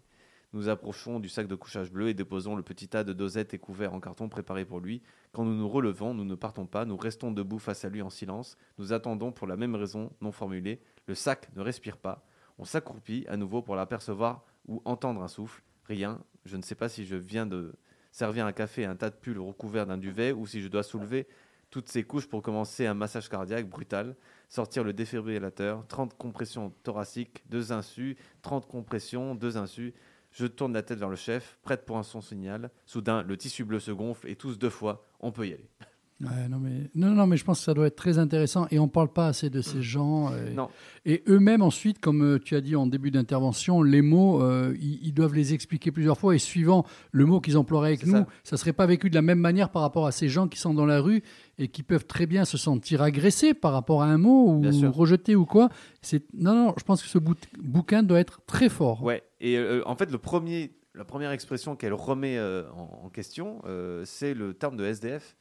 Nous 0.52 0.68
approchons 0.68 1.20
du 1.20 1.28
sac 1.28 1.46
de 1.46 1.54
couchage 1.54 1.92
bleu 1.92 2.08
et 2.08 2.14
déposons 2.14 2.56
le 2.56 2.62
petit 2.62 2.88
tas 2.88 3.04
de 3.04 3.12
dosettes 3.12 3.54
et 3.54 3.58
couverts 3.58 3.94
en 3.94 4.00
carton 4.00 4.28
préparés 4.28 4.64
pour 4.64 4.80
lui. 4.80 5.00
Quand 5.32 5.44
nous 5.44 5.54
nous 5.54 5.68
relevons, 5.68 6.12
nous 6.12 6.24
ne 6.24 6.34
partons 6.34 6.66
pas, 6.66 6.84
nous 6.84 6.96
restons 6.96 7.30
debout 7.30 7.60
face 7.60 7.84
à 7.84 7.88
lui 7.88 8.02
en 8.02 8.10
silence. 8.10 8.56
Nous 8.78 8.92
attendons 8.92 9.30
pour 9.30 9.46
la 9.46 9.56
même 9.56 9.76
raison 9.76 10.10
non 10.20 10.32
formulée. 10.32 10.80
Le 11.06 11.14
sac 11.14 11.48
ne 11.54 11.62
respire 11.62 11.96
pas. 11.96 12.26
On 12.58 12.64
s'accroupit 12.64 13.24
à 13.28 13.36
nouveau 13.36 13.62
pour 13.62 13.76
l'apercevoir 13.76 14.44
ou 14.66 14.82
entendre 14.84 15.22
un 15.22 15.28
souffle. 15.28 15.62
Rien. 15.84 16.20
Je 16.44 16.56
ne 16.56 16.62
sais 16.62 16.74
pas 16.74 16.88
si 16.88 17.04
je 17.04 17.16
viens 17.16 17.46
de 17.46 17.72
servir 18.10 18.44
un 18.44 18.52
café 18.52 18.84
à 18.84 18.90
un 18.90 18.96
tas 18.96 19.10
de 19.10 19.16
pulls 19.16 19.38
recouverts 19.38 19.86
d'un 19.86 19.98
duvet 19.98 20.32
ou 20.32 20.46
si 20.46 20.60
je 20.60 20.68
dois 20.68 20.82
soulever 20.82 21.28
toutes 21.70 21.88
ces 21.88 22.02
couches 22.02 22.26
pour 22.26 22.42
commencer 22.42 22.86
un 22.86 22.94
massage 22.94 23.28
cardiaque 23.28 23.68
brutal, 23.68 24.16
sortir 24.48 24.82
le 24.82 24.92
défibrillateur, 24.92 25.86
30 25.86 26.16
compressions 26.18 26.72
thoraciques, 26.82 27.44
deux 27.48 27.72
insus, 27.72 28.16
30 28.42 28.66
compressions, 28.66 29.34
deux 29.36 29.56
insus. 29.56 29.94
Je 30.32 30.46
tourne 30.46 30.72
la 30.72 30.82
tête 30.82 30.98
vers 30.98 31.08
le 31.10 31.16
chef, 31.16 31.58
prête 31.62 31.84
pour 31.84 31.98
un 31.98 32.02
son 32.02 32.20
signal. 32.20 32.70
Soudain, 32.86 33.22
le 33.22 33.36
tissu 33.36 33.64
bleu 33.64 33.80
se 33.80 33.90
gonfle 33.90 34.28
et 34.28 34.36
tous 34.36 34.58
deux 34.58 34.70
fois, 34.70 35.04
on 35.20 35.32
peut 35.32 35.46
y 35.48 35.52
aller. 35.52 35.68
Ouais, 36.22 36.48
non, 36.50 36.58
mais, 36.58 36.90
non, 36.94 37.12
non, 37.12 37.26
mais 37.26 37.38
je 37.38 37.44
pense 37.46 37.60
que 37.60 37.64
ça 37.64 37.72
doit 37.72 37.86
être 37.86 37.96
très 37.96 38.18
intéressant 38.18 38.66
et 38.70 38.78
on 38.78 38.84
ne 38.84 38.90
parle 38.90 39.10
pas 39.10 39.28
assez 39.28 39.48
de 39.48 39.62
ces 39.62 39.80
gens. 39.80 40.30
Et, 40.36 40.50
Non. 40.52 40.68
et 41.06 41.22
eux-mêmes, 41.28 41.62
ensuite, 41.62 41.98
comme 41.98 42.22
euh, 42.22 42.38
tu 42.38 42.54
as 42.56 42.60
dit 42.60 42.76
en 42.76 42.86
début 42.86 43.10
d'intervention, 43.10 43.82
les 43.82 44.02
mots, 44.02 44.42
euh, 44.42 44.76
ils, 44.78 44.98
ils 45.02 45.14
doivent 45.14 45.32
les 45.32 45.54
expliquer 45.54 45.90
plusieurs 45.90 46.18
fois 46.18 46.34
et 46.34 46.38
suivant 46.38 46.84
le 47.10 47.24
mot 47.24 47.40
qu'ils 47.40 47.56
emploieraient 47.56 47.88
avec 47.88 48.04
nous, 48.04 48.26
ça 48.44 48.56
ne 48.56 48.58
serait 48.58 48.74
pas 48.74 48.84
vécu 48.84 49.08
de 49.08 49.14
la 49.14 49.22
même 49.22 49.38
manière 49.38 49.70
par 49.70 49.80
rapport 49.80 50.06
à 50.06 50.12
ces 50.12 50.28
gens 50.28 50.46
qui 50.46 50.58
sont 50.58 50.74
dans 50.74 50.84
la 50.84 51.00
rue 51.00 51.22
et 51.60 51.68
qui 51.68 51.82
peuvent 51.82 52.06
très 52.06 52.26
bien 52.26 52.44
se 52.44 52.56
sentir 52.58 53.02
agressés 53.02 53.54
par 53.54 53.72
rapport 53.72 54.02
à 54.02 54.06
un 54.06 54.18
mot 54.18 54.48
ou 54.54 54.90
rejetés 54.92 55.36
ou 55.36 55.46
quoi. 55.46 55.68
C'est 56.02 56.24
Non, 56.34 56.54
non, 56.54 56.74
je 56.78 56.84
pense 56.84 57.02
que 57.02 57.08
ce 57.08 57.18
bouquin 57.18 58.02
doit 58.02 58.18
être 58.20 58.40
très 58.46 58.68
fort. 58.68 59.02
Ouais, 59.02 59.22
et 59.40 59.56
euh, 59.58 59.82
en 59.86 59.94
fait, 59.96 60.10
le 60.10 60.18
premier, 60.18 60.72
la 60.94 61.04
première 61.04 61.30
expression 61.32 61.76
qu'elle 61.76 61.92
remet 61.94 62.36
euh, 62.38 62.64
en, 62.72 63.04
en 63.06 63.08
question, 63.10 63.60
euh, 63.66 64.02
c'est 64.06 64.34
le 64.34 64.54
terme 64.54 64.76
de 64.76 64.84
SDF, 64.84 65.36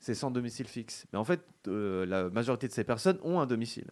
c'est 0.00 0.14
sans 0.14 0.30
domicile 0.30 0.66
fixe. 0.66 1.06
Mais 1.12 1.18
en 1.18 1.24
fait, 1.24 1.40
la 1.66 2.28
majorité 2.30 2.68
de 2.68 2.72
ces 2.72 2.84
personnes 2.84 3.18
ont 3.24 3.40
un 3.40 3.46
domicile. 3.46 3.86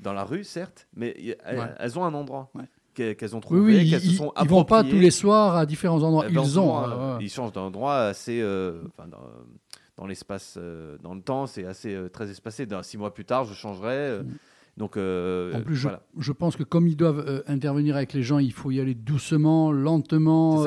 Dans 0.00 0.12
la 0.12 0.24
rue, 0.24 0.44
certes, 0.44 0.86
mais 0.94 1.16
y- 1.18 1.34
elles, 1.44 1.58
Ouais. 1.58 1.66
elles 1.78 1.98
ont 1.98 2.04
un 2.04 2.12
endroit 2.12 2.50
Ouais. 2.54 2.64
qu'elles 2.92 3.16
qu'elles 3.16 3.34
ont 3.34 3.38
Oui, 3.38 3.42
trouvé, 3.42 3.60
oui, 3.78 3.90
qu'elles 3.90 4.04
ils, 4.04 4.10
se 4.10 4.16
sont 4.18 4.30
ils 4.42 4.46
vont 4.48 4.64
pas 4.64 4.84
tous 4.84 4.98
les 4.98 5.10
soirs 5.10 5.56
à 5.56 5.64
différents 5.64 6.02
endroits. 6.02 6.26
Ben, 6.28 6.42
Ils 6.42 6.58
ont. 6.60 6.78
euh, 6.84 7.16
ouais. 7.16 7.24
Ils 7.24 7.30
changent 7.30 7.52
d'endroit 7.52 8.00
assez. 8.02 8.40
euh, 8.42 8.82
dans, 10.00 10.06
l'espace, 10.06 10.54
euh, 10.56 10.96
dans 11.02 11.14
le 11.14 11.20
temps, 11.20 11.46
c'est 11.46 11.64
assez 11.66 11.94
euh, 11.94 12.08
très 12.08 12.30
espacé. 12.30 12.64
Dans 12.66 12.82
six 12.82 12.96
mois 12.96 13.12
plus 13.12 13.26
tard, 13.26 13.44
je 13.44 13.52
changerai. 13.54 13.94
euh, 13.94 14.22
Donc, 14.78 14.96
euh, 14.96 15.52
En 15.52 15.60
plus, 15.60 15.76
je, 15.76 15.82
voilà. 15.82 16.02
je 16.18 16.32
pense 16.32 16.56
que 16.56 16.62
comme 16.62 16.88
ils 16.88 16.96
doivent 16.96 17.44
intervenir 17.46 17.96
avec 17.96 18.14
les 18.14 18.22
gens, 18.22 18.38
il 18.38 18.52
faut 18.52 18.70
y 18.70 18.80
aller 18.80 18.94
doucement, 18.94 19.70
lentement. 19.70 20.64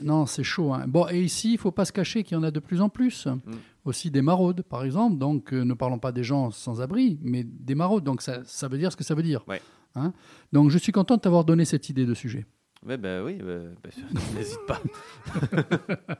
Non, 0.00 0.26
c'est 0.26 0.44
chaud. 0.44 0.72
hein. 0.72 0.84
Bon, 0.86 1.08
et 1.10 1.20
ici, 1.22 1.54
il 1.54 1.58
faut 1.58 1.72
pas 1.72 1.84
se 1.84 1.90
cacher 1.92 2.22
qu'il 2.22 2.36
y 2.36 2.40
en 2.40 2.44
a 2.44 2.52
de 2.52 2.60
plus 2.60 2.80
en 2.80 2.88
plus. 2.88 3.26
Mm. 3.26 3.40
Aussi 3.84 4.10
des 4.12 4.22
maraudes, 4.22 4.62
par 4.62 4.84
exemple. 4.84 5.18
Donc, 5.18 5.50
ne 5.50 5.74
parlons 5.74 5.98
pas 5.98 6.12
des 6.12 6.22
gens 6.22 6.52
sans 6.52 6.80
abri, 6.80 7.18
mais 7.22 7.42
des 7.42 7.74
maraudes. 7.74 8.04
Donc, 8.04 8.22
ça, 8.22 8.42
ça 8.44 8.68
veut 8.68 8.78
dire 8.78 8.92
ce 8.92 8.96
que 8.96 9.02
ça 9.04 9.16
veut 9.16 9.24
dire. 9.24 9.42
Ouais. 9.48 9.60
Hein 9.96 10.12
Donc, 10.52 10.70
je 10.70 10.78
suis 10.78 10.92
content 10.92 11.16
de 11.16 11.20
t'avoir 11.20 11.44
donné 11.44 11.64
cette 11.64 11.88
idée 11.88 12.06
de 12.06 12.14
sujet. 12.14 12.46
Ouais, 12.86 12.96
ben 12.98 13.24
oui, 13.24 13.38
bah, 13.42 13.70
bah, 13.82 13.90
n'hésite 14.36 14.60
pas. 14.68 14.80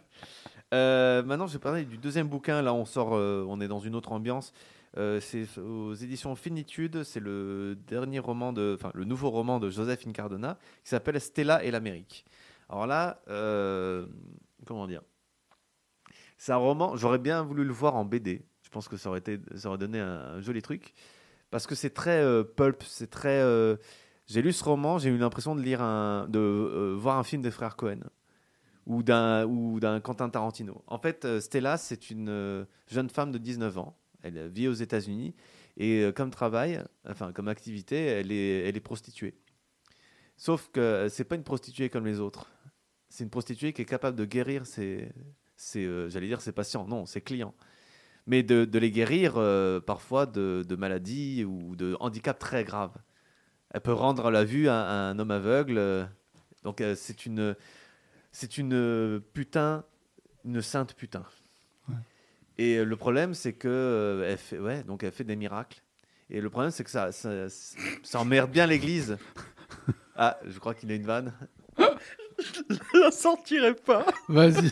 Euh, 0.74 1.22
maintenant, 1.22 1.46
je 1.46 1.52
vais 1.52 1.60
parler 1.60 1.84
du 1.84 1.98
deuxième 1.98 2.28
bouquin. 2.28 2.60
Là, 2.60 2.74
on 2.74 2.84
sort, 2.84 3.14
euh, 3.14 3.46
on 3.48 3.60
est 3.60 3.68
dans 3.68 3.78
une 3.78 3.94
autre 3.94 4.10
ambiance. 4.12 4.52
Euh, 4.96 5.20
c'est 5.20 5.46
aux 5.58 5.94
éditions 5.94 6.34
Finitude. 6.34 7.04
C'est 7.04 7.20
le 7.20 7.76
dernier 7.86 8.18
roman 8.18 8.52
de, 8.52 8.76
enfin, 8.78 8.90
le 8.94 9.04
nouveau 9.04 9.30
roman 9.30 9.60
de 9.60 9.70
Joseph 9.70 10.06
Incardona 10.06 10.58
qui 10.82 10.90
s'appelle 10.90 11.20
Stella 11.20 11.62
et 11.62 11.70
l'Amérique. 11.70 12.24
Alors 12.68 12.86
là, 12.86 13.20
comment 14.66 14.86
dire? 14.86 15.02
C'est 16.38 16.52
un 16.52 16.56
roman. 16.56 16.96
J'aurais 16.96 17.18
bien 17.18 17.42
voulu 17.42 17.64
le 17.64 17.72
voir 17.72 17.94
en 17.94 18.04
BD. 18.04 18.44
Je 18.62 18.68
pense 18.70 18.88
que 18.88 18.96
ça 18.96 19.10
aurait 19.10 19.20
été, 19.20 19.38
ça 19.54 19.68
aurait 19.68 19.78
donné 19.78 20.00
un, 20.00 20.36
un 20.36 20.40
joli 20.40 20.60
truc 20.60 20.94
parce 21.50 21.68
que 21.68 21.76
c'est 21.76 21.90
très 21.90 22.24
pulp. 22.56 22.82
C'est 22.82 23.10
très. 23.10 23.40
j'ai 24.26 24.42
lu 24.42 24.52
ce 24.52 24.64
roman, 24.64 24.98
j'ai 24.98 25.10
eu 25.10 25.18
l'impression 25.18 25.54
de 25.54 25.60
lire 25.60 25.82
un, 25.82 26.26
de 26.28 26.96
voir 26.98 27.18
un 27.18 27.22
film 27.24 27.42
des 27.42 27.52
frères 27.52 27.76
Cohen 27.76 28.00
ou 28.86 29.02
d'un 29.02 29.46
ou 29.46 29.80
d'un 29.80 30.00
Quentin 30.00 30.28
Tarantino. 30.28 30.82
En 30.86 30.98
fait, 30.98 31.24
euh, 31.24 31.40
Stella, 31.40 31.76
c'est 31.76 32.10
une 32.10 32.28
euh, 32.28 32.64
jeune 32.86 33.08
femme 33.08 33.32
de 33.32 33.38
19 33.38 33.78
ans. 33.78 33.96
Elle 34.22 34.48
vit 34.48 34.68
aux 34.68 34.74
États-Unis 34.74 35.34
et 35.76 36.02
euh, 36.02 36.12
comme 36.12 36.30
travail, 36.30 36.82
enfin 37.08 37.32
comme 37.32 37.48
activité, 37.48 37.96
elle 38.06 38.32
est 38.32 38.68
elle 38.68 38.76
est 38.76 38.80
prostituée. 38.80 39.34
Sauf 40.36 40.70
que 40.72 41.08
c'est 41.10 41.24
pas 41.24 41.36
une 41.36 41.44
prostituée 41.44 41.88
comme 41.88 42.06
les 42.06 42.20
autres. 42.20 42.50
C'est 43.08 43.24
une 43.24 43.30
prostituée 43.30 43.72
qui 43.72 43.82
est 43.82 43.86
capable 43.86 44.16
de 44.16 44.24
guérir 44.24 44.66
ses, 44.66 45.12
ses 45.56 45.84
euh, 45.84 46.08
j'allais 46.10 46.26
dire 46.26 46.40
ses 46.40 46.52
patients, 46.52 46.86
non, 46.86 47.06
ses 47.06 47.20
clients. 47.20 47.54
Mais 48.26 48.42
de, 48.42 48.66
les 48.78 48.90
guérir 48.90 49.34
parfois 49.84 50.24
de, 50.24 50.64
maladies 50.78 51.44
ou 51.44 51.76
de 51.76 51.94
handicaps 52.00 52.38
très 52.38 52.64
graves. 52.64 52.96
Elle 53.70 53.82
peut 53.82 53.92
rendre 53.92 54.30
la 54.30 54.44
vue 54.44 54.68
à, 54.68 55.10
un 55.10 55.18
homme 55.18 55.30
aveugle. 55.30 56.08
Donc 56.62 56.82
c'est 56.96 57.26
une, 57.26 57.54
c'est 58.34 58.58
une 58.58 58.74
euh, 58.74 59.20
putain, 59.32 59.84
une 60.44 60.60
sainte 60.60 60.94
putain. 60.94 61.24
Ouais. 61.88 61.94
Et 62.58 62.76
euh, 62.78 62.84
le 62.84 62.96
problème, 62.96 63.32
c'est 63.32 63.52
que 63.52 63.68
euh, 63.68 64.28
elle 64.28 64.38
fait, 64.38 64.58
ouais, 64.58 64.82
donc 64.82 65.04
elle 65.04 65.12
fait 65.12 65.22
des 65.22 65.36
miracles. 65.36 65.80
Et 66.30 66.40
le 66.40 66.50
problème, 66.50 66.72
c'est 66.72 66.82
que 66.82 66.90
ça, 66.90 67.12
ça, 67.12 67.48
ça 68.02 68.20
emmerde 68.20 68.50
bien 68.50 68.66
l'Église. 68.66 69.16
Ah, 70.16 70.38
je 70.46 70.56
crois 70.60 70.74
qu'il 70.74 70.92
a 70.92 70.94
une 70.94 71.06
vanne. 71.06 71.32
Je 71.76 73.00
la 73.00 73.10
sortirai 73.10 73.74
pas. 73.74 74.06
Vas-y. 74.28 74.70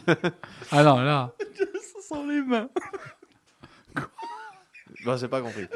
Alors 0.71 1.03
là, 1.03 1.35
Ça 1.59 2.15
sent 2.15 2.27
les 2.29 2.43
mains. 2.43 2.69
Bon, 5.05 5.17
j'ai 5.17 5.27
pas 5.27 5.41
compris. 5.41 5.67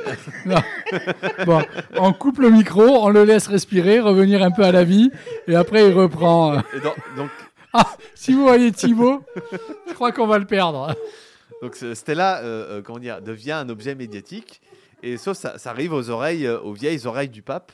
bon, 1.46 1.60
on 1.96 2.12
coupe 2.12 2.38
le 2.38 2.50
micro, 2.50 2.82
on 2.82 3.08
le 3.08 3.24
laisse 3.24 3.48
respirer, 3.48 3.98
revenir 3.98 4.40
un 4.44 4.52
peu 4.52 4.62
à 4.62 4.70
la 4.70 4.84
vie, 4.84 5.10
et 5.48 5.56
après 5.56 5.88
il 5.88 5.92
reprend. 5.92 6.60
Et 6.60 6.80
donc, 6.80 6.94
donc, 7.16 7.30
Si 8.14 8.32
vous 8.32 8.42
voyez 8.42 8.72
Thibaut, 8.72 9.22
je 9.88 9.94
crois 9.94 10.12
qu'on 10.12 10.26
va 10.26 10.38
le 10.38 10.46
perdre. 10.46 10.94
donc 11.62 11.76
Stella, 11.94 12.38
euh, 12.38 12.78
euh, 12.78 12.82
comment 12.82 12.98
dire, 12.98 13.22
devient 13.22 13.52
un 13.52 13.68
objet 13.68 13.94
médiatique. 13.94 14.60
Et 15.02 15.16
sauf 15.18 15.36
ça, 15.36 15.58
ça 15.58 15.70
arrive 15.70 15.92
aux 15.92 16.10
oreilles, 16.10 16.46
euh, 16.46 16.58
aux 16.60 16.72
vieilles 16.72 17.06
oreilles 17.06 17.28
du 17.28 17.42
pape, 17.42 17.72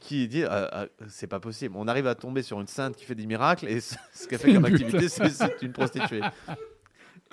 qui 0.00 0.28
dit 0.28 0.42
euh, 0.42 0.66
euh, 0.72 0.86
c'est 1.08 1.26
pas 1.26 1.40
possible. 1.40 1.74
On 1.76 1.88
arrive 1.88 2.06
à 2.06 2.14
tomber 2.14 2.42
sur 2.42 2.60
une 2.60 2.66
sainte 2.66 2.96
qui 2.96 3.04
fait 3.04 3.14
des 3.14 3.26
miracles 3.26 3.68
et 3.68 3.80
ce 3.80 4.26
qu'elle 4.28 4.38
fait 4.38 4.54
comme 4.54 4.64
activité, 4.64 5.08
c'est 5.08 5.62
une 5.62 5.72
prostituée. 5.72 6.20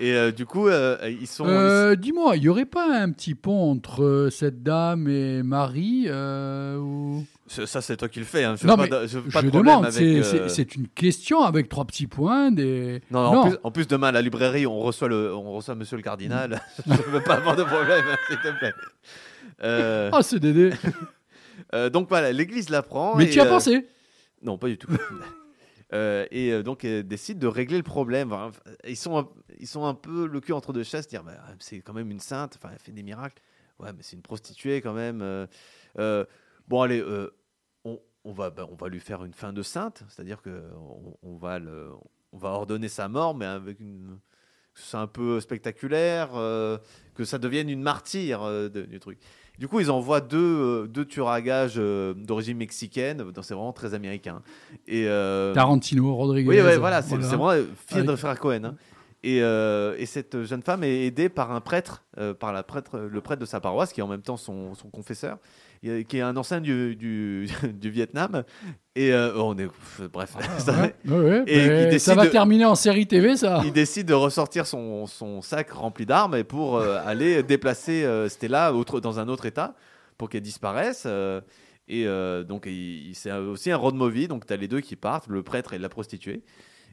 Et 0.01 0.13
euh, 0.13 0.31
du 0.31 0.45
coup, 0.45 0.67
euh, 0.67 0.97
ils 1.19 1.27
sont. 1.27 1.45
Euh, 1.47 1.95
Dis-moi, 1.95 2.37
il 2.37 2.43
y 2.43 2.49
aurait 2.49 2.65
pas 2.65 2.87
un 2.99 3.11
petit 3.11 3.35
pont 3.35 3.71
entre 3.71 4.29
cette 4.31 4.63
dame 4.63 5.07
et 5.07 5.43
Marie 5.43 6.09
ou... 6.09 7.25
Ça, 7.47 7.81
c'est 7.81 7.97
toi 7.97 8.07
qui 8.07 8.19
le 8.19 8.25
fais. 8.25 8.43
Hein. 8.43 8.55
Je 8.61 8.67
Non, 8.67 8.77
mais 8.77 8.87
pas, 8.87 9.01
de- 9.01 9.07
je 9.07 9.19
pas 9.19 9.41
Je 9.41 9.45
de 9.47 9.49
problème 9.49 9.79
demande, 9.79 9.91
c'est- 10.49 10.75
une 10.75 10.87
question 10.87 11.41
avec 11.41 11.67
trois 11.67 11.85
petits 11.85 12.05
points. 12.07 12.51
Des... 12.51 13.01
Non, 13.11 13.23
non, 13.23 13.31
Non. 13.33 13.39
En, 13.39 13.49
plus, 13.49 13.57
en 13.63 13.71
plus, 13.71 13.87
demain 13.87 14.07
à 14.09 14.11
la 14.11 14.21
librairie, 14.21 14.67
on 14.67 14.79
reçoit, 14.79 15.07
le, 15.07 15.33
on 15.35 15.53
reçoit 15.53 15.73
Monsieur 15.75 15.97
le 15.97 16.03
cardinal. 16.03 16.61
je 16.85 16.91
ne 16.91 16.97
veux 16.97 17.23
pas 17.23 17.35
avoir 17.35 17.55
de 17.55 17.63
problème, 17.63 18.05
hein, 18.11 18.17
s'il 18.27 18.37
te 18.37 18.57
plaît. 18.59 18.73
Ah, 19.61 20.21
c'est 20.21 20.39
Dédé. 20.39 20.71
donc 21.91 22.07
voilà, 22.07 22.31
l'Église 22.31 22.69
l'apprend. 22.69 23.15
Mais 23.15 23.25
et, 23.25 23.29
tu 23.31 23.41
as 23.41 23.45
pensé? 23.45 23.87
Non, 24.43 24.57
pas 24.57 24.67
du 24.67 24.77
tout. 24.77 24.87
Euh, 25.93 26.25
et 26.31 26.51
euh, 26.51 26.63
donc, 26.63 26.85
euh, 26.85 27.01
décide 27.01 27.39
de 27.39 27.47
régler 27.47 27.77
le 27.77 27.83
problème. 27.83 28.35
Ils, 28.87 28.97
sont 28.97 29.17
un, 29.17 29.29
ils 29.59 29.67
sont 29.67 29.85
un 29.85 29.95
peu 29.95 30.27
le 30.27 30.39
cul 30.39 30.53
entre 30.53 30.73
deux 30.73 30.83
chaises, 30.83 31.07
dire 31.07 31.23
bah, 31.23 31.33
c'est 31.59 31.81
quand 31.81 31.93
même 31.93 32.11
une 32.11 32.19
sainte, 32.19 32.57
enfin, 32.57 32.69
elle 32.73 32.79
fait 32.79 32.91
des 32.91 33.03
miracles. 33.03 33.41
Ouais, 33.79 33.93
mais 33.93 34.03
c'est 34.03 34.15
une 34.15 34.21
prostituée 34.21 34.81
quand 34.81 34.93
même. 34.93 35.47
bon, 36.67 36.81
allez, 36.81 37.03
on, 37.85 38.33
va, 38.33 38.49
bah, 38.49 38.67
on 38.69 38.75
va 38.75 38.89
lui 38.89 38.99
faire 38.99 39.23
une 39.23 39.33
fin 39.33 39.53
de 39.53 39.63
sainte, 39.63 40.03
c'est-à-dire 40.09 40.41
que 40.41 40.63
on, 41.23 41.37
va 41.37 41.59
va 42.33 42.49
ordonner 42.49 42.89
sa 42.89 43.07
mort, 43.07 43.35
mais 43.35 43.45
avec 43.45 43.79
une. 43.79 44.19
C'est 44.75 44.97
un 44.97 45.07
peu 45.07 45.41
spectaculaire, 45.41 46.29
que 46.31 47.25
ça 47.25 47.37
devienne 47.37 47.69
une 47.69 47.81
martyre 47.81 48.69
du 48.69 48.99
truc. 48.99 49.19
Du 49.59 49.67
coup, 49.67 49.81
ils 49.81 49.91
envoient 49.91 50.21
deux, 50.21 50.37
euh, 50.37 50.87
deux 50.87 51.03
tueurs 51.03 51.27
à 51.27 51.41
gages 51.41 51.75
euh, 51.77 52.13
d'origine 52.13 52.55
mexicaine, 52.55 53.17
donc 53.17 53.33
c'est 53.41 53.53
vraiment 53.53 53.73
très 53.73 53.93
américain. 53.93 54.41
Et, 54.87 55.03
euh, 55.05 55.53
Tarantino, 55.53 56.15
Rodriguez. 56.15 56.47
oui, 56.49 56.61
ouais, 56.61 56.77
voilà, 56.77 57.01
c'est 57.01 57.17
voilà. 57.17 57.27
vraiment 57.27 57.67
film 57.87 58.05
de 58.05 58.15
frère 58.15 58.39
Cohen. 58.39 58.63
hein. 58.63 58.75
Et, 59.21 59.39
et 59.39 60.05
cette 60.05 60.43
jeune 60.43 60.61
femme 60.61 60.85
est 60.85 61.05
aidée 61.05 61.27
par 61.27 61.51
un 61.51 61.59
prêtre, 61.59 62.05
par 62.39 62.53
la 62.53 62.63
prêtre, 62.63 62.97
le 62.99 63.19
prêtre 63.19 63.41
de 63.41 63.45
sa 63.45 63.59
paroisse, 63.59 63.91
qui 63.91 63.99
est 63.99 64.03
en 64.03 64.07
même 64.07 64.21
temps 64.21 64.37
son, 64.37 64.75
son 64.75 64.87
confesseur, 64.87 65.37
qui 65.81 66.17
est 66.17 66.21
un 66.21 66.35
ancien 66.37 66.61
du, 66.61 66.95
du, 66.95 67.47
du 67.73 67.89
Vietnam. 67.89 68.43
Et 68.95 69.13
euh, 69.13 69.33
on 69.37 69.57
est, 69.57 69.67
bref, 70.11 70.35
ça- 70.57 70.73
Ouais, 70.81 70.93
ouais, 71.07 71.17
ouais, 71.17 71.43
Et 71.47 71.67
mais 71.67 71.83
il 71.83 71.89
décide 71.89 71.99
ça 71.99 72.15
va 72.15 72.25
de- 72.25 72.29
terminer 72.31 72.65
en 72.65 72.75
série 72.75 73.07
TV, 73.07 73.37
ça. 73.37 73.61
il 73.63 73.71
décide 73.71 74.07
de 74.07 74.13
ressortir 74.13 74.65
son, 74.67 75.05
son 75.07 75.41
sac 75.41 75.69
rempli 75.71 76.05
d'armes 76.05 76.43
pour 76.43 76.77
euh, 76.77 76.97
aller 77.05 77.41
déplacer 77.43 78.03
euh, 78.03 78.27
Stella 78.29 78.73
autre, 78.73 78.99
dans 78.99 79.19
un 79.19 79.27
autre 79.29 79.45
état 79.45 79.75
pour 80.17 80.27
qu'elle 80.29 80.41
disparaisse. 80.41 81.07
et 81.87 82.05
donc, 82.47 82.65
il- 82.65 83.09
il- 83.09 83.15
c'est 83.15 83.31
aussi 83.31 83.71
un 83.71 83.77
road 83.77 83.95
movie. 83.95 84.27
Donc, 84.27 84.45
tu 84.45 84.53
as 84.53 84.57
les 84.57 84.67
deux 84.67 84.81
qui 84.81 84.95
partent, 84.95 85.27
le 85.27 85.43
prêtre 85.43 85.73
et 85.73 85.77
la 85.77 85.89
prostituée. 85.89 86.43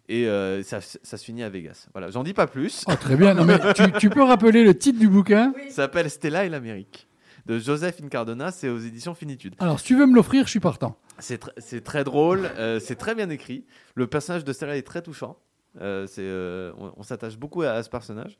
Et 0.08 0.28
euh, 0.28 0.62
ça, 0.62 0.78
ça 0.80 1.16
se 1.16 1.24
finit 1.24 1.42
à 1.42 1.48
Vegas. 1.48 1.88
Voilà, 1.92 2.10
j'en 2.12 2.22
dis 2.22 2.32
pas 2.34 2.46
plus. 2.46 2.84
Oh, 2.86 2.92
très 2.94 3.16
bien. 3.16 3.34
Non, 3.34 3.44
mais 3.44 3.58
tu, 3.74 3.82
tu 3.98 4.08
peux 4.10 4.22
rappeler 4.22 4.62
le 4.62 4.72
titre 4.78 5.00
du 5.00 5.08
bouquin? 5.08 5.52
Ça 5.70 5.74
s'appelle 5.82 6.08
Stella 6.08 6.44
et 6.44 6.48
l'Amérique 6.48 7.08
de 7.46 7.58
Joseph 7.58 8.00
Incardona. 8.02 8.50
C'est 8.50 8.68
aux 8.68 8.78
éditions 8.78 9.14
Finitude. 9.14 9.54
Alors, 9.58 9.80
si 9.80 9.86
tu 9.86 9.96
veux 9.96 10.06
me 10.06 10.14
l'offrir, 10.14 10.44
je 10.44 10.50
suis 10.50 10.60
partant. 10.60 10.98
C'est 11.18 11.42
tr- 11.42 11.52
c'est 11.58 11.82
très 11.82 12.04
drôle, 12.04 12.50
euh, 12.58 12.78
c'est 12.80 12.96
très 12.96 13.14
bien 13.14 13.30
écrit. 13.30 13.64
Le 13.94 14.06
personnage 14.06 14.44
de 14.44 14.52
Stella 14.52 14.76
est 14.76 14.82
très 14.82 15.00
touchant. 15.02 15.38
Euh, 15.80 16.06
c'est, 16.06 16.22
euh, 16.22 16.72
on, 16.78 16.92
on 16.98 17.02
s'attache 17.02 17.36
beaucoup 17.38 17.62
à, 17.62 17.70
à 17.70 17.82
ce 17.82 17.88
personnage. 17.90 18.38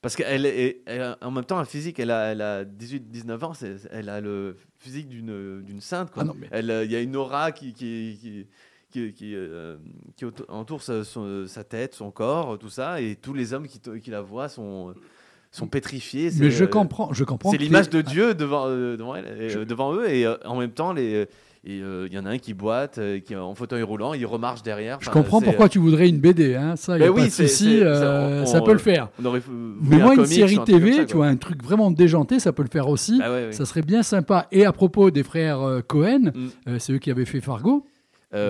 Parce 0.00 0.14
qu'elle 0.14 0.46
est, 0.46 0.82
elle 0.86 1.02
a 1.02 1.18
en 1.22 1.30
même 1.32 1.44
temps 1.44 1.58
un 1.58 1.64
physique, 1.64 1.98
elle 1.98 2.12
a, 2.12 2.26
elle 2.32 2.40
a 2.40 2.64
18-19 2.64 3.44
ans, 3.44 3.52
elle 3.90 4.08
a 4.08 4.20
le 4.20 4.56
physique 4.78 5.08
d'une, 5.08 5.80
sainte. 5.80 6.10
quoi. 6.12 6.22
Ah 6.22 6.26
non, 6.26 6.34
mais- 6.38 6.46
Elle, 6.52 6.82
Il 6.84 6.92
y 6.92 6.96
a 6.96 7.00
une 7.00 7.16
aura 7.16 7.50
qui, 7.50 7.72
qui, 7.72 8.16
qui, 8.20 8.46
qui, 8.90 9.12
qui, 9.12 9.34
euh, 9.34 9.76
qui 10.16 10.24
auto- 10.24 10.44
entoure 10.48 10.82
sa, 10.82 11.02
son- 11.02 11.46
sa 11.48 11.64
tête, 11.64 11.94
son 11.96 12.12
corps, 12.12 12.58
tout 12.60 12.68
ça. 12.70 13.00
Et 13.00 13.16
tous 13.16 13.34
les 13.34 13.52
hommes 13.54 13.66
qui 13.66 14.10
la 14.10 14.20
voient 14.20 14.48
sont, 14.48 14.94
sont 15.50 15.66
pétrifiés. 15.66 16.30
Mais 16.38 16.50
je 16.50 16.64
comprends, 16.64 17.12
je 17.12 17.24
comprends. 17.24 17.50
C'est 17.50 17.56
l'image 17.58 17.90
de 17.90 18.00
Dieu 18.02 18.34
devant, 18.34 18.64
euh, 18.68 18.96
devant, 18.96 19.14
elle, 19.14 19.48
Je- 19.50 19.58
euh, 19.60 19.64
devant 19.64 19.94
eux 19.94 20.08
et 20.10 20.26
euh, 20.26 20.36
en 20.44 20.56
même 20.58 20.70
temps 20.72 20.92
les 20.92 21.26
et, 21.64 21.80
euh, 21.82 22.06
il 22.08 22.14
y 22.14 22.18
en 22.18 22.24
a 22.24 22.30
un 22.30 22.38
qui 22.38 22.54
boite, 22.54 22.98
euh, 22.98 23.18
qui 23.18 23.32
est 23.32 23.36
en 23.36 23.54
fauteuil 23.54 23.82
roulant, 23.82 24.14
il 24.14 24.24
remarche 24.24 24.62
derrière. 24.62 24.98
Je 25.00 25.10
comprends 25.10 25.40
pourquoi 25.42 25.68
tu 25.68 25.80
voudrais 25.80 26.08
une 26.08 26.18
BD, 26.20 26.54
hein. 26.54 26.76
ça, 26.76 26.96
il 26.96 27.00
Ben 27.00 27.08
a 27.08 27.10
oui, 27.10 27.22
pas 27.22 27.26
de 27.26 27.32
souci, 27.32 27.80
ça 27.80 28.60
on- 28.60 28.64
peut 28.64 28.72
le 28.72 28.78
faire. 28.78 29.08
Mais 29.18 29.96
un 29.96 29.98
moi, 29.98 30.12
une 30.14 30.20
comics 30.22 30.32
série 30.32 30.56
un 30.58 30.64
TV, 30.64 30.92
ça, 30.92 31.04
tu 31.04 31.16
vois, 31.16 31.26
un 31.26 31.36
truc 31.36 31.62
vraiment 31.62 31.90
déjanté, 31.90 32.38
ça 32.38 32.52
peut 32.52 32.62
le 32.62 32.68
faire 32.70 32.88
aussi. 32.88 33.18
Bah 33.18 33.30
ouais. 33.30 33.52
Ça 33.52 33.66
serait 33.66 33.82
bien 33.82 34.04
sympa. 34.04 34.46
Et 34.52 34.64
à 34.66 34.72
propos 34.72 35.10
des 35.10 35.24
frères 35.24 35.82
Cohen, 35.88 36.30
Mm. 36.66 36.78
c'est 36.78 36.92
eux 36.92 36.98
qui 36.98 37.10
avaient 37.10 37.24
fait 37.26 37.40
Fargo. 37.40 37.84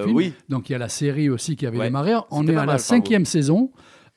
Oui, 0.06 0.34
Donc 0.50 0.68
il 0.68 0.72
y 0.72 0.76
a 0.76 0.78
la 0.78 0.90
série 0.90 1.30
aussi 1.30 1.56
qui 1.56 1.66
avait 1.66 1.78
Ouais. 1.78 1.84
démarré. 1.86 2.12
On 2.30 2.46
est 2.46 2.50
à 2.50 2.56
mal, 2.56 2.66
la 2.66 2.72
Fargo. 2.72 2.78
cinquième 2.78 3.24
saison. 3.24 3.70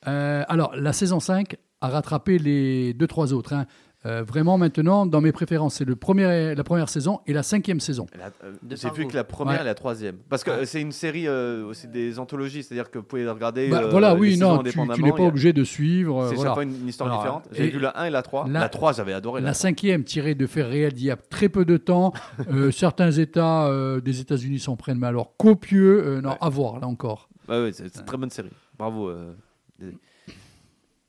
Alors, 0.04 0.74
la 0.76 0.92
saison 0.94 1.20
5 1.22 1.56
a 1.82 1.90
rattrapé 1.90 2.38
les 2.38 2.94
deux, 2.94 3.08
trois 3.08 3.34
autres. 3.34 3.54
hein. 3.54 3.66
Euh, 4.08 4.24
vraiment, 4.24 4.58
maintenant, 4.58 5.06
dans 5.06 5.22
mes 5.22 5.32
préférences, 5.32 5.76
c'est 5.76 5.86
le 5.86 5.96
premier, 5.96 6.56
la 6.56 6.64
première 6.64 6.90
saison 6.90 7.20
et 7.28 7.34
la 7.34 7.44
cinquième 7.44 7.80
saison. 7.80 8.08
Euh, 8.44 8.52
vu 8.64 8.76
Fargo. 8.76 9.08
que 9.08 9.14
la 9.16 9.24
première 9.24 9.58
Ouais. 9.58 9.62
et 9.62 9.66
la 9.66 9.76
troisième. 9.76 10.16
Parce 10.28 10.44
que 10.44 10.50
Ouais. 10.50 10.58
euh, 10.58 10.66
c'est 10.66 10.82
une 10.82 10.92
série, 10.92 11.28
euh, 11.28 11.72
c'est 11.74 11.92
des 11.92 12.18
anthologies, 12.18 12.64
c'est-à-dire 12.64 12.90
que 12.90 12.98
vous 12.98 13.04
pouvez 13.06 13.22
les 13.26 13.30
regarder. 13.30 13.70
Bah, 13.70 13.84
voilà, 13.92 14.16
oui, 14.16 14.40
non, 14.40 14.58
tu, 14.64 14.76
n'es 14.80 15.12
pas 15.12 15.22
a- 15.22 15.28
obligé 15.28 15.54
de 15.54 15.64
suivre. 15.64 16.24
euh, 16.24 16.30
C'est 16.30 16.34
voilà. 16.36 16.50
chaque 16.50 16.54
fois 16.56 16.64
une, 16.64 16.82
une 16.82 16.88
histoire 16.88 17.10
Alors, 17.12 17.22
différente. 17.22 17.48
J'ai 17.52 17.70
vu 17.70 17.78
la 17.80 17.92
1 18.00 18.06
et 18.06 18.10
la 18.10 18.24
3. 18.24 18.48
La- 18.48 18.62
La, 18.62 18.70
3, 18.70 18.94
j'avais 18.94 19.14
adoré. 19.14 19.40
La 19.40 19.50
La, 19.50 19.54
cinquième, 19.54 20.04
tirée 20.04 20.34
de 20.34 20.48
faits 20.48 20.66
réels 20.66 20.94
d'il 20.94 21.06
y 21.06 21.12
a 21.12 21.16
très 21.16 21.48
peu 21.50 21.64
de 21.64 21.78
temps. 21.78 22.12
Euh, 22.52 22.72
certains 22.72 23.12
États 23.12 23.68
euh, 23.68 24.02
des 24.02 24.20
États-Unis 24.20 24.58
s'en 24.58 24.76
prennent, 24.76 24.98
mais 24.98 25.06
alors 25.08 25.38
copieux. 25.38 26.04
euh, 26.04 26.22
non, 26.22 26.30
Ouais. 26.32 26.38
à 26.42 26.50
voir, 26.50 26.80
là 26.80 26.88
encore. 26.88 27.30
Ouais, 27.48 27.70
c'est 27.72 27.88
c'est 27.94 28.00
une 28.00 28.06
très 28.06 28.18
bonne 28.18 28.32
série. 28.32 28.50
Bravo. 28.80 29.12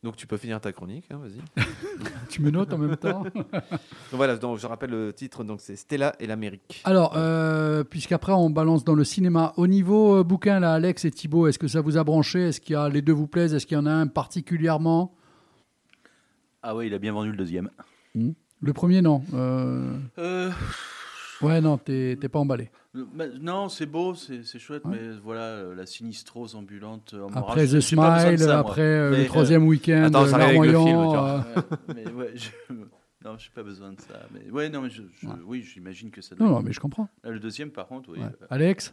Donc 0.02 0.16
tu 0.16 0.26
peux 0.26 0.36
finir 0.36 0.60
ta 0.60 0.72
chronique, 0.72 1.04
hein, 1.12 1.20
vas-y. 1.22 1.64
Tu 2.28 2.42
me 2.42 2.50
notes 2.50 2.72
en 2.72 2.78
même 2.78 2.96
temps 2.96 3.22
Donc 3.34 3.42
voilà, 4.12 4.36
donc, 4.36 4.58
je 4.58 4.66
rappelle 4.66 4.90
le 4.90 5.12
titre, 5.12 5.44
donc 5.44 5.60
c'est 5.60 5.76
Stella 5.76 6.14
et 6.18 6.26
l'Amérique. 6.26 6.80
Alors, 6.84 7.12
euh, 7.16 7.84
puisqu'après 7.84 8.32
on 8.32 8.50
balance 8.50 8.84
dans 8.84 8.94
le 8.94 9.04
cinéma, 9.04 9.52
au 9.56 9.66
niveau 9.66 10.16
euh, 10.16 10.24
bouquin, 10.24 10.58
là, 10.58 10.74
Alex 10.74 11.04
et 11.04 11.10
Thibaut, 11.10 11.46
est-ce 11.46 11.58
que 11.58 11.68
ça 11.68 11.80
vous 11.80 11.98
a 11.98 12.04
branché? 12.04 12.48
Est-ce 12.48 12.60
qu'il 12.60 12.72
y 12.72 12.76
a 12.76 12.88
les 12.88 13.02
deux 13.02 13.12
vous 13.12 13.26
plaisent? 13.28 13.54
Est-ce 13.54 13.66
qu'il 13.66 13.76
y 13.76 13.80
en 13.80 13.86
a 13.86 13.92
un 13.92 14.06
particulièrement? 14.08 15.14
Ah 16.62 16.74
ouais, 16.74 16.86
il 16.86 16.94
a 16.94 16.98
bien 16.98 17.12
vendu 17.12 17.30
le 17.30 17.36
deuxième. 17.36 17.70
Le 18.14 18.72
premier, 18.72 19.02
non. 19.02 19.22
Euh, 19.34 19.96
Euh, 20.18 20.50
Ouais, 21.42 21.60
non, 21.60 21.78
t'es 21.78 22.16
t'es 22.20 22.28
pas 22.28 22.38
emballé. 22.38 22.70
non, 23.40 23.68
c'est 23.68 23.86
beau, 23.86 24.14
c'est 24.14 24.42
c'est 24.44 24.58
chouette, 24.58 24.84
Ouais. 24.84 24.98
mais 25.00 25.18
voilà, 25.22 25.42
euh, 25.42 25.74
la 25.74 25.86
sinistrose 25.86 26.54
ambulante. 26.54 27.14
euh, 27.14 27.26
Après 27.34 27.66
The 27.66 27.80
Smile, 27.80 28.38
ça, 28.38 28.58
après 28.58 28.80
euh, 28.82 29.10
Mais, 29.10 29.16
le 29.18 29.22
euh, 29.24 29.26
troisième 29.26 29.66
week-end, 29.66 30.04
Attends, 30.04 30.26
ça 30.26 30.36
euh, 30.36 30.40
arrive 30.42 30.60
avec 30.60 30.72
le 30.72 30.78
film, 30.78 30.86
Larmoyant, 30.98 31.44
euh, 31.96 32.12
ouais, 32.12 32.30
je... 32.34 32.48
Non, 33.24 33.38
j'ai 33.38 33.50
pas 33.54 33.62
besoin 33.62 33.92
de 33.92 34.00
ça. 34.00 34.14
Mais 34.34 34.50
ouais, 34.50 34.68
non, 34.68 34.80
mais 34.82 34.90
je, 34.90 35.02
je- 35.20 35.26
Ouais. 35.28 35.34
oui, 35.46 35.62
j'imagine 35.62 36.10
que 36.10 36.20
ça. 36.20 36.34
Non, 36.40 36.46
doit- 36.46 36.54
non, 36.56 36.62
mais 36.62 36.72
je 36.72 36.80
comprends. 36.80 37.08
Le 37.22 37.38
deuxième, 37.38 37.70
par 37.70 37.86
contre, 37.86 38.10
oui. 38.10 38.18
Ouais. 38.18 38.24
euh, 38.24 38.46
Alex? 38.50 38.92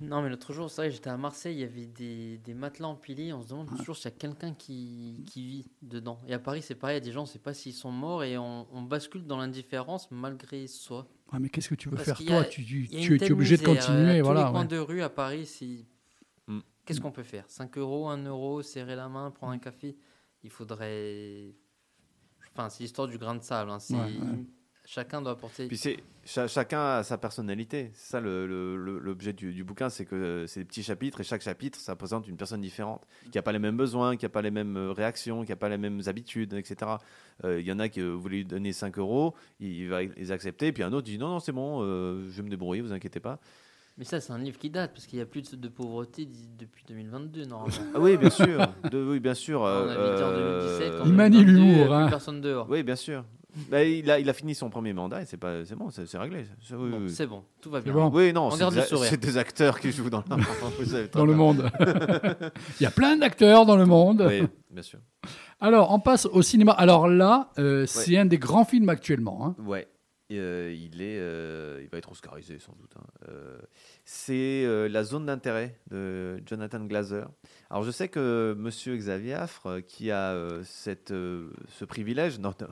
Non, 0.00 0.22
mais 0.22 0.28
l'autre 0.28 0.52
jour, 0.52 0.68
c'est 0.70 0.82
vrai, 0.82 0.90
j'étais 0.90 1.08
à 1.10 1.16
Marseille, 1.16 1.54
il 1.54 1.60
y 1.60 1.64
avait 1.64 1.86
des, 1.86 2.38
des 2.38 2.52
matelas 2.54 2.88
empilés. 2.88 3.32
On 3.32 3.42
se 3.42 3.48
demande 3.48 3.68
toujours 3.76 3.96
s'il 3.96 4.06
y 4.10 4.14
a 4.14 4.16
quelqu'un 4.16 4.52
qui, 4.52 5.24
qui 5.30 5.46
vit 5.46 5.70
dedans. 5.82 6.18
Et 6.26 6.34
à 6.34 6.40
Paris, 6.40 6.62
c'est 6.62 6.74
pareil, 6.74 6.96
il 6.96 7.00
y 7.00 7.02
a 7.02 7.04
des 7.04 7.12
gens, 7.12 7.20
on 7.20 7.24
ne 7.24 7.28
sait 7.28 7.38
pas 7.38 7.54
s'ils 7.54 7.74
sont 7.74 7.92
morts 7.92 8.24
et 8.24 8.36
on, 8.36 8.66
on 8.72 8.82
bascule 8.82 9.24
dans 9.24 9.36
l'indifférence 9.36 10.10
malgré 10.10 10.66
soi. 10.66 11.06
Ah, 11.30 11.38
Mais 11.38 11.48
qu'est-ce 11.48 11.68
que 11.68 11.76
tu 11.76 11.88
veux 11.88 11.94
Parce 11.94 12.06
faire 12.06 12.16
qu'il 12.16 12.26
y 12.28 12.32
a- 12.32 12.42
toi 12.42 12.50
Tu, 12.50 12.64
tu, 12.64 12.84
Il 12.90 12.94
y 12.94 12.96
a 12.96 13.00
tu 13.02 13.08
une 13.10 13.14
es 13.14 13.18
telle 13.18 13.32
obligé 13.34 13.56
de 13.56 13.62
continuer. 13.64 14.18
tous 14.18 14.24
voilà, 14.24 14.46
les 14.46 14.50
coins 14.50 14.60
ouais. 14.62 14.66
de 14.66 14.78
rue 14.78 15.02
à 15.02 15.10
Paris, 15.10 15.46
c'est... 15.46 15.86
Mm. 16.48 16.58
Qu'est-ce 16.84 17.00
qu'on 17.00 17.12
peut 17.12 17.22
faire? 17.22 17.44
5 17.48 17.78
euros, 17.78 18.08
1 18.08 18.24
euro, 18.24 18.62
serrer 18.62 18.96
la 18.96 19.08
main, 19.08 19.30
prendre 19.30 19.52
un 19.52 19.58
café 19.58 19.96
Il 20.42 20.50
faudrait... 20.50 21.54
Enfin, 22.52 22.68
c'est 22.68 22.82
l'histoire 22.82 23.06
du 23.06 23.16
grain 23.18 23.36
de 23.36 23.42
sable. 23.44 23.70
hein, 23.70 23.78
c'est- 23.78 23.94
Ouais, 23.94 24.00
ouais. 24.02 24.44
Chacun 24.86 25.22
doit 25.22 25.32
apporter... 25.32 25.66
Puis 25.66 25.78
c'est 25.78 25.96
cha- 26.26 26.46
chacun 26.46 26.78
a 26.98 27.02
sa 27.02 27.16
personnalité. 27.16 27.90
C'est 27.94 28.10
ça 28.12 28.20
le- 28.20 28.46
le- 28.46 28.76
le- 28.76 28.98
l'objet 28.98 29.32
du, 29.32 29.52
du 29.54 29.64
bouquin, 29.64 29.88
c'est 29.88 30.04
que 30.04 30.14
euh, 30.14 30.46
c'est 30.46 30.60
des 30.60 30.66
petits 30.66 30.82
chapitres 30.82 31.20
et 31.20 31.24
chaque 31.24 31.40
chapitre, 31.40 31.78
ça 31.80 31.92
représente 31.92 32.28
une 32.28 32.36
personne 32.36 32.60
différente, 32.60 33.02
qui 33.32 33.38
n'a 33.38 33.42
pas 33.42 33.52
les 33.52 33.58
mêmes 33.58 33.76
besoins, 33.78 34.16
qui 34.16 34.26
n'a 34.26 34.28
pas 34.28 34.42
les 34.42 34.50
mêmes 34.50 34.76
euh, 34.76 34.92
réactions, 34.92 35.42
qui 35.44 35.50
n'a 35.52 35.56
pas 35.56 35.70
les 35.70 35.78
mêmes 35.78 36.02
habitudes, 36.06 36.52
etc. 36.52 36.92
Euh, 37.44 37.60
Il 37.60 37.66
y 37.66 37.72
en 37.72 37.78
a 37.78 37.88
qui 37.88 38.00
euh, 38.02 38.10
voulaient 38.12 38.36
lui 38.38 38.44
donner 38.44 38.72
5 38.74 38.98
euros, 38.98 39.34
il, 39.58 39.68
il 39.68 39.88
va 39.88 40.02
les 40.02 40.32
accepter, 40.32 40.70
puis 40.70 40.82
un 40.82 40.92
autre 40.92 41.06
dit 41.06 41.16
non, 41.16 41.28
non, 41.28 41.40
c'est 41.40 41.52
bon, 41.52 41.80
euh, 41.82 42.26
je 42.28 42.36
vais 42.36 42.42
me 42.42 42.50
débrouiller, 42.50 42.82
vous 42.82 42.92
inquiétez 42.92 43.20
pas. 43.20 43.38
Mais 43.96 44.04
ça, 44.04 44.20
c'est 44.20 44.32
un 44.32 44.38
livre 44.38 44.58
qui 44.58 44.68
date, 44.70 44.92
parce 44.92 45.06
qu'il 45.06 45.18
n'y 45.18 45.22
a 45.22 45.26
plus 45.26 45.52
de, 45.52 45.56
de 45.56 45.68
pauvreté 45.68 46.28
depuis 46.58 46.84
2022, 46.88 47.44
normalement. 47.46 47.74
Ah 47.94 48.00
oui, 48.00 48.16
bien 48.18 48.28
sûr, 48.28 48.58
de- 48.90 49.02
oui, 49.08 49.20
bien 49.20 49.34
sûr. 49.34 49.60
on 49.62 49.66
euh, 49.66 49.84
avait 49.84 50.16
dit 50.18 50.22
en 50.22 50.28
euh, 50.28 50.78
2017, 50.78 51.00
en 51.00 51.04
Il 51.06 51.12
manie 51.14 51.38
2022, 51.44 51.62
l'humour, 51.62 51.84
plus 51.86 51.94
hein. 51.94 52.08
personne 52.10 52.40
dehors. 52.42 52.66
Oui, 52.68 52.82
bien 52.82 52.96
sûr. 52.96 53.24
Bah, 53.70 53.84
il, 53.84 54.10
a, 54.10 54.18
il 54.18 54.28
a 54.28 54.32
fini 54.32 54.54
son 54.54 54.68
premier 54.70 54.92
mandat 54.92 55.22
et 55.22 55.26
c'est 55.26 55.36
pas, 55.36 55.64
c'est 55.64 55.76
bon, 55.76 55.90
c'est 55.90 56.18
réglé. 56.18 56.44
C'est- 56.60 56.74
oui, 56.74 56.90
Bon, 56.90 56.98
oui. 57.02 57.10
c'est 57.10 57.26
bon, 57.26 57.44
tout 57.60 57.70
va 57.70 57.80
bien. 57.80 57.92
bon. 57.92 58.10
Oui, 58.12 58.32
non, 58.32 58.48
On 58.48 58.50
c'est 58.50 59.16
des, 59.20 59.36
acteurs 59.38 59.78
qui 59.80 59.92
jouent 59.92 60.10
dans, 60.10 60.24
la- 60.28 60.36
vous 60.36 60.84
savez 60.84 61.08
très 61.08 61.18
dans 61.20 61.26
le 61.26 61.34
monde. 61.34 61.70
Il 62.80 62.82
y 62.82 62.86
a 62.86 62.90
plein 62.90 63.16
d'acteurs 63.16 63.66
dans 63.66 63.76
le 63.76 63.86
monde. 63.86 64.24
Oui, 64.28 64.42
bien 64.70 64.82
sûr. 64.82 64.98
Alors, 65.60 65.92
on 65.92 66.00
passe 66.00 66.26
au 66.26 66.42
cinéma. 66.42 66.72
Alors 66.72 67.08
là, 67.08 67.50
euh, 67.58 67.86
c'est 67.86 68.18
un 68.18 68.26
des 68.26 68.38
grands 68.38 68.64
films 68.64 68.88
actuellement. 68.88 69.46
hein. 69.46 69.56
Ouais. 69.64 69.88
Euh, 70.32 70.74
il, 70.76 71.00
est, 71.00 71.18
euh, 71.20 71.80
il 71.82 71.88
va 71.90 71.98
être 71.98 72.10
oscarisé 72.10 72.58
sans 72.58 72.72
doute. 72.72 72.90
hein. 72.98 73.04
Euh, 73.28 73.58
c'est 74.04 74.64
euh, 74.64 74.88
La 74.88 75.04
zone 75.04 75.26
d'intérêt 75.26 75.78
de 75.90 76.42
Jonathan 76.44 76.80
Glazer. 76.80 77.28
Alors 77.70 77.84
je 77.84 77.90
sais 77.92 78.08
que 78.08 78.56
Monsieur 78.58 78.96
Xavier 78.96 79.34
Affre, 79.34 79.80
qui 79.86 80.10
a 80.10 80.30
euh, 80.32 80.62
cette, 80.64 81.12
euh, 81.12 81.50
ce 81.68 81.84
privilège, 81.84 82.40
non, 82.40 82.52
non, 82.60 82.66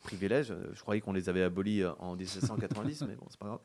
privilège, 0.00 0.50
euh, 0.50 0.70
je 0.74 0.80
croyais 0.80 1.00
qu'on 1.00 1.12
les 1.12 1.28
avait 1.28 1.42
abolis 1.42 1.82
euh, 1.82 1.92
en 1.98 2.16
1790, 2.16 3.02
mais 3.08 3.14
bon, 3.16 3.26
c'est 3.30 3.38
pas 3.38 3.46
grave, 3.46 3.60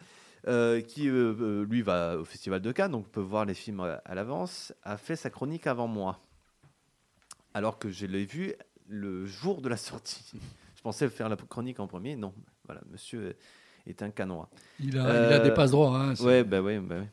euh, 0.48 0.82
qui 0.82 1.10
euh, 1.10 1.64
lui 1.66 1.82
va 1.82 2.18
au 2.18 2.26
Festival 2.26 2.62
de 2.62 2.72
Cannes, 2.72 2.92
donc 2.92 3.08
peut 3.10 3.22
voir 3.22 3.46
les 3.46 3.54
films 3.54 3.80
à, 3.82 4.02
à 4.06 4.16
l'avance, 4.16 4.74
a 4.84 4.98
fait 4.98 5.16
sa 5.16 5.30
chronique 5.30 5.68
avant 5.68 5.88
moi. 5.88 6.20
Alors 7.54 7.80
que 7.80 7.90
je 7.90 8.06
l'ai 8.06 8.26
vu 8.26 8.54
le 8.88 9.26
jour 9.26 9.62
de 9.62 9.70
la 9.70 9.78
sortie. 9.78 10.32
Je 10.76 10.82
pensais 10.82 11.10
faire 11.10 11.30
la 11.30 11.36
chronique 11.38 11.80
en 11.80 11.88
premier, 11.88 12.16
non. 12.16 12.34
Voilà, 12.66 12.82
monsieur 12.92 13.36
est 13.88 14.02
un 14.04 14.10
canois. 14.12 14.50
Il 14.80 14.98
a, 14.98 15.06
Euh, 15.08 15.28
il 15.30 15.34
a 15.34 15.40
des 15.40 15.52
passe 15.54 15.72
droits. 15.72 15.98
hein, 15.98 16.14
Ouais, 16.20 16.44
bah 16.44 16.62
ouais, 16.62 16.80
bah 16.80 16.98
ouais. 16.98 17.10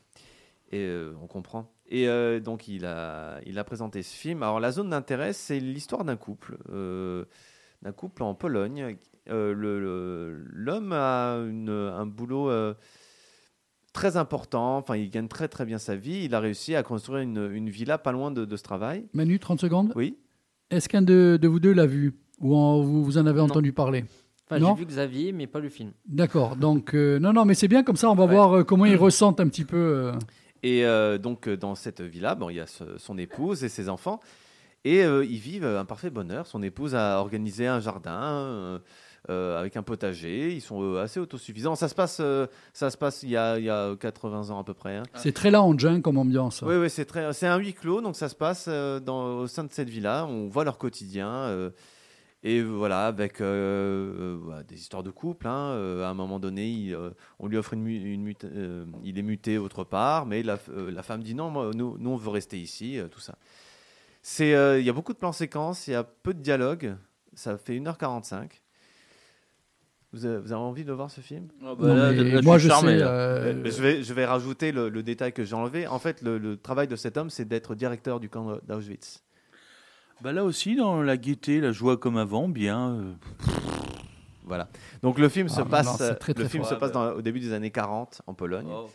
Et 0.71 0.91
on 1.21 1.27
comprend. 1.27 1.71
Et 1.87 2.07
euh, 2.07 2.39
donc 2.39 2.67
il 2.67 2.85
a, 2.85 3.39
il 3.45 3.57
a 3.59 3.63
présenté 3.63 4.01
ce 4.03 4.15
film. 4.15 4.41
Alors 4.43 4.59
la 4.59 4.71
zone 4.71 4.89
d'intérêt, 4.89 5.31
c'est 5.33 5.59
l'histoire 5.59 6.03
d'un 6.03 6.15
couple, 6.17 6.57
euh, 6.69 7.25
d'un 7.83 7.91
couple 7.91 8.23
en 8.23 8.33
Pologne. 8.33 8.97
Euh, 9.29 10.43
L'homme 10.51 10.91
a 10.93 11.35
une- 11.37 11.69
un 11.69 12.05
boulot 12.05 12.49
euh, 12.49 12.73
très 13.93 14.17
important. 14.17 14.77
Enfin, 14.77 14.95
il 14.97 15.09
gagne 15.09 15.27
très 15.27 15.47
très 15.47 15.65
bien 15.65 15.77
sa 15.77 15.95
vie. 15.95 16.23
Il 16.25 16.35
a 16.35 16.39
réussi 16.39 16.75
à 16.75 16.83
construire 16.83 17.21
une, 17.21 17.49
une 17.53 17.69
villa 17.69 17.97
pas 17.97 18.11
loin 18.11 18.31
de, 18.31 18.45
de 18.45 18.57
ce 18.57 18.63
travail. 18.63 19.05
Manu, 19.13 19.39
30 19.39 19.59
secondes. 19.61 19.93
Oui. 19.95 20.17
Est-ce 20.71 20.89
qu'un 20.89 21.01
de, 21.01 21.37
de 21.41 21.47
vous 21.47 21.59
deux 21.59 21.73
l'a 21.73 21.85
vu 21.85 22.13
Ou 22.39 22.55
en- 22.55 22.81
vous, 22.81 23.03
vous 23.03 23.17
en 23.17 23.25
avez 23.25 23.39
Non. 23.39 23.45
entendu 23.45 23.71
parler? 23.73 24.05
Enfin, 24.45 24.59
Non? 24.59 24.75
j'ai 24.75 24.81
vu 24.81 24.85
Xavier, 24.87 25.31
mais 25.31 25.47
pas 25.47 25.59
le 25.59 25.69
film. 25.69 25.91
D'accord. 26.07 26.55
Donc, 26.57 26.93
euh, 26.93 27.19
non, 27.19 27.31
non, 27.31 27.45
mais 27.45 27.53
c'est 27.53 27.67
bien 27.67 27.83
comme 27.83 27.95
ça, 27.95 28.09
on 28.09 28.15
va 28.15 28.25
Ouais. 28.25 28.31
voir 28.33 28.57
euh, 28.57 28.63
comment 28.63 28.85
ils 28.85 28.95
ressentent 28.97 29.39
un 29.39 29.47
petit 29.47 29.63
peu. 29.65 29.77
euh, 29.77 30.11
Et 30.63 30.85
euh, 30.85 31.17
donc, 31.17 31.47
dans 31.47 31.75
cette 31.75 32.01
villa, 32.01 32.35
bon, 32.35 32.49
il 32.49 32.55
y 32.57 32.59
a 32.59 32.67
ce- 32.67 32.97
son 32.97 33.17
épouse 33.17 33.63
et 33.63 33.69
ses 33.69 33.87
enfants. 33.87 34.19
Et 34.85 35.03
euh, 35.05 35.23
ils 35.23 35.37
vivent 35.39 35.65
un 35.65 35.85
parfait 35.85 36.09
bonheur. 36.09 36.45
Son 36.45 36.61
épouse 36.61 36.93
a 36.93 37.19
organisé 37.19 37.67
un 37.67 37.79
jardin 37.79 38.81
euh, 39.29 39.59
avec 39.59 39.77
un 39.77 39.83
potager. 39.83 40.53
Ils 40.53 40.61
sont 40.61 40.81
euh, 40.83 41.01
assez 41.01 41.19
autosuffisants. 41.19 41.75
Ça 41.75 41.87
se 41.87 41.95
passe, 41.95 42.17
euh, 42.19 42.47
ça 42.73 42.89
se 42.89 42.97
passe 42.97 43.23
il, 43.23 43.29
y 43.29 43.37
a, 43.37 43.57
il 43.59 43.65
y 43.65 43.69
a 43.69 43.95
80 43.95 44.49
ans 44.49 44.59
à 44.59 44.63
peu 44.63 44.73
près. 44.73 44.97
hein. 44.97 45.03
C'est 45.15 45.31
très 45.33 45.51
lounge 45.51 45.85
hein, 45.85 46.01
comme 46.01 46.17
ambiance. 46.17 46.61
Oui, 46.61 46.75
oui, 46.75 46.89
c'est 46.89 47.05
très, 47.05 47.31
c'est 47.33 47.47
un 47.47 47.57
huis 47.57 47.73
clos, 47.73 48.01
donc 48.01 48.15
ça 48.15 48.27
se 48.29 48.35
passe 48.35 48.67
dans, 48.67 49.37
au 49.39 49.47
sein 49.47 49.63
de 49.63 49.71
cette 49.71 49.89
villa. 49.89 50.25
On 50.27 50.47
voit 50.49 50.63
leur 50.65 50.77
quotidien. 50.77 51.71
et 52.45 52.61
voilà, 52.61 53.07
avec 53.07 53.39
euh, 53.39 53.45
euh, 54.35 54.37
voilà, 54.41 54.63
des 54.63 54.75
histoires 54.75 55.03
de 55.03 55.11
couple. 55.11 55.47
hein. 55.47 55.69
Euh, 55.71 56.03
à 56.03 56.09
un 56.09 56.13
moment 56.13 56.39
donné, 56.39 56.67
il, 56.69 56.97
on 57.39 57.47
lui 57.47 57.55
offre 57.57 57.73
une, 57.73 57.81
mu- 57.83 57.95
une 58.13 58.21
mute- 58.23 58.45
il 59.05 59.17
est 59.17 59.21
muté 59.21 59.57
autre 59.57 59.85
part, 59.85 60.25
mais 60.25 60.43
la, 60.43 60.57
la 60.91 61.03
femme 61.03 61.23
dit 61.23 61.33
non, 61.35 61.49
moi, 61.49 61.71
nous, 61.73 61.95
nous, 61.97 62.09
on 62.09 62.17
veut 62.17 62.29
rester 62.29 62.59
ici, 62.59 62.99
tout 63.09 63.21
ça. 63.21 63.35
C'est, 64.21 64.49
il 64.79 64.85
y 64.85 64.89
a 64.89 64.93
beaucoup 64.93 65.13
de 65.13 65.17
plans 65.17 65.31
séquences, 65.31 65.87
il 65.87 65.91
y 65.91 65.95
a 65.95 66.03
peu 66.03 66.33
de 66.33 66.41
dialogue. 66.41 66.95
Ça 67.35 67.57
fait 67.57 67.79
1h45. 67.79 68.49
Vous 70.13 70.25
avez, 70.25 70.37
vous 70.37 70.51
avez 70.51 70.61
envie 70.61 70.85
de 70.85 70.91
voir 70.93 71.09
ce 71.09 71.21
film? 71.21 71.47
Ah 71.61 71.73
Non, 71.79 71.95
mais 72.11 72.41
moi, 72.43 72.57
je 72.59 72.69
sais. 72.69 72.85
euh, 72.85 73.63
je, 73.65 73.81
vais, 73.81 74.03
je 74.03 74.13
vais 74.13 74.25
rajouter 74.25 74.71
le, 74.71 74.87
le 74.89 75.01
détail 75.03 75.33
que 75.33 75.43
j'ai 75.43 75.55
enlevé. 75.55 75.87
En 75.87 75.97
fait, 75.99 76.21
le, 76.21 76.37
le 76.37 76.55
travail 76.55 76.87
de 76.87 76.95
cet 76.95 77.17
homme, 77.17 77.29
c'est 77.31 77.45
d'être 77.45 77.73
directeur 77.75 78.19
du 78.19 78.29
camp 78.29 78.57
d'Auschwitz. 78.67 79.23
Bah 80.21 80.31
là 80.31 80.43
aussi, 80.45 80.75
dans 80.75 81.01
la 81.01 81.17
gaieté, 81.17 81.59
la 81.59 81.71
joie 81.71 81.97
comme 81.97 82.17
avant, 82.17 82.47
bien. 82.47 82.91
euh, 82.91 83.13
Voilà. 84.45 84.69
Donc 85.01 85.17
le 85.17 85.29
film 85.29 85.47
Ah, 85.49 85.55
se 85.55 85.61
passe, 85.63 85.85
non, 85.87 85.95
c'est 85.97 86.15
très, 86.15 86.33
le 86.33 86.47
film 86.47 86.63
se 86.63 86.75
passe 86.75 86.91
dans- 86.91 87.13
au 87.13 87.21
début 87.21 87.39
des 87.39 87.51
années 87.53 87.71
40 87.71 88.21
en 88.27 88.33
Pologne. 88.33 88.67
oh. 88.69 88.89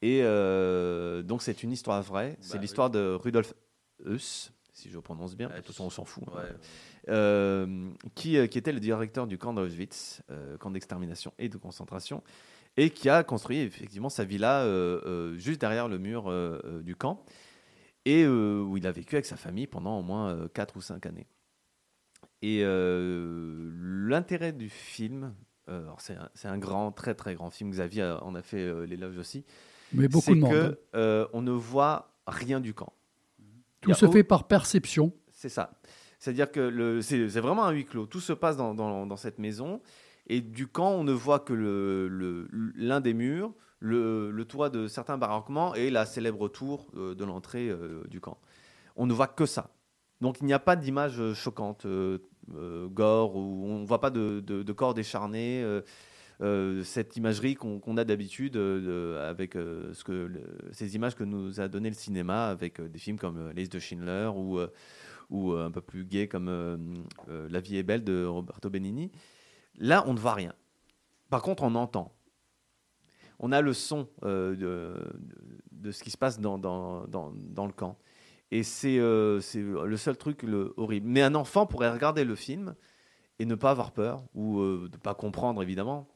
Et 0.00 0.20
euh, 0.22 1.22
donc 1.22 1.42
c'est 1.42 1.62
une 1.62 1.72
histoire 1.72 2.02
vraie. 2.02 2.36
C'est 2.40 2.54
Bah, 2.54 2.60
l'histoire 2.60 2.90
de 2.90 3.14
Rudolf 3.20 3.52
Heuss. 4.06 4.52
si 4.72 4.90
je 4.90 4.98
prononce 4.98 5.36
bien. 5.36 5.48
De 5.48 5.54
toute 5.56 5.66
façon, 5.66 5.84
on 5.84 5.90
s'en 5.90 6.04
fout. 6.04 6.24
hein. 6.28 6.38
Ouais. 6.38 6.48
Euh, 7.08 7.90
qui, 8.14 8.38
euh, 8.38 8.46
qui 8.46 8.58
était 8.58 8.70
le 8.70 8.78
directeur 8.78 9.26
du 9.26 9.36
camp 9.36 9.52
d'Auschwitz, 9.52 10.22
euh, 10.30 10.56
camp 10.58 10.70
d'extermination 10.70 11.32
et 11.38 11.48
de 11.48 11.56
concentration, 11.56 12.22
et 12.76 12.90
qui 12.90 13.08
a 13.08 13.24
construit 13.24 13.58
effectivement 13.58 14.08
sa 14.08 14.24
villa 14.24 14.64
juste 15.36 15.60
derrière 15.60 15.88
le 15.88 15.98
mur 15.98 16.32
du 16.82 16.96
camp, 16.96 17.24
et 18.06 18.26
où 18.26 18.76
il 18.76 18.86
a 18.86 18.92
vécu 18.92 19.16
avec 19.16 19.26
sa 19.26 19.36
famille 19.36 19.66
pendant 19.66 19.98
au 19.98 20.02
moins 20.02 20.48
4 20.54 20.76
ou 20.76 20.80
5 20.80 21.04
années. 21.04 21.26
Et 22.40 22.62
l'intérêt 22.64 24.52
du 24.52 24.70
film, 24.70 25.34
c'est 25.98 26.48
un, 26.48 26.58
grand, 26.58 26.92
très 26.92 27.14
très 27.14 27.34
grand 27.34 27.50
film, 27.50 27.70
Xavier 27.70 28.16
en 28.22 28.34
a 28.34 28.42
fait 28.42 28.86
l'éloge 28.86 29.18
aussi, 29.18 29.44
Mais 29.92 30.08
beaucoup 30.08 30.24
c'est 30.24 30.34
de 30.34 30.40
monde. 30.40 30.52
que 30.52 30.66
hein. 30.72 30.76
euh, 30.94 31.26
on 31.34 31.42
ne 31.42 31.52
voit 31.52 32.14
rien 32.26 32.60
du 32.60 32.72
camp. 32.74 32.92
Tout 33.82 33.92
se 33.94 34.06
au- 34.06 34.12
fait 34.12 34.24
par 34.24 34.46
perception. 34.46 35.12
c'est 35.30 35.48
ça. 35.48 35.78
C'est-à-dire 36.22 36.52
que 36.52 37.00
c'est 37.00 37.26
vraiment 37.40 37.64
un 37.64 37.72
huis 37.72 37.84
clos. 37.84 38.06
Tout 38.06 38.20
se 38.20 38.32
passe 38.32 38.56
dans, 38.56 39.16
cette 39.16 39.40
maison. 39.40 39.80
Et 40.28 40.40
du 40.40 40.68
camp, 40.68 40.92
on 40.92 41.02
ne 41.02 41.10
voit 41.10 41.40
que 41.40 41.52
l'un 42.76 43.00
des 43.00 43.12
murs, 43.12 43.52
le, 43.80 44.44
toit 44.44 44.70
de 44.70 44.86
certains 44.86 45.18
baraquements 45.18 45.74
et 45.74 45.90
la 45.90 46.06
célèbre 46.06 46.46
tour 46.46 46.86
euh, 46.96 47.16
de 47.16 47.24
l'entrée 47.24 47.68
euh, 47.70 48.04
du 48.08 48.20
camp. 48.20 48.38
On 48.94 49.06
ne 49.06 49.12
voit 49.12 49.26
que 49.26 49.46
ça. 49.46 49.70
Donc 50.20 50.36
il 50.40 50.46
n'y 50.46 50.52
a 50.52 50.60
pas 50.60 50.76
d'image 50.76 51.20
choquante, 51.34 51.86
euh, 51.86 52.18
gore, 52.86 53.34
ou 53.34 53.66
on 53.66 53.80
ne 53.80 53.84
voit 53.84 54.00
pas 54.00 54.10
de, 54.10 54.72
corps 54.72 54.94
décharnés. 54.94 55.64
euh, 56.40 56.84
cette 56.84 57.16
imagerie 57.16 57.56
qu'on 57.56 57.96
a 57.96 58.04
d'habitude 58.04 58.52
de- 58.52 59.18
avec 59.20 59.56
ces 60.70 60.94
images 60.94 61.16
que 61.16 61.24
nous 61.24 61.60
a 61.60 61.66
donné 61.66 61.88
le 61.88 61.96
cinéma 61.96 62.46
avec 62.46 62.80
des 62.80 62.98
films 63.00 63.18
comme 63.18 63.50
Les 63.56 63.66
de 63.66 63.78
Schindler 63.80 64.30
ou 64.32 64.60
ou 65.32 65.52
euh, 65.52 65.66
un 65.66 65.70
peu 65.70 65.80
plus 65.80 66.04
gai 66.04 66.28
comme 66.28 66.48
euh, 66.48 66.76
euh, 67.28 67.48
La 67.50 67.58
vie 67.58 67.78
est 67.78 67.82
belle 67.82 68.04
de 68.04 68.24
Roberto 68.24 68.70
Benigni. 68.70 69.10
Là, 69.78 70.04
on 70.06 70.12
ne 70.12 70.18
voit 70.18 70.34
rien. 70.34 70.52
Par 71.30 71.42
contre, 71.42 71.64
on 71.64 71.74
entend. 71.74 72.14
On 73.40 73.50
a 73.50 73.60
le 73.60 73.72
son 73.72 74.06
de, 74.22 74.94
ce 75.90 76.02
qui 76.04 76.10
se 76.10 76.18
passe 76.18 76.38
dans, 76.38 76.58
le 77.08 77.72
camp. 77.72 77.98
Et 78.52 78.62
c'est 78.62 78.98
le 78.98 79.96
seul 79.96 80.16
truc 80.16 80.42
le, 80.44 80.74
horrible. 80.76 81.08
Mais 81.08 81.22
un 81.22 81.34
enfant 81.34 81.66
pourrait 81.66 81.90
regarder 81.90 82.24
le 82.24 82.36
film 82.36 82.76
et 83.40 83.46
ne 83.46 83.56
pas 83.56 83.70
avoir 83.70 83.90
peur, 83.90 84.22
ou 84.34 84.60
ne 84.60 84.96
pas 84.98 85.14
comprendre, 85.14 85.60
évidemment. 85.60 86.06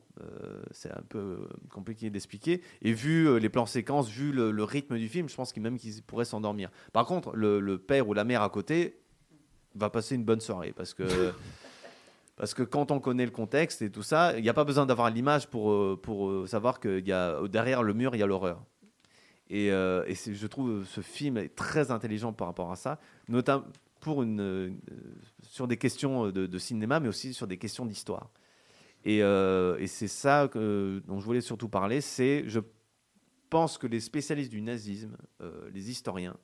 C'est 0.70 0.92
un 0.92 1.02
peu 1.08 1.48
compliqué 1.70 2.10
d'expliquer. 2.10 2.62
Et 2.82 2.92
vu 2.92 3.40
les 3.40 3.48
plans 3.48 3.66
séquences, 3.66 4.08
vu 4.08 4.30
le, 4.30 4.62
rythme 4.62 4.96
du 4.96 5.08
film, 5.08 5.28
je 5.28 5.34
pense 5.34 5.52
qu'il 5.52 5.62
même 5.62 5.78
qu'ils 5.78 6.02
pourraient 6.04 6.26
s'endormir. 6.26 6.70
Par 6.92 7.06
contre, 7.06 7.34
le 7.34 7.78
père 7.78 8.06
ou 8.06 8.12
la 8.12 8.24
mère 8.24 8.42
à 8.42 8.50
côté 8.50 9.00
va 9.76 9.90
passer 9.90 10.14
une 10.14 10.24
bonne 10.24 10.40
soirée 10.40 10.72
parce 10.76 10.94
que 10.94 11.04
parce 12.36 12.54
que 12.54 12.62
quand 12.62 12.90
on 12.90 13.00
connaît 13.00 13.24
le 13.24 13.30
contexte 13.30 13.82
et 13.82 13.90
tout 13.90 14.02
ça, 14.02 14.36
il 14.36 14.42
n'y 14.42 14.48
a 14.48 14.54
pas 14.54 14.64
besoin 14.64 14.86
d'avoir 14.86 15.10
l'image 15.10 15.48
pour 15.48 15.72
euh, 15.72 15.98
pour 16.00 16.28
euh, 16.28 16.46
savoir 16.46 16.80
que 16.80 17.00
y 17.00 17.12
a 17.12 17.40
derrière 17.48 17.82
le 17.82 17.94
mur 17.94 18.14
il 18.14 18.18
y 18.18 18.22
a 18.22 18.26
l'horreur. 18.26 18.62
Et, 19.48 19.70
euh, 19.70 20.04
et 20.06 20.14
je 20.14 20.46
trouve 20.48 20.84
ce 20.84 21.00
film 21.00 21.36
est 21.36 21.54
très 21.54 21.92
intelligent 21.92 22.32
par 22.32 22.48
rapport 22.48 22.72
à 22.72 22.76
ça, 22.76 22.98
notamment 23.28 23.64
pour 24.00 24.22
une, 24.22 24.40
euh, 24.40 24.70
sur 25.42 25.66
des 25.68 25.76
questions 25.76 26.30
de, 26.30 26.58
cinéma, 26.58 27.00
mais 27.00 27.08
aussi 27.08 27.32
sur 27.32 27.46
des 27.46 27.56
questions 27.56 27.86
d'histoire. 27.86 28.30
Et, 29.04 29.22
euh, 29.22 29.78
et 29.78 29.86
c'est 29.86 30.08
ça 30.08 30.48
dont 30.48 31.20
je 31.20 31.24
voulais 31.24 31.40
surtout 31.40 31.68
parler. 31.68 32.00
C'est, 32.00 32.44
je 32.48 32.60
pense 33.50 33.78
que 33.78 33.86
les 33.86 34.00
spécialistes 34.00 34.50
du 34.50 34.62
nazisme, 34.62 35.16
euh, 35.40 35.70
les 35.72 35.90
historiens, 35.90 36.36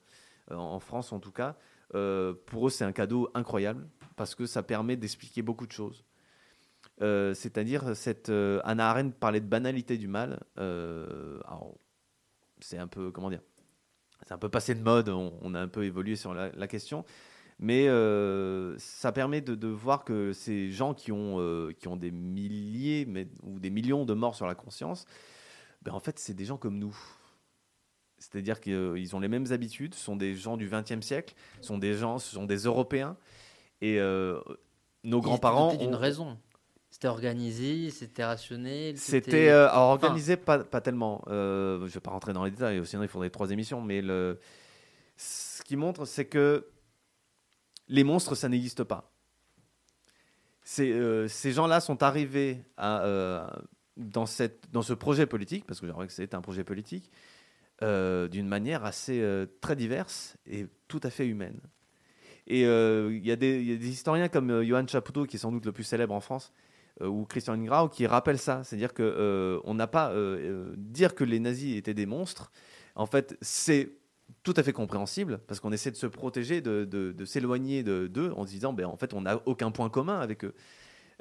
euh, 0.51 0.57
en 0.57 0.80
France 0.80 1.12
en 1.12 1.18
tout 1.18 1.33
cas, 1.33 1.57
euh, 1.95 2.34
pour 2.47 2.66
eux 2.66 2.70
c'est 2.70 2.84
un 2.84 2.93
cadeau 2.93 3.30
incroyable 3.34 3.88
parce 4.16 4.34
que 4.34 4.47
ça 4.47 4.62
permet 4.62 4.97
d'expliquer 4.97 5.43
beaucoup 5.43 5.66
de 5.66 5.72
choses. 5.72 6.05
Euh, 7.01 7.34
c'est-à-dire, 7.34 7.97
cette 7.97 8.28
euh, 8.28 8.61
Hannah 8.64 8.90
Arendt 8.90 9.16
parlait 9.18 9.40
de 9.40 9.47
banalité 9.47 9.97
du 9.97 10.09
mal. 10.09 10.40
C'est 12.61 12.78
un 12.78 12.86
peu, 12.86 13.11
comment 13.11 13.30
dire, 13.30 13.43
c'est 14.26 14.34
un 14.34 14.38
peu 14.38 14.49
passé 14.49 14.74
de 14.74 14.82
mode, 14.82 15.09
on, 15.09 15.55
a 15.55 15.61
un 15.61 15.68
peu 15.68 15.84
évolué 15.84 16.14
sur 16.14 16.32
la, 16.32 16.68
question, 16.68 17.05
mais 17.59 17.86
ça 18.78 19.11
permet 19.11 19.40
de, 19.40 19.66
voir 19.66 20.05
que 20.05 20.32
ces 20.32 20.70
gens 20.70 20.95
qui 20.95 21.11
ont, 21.11 21.72
qui 21.76 21.88
ont 21.88 21.97
des 21.97 22.12
milliers 22.12 23.05
mais, 23.05 23.26
ou 23.43 23.59
des 23.59 23.70
millions 23.70 24.05
de 24.05 24.14
morts 24.14 24.36
sur 24.36 24.47
la 24.47 24.55
conscience, 24.55 25.07
ben 25.82 25.93
en 25.93 25.99
fait, 25.99 26.20
c'est 26.20 26.34
des 26.34 26.45
gens 26.45 26.57
comme 26.57 26.78
nous. 26.78 26.97
C'est-à-dire 28.23 28.61
qu'ils 28.61 29.16
ont 29.16 29.20
les 29.20 29.29
mêmes 29.29 29.51
habitudes, 29.51 29.95
ce 29.95 30.05
sont 30.05 30.14
des 30.16 30.35
gens 30.37 30.57
du 30.57 30.68
XXe 30.70 31.05
siècle, 31.05 31.35
ce 31.61 31.66
sont 31.66 31.79
des 31.79 31.95
gens, 31.95 32.18
ce 32.18 32.33
sont 32.35 32.45
des 32.45 32.59
Européens, 32.59 33.16
et 33.81 33.99
euh, 33.99 34.39
nos 35.03 35.20
grands-parents 35.20 35.75
d'une 35.75 35.95
ont- 35.95 35.99
raison. 35.99 36.39
C'était 36.91 37.09
organisé, 37.09 37.91
c'était 37.91 38.23
rationnel. 38.25 38.97
C'était 38.99 39.49
euh, 39.49 39.68
organisé 39.73 40.37
pas, 40.37 40.59
pas 40.62 40.81
tellement. 40.81 41.25
Euh, 41.27 41.79
je 41.81 41.85
ne 41.85 41.89
vais 41.89 42.01
pas 42.01 42.11
rentrer 42.12 42.33
dans 42.33 42.45
les 42.45 42.51
détails, 42.53 42.85
sinon 42.87 43.03
il 43.03 43.09
faudrait 43.09 43.31
trois 43.31 43.51
émissions. 43.51 43.81
Mais 43.81 44.03
le, 44.03 44.39
ce 45.16 45.62
qui 45.62 45.75
montre, 45.75 46.05
c'est 46.05 46.27
que 46.27 46.68
les 47.89 48.05
monstres, 48.05 48.35
ça 48.37 48.49
n'existe 48.49 48.85
pas. 48.85 49.11
C'est, 50.64 50.93
euh, 50.93 51.27
ces 51.29 51.51
gens-là 51.53 51.81
sont 51.81 52.03
arrivés 52.03 52.62
à, 52.77 53.03
euh, 53.03 53.49
dans, 53.97 54.27
cette, 54.27 54.70
dans 54.70 54.83
ce 54.83 54.93
projet 54.93 55.27
politique, 55.27 55.64
parce 55.66 55.81
que 55.81 55.87
j'aimerais 55.87 56.07
que 56.07 56.12
c'était 56.12 56.37
un 56.37 56.41
projet 56.43 56.62
politique, 56.62 57.11
euh, 57.83 58.28
d'une 58.28 58.47
manière 58.47 58.85
assez 58.85 59.20
euh, 59.20 59.47
très 59.61 59.76
diverse 59.76 60.37
et 60.47 60.66
tout 60.89 61.01
à 61.03 61.11
fait 61.11 61.26
humaine. 61.26 61.61
Et 62.47 62.66
euh, 62.66 63.11
il 63.12 63.26
y, 63.26 63.33
a 63.33 63.37
des- 63.37 63.89
historiens 63.89 64.28
comme 64.28 64.62
Johan 64.62 64.87
Chapoutot, 64.87 65.26
qui 65.26 65.37
est 65.37 65.39
sans 65.39 65.53
doute 65.53 65.66
le 65.66 65.72
plus 65.72 65.85
célèbre 65.85 66.14
en 66.14 66.20
France, 66.20 66.53
ou 67.01 67.24
Christian 67.24 67.55
Ingrao, 67.55 67.89
qui 67.89 68.07
rappellent 68.07 68.39
ça. 68.39 68.62
C'est-à-dire 68.64 68.93
que 68.93 69.03
euh, 69.03 69.61
on 69.64 69.74
n'a 69.74 69.87
pas 69.87 70.12
dire 70.76 71.14
que 71.14 71.24
les 71.24 71.41
nazis 71.41 71.76
étaient 71.76 71.95
des 71.95 72.07
monstres. 72.07 72.53
En 72.95 73.07
fait, 73.07 73.37
c'est 73.41 73.93
tout 74.43 74.55
à 74.57 74.62
fait 74.62 74.72
compréhensible 74.72 75.41
parce 75.47 75.61
qu'on 75.61 75.72
essaie 75.72 75.91
de 75.91 75.97
se 75.97 76.07
protéger, 76.07 76.61
de, 76.61 77.24
s'éloigner 77.24 77.83
de- 77.83 78.07
d'eux 78.07 78.33
en 78.37 78.45
se 78.45 78.51
disant, 78.51 78.72
ben, 78.72 78.87
en 78.87 78.97
fait, 78.97 79.14
on 79.14 79.22
n'a 79.22 79.41
aucun 79.47 79.70
point 79.70 79.89
commun 79.89 80.20
avec 80.20 80.45
eux. 80.45 80.55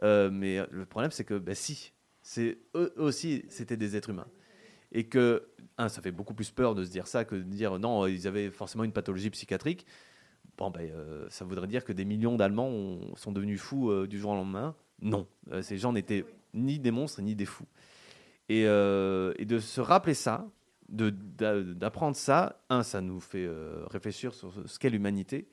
Mais 0.02 0.60
le 0.72 0.86
problème, 0.86 1.12
c'est 1.12 1.24
que, 1.24 1.38
ben, 1.38 1.56
si, 1.56 1.94
eux 2.76 2.94
aussi, 2.98 3.46
c'était 3.50 3.78
des 3.78 3.96
êtres 3.96 4.10
humains. 4.10 4.28
Et 4.92 5.08
que, 5.08 5.48
un, 5.82 5.90
ça 5.90 6.02
fait 6.02 6.12
beaucoup 6.12 6.34
plus 6.34 6.52
peur 6.52 6.76
de 6.76 6.84
se 6.84 6.90
dire 6.92 7.08
ça 7.08 7.26
que 7.26 7.36
de 7.36 7.42
dire 7.44 7.80
non, 7.80 8.06
ils 8.08 8.28
avaient 8.28 8.50
forcément 8.50 8.84
une 8.84 8.92
pathologie 8.94 9.30
psychiatrique. 9.30 9.86
Bon, 10.58 10.70
ben, 10.70 10.90
euh, 10.92 11.26
ça 11.30 11.46
voudrait 11.46 11.68
dire 11.68 11.84
que 11.84 11.94
des 11.94 12.06
millions 12.06 12.36
d'Allemands 12.36 12.68
ont- 12.70 13.16
sont 13.16 13.32
devenus 13.32 13.60
fous 13.60 13.90
euh, 13.90 14.08
du 14.08 14.20
jour 14.20 14.32
au 14.32 14.36
lendemain. 14.36 14.76
Non, 15.02 15.28
Euh, 15.52 15.62
ces 15.62 15.78
gens 15.78 15.94
n'étaient 15.94 16.26
ni 16.54 16.78
des 16.80 16.92
monstres 16.92 17.22
ni 17.22 17.36
des 17.36 17.46
fous. 17.46 17.66
Et, 18.50 18.64
et 18.64 19.46
de 19.46 19.60
se 19.60 19.80
rappeler 19.80 20.14
ça, 20.14 20.46
d'apprendre 20.90 22.16
ça, 22.18 22.62
un, 22.70 22.84
ça 22.84 23.00
nous 23.02 23.22
fait 23.22 23.50
réfléchir 23.90 24.34
sur 24.34 24.52
ce 24.66 24.78
qu'est 24.78 24.90
l'humanité 24.90 25.48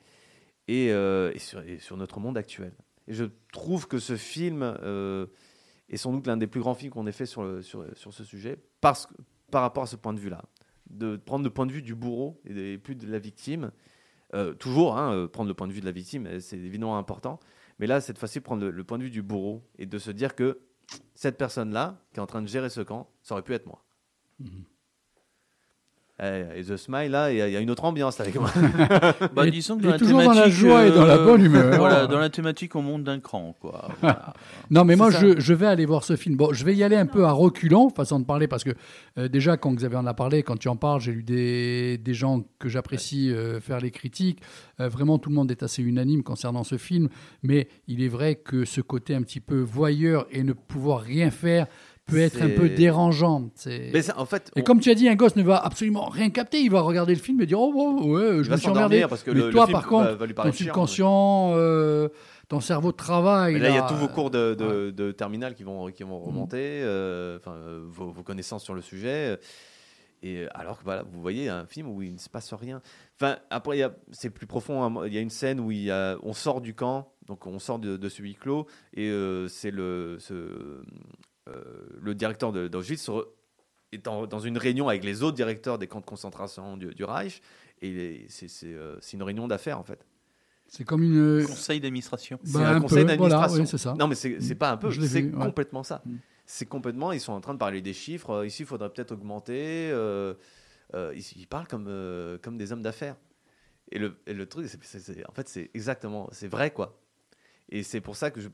et, 0.67 0.87
et 0.87 1.39
sur, 1.39 1.61
et 1.61 1.79
sur 1.79 1.95
notre 1.95 2.19
monde 2.19 2.37
actuel. 2.37 2.73
Et 3.07 3.13
je 3.13 3.23
trouve 3.53 3.87
que 3.87 3.99
ce 3.99 4.17
film 4.17 4.63
est 5.89 5.97
sans 5.97 6.11
doute 6.11 6.27
l'un 6.27 6.35
des 6.37 6.47
plus 6.47 6.59
grands 6.59 6.75
films 6.75 6.91
qu'on 6.91 7.07
ait 7.07 7.13
fait 7.13 7.25
sur, 7.25 7.43
le- 7.43 7.61
sur, 7.61 7.85
sur 7.95 8.13
ce 8.13 8.23
sujet, 8.25 8.57
parce, 8.81 9.05
que- 9.05 9.13
par 9.49 9.61
rapport 9.61 9.83
à 9.83 9.87
ce 9.87 9.95
point 9.95 10.13
de 10.13 10.19
vue-là. 10.19 10.43
De 10.89 11.17
prendre 11.17 11.43
le 11.43 11.49
point 11.49 11.65
de 11.65 11.71
vue 11.71 11.81
du 11.81 11.95
bourreau 11.95 12.41
et, 12.45 12.77
plus 12.77 12.95
de 12.95 13.07
la 13.07 13.19
victime. 13.19 13.71
Euh, 14.33 14.53
toujours, 14.53 14.97
hein, 14.97 15.13
euh, 15.13 15.27
prendre 15.27 15.47
le 15.47 15.53
point 15.53 15.67
de 15.67 15.73
vue 15.73 15.81
de 15.81 15.85
la 15.85 15.91
victime, 15.91 16.27
euh, 16.27 16.39
c'est 16.39 16.57
évidemment 16.57 16.97
important. 16.97 17.39
Mais 17.79 17.87
là, 17.87 17.99
cette 17.99 18.19
fois-ci, 18.19 18.41
prendre 18.41 18.67
le, 18.67 18.83
point 18.83 18.97
de 18.99 19.03
vue 19.03 19.09
du 19.09 19.23
bourreau 19.23 19.63
et 19.79 19.85
de 19.85 19.97
se 19.97 20.11
dire 20.11 20.35
que 20.35 20.59
cette 21.15 21.37
personne-là, 21.37 22.03
qui 22.13 22.19
est 22.19 22.23
en 22.23 22.27
train 22.27 22.41
de 22.41 22.47
gérer 22.47 22.69
ce 22.69 22.81
camp, 22.81 23.09
ça 23.23 23.33
aurait 23.33 23.43
pu 23.43 23.53
être 23.53 23.65
moi. 23.65 23.83
Eh, 24.41 24.45
Et 26.21 26.63
The 26.63 26.75
Smile, 26.75 27.11
là, 27.11 27.31
il 27.31 27.37
y, 27.37 27.41
a- 27.41 27.47
il 27.47 27.53
y 27.53 27.55
a 27.55 27.59
une 27.61 27.69
autre 27.71 27.85
ambiance 27.85 28.19
avec 28.19 28.35
moi. 28.35 28.49
Bah, 29.35 29.47
Et- 29.47 29.51
disons 29.51 29.77
que 29.77 29.83
et 29.83 29.85
dans 29.85 29.91
la 29.91 29.97
toujours 29.99 30.23
dans 30.23 30.33
la 30.33 30.49
joie 30.49 30.85
et 30.87 30.91
dans 30.91 31.05
la 31.05 31.17
euh, 31.17 31.25
bonne 31.25 31.43
humeur. 31.45 31.77
Voilà, 31.77 32.07
dans 32.07 32.19
la 32.19 32.29
thématique, 32.29 32.75
on 32.75 32.81
monte 32.81 33.03
d'un 33.03 33.19
cran, 33.19 33.55
quoi. 33.59 33.87
Voilà. 34.01 34.33
Non, 34.69 34.83
mais 34.83 34.95
moi, 34.95 35.11
je, 35.11 35.39
je 35.39 35.53
vais 35.53 35.65
aller 35.67 35.85
voir 35.85 36.03
ce 36.03 36.15
film. 36.15 36.35
Bon, 36.35 36.51
je 36.53 36.65
vais 36.65 36.75
y 36.75 36.83
aller 36.83 36.95
un 36.97 37.05
peu 37.05 37.25
à 37.25 37.31
reculons, 37.31 37.89
façon 37.89 38.19
de 38.19 38.25
parler, 38.25 38.47
parce 38.47 38.63
que 38.63 38.71
euh, 39.17 39.27
déjà, 39.29 39.55
quand 39.57 39.73
Xavier 39.73 39.97
en 39.97 40.05
a 40.07 40.13
parlé, 40.13 40.43
quand 40.43 40.57
tu 40.57 40.67
en 40.67 40.75
parles, 40.75 40.99
j'ai 41.01 41.11
lu 41.13 41.23
des, 41.23 41.97
des 41.97 42.13
gens 42.13 42.43
que 42.59 42.67
j'apprécie 42.69 43.31
euh, 43.31 43.59
faire 43.61 43.79
les 43.79 43.91
critiques. 43.91 44.41
Euh, 44.81 44.89
vraiment, 44.89 45.19
tout 45.19 45.29
le 45.29 45.35
monde 45.35 45.51
est 45.51 45.63
assez 45.63 45.81
unanime 45.81 46.23
concernant 46.23 46.63
ce 46.63 46.77
film. 46.77 47.09
Mais 47.43 47.67
il 47.87 48.03
est 48.03 48.07
vrai 48.09 48.35
que 48.35 48.65
ce 48.65 48.81
côté 48.81 49.15
un 49.15 49.21
petit 49.21 49.39
peu 49.39 49.59
voyeur 49.61 50.27
et 50.31 50.43
ne 50.43 50.53
pouvoir 50.53 50.99
rien 51.01 51.31
faire 51.31 51.67
peut 52.09 52.19
être 52.19 52.41
un 52.41 52.49
peu 52.49 52.69
dérangeant. 52.69 53.49
C'est- 53.55 53.89
Mais 53.93 54.01
ça, 54.01 54.19
en 54.19 54.25
fait, 54.25 54.51
Et 54.55 54.61
on- 54.61 54.63
comme 54.63 54.79
tu 54.79 54.89
as 54.89 54.95
dit, 54.95 55.07
un 55.07 55.15
gosse 55.15 55.35
ne 55.35 55.43
va 55.43 55.57
absolument 55.57 56.05
rien 56.09 56.29
capter. 56.29 56.59
Il 56.61 56.71
va 56.71 56.81
regarder 56.81 57.13
le 57.13 57.19
film 57.21 57.39
et 57.41 57.45
dire 57.45 57.59
Oh, 57.59 57.71
oh, 57.75 58.03
ouais, 58.15 58.37
il 58.37 58.43
je 58.43 58.49
va 58.49 58.55
me 58.55 58.59
suis 58.61 58.69
emmerdé. 58.69 59.05
parce 59.09 59.23
que 59.23 59.31
Mais 59.31 59.39
le, 59.41 59.49
toi, 59.51 59.67
par 59.67 59.87
contre, 59.87 60.15
va, 60.15 60.25
va 60.25 60.43
ton 60.43 60.51
subconscient, 60.51 61.51
euh, 61.55 62.09
ton 62.47 62.59
cerveau 62.59 62.91
de 62.91 62.97
travail. 62.97 63.53
Mais 63.53 63.59
là, 63.59 63.69
il 63.69 63.75
y 63.75 63.77
a 63.77 63.83
tous 63.83 63.95
vos 63.95 64.07
cours 64.07 64.31
de, 64.31 64.55
de, 64.55 64.85
ouais. 64.87 64.91
de 64.91 65.11
terminale 65.11 65.53
qui 65.55 65.63
vont, 65.63 65.87
qui 65.91 66.03
vont 66.03 66.19
remonter, 66.19 66.81
euh, 66.81 67.37
euh, 67.47 67.81
vos, 67.87 68.09
vos 68.11 68.23
connaissances 68.23 68.63
sur 68.63 68.73
le 68.73 68.81
sujet. 68.81 69.37
Et 70.21 70.47
alors 70.53 70.79
que 70.79 70.83
voilà, 70.83 71.03
vous 71.03 71.21
voyez 71.21 71.47
un 71.47 71.65
film 71.65 71.87
où 71.87 72.01
il 72.01 72.13
ne 72.13 72.17
se 72.17 72.27
passe 72.27 72.53
rien. 72.53 72.81
Enfin, 73.15 73.37
après, 73.49 73.77
il 73.79 73.89
c'est 74.11 74.29
plus 74.29 74.47
profond. 74.47 74.83
hein. 74.83 75.03
Il 75.07 75.13
y 75.13 75.17
a 75.17 75.21
une 75.21 75.29
scène 75.29 75.61
où 75.61 75.71
il 75.71 75.83
y 75.83 75.91
a, 75.91 76.17
on 76.23 76.33
sort 76.33 76.59
du 76.59 76.73
camp, 76.73 77.13
donc 77.27 77.47
on 77.47 77.57
sort 77.57 77.79
de, 77.79 77.95
de 77.95 78.09
ce 78.09 78.21
huis 78.21 78.35
clos, 78.35 78.65
et 78.93 79.07
euh, 79.09 79.47
c'est 79.47 79.71
le, 79.71 80.17
ce, 80.19 80.33
le 81.47 82.13
directeur 82.15 82.51
de- 82.51 82.67
d'Auschwitz 82.67 83.09
est 83.91 84.07
en- 84.07 84.27
dans 84.27 84.39
une 84.39 84.57
réunion 84.57 84.87
avec 84.87 85.03
les 85.03 85.23
autres 85.23 85.35
directeurs 85.35 85.77
des 85.79 85.87
camps 85.87 85.99
de 86.01 86.05
concentration 86.05 86.77
du, 86.77 86.93
du 86.93 87.03
Reich, 87.03 87.41
et 87.81 88.25
c'est 88.29 88.47
c'est, 88.47 88.67
euh, 88.73 88.97
c'est 89.01 89.17
une 89.17 89.23
réunion 89.23 89.47
d'affaires 89.47 89.79
en 89.79 89.83
fait. 89.83 90.05
C'est 90.67 90.83
comme 90.83 91.01
une. 91.01 91.43
Conseil 91.47 91.79
d'administration. 91.79 92.39
C'est 92.43 92.53
Bah, 92.53 92.69
un 92.69 92.75
un 92.75 92.81
conseil 92.81 93.03
voilà, 93.03 93.15
d'administration. 93.17 93.61
oui, 93.63 93.67
c'est 93.67 93.77
ça. 93.79 93.95
Non, 93.97 94.07
mais 94.07 94.13
c'est 94.15 94.39
c'est 94.39 94.53
pas 94.55 94.69
un 94.71 94.77
peu, 94.77 94.91
c'est 94.91 95.23
ouais. 95.23 95.31
complètement 95.31 95.81
ça. 95.83 96.03
Mm. 96.05 96.15
C'est 96.45 96.65
complètement, 96.67 97.11
ils 97.11 97.19
sont 97.19 97.33
en 97.33 97.41
train 97.41 97.53
de 97.53 97.59
parler 97.59 97.81
des 97.81 97.93
chiffres. 97.93 98.29
euh, 98.31 98.45
Ici, 98.47 98.63
il 98.63 98.65
faudrait 98.67 98.89
peut-être 98.91 99.11
augmenter. 99.11 99.89
euh, 99.91 100.33
euh, 100.95 101.13
ils, 101.15 101.23
ils 101.41 101.47
parlent 101.47 101.67
comme, 101.67 101.85
euh, 101.87 102.37
comme 102.41 102.57
des 102.57 102.71
hommes 102.71 102.81
d'affaires. 102.83 103.15
Et 103.91 103.97
le, 103.99 104.15
et 104.27 104.33
le 104.33 104.45
truc, 104.47 104.67
c'est- 104.67 104.83
c'est- 104.83 104.99
c'est- 104.99 105.27
en 105.27 105.31
fait, 105.31 105.47
c'est 105.49 105.69
exactement, 105.73 106.27
c'est 106.31 106.47
vrai, 106.47 106.71
quoi. 106.71 106.99
Et 107.69 107.81
c'est 107.83 108.01
pour 108.01 108.15
ça 108.15 108.29
que 108.31 108.39
je, 108.41 108.49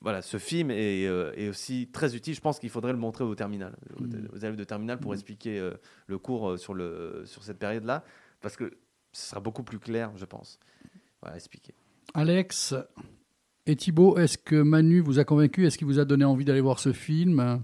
voilà, 0.00 0.22
ce 0.22 0.38
film 0.38 0.70
est, 0.70 1.06
euh, 1.06 1.32
est 1.36 1.48
aussi 1.48 1.88
très 1.92 2.14
utile. 2.16 2.34
Je 2.34 2.40
pense 2.40 2.58
qu'il 2.58 2.70
faudrait 2.70 2.92
le 2.92 2.98
montrer 2.98 3.24
au 3.24 3.34
terminal, 3.34 3.74
aux, 3.98 4.04
Mm. 4.04 4.28
aux 4.32 4.36
élèves 4.38 4.56
de 4.56 4.64
terminal, 4.64 4.98
pour 4.98 5.10
Mm. 5.12 5.14
expliquer 5.14 5.58
euh, 5.58 5.72
le 6.06 6.18
cours 6.18 6.50
euh, 6.50 6.56
sur, 6.56 6.74
le, 6.74 7.22
sur 7.26 7.42
cette 7.44 7.58
période-là, 7.58 8.02
parce 8.40 8.56
que 8.56 8.72
ce 9.12 9.30
sera 9.30 9.40
beaucoup 9.40 9.62
plus 9.62 9.78
clair, 9.78 10.10
je 10.16 10.24
pense. 10.24 10.58
Voilà, 11.20 11.36
expliquer. 11.36 11.74
Alex 12.14 12.74
et 13.66 13.76
Thibaut, 13.76 14.16
est-ce 14.16 14.38
que 14.38 14.56
Manu 14.62 15.00
vous 15.00 15.18
a 15.18 15.24
convaincu? 15.24 15.66
Est-ce 15.66 15.76
qu'il 15.78 15.86
vous 15.86 15.98
a 15.98 16.04
donné 16.04 16.24
envie 16.24 16.44
d'aller 16.44 16.60
voir 16.62 16.78
ce 16.78 16.92
film? 16.92 17.60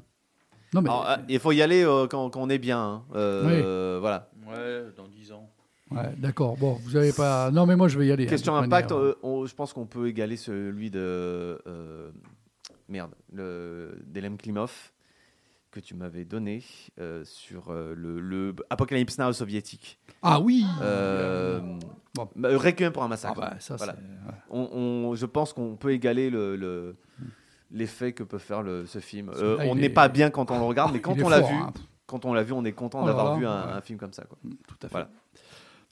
Non, 0.75 0.83
mais. 0.83 0.91
Alors, 0.91 1.17
il 1.29 1.39
faut 1.39 1.53
y 1.53 1.63
aller 1.63 1.85
euh, 1.85 2.07
quand, 2.07 2.29
quand 2.31 2.43
on 2.43 2.51
est 2.51 2.59
bien. 2.59 2.79
hein. 2.81 3.05
Euh, 3.15 3.97
Voilà. 4.01 4.31
Ouais, 4.47 4.85
dans 4.97 5.09
10 5.09 5.33
ans. 5.33 5.51
Ouais, 5.91 6.13
d'accord. 6.19 6.57
Bon, 6.57 6.79
vous 6.83 6.97
avez 6.97 7.13
pas. 7.13 7.51
Non, 7.51 7.65
mais 7.67 7.77
moi, 7.77 7.87
je 7.89 7.99
vais 7.99 8.07
y 8.09 8.13
aller. 8.13 8.25
hein, 8.27 8.31
Question 8.31 8.57
impact, 8.57 8.91
euh, 8.93 9.15
on- 9.23 9.47
je 9.47 9.55
pense 9.55 9.73
qu'on 9.73 9.87
peut 9.87 10.09
égaler 10.09 10.37
celui 10.37 10.91
de. 10.91 10.99
euh, 11.67 12.11
merde, 12.89 13.13
le, 13.33 13.97
d'Elem 14.07 14.37
Klimov, 14.37 14.73
que 15.71 15.79
tu 15.81 15.95
m'avais 15.95 16.25
donné 16.25 16.65
euh, 16.99 17.23
sur 17.25 17.71
euh, 17.71 17.95
le, 17.97 18.19
le 18.21 18.55
Apocalypse 18.71 19.19
Now 19.19 19.33
soviétique. 19.33 19.99
Ah 20.23 20.41
oui 20.41 20.65
Euh, 20.83 21.61
Bon. 22.15 22.29
bah, 22.35 22.49
Requiem 22.57 22.93
pour 22.93 23.03
un 23.03 23.07
Ah 23.07 23.11
massacre. 23.11 23.39
bah, 23.41 23.55
ça, 23.61 23.77
Voilà. 23.77 23.95
On, 24.51 24.61
on- 24.73 25.15
je 25.15 25.27
pense 25.27 25.53
qu'on 25.53 25.77
peut 25.77 25.93
égaler 25.93 26.31
le. 26.31 26.57
le- 26.57 26.97
L'effet 27.73 28.13
que 28.13 28.23
peut 28.23 28.39
faire 28.39 28.63
le, 28.63 28.87
ce 28.87 29.01
film. 29.01 29.29
Euh, 29.35 29.57
là, 29.59 29.65
on 29.67 29.75
n'est 29.75 29.87
est- 29.87 29.89
pas 29.91 30.07
bien 30.09 30.31
quand 30.31 30.53
on 30.53 30.59
le 30.59 30.65
regarde, 30.65 30.93
mais 30.95 31.01
quand 31.01 31.21
on 31.21 31.29
l'a 31.29 31.41
vu, 31.41 31.53
hein. 31.55 31.73
quand 32.07 32.25
on 32.25 32.33
l'a 32.33 32.45
vu, 32.45 32.53
on 32.53 32.65
est 32.65 32.71
content 32.73 33.01
Oh 33.03 33.07
d'avoir 33.07 33.37
vu 33.37 33.45
un, 33.45 33.67
ouais. 33.67 33.73
un 33.73 33.81
film 33.81 33.99
comme 33.99 34.13
ça. 34.13 34.23
Quoi. 34.25 34.39
Tout 34.69 34.77
à 34.83 34.87
fait. 34.87 34.93
Voilà. 34.93 35.09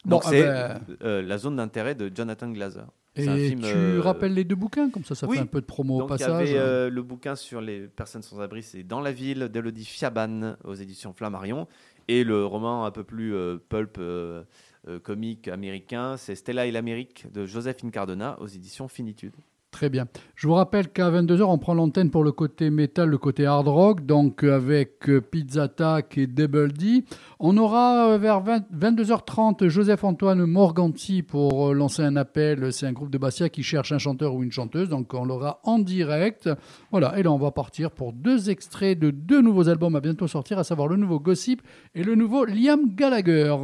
Bon, 0.04 0.20
ah 0.22 0.28
c'est 0.28 0.42
ben, 0.42 0.80
euh, 1.02 1.22
la 1.22 1.38
zone 1.38 1.56
d'intérêt 1.56 1.94
de 1.94 2.10
Jonathan 2.14 2.50
Glazer. 2.50 2.86
C'est 3.16 3.28
un 3.28 3.36
et 3.36 3.48
film, 3.48 3.60
tu 3.60 3.66
euh, 3.68 4.00
rappelles 4.00 4.34
les 4.34 4.42
deux 4.42 4.56
bouquins, 4.56 4.90
comme 4.90 5.04
ça, 5.04 5.14
ça 5.14 5.28
oui. 5.28 5.36
fait 5.36 5.42
un 5.44 5.46
peu 5.46 5.60
de 5.60 5.66
promo 5.66 5.96
au 5.96 5.98
Donc 6.00 6.10
il 6.10 6.14
y 6.14 6.18
passage. 6.18 6.50
avait 6.50 6.58
euh, 6.58 6.90
le 6.90 7.02
bouquin 7.02 7.36
sur 7.36 7.60
les 7.60 7.82
personnes 7.82 8.22
sans 8.22 8.40
abri, 8.40 8.64
c'est 8.64 8.82
Dans 8.82 9.00
la 9.00 9.12
ville 9.12 9.48
d'Elodie 9.50 9.84
Fiaban 9.84 10.56
aux 10.64 10.74
éditions 10.74 11.12
Flammarion, 11.12 11.68
et 12.08 12.24
le 12.24 12.44
roman 12.44 12.84
un 12.84 12.90
peu 12.90 13.04
plus 13.04 13.34
euh, 13.34 13.56
pulp 13.68 13.96
euh, 13.98 14.44
euh, 14.88 14.98
comique 14.98 15.48
américain, 15.48 16.16
c'est 16.16 16.34
Stella 16.34 16.66
et 16.66 16.70
l'Amérique 16.70 17.30
de 17.32 17.46
Joseph 17.46 17.84
Incardona 17.84 18.38
aux 18.40 18.46
éditions 18.46 18.88
Finitude. 18.88 19.34
Très 19.74 19.90
bien. 19.90 20.06
Je 20.36 20.46
vous 20.46 20.54
rappelle 20.54 20.88
qu'à 20.88 21.10
22h, 21.10 21.42
on 21.42 21.58
prend 21.58 21.74
l'antenne 21.74 22.12
pour 22.12 22.22
le 22.22 22.30
côté 22.30 22.70
métal, 22.70 23.08
le 23.08 23.18
côté 23.18 23.44
hard 23.44 23.66
rock, 23.66 24.06
donc 24.06 24.44
euh, 24.44 24.54
avec 24.54 25.08
euh, 25.08 25.20
Pizza 25.20 25.64
Attack 25.64 26.16
et 26.16 26.28
Double 26.28 26.72
D. 26.72 27.02
On 27.40 27.56
aura 27.56 28.10
euh, 28.10 28.18
vers 28.18 28.40
20 28.40 28.70
22h30 28.72 29.66
Joseph-Antoine 29.66 30.46
Morganti 30.46 31.24
pour 31.24 31.74
lancer 31.74 32.02
un 32.02 32.14
appel. 32.14 32.72
C'est 32.72 32.86
un 32.86 32.92
groupe 32.92 33.10
de 33.10 33.18
Bastia 33.18 33.48
qui 33.48 33.64
cherche 33.64 33.90
un 33.90 33.98
chanteur 33.98 34.36
ou 34.36 34.44
une 34.44 34.52
chanteuse, 34.52 34.88
donc 34.88 35.12
on 35.12 35.24
l'aura 35.24 35.58
en 35.64 35.80
direct. 35.80 36.48
Voilà, 36.92 37.18
et 37.18 37.24
là 37.24 37.32
on 37.32 37.38
va 37.38 37.50
partir 37.50 37.90
pour 37.90 38.12
deux 38.12 38.50
extraits 38.50 38.96
de 38.96 39.10
deux 39.10 39.42
nouveaux 39.42 39.68
albums 39.68 39.96
à 39.96 40.00
bientôt 40.00 40.28
sortir, 40.28 40.60
à 40.60 40.62
savoir 40.62 40.86
le 40.86 40.94
nouveau 40.94 41.18
Gossip 41.18 41.62
et 41.96 42.04
le 42.04 42.14
nouveau 42.14 42.44
Liam 42.44 42.94
Gallagher. 42.94 43.56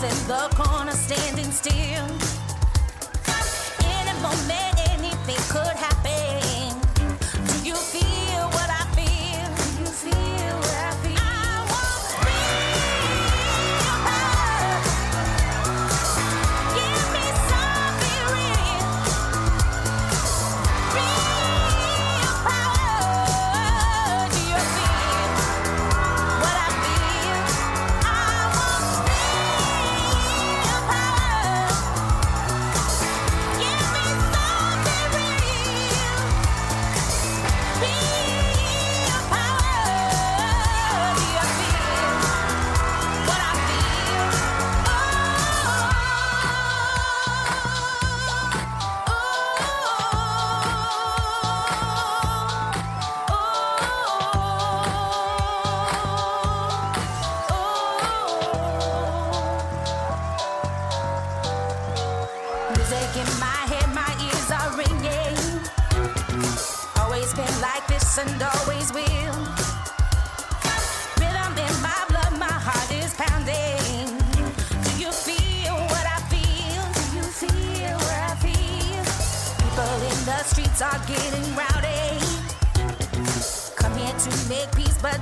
Shadows 0.00 0.22
in 0.22 0.28
the 0.28 0.48
corner, 0.56 0.92
standing 0.92 1.50
still. 1.50 1.74
In 3.84 4.08
a 4.08 4.14
moment, 4.22 4.88
anything 4.88 5.36
could 5.48 5.76
happen. 5.76 5.89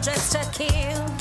Just 0.03 0.33
to 0.33 0.45
kill. 0.53 1.18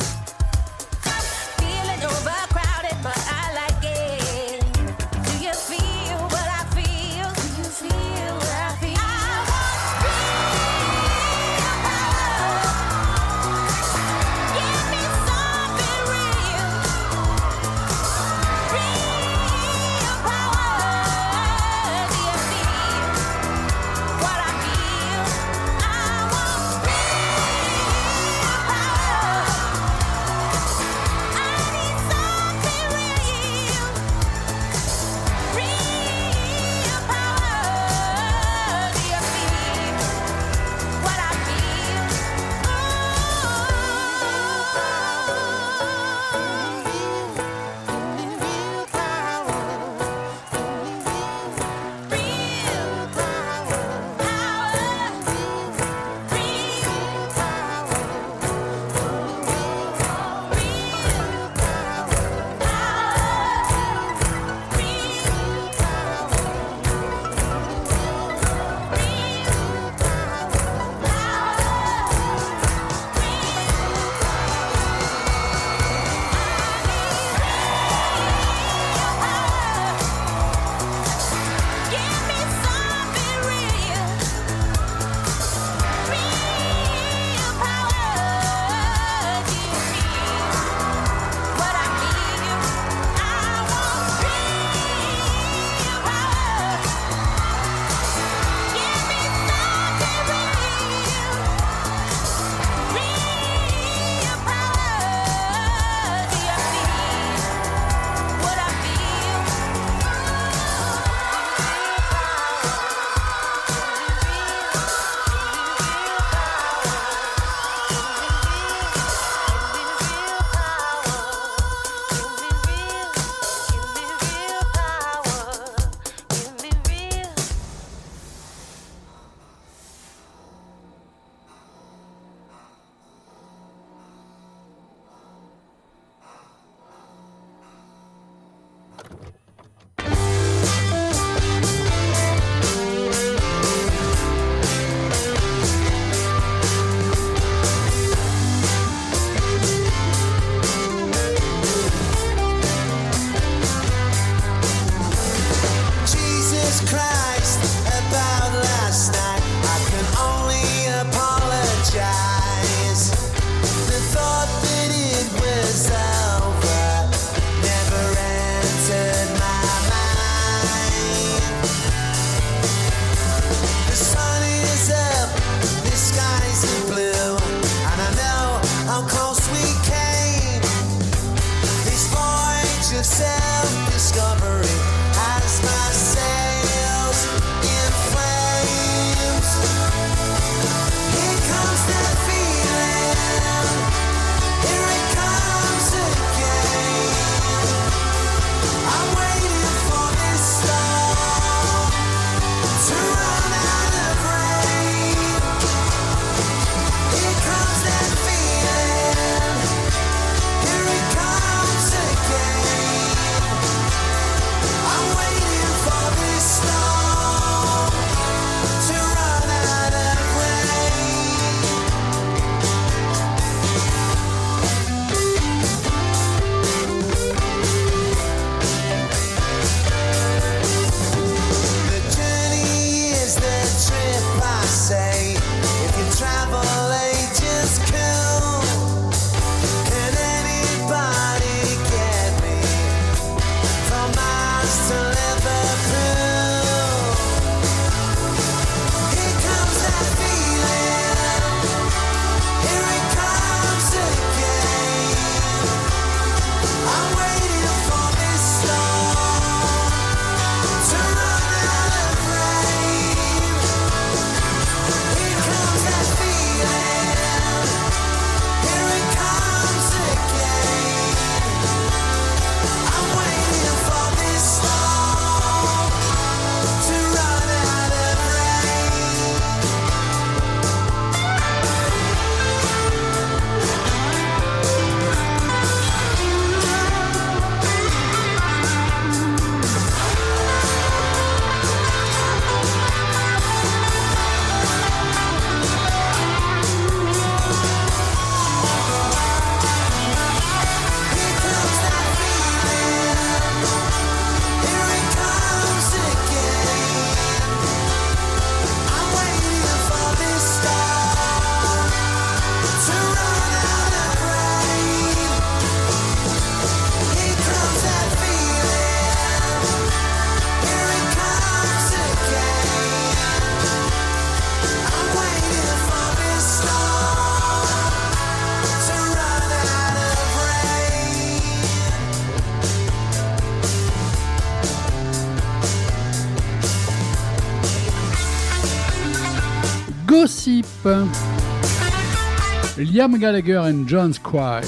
Liam 342.77 343.17
Gallagher 343.17 343.57
and 343.57 343.87
John 343.87 344.13
Squire. 344.13 344.61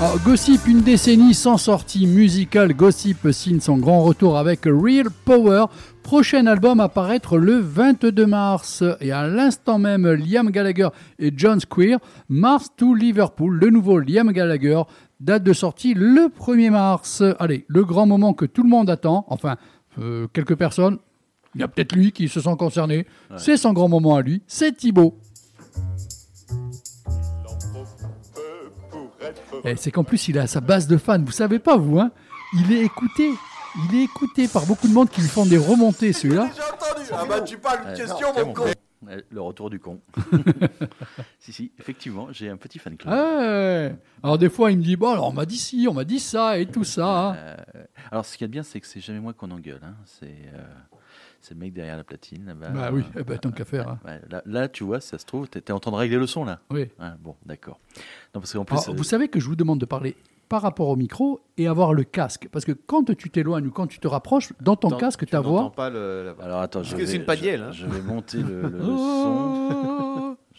Alors, 0.00 0.18
Gossip, 0.20 0.66
une 0.66 0.82
décennie 0.82 1.34
sans 1.34 1.56
sortie 1.56 2.06
musicale, 2.06 2.74
Gossip 2.74 3.30
signe 3.32 3.60
son 3.60 3.78
grand 3.78 4.02
retour 4.02 4.36
avec 4.36 4.60
Real 4.64 5.08
Power. 5.24 5.66
Prochain 6.02 6.46
album 6.46 6.78
à 6.80 6.88
paraître 6.88 7.38
le 7.38 7.58
22 7.58 8.26
mars. 8.26 8.84
Et 9.00 9.12
à 9.12 9.26
l'instant 9.26 9.78
même, 9.78 10.06
Liam 10.06 10.50
Gallagher 10.50 10.88
et 11.18 11.32
John 11.34 11.58
Squire, 11.58 11.98
Mars 12.28 12.68
to 12.76 12.94
Liverpool, 12.94 13.58
le 13.58 13.70
nouveau 13.70 13.98
Liam 13.98 14.30
Gallagher, 14.32 14.82
date 15.20 15.42
de 15.42 15.52
sortie 15.52 15.94
le 15.94 16.28
1er 16.28 16.70
mars. 16.70 17.22
Allez, 17.38 17.64
le 17.66 17.84
grand 17.84 18.06
moment 18.06 18.34
que 18.34 18.44
tout 18.44 18.62
le 18.62 18.68
monde 18.68 18.90
attend, 18.90 19.24
enfin, 19.28 19.56
euh, 19.98 20.26
quelques 20.32 20.56
personnes, 20.56 20.98
il 21.54 21.60
y 21.60 21.64
a 21.64 21.68
peut-être 21.68 21.94
lui 21.94 22.12
qui 22.12 22.28
se 22.28 22.40
sent 22.40 22.54
concerné, 22.58 23.06
c'est 23.36 23.56
son 23.56 23.72
grand 23.72 23.88
moment 23.88 24.16
à 24.16 24.22
lui, 24.22 24.42
c'est 24.46 24.76
Thibaut. 24.76 25.18
Et 29.64 29.76
c'est 29.76 29.90
qu'en 29.90 30.04
plus, 30.04 30.28
il 30.28 30.38
a 30.38 30.46
sa 30.46 30.60
base 30.60 30.86
de 30.86 30.96
fans. 30.96 31.20
Vous 31.20 31.32
savez 31.32 31.58
pas, 31.58 31.76
vous, 31.76 31.98
hein 31.98 32.10
Il 32.54 32.72
est 32.72 32.82
écouté. 32.84 33.32
Il 33.90 33.96
est 33.98 34.04
écouté 34.04 34.48
par 34.48 34.64
beaucoup 34.66 34.88
de 34.88 34.92
monde 34.92 35.10
qui 35.10 35.20
lui 35.20 35.28
font 35.28 35.44
des 35.44 35.58
remontées, 35.58 36.12
celui-là. 36.12 36.50
J'ai 36.54 36.62
entendu. 36.62 37.08
Ah 37.12 37.24
bah 37.28 37.40
tu 37.42 37.58
parles 37.58 37.94
question, 37.94 38.28
mon 38.44 38.52
con. 38.52 38.64
Le 39.30 39.40
retour 39.40 39.70
du 39.70 39.78
con. 39.78 40.00
si, 41.38 41.52
si, 41.52 41.72
effectivement, 41.78 42.28
j'ai 42.32 42.48
un 42.48 42.56
petit 42.56 42.78
fan 42.78 42.96
club. 42.96 43.12
Ah 43.14 43.38
ouais. 43.40 43.96
Alors 44.22 44.38
des 44.38 44.48
fois, 44.48 44.70
il 44.72 44.78
me 44.78 44.82
dit, 44.82 44.96
bon, 44.96 45.12
alors 45.12 45.28
on 45.28 45.32
m'a 45.32 45.46
dit 45.46 45.58
ci, 45.58 45.86
on 45.88 45.94
m'a 45.94 46.04
dit 46.04 46.18
ça 46.18 46.58
et 46.58 46.66
tout 46.66 46.84
ça. 46.84 47.06
hein. 47.30 47.34
Euh, 47.36 47.56
alors, 48.10 48.24
ce 48.24 48.32
qu'il 48.36 48.42
y 48.42 48.46
a 48.46 48.48
de 48.48 48.52
bien, 48.52 48.62
c'est 48.62 48.80
que 48.80 48.86
c'est 48.86 49.00
jamais 49.00 49.20
moi 49.20 49.32
qu'on 49.34 49.50
engueule. 49.50 49.80
hein. 49.84 49.94
C'est 50.04 50.26
euh, 50.54 50.64
c'est 51.40 51.54
le 51.54 51.60
mec 51.60 51.72
derrière 51.72 51.96
la 51.96 52.04
platine. 52.04 52.46
là-bas. 52.46 52.68
Bah 52.70 52.90
oui, 52.92 53.02
eh 53.18 53.22
ben, 53.22 53.38
tant 53.38 53.50
qu'à 53.50 53.64
faire. 53.64 53.88
hein. 53.88 53.98
Là, 54.30 54.42
là, 54.44 54.68
tu 54.68 54.84
vois, 54.84 55.00
ça 55.00 55.18
se 55.18 55.24
trouve, 55.26 55.48
t'es 55.48 55.60
t'es 55.60 55.72
en 55.72 55.78
train 55.80 55.90
de 55.92 55.96
régler 55.96 56.18
le 56.18 56.26
son, 56.26 56.44
là. 56.44 56.60
Oui. 56.70 56.88
Bon, 57.22 57.36
d'accord. 57.46 57.78
Non, 58.34 58.40
parce 58.40 58.52
qu'en 58.52 58.64
plus, 58.64 58.74
Alors, 58.76 58.90
euh, 58.90 58.92
vous 58.96 59.04
savez 59.04 59.28
que 59.28 59.40
je 59.40 59.46
vous 59.46 59.56
demande 59.56 59.78
de 59.80 59.86
parler 59.86 60.16
par 60.48 60.62
rapport 60.62 60.88
au 60.88 60.96
micro 60.96 61.40
et 61.58 61.68
avoir 61.68 61.92
le 61.92 62.04
casque. 62.04 62.48
Parce 62.50 62.64
que 62.64 62.72
quand 62.72 63.14
tu 63.14 63.28
t'éloignes 63.28 63.66
ou 63.66 63.70
quand 63.70 63.86
tu 63.86 63.98
te 63.98 64.08
rapproches, 64.08 64.52
dans 64.62 64.76
ton 64.76 64.88
Tant- 64.88 64.96
casque, 64.96 65.20
tu 65.20 65.26
ta 65.26 65.38
n'entends 65.38 65.50
voix... 65.50 65.72
pas 65.72 65.90
le, 65.90 66.24
la 66.24 66.32
voix. 66.32 66.44
alors 66.44 66.60
attends, 66.60 66.78
Parce 66.80 66.90
je 66.92 66.96
que 66.96 67.04
c'est 67.04 67.12
vais- 67.12 67.18
une 67.18 67.24
padielle, 67.26 67.60
je- 67.72 67.84
hein. 67.84 67.88
Je 67.90 67.94
vais 67.94 68.00
monter 68.00 68.38
le, 68.38 68.62
le- 68.62 68.68
le 68.70 68.78
son. 68.96 69.97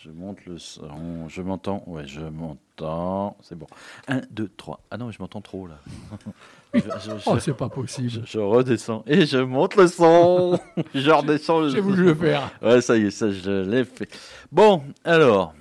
Je 0.03 0.11
monte 0.11 0.45
le 0.45 0.57
son. 0.57 1.27
Je 1.27 1.41
m'entends. 1.41 1.83
Ouais, 1.85 2.07
je 2.07 2.21
m'entends. 2.21 3.35
C'est 3.41 3.55
bon. 3.57 3.67
1, 4.07 4.21
2, 4.31 4.49
3. 4.55 4.79
Ah 4.91 4.97
non, 4.97 5.07
mais 5.07 5.11
je 5.11 5.19
m'entends 5.19 5.41
trop, 5.41 5.67
là. 5.67 5.77
je, 6.73 6.79
je- 6.79 6.85
je- 7.17 7.23
Oh, 7.25 7.37
c'est 7.39 7.53
pas 7.53 7.67
possible. 7.67 8.23
je- 8.25 8.39
redescends 8.39 9.03
et 9.07 9.25
je 9.25 9.39
monte 9.39 9.75
le 9.75 9.87
son. 9.87 10.57
je 10.95 11.11
redescends 11.11 11.59
le 11.61 11.69
J'ai 11.69 11.81
voulu 11.81 12.03
le 12.05 12.15
faire. 12.15 12.49
Ouais, 12.61 12.79
ça 12.81 12.95
y 12.97 13.07
est, 13.07 13.11
ça 13.11 13.29
je 13.29 13.63
l'ai 13.69 13.83
fait. 13.83 14.07
Bon, 14.53 14.83
alors, 15.03 15.53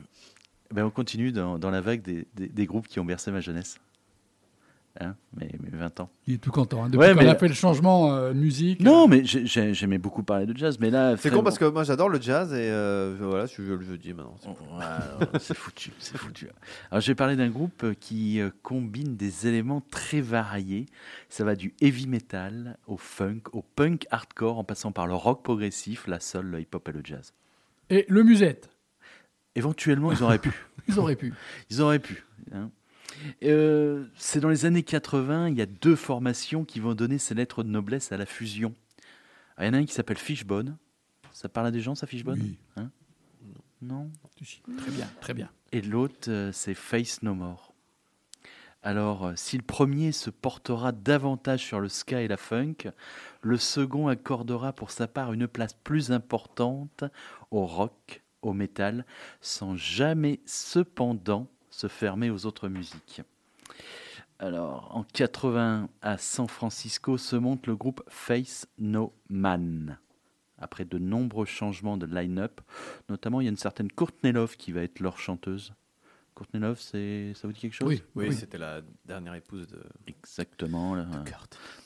ben, 0.73 0.85
on 0.85 0.91
continue 0.91 1.33
dans, 1.33 1.59
dans 1.59 1.71
la 1.71 1.81
vague 1.81 2.03
des, 2.03 2.27
des- 2.35 2.49
des 2.49 2.67
groupes 2.67 2.87
qui 2.87 3.01
ont 3.01 3.05
bercé 3.05 3.33
ma 3.33 3.41
jeunesse. 3.41 3.79
Hein, 5.01 5.15
mes, 5.37 5.49
mes 5.63 5.71
20 5.79 6.01
ans. 6.01 6.11
Il 6.27 6.35
est 6.35 6.39
tout 6.39 6.51
content. 6.51 6.83
hein, 6.83 6.87
depuis 6.89 6.99
Ouais, 6.99 7.15
qu'on 7.15 7.21
mais- 7.23 7.29
a 7.29 7.37
fait 7.37 7.47
le 7.47 7.55
changement 7.55 8.13
euh, 8.15 8.35
musique. 8.35 8.81
Non, 8.81 9.07
mais 9.07 9.25
j'ai- 9.25 9.47
j'ai- 9.47 9.73
j'aimais 9.73 9.99
beaucoup 9.99 10.25
parler 10.25 10.45
de 10.45 10.57
jazz, 10.57 10.77
mais 10.81 10.91
là... 10.91 11.17
C'est 11.17 11.31
con 11.31 11.45
parce 11.45 11.57
que 11.57 11.67
moi 11.67 11.85
j'adore 11.85 12.09
le 12.09 12.21
jazz 12.21 12.53
et 12.53 12.57
euh, 12.69 13.15
voilà, 13.21 13.47
je 13.47 13.63
le 13.63 13.81
jeudi 13.81 14.13
maintenant. 14.13 14.35
C'est 15.39 15.57
foutu, 15.57 15.93
c'est 16.01 16.17
foutu. 16.19 16.49
Alors, 16.91 17.01
je 17.01 17.07
vais 17.07 17.15
parler 17.15 17.37
d'un 17.37 17.49
groupe 17.49 17.95
qui 18.01 18.41
euh, 18.41 18.51
combine 18.65 19.15
des 19.17 19.47
éléments 19.47 19.81
très 19.89 20.21
variés. 20.21 20.87
Ça 21.29 21.45
va 21.45 21.55
du 21.55 21.75
heavy 21.81 22.09
metal 22.09 22.77
au 22.89 22.97
funk, 22.97 23.43
au 23.53 23.63
punk 23.63 24.05
hardcore, 24.11 24.59
en 24.59 24.65
passant 24.65 24.91
par 24.91 25.07
le 25.07 25.15
rock 25.15 25.45
progressif, 25.45 26.09
la 26.09 26.19
soul, 26.19 26.47
le 26.47 26.61
hip-hop 26.61 26.89
et 26.89 26.93
le 26.93 27.03
jazz. 27.05 27.33
Et 27.91 28.05
le 28.09 28.25
musette, 28.25 28.69
Éventuellement, 29.55 30.13
ils 30.13 30.23
auraient 30.23 30.39
pu. 30.39 30.51
ils 30.89 30.99
auraient 30.99 31.17
pu. 31.17 31.33
Ils 31.71 31.81
auraient 31.83 31.99
pu. 31.99 32.25
hein. 32.53 32.71
Euh, 33.43 34.05
c'est 34.17 34.41
dans 34.41 34.49
les 34.49 34.65
années 34.65 34.83
80, 34.83 35.49
il 35.49 35.57
y 35.57 35.63
a 35.63 35.67
deux 35.67 35.97
formations 35.97 36.65
qui 36.65 36.81
vont 36.81 36.95
donner 36.95 37.19
ces 37.19 37.35
lettres 37.35 37.63
de 37.63 37.69
noblesse 37.69 38.13
à 38.13 38.17
la 38.17 38.27
fusion. 38.27 38.75
Il 39.59 39.67
y 39.67 39.69
en 39.69 39.75
a 39.75 39.79
un 39.79 39.85
qui 39.85 39.95
s'appelle 39.95 40.19
Fishbone. 40.19 40.77
Ça 41.33 41.49
parle 41.49 41.69
à 41.69 41.71
des 41.71 41.81
gens, 41.81 41.95
ça, 41.95 42.07
Fishbone 42.07 42.41
Oui. 42.41 42.59
Hein 42.77 42.91
Non 43.83 44.11
Très 44.79 44.91
bien, 44.91 45.09
très 45.21 45.35
bien. 45.35 45.51
Et 45.73 45.83
l'autre, 45.83 46.29
euh, 46.31 46.51
c'est 46.53 46.75
Face 46.75 47.23
No 47.23 47.35
More. 47.35 47.75
Alors, 48.83 49.27
euh, 49.27 49.33
si 49.37 49.57
le 49.57 49.65
premier 49.65 50.13
se 50.13 50.31
portera 50.31 50.93
davantage 50.93 51.65
sur 51.65 51.81
le 51.81 51.89
ska 51.89 52.23
et 52.23 52.29
la 52.29 52.37
funk, 52.37 52.91
le 53.43 53.57
second 53.57 54.09
accordera 54.09 54.73
pour 54.73 54.91
sa 54.91 55.09
part 55.09 55.33
une 55.33 55.49
place 55.49 55.75
plus 55.75 56.13
importante 56.13 57.05
au 57.51 57.67
rock, 57.67 58.23
au 58.43 58.53
métal, 58.53 59.05
sans 59.41 59.77
jamais 59.77 60.41
cependant 60.47 61.49
se 61.79 61.87
fermer 61.87 62.29
aux 62.31 62.45
autres 62.45 62.69
musiques. 62.69 63.23
Alors, 64.41 64.91
en 64.97 65.05
80 65.05 65.89
à 66.03 66.19
San 66.19 66.49
Francisco 66.49 67.19
se 67.19 67.37
monte 67.37 67.69
le 67.69 67.77
groupe 67.77 68.03
Face 68.09 68.67
No 68.79 69.13
Man. 69.29 69.99
Après 70.59 70.85
de 70.85 70.99
nombreux 70.99 71.47
changements 71.47 71.97
de 71.97 72.07
line-up, 72.07 72.61
notamment 73.09 73.41
il 73.41 73.45
y 73.45 73.47
a 73.47 73.51
une 73.51 73.57
certaine 73.57 73.93
Courtney 73.93 74.33
Love 74.33 74.57
qui 74.57 74.73
va 74.73 74.83
être 74.83 74.99
leur 74.99 75.19
chanteuse. 75.19 75.73
Courtney 76.35 76.61
Love, 76.61 76.81
c'est 76.81 77.33
ça 77.35 77.47
vous 77.47 77.53
dit 77.53 77.61
quelque 77.61 77.75
chose? 77.75 77.87
Oui, 77.89 78.03
Oui, 78.17 78.29
oui. 78.31 78.35
c'était 78.35 78.59
la 78.59 78.81
dernière 79.05 79.35
épouse 79.35 79.69
de 79.69 79.81
Exactement. 80.09 80.97
là, 80.97 81.05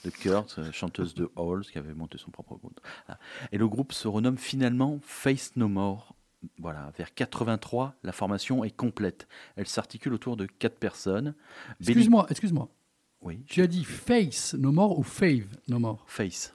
de 0.05 0.11
Kurt, 0.11 0.59
euh, 0.59 0.73
chanteuse 0.73 1.13
de 1.15 1.31
Halls, 1.37 1.65
qui 1.71 1.77
avait 1.79 1.93
monté 1.95 2.17
son 2.17 2.31
propre 2.31 2.57
groupe. 2.57 2.81
Ah. 3.09 3.19
Et 3.51 3.59
le 3.59 3.69
groupe 3.69 3.93
se 3.93 4.09
renomme 4.09 4.39
finalement 4.39 4.99
Face 5.03 5.55
No 5.57 5.69
More. 5.69 6.15
Voilà, 6.59 6.93
vers 6.97 7.15
83, 7.15 7.95
la 8.03 8.13
formation 8.13 8.65
est 8.65 8.71
complète. 8.77 9.29
Elle 9.57 9.67
s'articule 9.67 10.13
autour 10.15 10.37
de 10.37 10.47
quatre 10.47 10.79
personnes. 10.79 11.35
Excuse-moi, 11.81 12.27
excuse-moi. 12.31 12.69
Oui, 13.21 13.45
Tu 13.47 13.63
as 13.63 13.69
dit 13.69 13.85
Face 13.85 14.55
No 14.55 14.73
More 14.73 14.99
ou 14.99 15.03
Fave 15.05 15.47
No 15.69 15.79
More? 15.79 16.03
Face. 16.09 16.53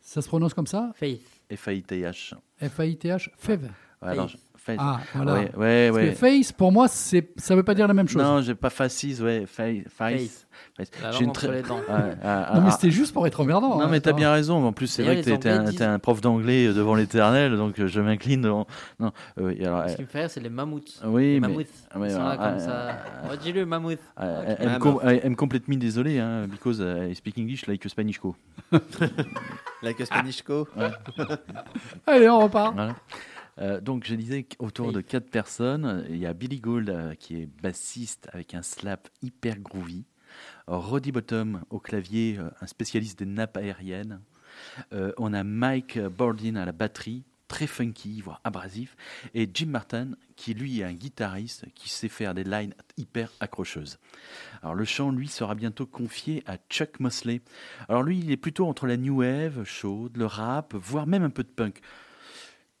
Ça 0.00 0.20
se 0.22 0.28
prononce 0.28 0.54
comme 0.54 0.66
ça? 0.66 0.90
Faith. 0.96 1.22
F-A-I-T-H. 1.54 2.34
F-A-I-T-H 2.60 3.30
Fave. 3.36 3.62
Ouais, 4.02 4.08
alors, 4.08 4.30
Face. 4.62 4.76
Ah, 4.78 5.00
voilà. 5.14 5.32
Ouais, 5.34 5.50
ouais, 5.56 5.90
Parce 5.90 5.96
ouais. 6.04 6.08
que 6.10 6.14
Face, 6.16 6.52
pour 6.52 6.70
moi, 6.70 6.86
c'est, 6.86 7.30
ça 7.36 7.56
veut 7.56 7.62
pas 7.62 7.74
dire 7.74 7.88
la 7.88 7.94
même 7.94 8.08
chose. 8.08 8.22
Non, 8.22 8.42
j'ai 8.42 8.54
pas 8.54 8.68
Faces, 8.70 9.20
ouais. 9.20 9.44
Face. 9.46 9.84
Face. 9.88 10.46
J'ai 10.78 10.84
langue 11.12 11.20
une 11.22 11.32
très- 11.32 11.50
les 11.50 11.62
dents. 11.62 11.78
Ouais, 11.78 12.14
ah, 12.22 12.52
Non, 12.54 12.60
mais 12.62 12.68
ah, 12.68 12.70
c'était 12.72 12.90
juste 12.90 13.12
pour 13.14 13.26
être 13.26 13.40
emmerdant. 13.40 13.76
Non, 13.78 13.82
hein, 13.84 13.88
mais 13.90 14.00
t'as 14.00 14.12
bien 14.12 14.30
raison. 14.32 14.62
En 14.64 14.72
plus, 14.72 14.86
c'est 14.86 15.02
vrai 15.02 15.20
que 15.22 15.30
t'es 15.30 15.48
un, 15.48 15.64
t'es 15.72 15.82
un 15.84 15.98
prof 15.98 16.20
d'anglais 16.20 16.72
devant 16.72 16.94
l'éternel, 16.94 17.56
donc 17.56 17.78
euh, 17.78 17.86
je 17.86 18.00
m'incline 18.00 18.42
devant. 18.42 18.66
Non, 18.98 19.12
euh, 19.38 19.48
oui, 19.48 19.64
alors, 19.64 19.88
Ce 19.88 19.96
qui 19.96 20.02
me 20.02 20.06
fait 20.06 20.20
rire, 20.20 20.30
c'est 20.30 20.40
les 20.40 20.48
mammouths. 20.50 21.00
oui, 21.04 21.34
les 21.34 21.40
mais. 21.40 21.48
mammouths. 21.48 21.66
ouais, 21.96 22.08
Ils 22.08 22.12
sont 22.12 22.22
là 22.22 22.36
comme 22.36 22.58
ça. 22.60 22.96
Oh, 23.30 23.36
dis-le, 23.42 23.64
mammouth. 23.66 23.98
I'm, 24.18 24.56
Ah, 24.68 24.78
com-. 24.78 25.00
I'm 25.24 25.36
completely 25.36 25.76
désolé, 25.76 26.18
hein, 26.18 26.46
because 26.50 26.80
I 26.80 27.14
speak 27.14 27.38
English 27.38 27.66
like 27.66 27.84
a 27.84 27.88
Spanish 27.88 28.18
co. 28.18 28.36
Like 29.82 29.98
a 30.00 30.04
Spanish 30.06 30.42
Co. 30.42 30.68
Allez, 32.06 32.28
on 32.28 32.40
repart. 32.40 32.74
Voilà. 32.74 32.94
Euh, 33.60 33.80
donc, 33.80 34.04
je 34.04 34.14
disais 34.14 34.44
qu'autour 34.44 34.92
de 34.92 35.00
quatre 35.00 35.30
personnes, 35.30 36.06
il 36.08 36.16
y 36.16 36.26
a 36.26 36.32
Billy 36.32 36.60
Gould 36.60 36.88
euh, 36.88 37.14
qui 37.14 37.36
est 37.36 37.46
bassiste 37.46 38.28
avec 38.32 38.54
un 38.54 38.62
slap 38.62 39.08
hyper 39.22 39.58
groovy, 39.58 40.04
Roddy 40.66 41.12
Bottom 41.12 41.62
au 41.70 41.80
clavier, 41.80 42.36
euh, 42.38 42.48
un 42.60 42.66
spécialiste 42.66 43.18
des 43.18 43.26
nappes 43.26 43.56
aériennes. 43.56 44.20
On 44.92 45.32
a 45.32 45.44
Mike 45.44 45.98
Bordin 45.98 46.56
à 46.56 46.64
la 46.64 46.72
batterie, 46.72 47.24
très 47.46 47.68
funky, 47.68 48.20
voire 48.20 48.40
abrasif, 48.42 48.96
et 49.32 49.48
Jim 49.52 49.66
Martin 49.66 50.12
qui 50.34 50.54
lui 50.54 50.80
est 50.80 50.84
un 50.84 50.92
guitariste 50.92 51.66
qui 51.74 51.88
sait 51.88 52.08
faire 52.08 52.34
des 52.34 52.44
lines 52.44 52.74
hyper 52.96 53.30
accrocheuses. 53.38 53.98
Alors 54.62 54.74
le 54.74 54.84
chant 54.84 55.12
lui 55.12 55.28
sera 55.28 55.54
bientôt 55.54 55.86
confié 55.86 56.42
à 56.46 56.56
Chuck 56.68 56.98
Mosley. 56.98 57.42
Alors 57.88 58.02
lui 58.02 58.18
il 58.18 58.30
est 58.32 58.36
plutôt 58.36 58.66
entre 58.66 58.86
la 58.86 58.96
new 58.96 59.20
wave 59.20 59.64
chaude, 59.64 60.16
le 60.16 60.26
rap, 60.26 60.74
voire 60.74 61.06
même 61.06 61.22
un 61.22 61.30
peu 61.30 61.44
de 61.44 61.48
punk. 61.48 61.80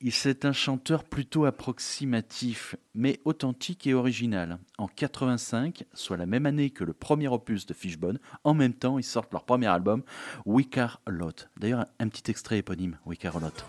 C'est 0.08 0.46
un 0.46 0.52
chanteur 0.52 1.04
plutôt 1.04 1.44
approximatif, 1.44 2.74
mais 2.94 3.20
authentique 3.26 3.86
et 3.86 3.92
original. 3.92 4.58
En 4.78 4.88
85, 4.88 5.84
soit 5.92 6.16
la 6.16 6.24
même 6.24 6.46
année 6.46 6.70
que 6.70 6.84
le 6.84 6.94
premier 6.94 7.28
opus 7.28 7.66
de 7.66 7.74
Fishbone, 7.74 8.18
en 8.44 8.54
même 8.54 8.72
temps, 8.72 8.98
ils 8.98 9.04
sortent 9.04 9.32
leur 9.32 9.44
premier 9.44 9.66
album, 9.66 10.02
We 10.46 10.66
Lot. 11.06 11.48
D'ailleurs, 11.58 11.84
un, 11.98 12.08
petit 12.08 12.30
extrait 12.30 12.58
éponyme, 12.58 12.98
We 13.04 13.18
Lot. 13.22 13.64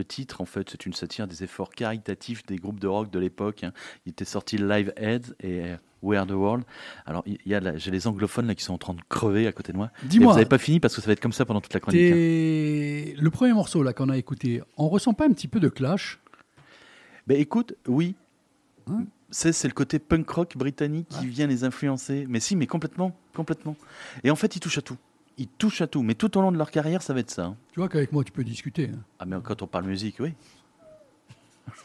Le 0.00 0.04
titre, 0.04 0.40
en 0.40 0.46
fait, 0.46 0.70
c'est 0.70 0.86
une 0.86 0.94
satire 0.94 1.26
des 1.26 1.44
efforts 1.44 1.70
caritatifs 1.70 2.44
des 2.46 2.56
groupes 2.56 2.80
de 2.80 2.86
rock 2.88 3.10
de 3.10 3.18
l'époque. 3.18 3.64
hein. 3.64 3.72
Il 4.06 4.10
était 4.10 4.24
sorti 4.24 4.56
Live 4.56 4.92
Heads 4.96 5.34
et 5.40 5.60
euh, 5.64 5.76
We 6.02 6.18
Are 6.18 6.26
the 6.26 6.30
World. 6.30 6.64
Alors, 7.04 7.22
il 7.26 7.36
y 7.44 7.54
a 7.54 7.76
j'ai 7.76 7.90
les 7.90 8.06
anglophones 8.06 8.46
là 8.46 8.54
qui 8.54 8.64
sont 8.64 8.72
en 8.72 8.78
train 8.78 8.94
de 8.94 9.02
crever 9.10 9.46
à 9.46 9.52
côté 9.52 9.72
de 9.72 9.76
moi. 9.76 9.90
Dis-moi, 10.04 10.32
vous 10.32 10.38
n'avez 10.38 10.48
pas 10.48 10.56
fini 10.58 10.80
parce 10.80 10.94
que 10.96 11.02
ça 11.02 11.06
va 11.06 11.12
être 11.12 11.20
comme 11.20 11.34
ça 11.34 11.44
pendant 11.44 11.60
toute 11.60 11.74
la 11.74 11.80
chronique. 11.80 12.00
hein. 12.10 12.14
le 13.22 13.30
premier 13.30 13.52
morceau 13.52 13.82
là 13.82 13.92
qu'on 13.92 14.08
a 14.08 14.16
écouté, 14.16 14.62
on 14.78 14.88
ressent 14.88 15.12
pas 15.12 15.26
un 15.26 15.32
petit 15.32 15.48
peu 15.48 15.60
de 15.60 15.68
clash? 15.68 16.18
Ben 17.26 17.38
écoute, 17.38 17.74
oui. 17.86 18.14
Hein? 18.88 19.04
C'est 19.30 19.52
c'est 19.52 19.68
le 19.68 19.74
côté 19.74 19.98
punk 19.98 20.28
rock 20.30 20.56
britannique 20.56 21.08
qui 21.08 21.26
vient 21.26 21.46
les 21.46 21.62
influencer. 21.64 22.24
Mais 22.28 22.40
si, 22.40 22.56
mais 22.56 22.66
complètement, 22.66 23.14
complètement. 23.34 23.76
Et 24.24 24.30
en 24.30 24.36
fait, 24.36 24.56
ils 24.56 24.60
touchent 24.60 24.78
à 24.78 24.82
tout. 24.82 24.96
Ils 25.40 25.48
touchent 25.48 25.80
à 25.80 25.86
tout. 25.86 26.02
Mais 26.02 26.14
tout 26.14 26.36
au 26.36 26.42
long 26.42 26.52
de 26.52 26.58
leur 26.58 26.70
carrière, 26.70 27.00
ça 27.02 27.14
va 27.14 27.20
être 27.20 27.30
ça. 27.30 27.46
hein. 27.46 27.56
Tu 27.72 27.80
vois 27.80 27.88
qu'avec 27.88 28.12
moi 28.12 28.22
tu 28.22 28.30
peux 28.30 28.44
discuter. 28.44 28.90
hein. 28.94 28.98
Ah, 29.18 29.24
mais 29.24 29.36
quand 29.42 29.62
on 29.62 29.66
parle 29.66 29.86
musique, 29.86 30.16
oui. 30.20 30.34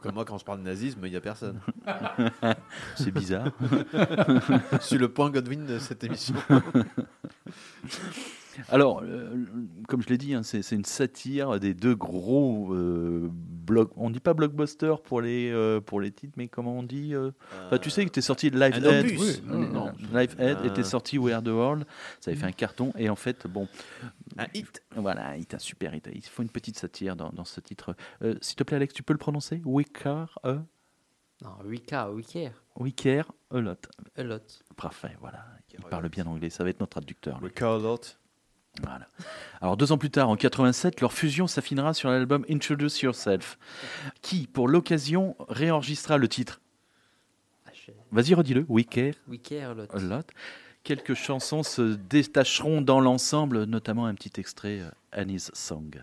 Comme 0.00 0.14
moi, 0.14 0.24
quand 0.24 0.38
je 0.38 0.44
parle 0.44 0.60
de 0.60 0.64
nazisme, 0.64 1.00
il 1.04 1.10
n'y 1.10 1.16
a 1.16 1.20
personne. 1.20 1.60
C'est 2.96 3.10
bizarre. 3.10 3.48
je 3.92 4.78
suis 4.80 4.96
le 4.96 5.08
point 5.08 5.28
Godwin 5.30 5.66
de 5.66 5.78
cette 5.78 6.02
émission. 6.04 6.34
Alors, 8.68 9.02
euh, 9.02 9.44
comme 9.88 10.02
je 10.02 10.08
l'ai 10.08 10.18
dit, 10.18 10.34
hein, 10.34 10.42
c'est 10.42 10.62
c'est 10.62 10.74
une 10.76 10.84
satire 10.84 11.58
des 11.60 11.74
deux 11.74 11.94
gros 11.94 12.72
euh, 12.74 13.28
blocs. 13.30 13.92
On 13.96 14.10
dit 14.10 14.20
pas 14.20 14.34
blockbuster 14.34 14.94
pour 15.04 15.20
les, 15.20 15.50
euh, 15.50 15.80
pour 15.80 16.00
les 16.00 16.10
titres, 16.10 16.34
mais 16.36 16.48
comment 16.48 16.78
on 16.78 16.82
dit 16.82 17.14
euh, 17.14 17.30
enfin, 17.66 17.78
Tu 17.78 17.90
sais 17.90 18.04
que 18.04 18.10
tu 18.10 18.18
es 18.18 18.22
sorti 18.22 18.50
de 18.50 18.58
Live 18.58 18.74
un 18.74 18.82
Head. 18.90 19.04
opus. 19.06 19.20
Oui, 19.20 19.42
Non, 19.46 19.58
non, 19.58 19.68
non. 19.68 19.92
Live 20.18 20.34
Head 20.38 20.58
Un- 20.58 20.64
était 20.64 20.84
sorti 20.84 21.18
We 21.18 21.32
Are 21.34 21.42
the 21.42 21.48
World. 21.48 21.84
Ça 22.20 22.30
avait 22.30 22.40
fait 22.40 22.46
un 22.46 22.52
carton. 22.52 22.92
Et 22.96 23.08
en 23.08 23.16
fait, 23.16 23.46
bon. 23.46 23.68
Un 24.38 24.46
hit. 24.54 24.82
Voilà, 24.94 25.28
un 25.30 25.36
hit, 25.36 25.54
un 25.54 25.58
super 25.58 25.94
hit. 25.94 26.08
Il 26.14 26.22
faut 26.22 26.42
une 26.42 26.50
petite 26.50 26.78
satire 26.78 27.16
dans, 27.16 27.30
dans 27.30 27.44
ce 27.44 27.60
titre. 27.60 27.94
Euh, 28.22 28.34
S'il 28.40 28.56
te 28.56 28.64
plaît, 28.64 28.76
Alex, 28.76 28.92
tu 28.94 29.02
peux 29.02 29.12
le 29.14 29.18
prononcer? 29.18 29.62
We 29.64 29.86
care 29.92 30.38
a, 30.42 30.54
Non, 31.42 31.50
we 31.64 31.80
care, 31.84 32.12
we 32.12 32.26
care. 32.26 32.52
we 32.78 32.94
care 32.94 33.30
a 33.50 33.58
lot. 33.60 33.76
A 34.16 34.22
lot. 34.22 34.42
Parfait, 34.76 35.16
voilà. 35.20 35.44
Il 35.78 35.84
parle 35.84 36.08
bien 36.08 36.24
anglais. 36.26 36.48
Ça 36.50 36.64
va 36.64 36.70
être 36.70 36.80
notre 36.80 36.90
traducteur. 36.92 37.38
care 37.54 37.72
a 37.74 37.78
lot. 37.78 38.16
Voilà. 38.82 39.08
Alors 39.60 39.76
deux 39.76 39.92
ans 39.92 39.98
plus 39.98 40.10
tard, 40.10 40.28
en 40.28 40.36
87, 40.36 41.00
leur 41.00 41.12
fusion 41.12 41.46
s'affinera 41.46 41.94
sur 41.94 42.10
l'album 42.10 42.44
Introduce 42.50 43.00
Yourself, 43.02 43.58
qui, 44.22 44.46
pour 44.46 44.68
l'occasion, 44.68 45.36
réenregistra 45.48 46.18
le 46.18 46.28
titre. 46.28 46.60
Vas-y, 48.12 48.34
redis-le. 48.34 48.64
We 48.68 48.86
care 48.86 49.14
We 49.28 49.40
care 49.40 49.70
a 49.70 49.74
lot. 49.74 49.86
a 49.92 49.98
lot. 49.98 50.26
Quelques 50.82 51.14
chansons 51.14 51.62
se 51.62 51.94
détacheront 51.94 52.80
dans 52.80 53.00
l'ensemble, 53.00 53.64
notamment 53.64 54.06
un 54.06 54.14
petit 54.14 54.40
extrait 54.40 54.80
euh, 54.80 54.90
Annie's 55.12 55.50
Song. 55.52 56.02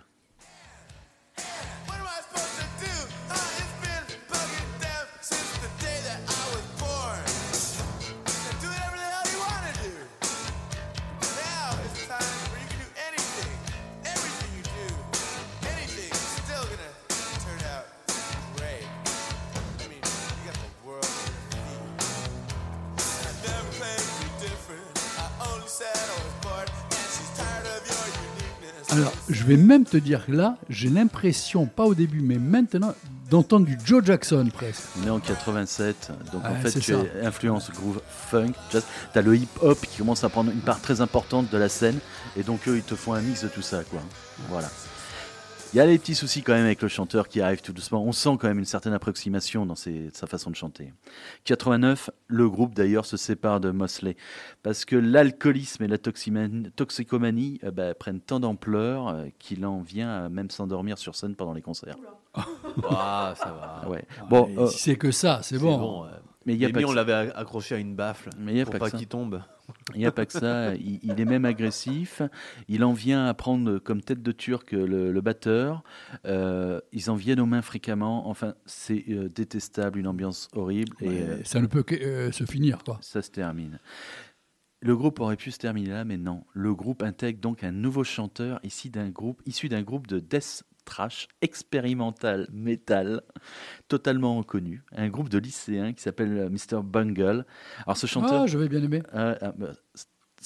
Alors, 28.98 29.14
je 29.30 29.44
vais 29.44 29.58
même 29.58 29.86
te 29.86 29.98
dire 29.98 30.26
que 30.26 30.32
là, 30.32 30.58
j'ai 30.70 30.90
l'impression, 30.90 31.66
pas 31.66 31.84
au 31.86 31.96
début, 31.96 32.22
mais 32.22 32.38
maintenant, 32.38 32.94
d'entendre 33.30 33.66
du 33.66 33.78
Joe 33.84 34.04
Jackson 34.06 34.48
presque. 34.54 34.84
Est 35.06 35.10
en 35.10 35.20
87, 35.20 36.12
donc 36.32 36.46
en 36.46 36.56
fait 36.56 36.72
tu 36.80 36.94
ça. 36.94 37.00
es 37.00 37.26
influence 37.26 37.72
groove 37.72 38.02
funk, 38.30 38.52
jazz. 38.72 38.84
T'as 39.14 39.22
le 39.22 39.36
hip 39.36 39.48
hop 39.62 39.80
qui 39.82 39.98
commence 39.98 40.24
à 40.24 40.30
prendre 40.30 40.52
une 40.52 40.62
part 40.62 40.80
très 40.80 41.02
importante 41.02 41.50
de 41.50 41.58
la 41.58 41.70
scène, 41.70 41.98
et 42.38 42.44
donc 42.44 42.68
eux 42.68 42.78
ils 42.78 42.84
te 42.84 42.96
font 42.96 43.14
un 43.14 43.22
mix 43.22 43.44
de 43.44 43.48
tout 43.48 43.64
ça, 43.64 43.84
quoi. 43.84 44.02
Voilà. 44.50 44.70
Il 45.74 45.78
y 45.78 45.80
a 45.80 45.88
des 45.88 45.98
petits 45.98 46.14
soucis 46.14 46.44
quand 46.44 46.54
même 46.54 46.66
avec 46.66 46.84
le 46.84 46.88
chanteur 46.88 47.28
qui 47.28 47.42
arrive 47.42 47.62
tout 47.64 47.74
doucement. 47.74 48.04
On 48.04 48.12
sent 48.12 48.38
quand 48.40 48.48
même 48.48 48.60
une 48.60 48.66
certaine 48.66 48.94
approximation 48.94 49.66
dans 49.66 49.74
ses- 49.74 50.12
sa 50.14 50.28
façon 50.28 50.52
de 50.52 50.56
chanter. 50.56 50.94
89, 51.46 52.12
le 52.28 52.48
groupe 52.48 52.76
d'ailleurs 52.76 53.08
se 53.08 53.18
sépare 53.18 53.60
de 53.60 53.72
Mosley 53.72 54.16
parce 54.62 54.86
que 54.86 54.96
l'alcoolisme 54.96 55.84
et 55.84 55.88
la 55.88 55.98
toxicomanie 55.98 57.60
euh, 57.64 57.72
bah, 57.72 57.96
prennent 57.96 58.20
tant 58.20 58.40
d'ampleur 58.40 59.08
euh, 59.08 59.26
qu'il 59.40 59.66
en 59.66 59.82
vient 59.82 60.26
à 60.26 60.30
même 60.30 60.52
s'endormir 60.52 61.00
sur 61.00 61.16
scène 61.16 61.36
pendant 61.36 61.54
les 61.54 61.62
concerts. 61.62 61.96
Ah, 62.90 63.34
ça 63.38 63.52
va. 63.84 63.88
Ouais. 63.90 64.04
Bon, 64.28 64.48
Et 64.48 64.58
euh, 64.58 64.66
si 64.68 64.80
c'est 64.80 64.96
que 64.96 65.12
ça, 65.12 65.42
c'est 65.44 65.60
bon. 65.60 65.78
bon. 65.78 66.06
mais 66.48 66.56
y 66.56 66.66
a 66.66 66.70
pas 66.72 66.80
on 66.88 66.92
l'avait 66.92 67.14
accroché 67.36 67.76
à 67.76 67.78
une 67.78 67.94
baffle 67.96 68.30
Mais 68.40 68.56
y 68.56 68.62
a 68.62 68.66
pour 68.66 68.74
pas 68.74 68.80
pas 68.80 68.90
qu'il 68.92 69.06
tombe. 69.08 69.42
Il 69.94 70.00
n'y 70.00 70.06
a 70.06 70.12
pas 70.12 70.26
que 70.26 70.34
ça, 70.34 70.76
il, 70.76 71.00
il 71.04 71.20
est 71.20 71.26
même 71.26 71.46
agressif. 71.46 72.22
Il 72.68 72.84
en 72.84 72.94
vient 72.94 73.26
à 73.26 73.34
prendre 73.34 73.80
comme 73.80 74.02
tête 74.02 74.22
de 74.22 74.32
turc 74.32 74.72
le, 74.72 75.12
le 75.12 75.22
batteur. 75.22 75.84
Euh, 76.26 76.82
ils 76.92 77.10
en 77.10 77.16
viennent 77.16 77.40
aux 77.40 77.46
mains 77.46 77.62
fréquemment. 77.62 78.28
Enfin, 78.30 78.56
c'est 78.66 79.06
euh, 79.10 79.30
détestable, 79.30 80.00
une 80.00 80.08
ambiance 80.08 80.50
horrible. 80.54 80.96
Et 81.02 81.22
euh, 81.22 81.44
ça 81.44 81.62
ne 81.62 81.68
peut 81.68 81.84
que 81.84 82.32
se 82.32 82.46
finir, 82.46 82.84
quoi. 82.84 82.98
ça 83.02 83.22
se 83.22 83.32
termine. 83.32 83.80
Le 84.82 84.98
groupe 84.98 85.22
aurait 85.22 85.38
pu 85.38 85.50
se 85.52 85.60
terminer 85.60 85.92
là, 85.92 86.04
mais 86.04 86.18
non. 86.18 86.44
Le 86.52 86.76
groupe 86.76 87.04
intègre 87.04 87.40
donc 87.40 87.64
un 87.64 87.72
nouveau 87.72 88.04
chanteur 88.04 88.60
ici 88.64 88.90
d'un 88.90 89.10
groupe, 89.10 89.42
issu 89.46 89.70
d'un 89.70 89.82
groupe 89.82 90.08
de 90.08 90.20
death 90.20 90.64
trash 90.86 91.28
expérimental 91.42 92.48
metal 92.52 93.22
totalement 93.88 94.40
inconnu. 94.40 94.84
Un 94.96 95.10
groupe 95.10 95.30
de 95.30 95.38
lycéens 95.38 95.94
qui 95.94 96.02
s'appelle 96.02 96.38
euh, 96.38 96.50
Mr. 96.50 96.82
Bungle. 96.84 97.46
Alors 97.86 97.98
ce 97.98 98.08
chanteur... 98.08 98.44
Ah, 98.44 98.48
j'avais 98.48 98.68
bien 98.70 98.84
aimé. 98.84 99.02
Euh, 99.14 99.36
euh, 99.42 99.52
bah, 99.58 99.72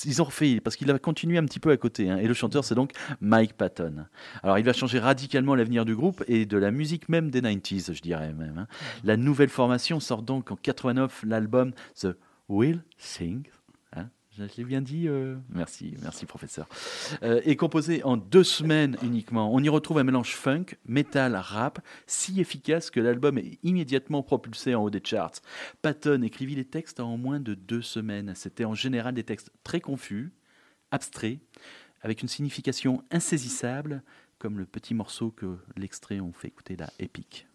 ils 0.06 0.22
ont 0.22 0.26
refait 0.26 0.60
parce 0.60 0.76
qu'il 0.76 0.92
a 0.92 1.00
continué 1.00 1.38
un 1.38 1.46
petit 1.46 1.60
peu 1.60 1.72
à 1.72 1.78
côté. 1.78 2.10
hein, 2.10 2.18
et 2.18 2.28
le 2.28 2.34
chanteur, 2.34 2.64
c'est 2.64 2.76
donc 2.76 2.92
Mike 3.22 3.54
Patton. 3.54 4.06
Alors, 4.44 4.60
il 4.60 4.66
va 4.66 4.74
changer 4.74 5.00
radicalement 5.00 5.56
l'avenir 5.56 5.86
du 5.86 5.96
groupe 5.96 6.24
et 6.28 6.46
de 6.46 6.58
la 6.58 6.72
musique 6.72 7.10
même 7.10 7.32
des 7.32 7.42
90s, 7.42 7.94
je 7.94 8.02
dirais 8.02 8.34
même. 8.34 8.60
hein. 8.60 8.68
La 9.04 9.18
nouvelle 9.18 9.50
formation 9.50 10.00
sort 10.00 10.22
donc 10.22 10.52
en 10.52 10.56
89 10.56 11.24
l'album 11.26 11.72
The 12.00 12.10
Will 12.50 12.84
Sing. 12.98 13.48
Je 14.38 14.58
l'ai 14.58 14.64
bien 14.64 14.82
dit 14.82 15.08
euh, 15.08 15.36
Merci, 15.50 15.96
merci 16.02 16.26
professeur. 16.26 16.68
Euh, 17.24 17.42
est 17.44 17.56
composé 17.56 18.04
en 18.04 18.18
deux 18.18 18.44
semaines 18.44 18.96
uniquement. 19.02 19.54
On 19.54 19.60
y 19.60 19.70
retrouve 19.70 19.98
un 19.98 20.04
mélange 20.04 20.36
funk, 20.36 20.66
metal, 20.86 21.36
rap, 21.36 21.80
si 22.06 22.40
efficace 22.40 22.92
que 22.92 23.00
l'album 23.00 23.38
est 23.38 23.58
immédiatement 23.64 24.22
propulsé 24.22 24.76
en 24.76 24.84
haut 24.84 24.90
des 24.90 25.02
charts. 25.04 25.42
Patton 25.82 26.22
écrivit 26.22 26.56
les 26.56 26.66
textes 26.66 27.00
en 27.00 27.18
moins 27.18 27.40
de 27.40 27.56
deux 27.56 27.82
semaines. 27.82 28.34
C'était 28.36 28.66
en 28.66 28.76
général 28.76 29.16
des 29.16 29.24
textes 29.24 29.52
très 29.64 29.82
confus, 29.82 30.32
abstraits, 30.92 31.40
avec 32.02 32.22
une 32.22 32.28
signification 32.28 33.04
insaisissable, 33.10 34.04
comme 34.38 34.60
le 34.60 34.66
petit 34.66 34.94
morceau 34.94 35.32
que 35.32 35.58
l'extrait 35.76 36.20
on 36.20 36.32
fait 36.32 36.50
écouter 36.50 36.76
là, 36.76 36.92
épique. 37.00 37.48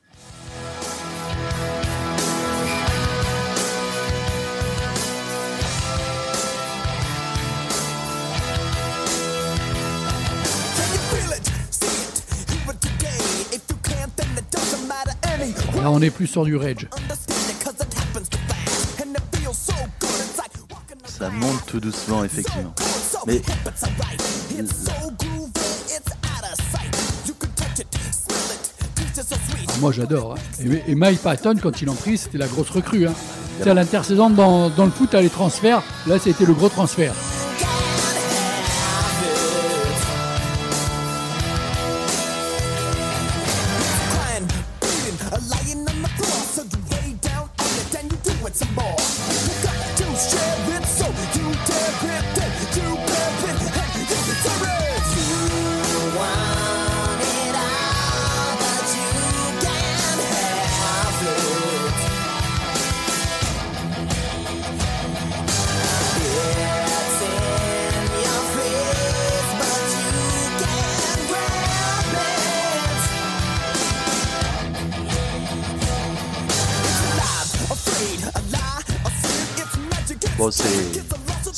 Là, 15.82 15.90
on 15.90 16.00
est 16.00 16.10
plus 16.10 16.28
sur 16.28 16.44
du 16.44 16.54
rage. 16.56 16.86
Ça 21.06 21.28
monte 21.30 21.66
tout 21.66 21.80
doucement, 21.80 22.22
effectivement. 22.24 22.72
Mais 23.26 23.42
moi, 29.80 29.92
j'adore. 29.92 30.34
hein. 30.34 30.62
Et, 30.86 30.92
et 30.92 30.94
Mike 30.94 31.20
Patton, 31.20 31.56
quand 31.60 31.82
il 31.82 31.90
en 31.90 31.94
pris, 31.94 32.16
c'était 32.18 32.38
la 32.38 32.46
grosse 32.46 32.70
recrue. 32.70 33.06
Hein. 33.06 33.14
Sais, 33.62 33.70
à 33.70 33.74
l'intersaison, 33.74 34.30
dans, 34.30 34.70
dans 34.70 34.84
le 34.84 34.90
foot, 34.90 35.08
t'as 35.12 35.20
les 35.20 35.28
transferts. 35.30 35.82
Là, 36.06 36.18
c'était 36.18 36.44
le 36.44 36.54
gros 36.54 36.68
transfert. 36.68 37.12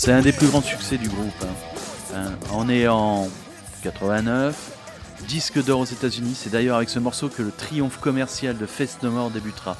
C'est 0.04 0.12
un 0.12 0.20
des 0.20 0.32
plus 0.32 0.48
grands 0.48 0.60
succès 0.60 0.98
du 0.98 1.08
groupe. 1.08 1.32
hein. 1.42 2.14
Hein, 2.14 2.32
On 2.52 2.68
est 2.68 2.86
en 2.88 3.26
89, 3.82 4.54
disque 5.26 5.64
d'or 5.64 5.80
aux 5.80 5.84
États-Unis. 5.86 6.36
C'est 6.38 6.50
d'ailleurs 6.50 6.76
avec 6.76 6.90
ce 6.90 6.98
morceau 6.98 7.30
que 7.30 7.40
le 7.40 7.50
triomphe 7.50 7.98
commercial 8.00 8.58
de 8.58 8.66
Fest 8.66 9.02
No 9.02 9.10
More 9.10 9.30
débutera. 9.30 9.78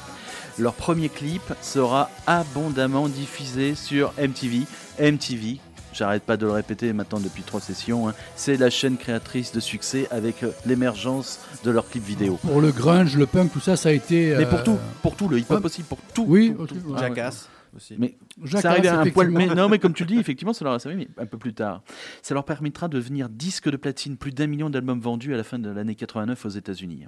Leur 0.57 0.73
premier 0.73 1.09
clip 1.09 1.43
sera 1.61 2.09
abondamment 2.25 3.07
diffusé 3.07 3.75
sur 3.75 4.13
MTV. 4.17 4.61
MTV, 4.99 5.59
j'arrête 5.93 6.23
pas 6.23 6.37
de 6.37 6.47
le 6.47 6.53
répéter 6.53 6.91
maintenant 6.91 7.19
depuis 7.19 7.43
trois 7.43 7.61
sessions, 7.61 8.09
hein, 8.09 8.15
c'est 8.35 8.57
la 8.57 8.71
chaîne 8.71 8.97
créatrice 8.97 9.51
de 9.51 9.59
succès 9.59 10.07
avec 10.09 10.41
euh, 10.41 10.49
l'émergence 10.65 11.39
de 11.63 11.69
leurs 11.69 11.87
clips 11.87 12.03
vidéo. 12.03 12.39
Pour 12.41 12.61
le 12.61 12.71
grunge, 12.71 13.15
le 13.15 13.27
punk, 13.27 13.53
tout 13.53 13.59
ça, 13.59 13.75
ça 13.75 13.89
a 13.89 13.91
été. 13.91 14.33
Mais 14.35 14.45
euh, 14.45 14.49
pour 14.49 14.63
tout, 14.63 14.79
pour 15.03 15.15
tout, 15.15 15.27
le 15.27 15.37
hip-hop 15.37 15.59
ouais. 15.59 15.65
aussi, 15.67 15.83
pour 15.83 15.99
tout. 16.15 16.25
Oui, 16.27 16.55
tout, 16.67 16.73
ouais. 16.87 16.99
Jackass 16.99 17.47
aussi. 17.75 17.95
Mais 17.97 18.17
ça 18.45 18.71
arrive 18.71 18.87
à 18.87 19.01
un 19.01 19.09
poil. 19.09 19.29
Mais, 19.29 19.47
non, 19.47 19.69
mais 19.69 19.79
comme 19.79 19.93
tu 19.93 20.03
le 20.03 20.07
dis, 20.07 20.19
effectivement, 20.19 20.53
ça 20.53 20.65
leur 20.65 20.73
a 20.73 20.79
servi, 20.79 20.97
mais 20.97 21.07
un 21.17 21.25
peu 21.25 21.37
plus 21.37 21.53
tard. 21.53 21.83
Ça 22.21 22.33
leur 22.33 22.45
permettra 22.45 22.87
de 22.87 22.97
devenir 22.97 23.29
disque 23.29 23.69
de 23.69 23.77
platine, 23.77 24.17
plus 24.17 24.31
d'un 24.31 24.47
million 24.47 24.69
d'albums 24.69 24.99
vendus 24.99 25.33
à 25.33 25.37
la 25.37 25.43
fin 25.43 25.59
de 25.59 25.69
l'année 25.69 25.95
89 25.95 26.45
aux 26.45 26.49
États-Unis. 26.49 27.05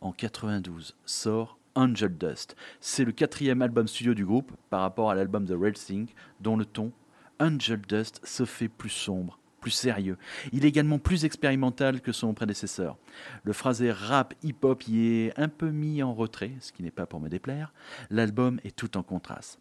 En 0.00 0.12
92 0.12 0.96
sort 1.04 1.58
Angel 1.74 2.16
Dust. 2.16 2.56
C'est 2.80 3.04
le 3.04 3.12
quatrième 3.12 3.62
album 3.62 3.88
studio 3.88 4.14
du 4.14 4.24
groupe 4.24 4.52
par 4.70 4.80
rapport 4.80 5.10
à 5.10 5.14
l'album 5.14 5.46
The 5.46 5.54
Red 5.58 5.74
Thing, 5.74 6.08
dont 6.40 6.56
le 6.56 6.64
ton 6.64 6.92
Angel 7.40 7.80
Dust 7.80 8.20
se 8.24 8.44
fait 8.44 8.68
plus 8.68 8.90
sombre. 8.90 9.38
Plus 9.60 9.70
sérieux. 9.70 10.18
Il 10.52 10.66
est 10.66 10.68
également 10.68 10.98
plus 10.98 11.24
expérimental 11.24 12.02
que 12.02 12.12
son 12.12 12.34
prédécesseur. 12.34 12.98
Le 13.44 13.54
phrasé 13.54 13.90
rap 13.90 14.34
hip-hop 14.42 14.82
y 14.86 15.06
est 15.06 15.38
un 15.38 15.48
peu 15.48 15.70
mis 15.70 16.02
en 16.02 16.12
retrait, 16.12 16.52
ce 16.60 16.70
qui 16.70 16.82
n'est 16.82 16.90
pas 16.90 17.06
pour 17.06 17.18
me 17.18 17.30
déplaire. 17.30 17.72
L'album 18.10 18.60
est 18.64 18.76
tout 18.76 18.98
en 18.98 19.02
contraste. 19.02 19.58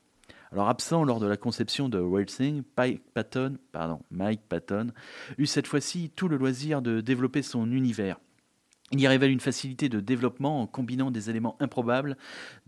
Alors 0.53 0.69
absent 0.69 1.03
lors 1.03 1.19
de 1.19 1.25
la 1.25 1.35
conception 1.35 1.89
de 1.89 1.99
Wild 1.99 2.29
Thing, 2.29 2.61
Pike 2.61 3.01
Patton, 3.15 3.57
Mike 4.11 4.41
Patton 4.47 4.91
eut 5.39 5.47
cette 5.47 5.65
fois-ci 5.65 6.11
tout 6.15 6.27
le 6.27 6.37
loisir 6.37 6.83
de 6.83 7.01
développer 7.01 7.41
son 7.41 7.71
univers. 7.71 8.19
Il 8.91 8.99
y 8.99 9.07
révèle 9.07 9.31
une 9.31 9.39
facilité 9.39 9.89
de 9.89 9.99
développement 9.99 10.61
en 10.61 10.67
combinant 10.67 11.09
des 11.09 11.31
éléments 11.31 11.57
improbables 11.59 12.17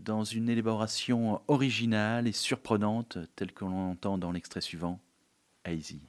dans 0.00 0.24
une 0.24 0.48
élaboration 0.48 1.40
originale 1.46 2.26
et 2.26 2.32
surprenante, 2.32 3.18
telle 3.36 3.52
que 3.52 3.64
l'on 3.64 3.92
entend 3.92 4.18
dans 4.18 4.32
l'extrait 4.32 4.60
suivant, 4.60 4.98
Hazy. 5.64 6.00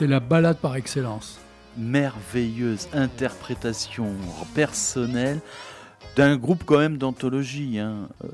C'était 0.00 0.12
la 0.12 0.20
balade 0.20 0.56
par 0.56 0.76
excellence. 0.76 1.38
merveilleuse 1.76 2.88
interprétation 2.94 4.14
personnelle 4.54 5.40
d'un 6.16 6.38
groupe 6.38 6.64
quand 6.64 6.78
même 6.78 6.96
d'anthologie. 6.96 7.78
hein. 7.78 8.08
Euh, 8.24 8.28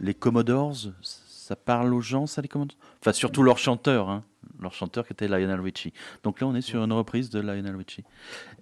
les 0.00 0.14
Commodores, 0.14 0.88
ça 1.00 1.54
parle 1.54 1.94
aux 1.94 2.00
gens, 2.00 2.26
ça 2.26 2.42
les 2.42 2.48
Commodores? 2.48 2.76
Enfin, 3.00 3.12
surtout 3.12 3.44
leur 3.44 3.58
chanteur, 3.58 4.10
hein. 4.10 4.24
leur 4.60 4.74
chanteur 4.74 5.06
qui 5.06 5.12
était 5.12 5.28
Lionel 5.28 5.60
Richie. 5.60 5.92
Donc 6.24 6.40
là, 6.40 6.48
on 6.48 6.56
est 6.56 6.60
sur 6.60 6.82
une 6.82 6.92
reprise 6.92 7.30
de 7.30 7.38
Lionel 7.38 7.76
Richie. 7.76 8.02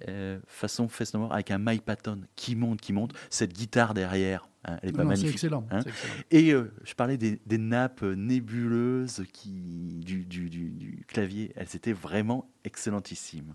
Euh, 0.09 0.39
façon 0.47 0.87
Fest 0.87 1.15
No 1.15 1.20
More, 1.20 1.32
avec 1.32 1.51
un 1.51 1.57
Mike 1.57 1.87
Patton 1.87 2.20
qui 2.37 2.57
monte, 2.57 2.82
qui 2.82 2.93
monte, 2.93 3.15
cette 3.31 3.55
guitare 3.55 3.95
derrière. 3.95 4.49
Hein, 4.65 4.78
elle 4.82 4.91
est 4.91 4.93
pas 4.93 5.05
Non, 5.05 5.11
c'est 5.11 5.16
magnifique. 5.16 5.32
excellent. 5.35 5.66
hein. 5.70 5.78
excellent. 5.81 6.15
Et 6.31 6.53
euh, 6.53 6.73
je 6.85 6.95
parlais 6.95 7.16
des, 7.16 7.41
des 7.47 7.59
nappes 7.59 8.03
nébuleuses 8.03 9.24
qui, 9.32 10.01
du, 10.05 10.24
du- 10.24 10.51
du- 10.51 10.70
du 10.70 11.05
clavier. 11.07 11.53
Elles 11.57 11.74
étaient 11.74 11.93
vraiment 11.93 12.51
excellentissimes. 12.65 13.55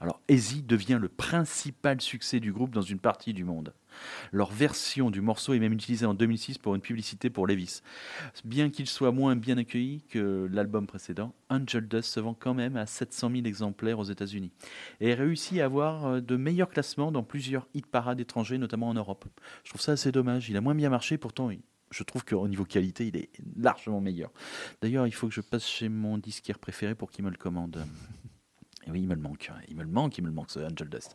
Alors, 0.00 0.20
Easy 0.28 0.62
devient 0.62 0.98
le 1.00 1.08
principal 1.08 2.00
succès 2.00 2.40
du 2.40 2.52
groupe 2.52 2.70
dans 2.72 2.82
une 2.82 2.98
partie 2.98 3.32
du 3.34 3.44
monde. 3.44 3.72
Leur 4.32 4.50
version 4.50 5.10
du 5.10 5.20
morceau 5.20 5.54
est 5.54 5.58
même 5.58 5.72
utilisée 5.72 6.06
en 6.06 6.14
2006 6.14 6.58
pour 6.58 6.74
une 6.74 6.80
publicité 6.80 7.30
pour 7.30 7.46
Levis. 7.46 7.82
Bien 8.44 8.70
qu'il 8.70 8.86
soit 8.86 9.12
moins 9.12 9.36
bien 9.36 9.58
accueilli 9.58 10.02
que 10.08 10.48
l'album 10.50 10.86
précédent, 10.86 11.34
Angel 11.50 11.86
Dust 11.86 12.10
se 12.10 12.20
vend 12.20 12.34
quand 12.34 12.54
même 12.54 12.76
à 12.76 12.86
700 12.86 13.30
000 13.30 13.44
exemplaires 13.44 13.98
aux 13.98 14.04
États-Unis 14.04 14.52
et 15.00 15.14
réussit 15.14 15.60
à 15.60 15.64
avoir 15.64 16.06
euh, 16.06 16.20
de 16.20 16.36
meilleurs 16.36 16.68
classements 16.68 17.12
dans 17.12 17.22
plusieurs 17.22 17.66
hit 17.74 17.86
parades 17.86 18.20
étrangers, 18.20 18.58
notamment 18.58 18.88
en 18.88 18.94
Europe. 18.94 19.24
Je 19.64 19.70
trouve 19.70 19.80
ça 19.80 19.92
assez 19.92 20.12
dommage. 20.12 20.48
Il 20.48 20.56
a 20.56 20.60
moins 20.60 20.74
bien 20.74 20.90
marché, 20.90 21.18
pourtant, 21.18 21.50
je 21.90 22.02
trouve 22.02 22.24
qu'au 22.24 22.48
niveau 22.48 22.64
qualité, 22.64 23.06
il 23.06 23.16
est 23.16 23.30
largement 23.56 24.00
meilleur. 24.00 24.30
D'ailleurs, 24.80 25.06
il 25.06 25.12
faut 25.12 25.28
que 25.28 25.34
je 25.34 25.40
passe 25.40 25.66
chez 25.66 25.88
mon 25.88 26.18
disquaire 26.18 26.58
préféré 26.58 26.94
pour 26.94 27.10
qu'il 27.10 27.24
me 27.24 27.30
le 27.30 27.36
commande. 27.36 27.84
Et 28.86 28.90
oui, 28.90 29.00
il 29.02 29.06
me 29.08 29.14
le 29.14 29.20
manque. 29.20 29.48
Il 29.68 29.76
me 29.76 29.82
le 29.82 29.88
manque, 29.88 30.18
il 30.18 30.22
me 30.22 30.28
le 30.28 30.34
manque, 30.34 30.50
ce 30.50 30.58
Angel 30.58 30.88
Dust. 30.88 31.12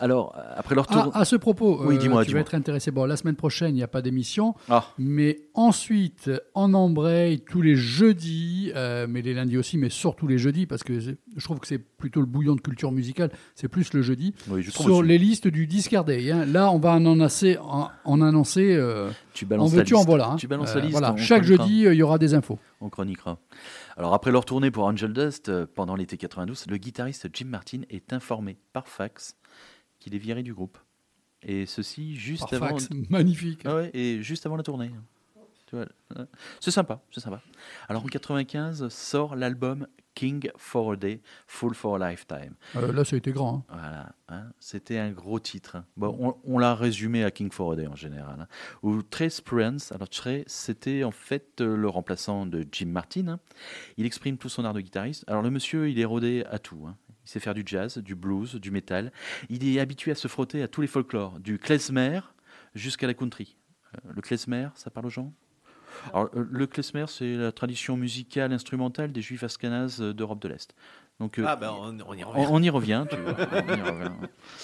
Alors, 0.00 0.34
euh, 0.38 0.40
après 0.56 0.74
leur 0.74 0.86
Ah, 0.88 1.02
tour. 1.02 1.16
à 1.16 1.24
ce 1.26 1.36
propos, 1.36 1.84
Oui, 1.84 1.96
euh, 1.96 1.98
dis-moi, 1.98 2.24
tu 2.24 2.32
vas 2.32 2.40
être 2.40 2.54
intéressé. 2.54 2.90
Bon, 2.90 3.04
la 3.04 3.16
semaine 3.18 3.36
prochaine, 3.36 3.70
il 3.70 3.74
n'y 3.74 3.82
a 3.82 3.88
pas 3.88 4.00
d'émission. 4.00 4.54
Ah. 4.70 4.86
Mais 4.96 5.40
ensuite, 5.52 6.30
en 6.54 6.72
embraye 6.72 7.40
tous 7.40 7.60
les 7.60 7.76
jeudis, 7.76 8.72
euh, 8.74 9.06
mais 9.08 9.20
les 9.20 9.34
lundis 9.34 9.58
aussi, 9.58 9.76
mais 9.76 9.90
surtout 9.90 10.26
les 10.26 10.38
jeudis, 10.38 10.64
parce 10.66 10.82
que 10.82 10.98
je 10.98 11.44
trouve 11.44 11.60
que 11.60 11.66
c'est 11.66 11.78
plutôt 11.78 12.20
le 12.20 12.26
bouillon 12.26 12.54
de 12.54 12.60
culture 12.62 12.90
musicale, 12.90 13.30
c'est 13.54 13.68
plus 13.68 13.92
le 13.92 14.00
jeudi, 14.00 14.32
Oui, 14.48 14.62
je 14.62 14.70
sur 14.70 14.96
aussi. 14.96 15.08
les 15.08 15.18
listes 15.18 15.46
du 15.48 15.66
Discard 15.66 16.04
Day. 16.06 16.30
hein. 16.30 16.46
Là, 16.46 16.70
on 16.70 16.78
va 16.78 16.92
en 16.92 17.04
annoncer, 17.04 17.58
en, 17.58 17.90
en 18.04 18.20
annoncer 18.22 18.74
euh, 18.74 19.10
Tu 19.34 19.44
en 19.44 19.48
balances 19.48 19.72
la 19.72 19.78
veux-tu, 19.78 19.94
en 19.94 20.04
voilà. 20.04 20.30
hein. 20.30 20.36
Tu 20.36 20.48
balances 20.48 20.74
la 20.74 20.80
liste. 20.80 20.92
voilà. 20.92 21.14
Chaque 21.18 21.44
jeudi, 21.44 21.82
il 21.82 21.92
y 21.94 22.02
aura 22.02 22.16
des 22.16 22.32
infos. 22.32 22.58
On 22.80 22.88
chroniquera. 22.88 23.38
Alors 23.96 24.12
après 24.14 24.32
leur 24.32 24.44
tournée 24.44 24.70
pour 24.70 24.84
Angel 24.84 25.12
Dust, 25.12 25.48
euh, 25.48 25.66
pendant 25.72 25.94
l'été 25.94 26.16
92, 26.16 26.66
le 26.66 26.76
guitariste 26.76 27.28
Jim 27.32 27.46
Martin 27.46 27.82
est 27.90 28.12
informé 28.12 28.58
par 28.72 28.88
fax 28.88 29.36
qu'il 30.00 30.14
est 30.14 30.18
viré 30.18 30.42
du 30.42 30.52
groupe. 30.52 30.78
Et 31.42 31.66
ceci 31.66 32.16
juste 32.16 32.50
Par 32.50 32.62
avant... 32.62 32.78
fax, 32.78 32.88
magnifique. 33.10 33.60
Ah 33.64 33.76
ouais, 33.76 33.90
et 33.94 34.22
juste 34.22 34.46
avant 34.46 34.56
la 34.56 34.62
tournée. 34.62 34.90
Euh, 35.74 35.86
c'est 36.60 36.70
sympa, 36.70 37.00
c'est 37.10 37.20
sympa. 37.20 37.42
Alors 37.88 38.04
en 38.04 38.06
95 38.06 38.88
sort 38.88 39.34
l'album 39.34 39.86
King 40.14 40.48
for 40.56 40.92
a 40.92 40.96
Day, 40.96 41.20
Full 41.46 41.74
for 41.74 42.00
a 42.02 42.10
Lifetime. 42.10 42.54
Euh, 42.76 42.92
là, 42.92 43.04
ça 43.04 43.16
a 43.16 43.18
été 43.18 43.32
grand. 43.32 43.64
hein. 43.68 43.76
Voilà, 43.76 44.12
hein, 44.28 44.52
c'était 44.60 44.98
un 44.98 45.10
gros 45.10 45.40
titre. 45.40 45.76
hein. 45.76 45.84
Bon, 45.96 46.16
on, 46.20 46.36
on 46.54 46.58
l'a 46.58 46.74
résumé 46.74 47.24
à 47.24 47.30
King 47.30 47.50
for 47.50 47.72
a 47.72 47.76
Day 47.76 47.86
en 47.86 47.96
général. 47.96 48.48
Ou 48.82 49.02
Trey 49.02 49.30
Sprance, 49.30 49.92
alors 49.92 50.08
Trey, 50.08 50.44
c'était 50.46 51.04
en 51.04 51.10
fait 51.10 51.60
euh, 51.60 51.76
le 51.76 51.88
remplaçant 51.88 52.46
de 52.46 52.64
Jim 52.70 52.86
Martin. 52.86 53.38
Il 53.96 54.06
exprime 54.06 54.38
tout 54.38 54.48
son 54.48 54.64
art 54.64 54.74
de 54.74 54.80
guitariste. 54.80 55.24
Alors 55.26 55.42
le 55.42 55.50
monsieur, 55.50 55.88
il 55.90 55.98
est 55.98 56.04
rodé 56.04 56.44
à 56.50 56.58
tout. 56.58 56.88
Il 57.26 57.28
sait 57.30 57.40
faire 57.40 57.54
du 57.54 57.62
jazz, 57.64 57.98
du 57.98 58.14
blues, 58.14 58.54
du 58.56 58.70
metal. 58.70 59.10
Il 59.48 59.66
est 59.66 59.80
habitué 59.80 60.10
à 60.10 60.14
se 60.14 60.28
frotter 60.28 60.62
à 60.62 60.68
tous 60.68 60.80
les 60.82 60.86
folklores, 60.86 61.40
du 61.40 61.58
klezmer 61.58 62.20
jusqu'à 62.74 63.06
la 63.06 63.14
country. 63.14 63.56
Euh, 63.94 64.12
le 64.14 64.20
klezmer, 64.20 64.68
ça 64.74 64.90
parle 64.90 65.06
aux 65.06 65.10
gens? 65.10 65.32
Alors, 66.12 66.28
euh, 66.36 66.46
le 66.50 66.66
klezmer, 66.66 67.04
c'est 67.08 67.36
la 67.36 67.52
tradition 67.52 67.96
musicale 67.96 68.52
instrumentale 68.52 69.12
des 69.12 69.22
juifs 69.22 69.44
askanazes 69.44 70.00
euh, 70.00 70.12
d'Europe 70.14 70.40
de 70.42 70.48
l'Est. 70.48 70.74
Donc, 71.20 71.38
euh, 71.38 71.44
Ah, 71.46 71.54
ben 71.54 71.70
on, 71.70 71.96
on 72.08 72.14
y 72.16 72.24
revient. 72.24 72.44
on 72.50 72.62
y 72.62 72.70
revient. 72.70 73.04
tu 73.08 73.16
vois, 73.16 73.34
on 73.38 73.76
y 73.76 73.80
revient. 73.82 74.10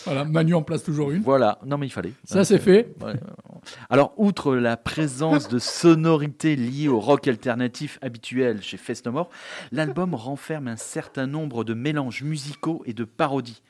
Voilà, 0.05 0.25
Manu 0.25 0.55
en 0.55 0.63
place 0.63 0.83
toujours 0.83 1.13
une. 1.13 1.23
Voilà, 1.23 1.59
non 1.65 1.79
mais 1.79 1.87
il 1.87 1.91
fallait. 1.91 2.13
Ça, 2.25 2.45
c'est 2.45 2.59
fait. 2.59 2.93
Ouais. 3.01 3.15
Alors, 3.89 4.15
outre 4.17 4.57
la 4.57 4.77
présence 4.77 5.49
de 5.49 5.61
sonorités 5.61 6.57
liées 6.57 6.89
au 6.89 6.99
rock 6.99 7.29
alternatif 7.29 7.99
habituel 8.03 8.63
chez 8.63 8.79
Fest 8.79 9.07
No 9.07 9.13
More, 9.13 9.31
l'album 9.71 10.15
renferme 10.15 10.67
un 10.67 10.77
certain 10.77 11.29
nombre 11.29 11.63
de 11.63 11.73
mélanges 11.75 12.23
musicaux 12.25 12.83
et 12.85 12.95
de 12.95 13.05
parodies. 13.05 13.63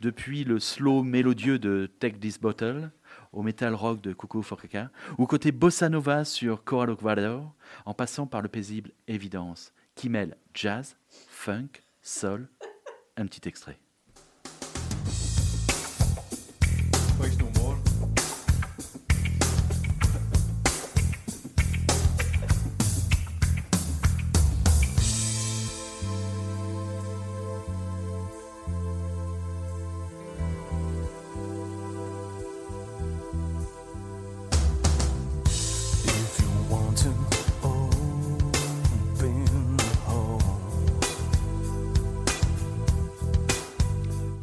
Depuis 0.00 0.44
le 0.44 0.60
slow 0.60 1.02
mélodieux 1.02 1.58
de 1.58 1.90
Take 1.98 2.18
This 2.20 2.40
Bottle, 2.40 2.90
au 3.32 3.42
metal 3.42 3.74
rock 3.74 4.00
de 4.00 4.12
Cuckoo 4.12 4.42
for 4.42 4.60
Kaka, 4.60 4.90
ou 5.18 5.26
côté 5.26 5.52
bossa 5.52 5.88
nova 5.88 6.24
sur 6.24 6.64
Coral 6.64 6.90
Ecuador, 6.90 7.52
en 7.84 7.94
passant 7.94 8.26
par 8.26 8.42
le 8.42 8.48
paisible 8.48 8.92
Évidence, 9.06 9.72
qui 9.94 10.08
mêle 10.08 10.36
jazz, 10.54 10.96
funk, 11.28 11.82
soul. 12.02 12.48
Un 13.16 13.26
petit 13.26 13.48
extrait. 13.48 13.78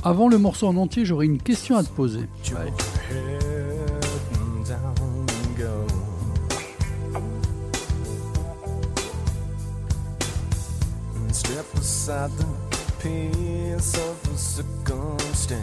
Avant 0.07 0.27
le 0.29 0.37
morceau 0.37 0.67
en 0.67 0.77
entier, 0.77 1.03
j'aurais 1.03 1.25
une 1.25 1.41
question 1.41 1.77
à 1.77 1.83
te 1.83 1.89
poser. 1.89 2.29
Step 11.31 11.65
aside 11.77 12.31
the 12.37 12.45
peace 13.01 13.95
of 13.95 14.33
a 14.33 14.37
circumstance. 14.37 15.59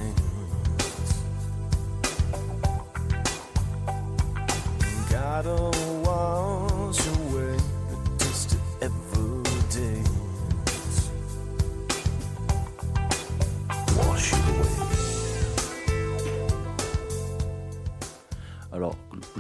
Gotta 5.09 5.71
wash 6.05 6.72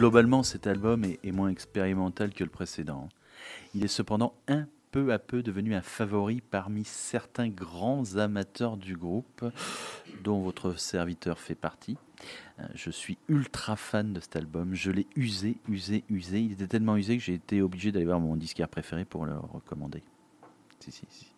globalement, 0.03 0.43
cet 0.43 0.66
album 0.66 1.05
est, 1.05 1.31
moins 1.31 1.49
expérimental 1.49 2.35
que 2.35 2.43
le 2.43 2.51
précédent. 2.51 3.09
Il 3.73 3.85
est 3.85 3.89
cependant 3.89 4.35
un 4.49 4.66
peu 4.91 5.12
à 5.12 5.20
peu 5.20 5.45
devenu 5.45 5.77
un 5.77 5.81
favori 5.81 6.41
parmi 6.41 6.85
certains 6.85 7.47
grands 7.47 8.16
amateurs 8.16 8.77
du 8.77 8.97
groupe, 8.97 9.45
dont 10.24 10.41
votre 10.41 10.77
serviteur 10.77 11.39
fait 11.39 11.55
partie. 11.55 11.97
Euh, 12.59 12.65
Je 12.74 12.91
suis 12.91 13.16
ultra 13.29 13.77
fan 13.77 14.12
de 14.12 14.19
cet 14.19 14.35
album. 14.35 14.74
Je 14.74 14.91
l'ai 14.91 15.07
usé, 15.15 15.59
usé, 15.69 16.03
usé. 16.11 16.41
Il 16.41 16.51
était 16.51 16.66
tellement 16.66 16.97
usé 16.97 17.16
que 17.16 17.23
j'ai 17.23 17.35
été 17.35 17.62
obligé 17.62 17.93
d'aller 17.93 18.07
voir 18.07 18.19
mon 18.19 18.35
disquaire 18.35 18.69
préféré 18.69 19.05
pour 19.05 19.24
le 19.24 19.39
recommander. 19.39 20.03
Si, 20.81 20.91
si, 20.91 21.07
si. 21.11 21.32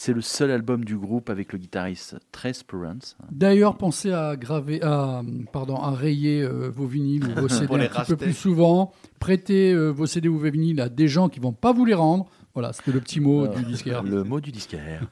C'est 0.00 0.12
le 0.12 0.20
seul 0.20 0.52
album 0.52 0.84
du 0.84 0.96
groupe 0.96 1.28
avec 1.28 1.52
le 1.52 1.58
guitariste 1.58 2.20
Trey 2.30 2.52
Spurance. 2.52 3.16
D'ailleurs, 3.32 3.76
pensez 3.76 4.12
à 4.12 4.36
graver, 4.36 4.80
à, 4.80 5.22
pardon, 5.52 5.74
à 5.74 5.90
rayer 5.90 6.40
euh, 6.40 6.70
vos 6.70 6.86
vinyles 6.86 7.24
ou 7.24 7.40
vos 7.40 7.48
CD 7.48 7.74
un 7.74 7.88
petit 7.88 8.04
peu 8.06 8.16
plus 8.16 8.32
souvent. 8.32 8.92
Prêtez 9.18 9.72
euh, 9.72 9.88
vos 9.88 10.06
CD 10.06 10.28
ou 10.28 10.38
vos 10.38 10.50
vinyles 10.50 10.80
à 10.80 10.88
des 10.88 11.08
gens 11.08 11.28
qui 11.28 11.40
vont 11.40 11.52
pas 11.52 11.72
vous 11.72 11.84
les 11.84 11.94
rendre. 11.94 12.30
Voilà, 12.54 12.72
c'était 12.72 12.92
le 12.92 13.00
petit 13.00 13.18
mot 13.18 13.48
du 13.48 13.64
disquaire. 13.64 14.04
Le 14.04 14.22
mot 14.22 14.40
du 14.40 14.52
disquaire. 14.52 15.02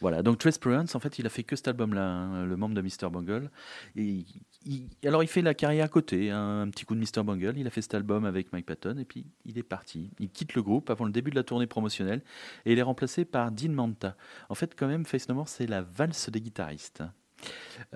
voilà, 0.00 0.22
donc 0.22 0.38
Trace 0.38 0.56
Perrance, 0.56 0.94
en 0.94 1.00
fait, 1.00 1.18
il 1.18 1.26
a 1.26 1.28
fait 1.28 1.42
que 1.42 1.54
cet 1.54 1.68
album-là, 1.68 2.02
hein, 2.02 2.46
le 2.46 2.56
membre 2.56 2.74
de 2.74 2.80
Mr. 2.80 3.10
Bungle. 3.12 3.50
Et 3.94 4.24
il- 4.64 4.88
alors, 5.06 5.22
il 5.22 5.26
fait 5.28 5.42
la 5.42 5.54
carrière 5.54 5.84
à 5.84 5.88
côté, 5.88 6.30
hein, 6.30 6.62
un 6.62 6.70
petit 6.70 6.84
coup 6.84 6.94
de 6.94 7.00
Mr. 7.00 7.22
Bungle. 7.24 7.54
Il 7.56 7.66
a 7.66 7.70
fait 7.70 7.82
cet 7.82 7.94
album 7.94 8.24
avec 8.24 8.52
Mike 8.52 8.66
Patton 8.66 8.96
et 8.98 9.04
puis 9.04 9.26
il 9.44 9.56
est 9.58 9.62
parti. 9.62 10.10
Il 10.18 10.28
quitte 10.30 10.54
le 10.54 10.62
groupe 10.62 10.90
avant 10.90 11.04
le 11.04 11.12
début 11.12 11.30
de 11.30 11.36
la 11.36 11.42
tournée 11.44 11.66
promotionnelle 11.66 12.22
et 12.66 12.72
il 12.72 12.78
est 12.78 12.82
remplacé 12.82 13.24
par 13.24 13.50
Dean 13.52 13.70
Manta. 13.72 14.16
En 14.48 14.54
fait, 14.54 14.74
quand 14.78 14.86
même, 14.88 15.04
Face 15.06 15.28
No 15.28 15.34
More, 15.34 15.48
c'est 15.48 15.66
la 15.66 15.82
valse 15.82 16.28
des 16.30 16.40
guitaristes. 16.40 17.02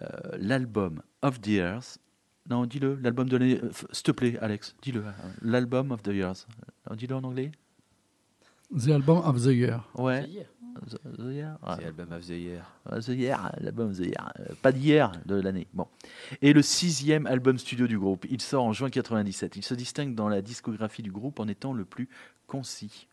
Euh, 0.01 0.09
L'album 0.39 1.03
Of 1.23 1.41
the 1.41 1.47
Years. 1.49 1.99
Non, 2.49 2.67
dis-le, 2.67 2.97
l'album 3.03 3.29
de 3.29 3.37
l'année. 3.37 3.61
euh, 3.63 3.71
S'il 3.93 4.03
te 4.03 4.11
plaît, 4.13 4.39
Alex, 4.41 4.75
dis-le. 4.83 5.01
euh, 5.05 5.11
L'album 5.43 5.93
of 5.93 6.03
the 6.03 6.09
Years. 6.09 6.47
Dis-le 6.97 7.15
en 7.15 7.25
anglais 7.25 7.51
The 8.77 8.89
Album 8.89 9.19
of 9.19 9.41
the 9.43 9.47
Year. 9.53 9.89
Ouais. 9.97 10.27
The, 10.87 10.99
the 11.19 11.33
Year. 11.33 11.59
C'est 11.77 11.83
l'album 11.85 12.13
of 12.13 12.27
the 12.27 12.31
year. 12.31 12.65
The 12.91 13.09
Year, 13.09 13.53
l'album 13.61 13.93
The 13.95 14.01
Year. 14.01 14.33
Euh, 14.41 14.55
Pas 14.63 14.73
d'hier, 14.73 15.13
de 15.27 15.37
l'année. 15.41 15.67
Bon. 15.73 15.87
Et 16.43 16.53
le 16.53 16.63
sixième 16.63 17.27
album 17.27 17.59
studio 17.59 17.87
du 17.87 17.99
groupe. 17.99 18.27
Il 18.31 18.41
sort 18.41 18.65
en 18.65 18.73
juin 18.73 18.91
97. 18.91 19.57
Il 19.57 19.65
se 19.65 19.75
distingue 19.75 20.15
dans 20.15 20.29
la 20.29 20.43
discographie 20.43 21.03
du 21.03 21.13
groupe 21.13 21.41
en 21.41 21.49
étant 21.49 21.73
le 21.73 21.85
plus 21.85 22.09
concis. 22.47 23.09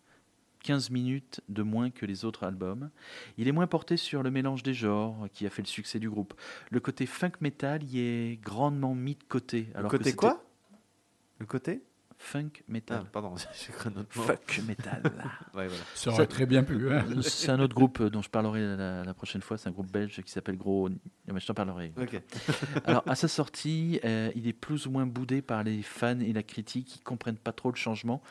15 0.63 0.91
minutes 0.91 1.41
de 1.49 1.63
moins 1.63 1.89
que 1.89 2.05
les 2.05 2.23
autres 2.25 2.43
albums. 2.43 2.89
Il 3.37 3.47
est 3.47 3.51
moins 3.51 3.67
porté 3.67 3.97
sur 3.97 4.23
le 4.23 4.31
mélange 4.31 4.63
des 4.63 4.73
genres 4.73 5.27
qui 5.33 5.45
a 5.45 5.49
fait 5.49 5.61
le 5.61 5.67
succès 5.67 5.99
du 5.99 6.09
groupe. 6.09 6.33
Le 6.69 6.79
côté 6.79 7.05
funk 7.05 7.31
metal 7.41 7.83
y 7.83 7.99
est 7.99 8.39
grandement 8.43 8.93
mis 8.93 9.15
de 9.15 9.23
côté. 9.27 9.67
Le 9.73 9.79
alors 9.79 9.91
côté 9.91 10.13
quoi? 10.13 10.43
Le 11.39 11.45
côté? 11.45 11.81
Funk 12.23 12.51
Ah, 12.59 12.63
metal. 12.67 13.05
pardon, 13.11 13.33
j'ai 13.65 13.73
cru 13.73 13.89
un 13.89 13.99
autre 13.99 14.15
mot. 14.15 14.23
Fuck 14.23 14.61
metal. 14.67 15.01
Ouais, 15.55 15.67
voilà. 15.67 15.83
Ça 15.95 16.11
aurait 16.11 16.27
très 16.27 16.45
bien 16.45 16.63
pu. 16.63 16.91
hein. 16.93 17.03
C'est 17.23 17.49
un 17.49 17.59
autre 17.59 17.73
groupe 17.73 18.01
dont 18.03 18.21
je 18.21 18.29
parlerai 18.29 18.77
la, 18.77 19.03
la 19.03 19.13
prochaine 19.15 19.41
fois. 19.41 19.57
C'est 19.57 19.69
un 19.69 19.71
groupe 19.71 19.91
belge 19.91 20.21
qui 20.21 20.31
s'appelle 20.31 20.55
Gros. 20.57 20.87
Mais 21.27 21.39
je 21.39 21.47
t'en 21.47 21.53
parlerai. 21.55 21.91
Alors, 22.85 23.03
à 23.07 23.15
sa 23.15 23.27
sortie, 23.27 23.99
euh, 24.05 24.31
il 24.35 24.47
est 24.47 24.53
plus 24.53 24.85
ou 24.85 24.91
moins 24.91 25.05
boudé 25.07 25.41
par 25.41 25.63
les 25.63 25.81
fans 25.81 26.19
et 26.19 26.31
la 26.31 26.43
critique 26.43 26.87
qui 26.87 26.99
comprennent 26.99 27.37
pas 27.37 27.51
trop 27.53 27.71
le 27.71 27.75
changement. 27.75 28.21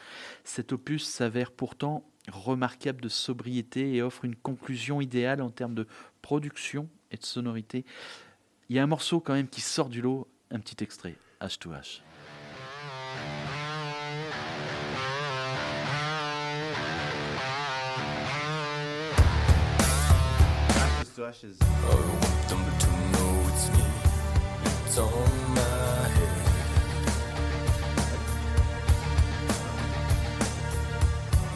Cet 0.44 0.72
opus 0.72 1.04
s'avère 1.04 1.50
pourtant 1.50 2.04
remarquable 2.30 3.00
de 3.02 3.08
sobriété 3.08 3.94
et 3.96 4.02
offre 4.02 4.24
une 4.24 4.36
conclusion 4.36 5.00
idéale 5.00 5.42
en 5.42 5.50
termes 5.50 5.74
de 5.74 5.86
production 6.22 6.88
et 7.10 7.16
de 7.16 7.24
sonorité. 7.24 7.84
Il 8.68 8.76
y 8.76 8.78
a 8.78 8.84
un 8.84 8.86
morceau 8.86 9.18
quand 9.20 9.32
même 9.34 9.48
qui 9.48 9.60
sort 9.62 9.88
du 9.88 10.00
lot, 10.00 10.28
un 10.52 10.60
petit 10.60 10.82
extrait, 10.84 11.16
H2H. 11.42 12.02
My 25.54 26.08
head. 26.16 26.36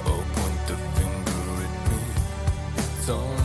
Oh, 0.04 0.22
point 0.34 0.60
the 0.68 0.76
finger 0.96 1.44
at 1.64 1.74
me. 1.90 2.00
It's 2.76 3.08
on 3.08 3.43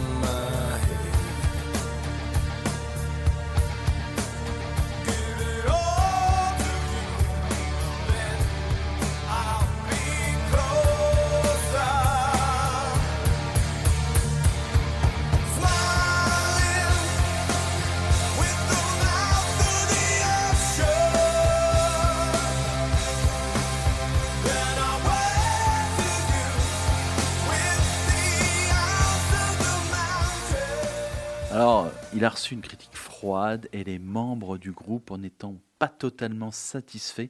il 32.13 32.25
a 32.25 32.29
reçu 32.29 32.53
une 32.53 32.61
critique 32.61 32.95
froide 32.95 33.69
et 33.71 33.83
les 33.83 33.99
membres 33.99 34.57
du 34.57 34.71
groupe, 34.71 35.11
en 35.11 35.19
n'étant 35.19 35.55
pas 35.77 35.87
totalement 35.87 36.51
satisfaits, 36.51 37.29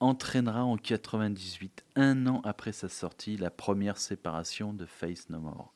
entraînera 0.00 0.64
en 0.64 0.76
98, 0.76 1.84
un 1.96 2.26
an 2.26 2.40
après 2.44 2.72
sa 2.72 2.88
sortie, 2.88 3.36
la 3.36 3.50
première 3.50 3.98
séparation 3.98 4.72
de 4.72 4.84
Face 4.84 5.30
No 5.30 5.40
More. 5.40 5.72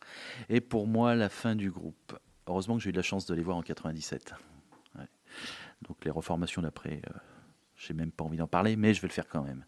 Et 0.49 0.61
pour 0.61 0.87
moi, 0.87 1.15
la 1.15 1.29
fin 1.29 1.55
du 1.55 1.71
groupe. 1.71 2.19
Heureusement 2.47 2.77
que 2.77 2.83
j'ai 2.83 2.91
eu 2.91 2.93
la 2.93 3.03
chance 3.03 3.27
de 3.27 3.35
les 3.35 3.43
voir 3.43 3.57
en 3.57 3.63
97. 3.63 4.35
Ouais. 4.97 5.05
Donc 5.89 6.05
les 6.05 6.11
reformations 6.11 6.63
d'après, 6.63 7.01
euh, 7.09 7.19
j'ai 7.77 7.95
même 7.95 8.11
pas 8.11 8.25
envie 8.25 8.37
d'en 8.37 8.47
parler, 8.47 8.77
mais 8.77 8.95
je 8.95 9.01
vais 9.01 9.09
le 9.09 9.13
faire 9.13 9.29
quand 9.29 9.43
même. 9.43 9.65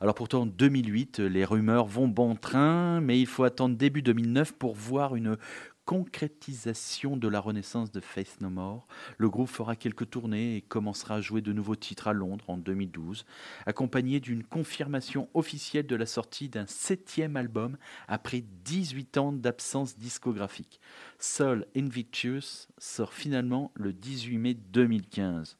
Alors 0.00 0.14
pourtant, 0.14 0.42
en 0.42 0.46
2008, 0.46 1.20
les 1.20 1.44
rumeurs 1.44 1.86
vont 1.86 2.08
bon 2.08 2.36
train, 2.36 3.00
mais 3.00 3.18
il 3.20 3.26
faut 3.26 3.44
attendre 3.44 3.76
début 3.76 4.02
2009 4.02 4.52
pour 4.52 4.74
voir 4.74 5.16
une 5.16 5.36
concrétisation 5.84 7.16
de 7.16 7.28
la 7.28 7.40
renaissance 7.40 7.90
de 7.92 8.00
Faith 8.00 8.40
No 8.40 8.50
More. 8.50 8.86
Le 9.18 9.28
groupe 9.28 9.48
fera 9.48 9.76
quelques 9.76 10.10
tournées 10.10 10.56
et 10.56 10.62
commencera 10.62 11.16
à 11.16 11.20
jouer 11.20 11.40
de 11.40 11.52
nouveaux 11.52 11.76
titres 11.76 12.08
à 12.08 12.12
Londres 12.12 12.48
en 12.48 12.56
2012, 12.56 13.24
accompagné 13.66 14.20
d'une 14.20 14.44
confirmation 14.44 15.28
officielle 15.34 15.86
de 15.86 15.96
la 15.96 16.06
sortie 16.06 16.48
d'un 16.48 16.66
septième 16.66 17.36
album 17.36 17.76
après 18.08 18.44
18 18.64 19.18
ans 19.18 19.32
d'absence 19.32 19.98
discographique. 19.98 20.80
Soul 21.18 21.66
Invictus 21.76 22.68
sort 22.78 23.12
finalement 23.12 23.72
le 23.74 23.92
18 23.92 24.38
mai 24.38 24.54
2015. 24.54 25.56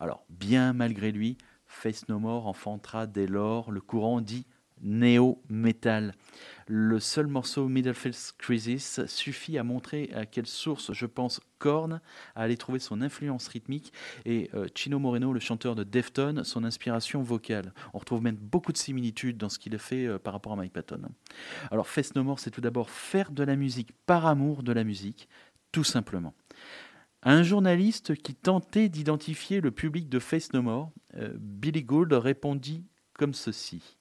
Alors, 0.00 0.24
bien 0.28 0.72
malgré 0.72 1.12
lui, 1.12 1.38
Face 1.66 2.08
No 2.08 2.18
More 2.18 2.46
enfantera 2.46 3.06
dès 3.06 3.26
lors 3.26 3.70
le 3.70 3.80
courant 3.80 4.20
dit 4.20 4.46
néo-metal. 4.82 6.14
Le 6.66 7.00
seul 7.00 7.26
morceau 7.26 7.68
Middlefield 7.68 8.16
Crisis 8.38 9.04
suffit 9.06 9.58
à 9.58 9.64
montrer 9.64 10.10
à 10.14 10.26
quelle 10.26 10.46
source, 10.46 10.92
je 10.92 11.06
pense, 11.06 11.40
Korn 11.58 12.00
a 12.34 12.42
allé 12.42 12.56
trouver 12.56 12.78
son 12.78 13.02
influence 13.02 13.46
rythmique 13.48 13.92
et 14.24 14.50
euh, 14.54 14.66
Chino 14.74 14.98
Moreno, 14.98 15.32
le 15.32 15.40
chanteur 15.40 15.74
de 15.74 15.84
Deftones, 15.84 16.44
son 16.44 16.64
inspiration 16.64 17.22
vocale. 17.22 17.72
On 17.94 17.98
retrouve 17.98 18.22
même 18.22 18.36
beaucoup 18.36 18.72
de 18.72 18.78
similitudes 18.78 19.36
dans 19.36 19.48
ce 19.48 19.58
qu'il 19.58 19.74
a 19.74 19.78
fait 19.78 20.06
euh, 20.06 20.18
par 20.18 20.32
rapport 20.32 20.52
à 20.52 20.56
Mike 20.56 20.72
Patton. 20.72 21.02
Alors, 21.70 21.86
Face 21.86 22.14
No 22.14 22.24
More, 22.24 22.40
c'est 22.40 22.50
tout 22.50 22.60
d'abord 22.60 22.90
faire 22.90 23.30
de 23.30 23.44
la 23.44 23.56
musique 23.56 23.92
par 24.06 24.26
amour 24.26 24.62
de 24.62 24.72
la 24.72 24.82
musique, 24.82 25.28
tout 25.70 25.84
simplement. 25.84 26.34
Un 27.22 27.44
journaliste 27.44 28.16
qui 28.16 28.34
tentait 28.34 28.88
d'identifier 28.88 29.60
le 29.60 29.70
public 29.70 30.08
de 30.08 30.18
Face 30.18 30.52
No 30.52 30.62
More, 30.62 30.90
euh, 31.14 31.32
Billy 31.38 31.84
Gould 31.84 32.12
répondit 32.12 32.84
comme 33.12 33.34
ceci. 33.34 33.98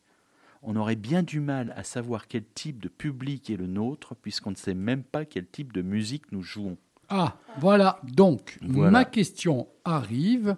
On 0.63 0.75
aurait 0.75 0.95
bien 0.95 1.23
du 1.23 1.39
mal 1.39 1.73
à 1.75 1.83
savoir 1.83 2.27
quel 2.27 2.43
type 2.45 2.79
de 2.81 2.87
public 2.87 3.49
est 3.49 3.57
le 3.57 3.67
nôtre, 3.67 4.15
puisqu'on 4.15 4.51
ne 4.51 4.55
sait 4.55 4.75
même 4.75 5.03
pas 5.03 5.25
quel 5.25 5.47
type 5.47 5.73
de 5.73 5.81
musique 5.81 6.31
nous 6.31 6.43
jouons. 6.43 6.77
Ah, 7.09 7.35
voilà. 7.59 7.99
Donc, 8.03 8.57
Voilà. 8.61 8.91
ma 8.91 9.05
question 9.05 9.67
arrive. 9.83 10.55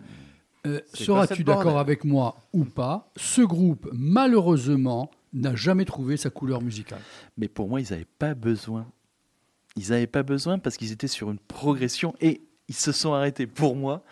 Euh, 0.68 0.80
Seras-tu 0.94 1.44
d'accord 1.44 1.80
avec 1.80 2.04
moi 2.04 2.38
ou 2.54 2.64
pas? 2.66 3.12
Ce 3.18 3.42
groupe, 3.42 3.90
malheureusement, 3.94 5.10
n'a 5.34 5.56
jamais 5.56 5.86
trouvé 5.86 6.16
sa 6.18 6.30
couleur 6.30 6.62
musicale. 6.62 7.02
Mais 7.38 7.48
pour 7.48 7.68
moi, 7.70 7.82
ils 7.82 7.90
n'avaient 7.92 8.06
pas 8.20 8.34
besoin. 8.34 8.86
Ils 9.76 9.90
n'avaient 9.90 10.06
pas 10.08 10.24
besoin 10.24 10.60
parce 10.60 10.78
qu'ils 10.78 10.92
étaient 10.92 11.08
sur 11.08 11.32
une 11.32 11.40
progression 11.40 12.14
et 12.22 12.42
ils 12.68 12.76
se 12.76 12.92
sont 12.92 13.14
arrêtés 13.14 13.48
pour 13.48 13.76
moi. 13.76 14.04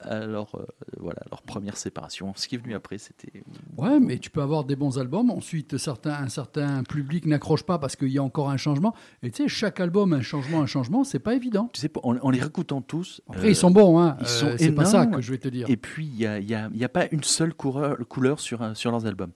Alors 0.00 0.52
euh, 0.54 0.64
voilà, 0.98 1.20
leur 1.30 1.42
première 1.42 1.76
séparation. 1.76 2.32
Ce 2.36 2.46
qui 2.46 2.54
est 2.54 2.58
venu 2.58 2.74
après, 2.74 2.98
c'était. 2.98 3.42
Ouais, 3.76 3.98
mais 3.98 4.18
tu 4.18 4.30
peux 4.30 4.42
avoir 4.42 4.64
des 4.64 4.76
bons 4.76 4.98
albums. 4.98 5.30
Ensuite, 5.30 5.76
certains, 5.76 6.12
un 6.14 6.28
certain 6.28 6.84
public 6.84 7.26
n'accroche 7.26 7.64
pas 7.64 7.78
parce 7.78 7.96
qu'il 7.96 8.08
y 8.08 8.18
a 8.18 8.22
encore 8.22 8.48
un 8.50 8.56
changement. 8.56 8.94
Et 9.22 9.30
tu 9.30 9.42
sais, 9.42 9.48
chaque 9.48 9.80
album, 9.80 10.12
un 10.12 10.20
changement, 10.22 10.60
un 10.62 10.66
changement, 10.66 11.02
c'est 11.04 11.18
pas 11.18 11.34
évident. 11.34 11.68
Tu 11.72 11.80
sais, 11.80 11.90
en, 12.02 12.16
en 12.16 12.30
les 12.30 12.38
réécoutant 12.40 12.80
tous. 12.80 13.20
Après, 13.28 13.46
euh, 13.46 13.50
ils 13.50 13.56
sont 13.56 13.70
bons, 13.72 13.98
hein. 14.00 14.16
ils 14.20 14.24
Euh, 14.24 14.28
sont 14.28 14.46
c'est 14.58 14.72
pas 14.72 14.84
ça 14.84 15.06
que 15.06 15.20
je 15.20 15.30
vais 15.32 15.38
te 15.38 15.48
dire. 15.48 15.68
Et 15.68 15.76
puis, 15.76 16.06
il 16.06 16.14
n'y 16.14 16.26
a, 16.26 16.38
y 16.38 16.54
a- 16.54 16.70
y 16.72 16.84
a 16.84 16.88
pas 16.88 17.06
une 17.10 17.24
seule 17.24 17.52
couleur, 17.54 17.96
couleur 18.08 18.38
sur, 18.40 18.76
sur 18.76 18.90
leurs 18.92 19.04
albums. 19.06 19.32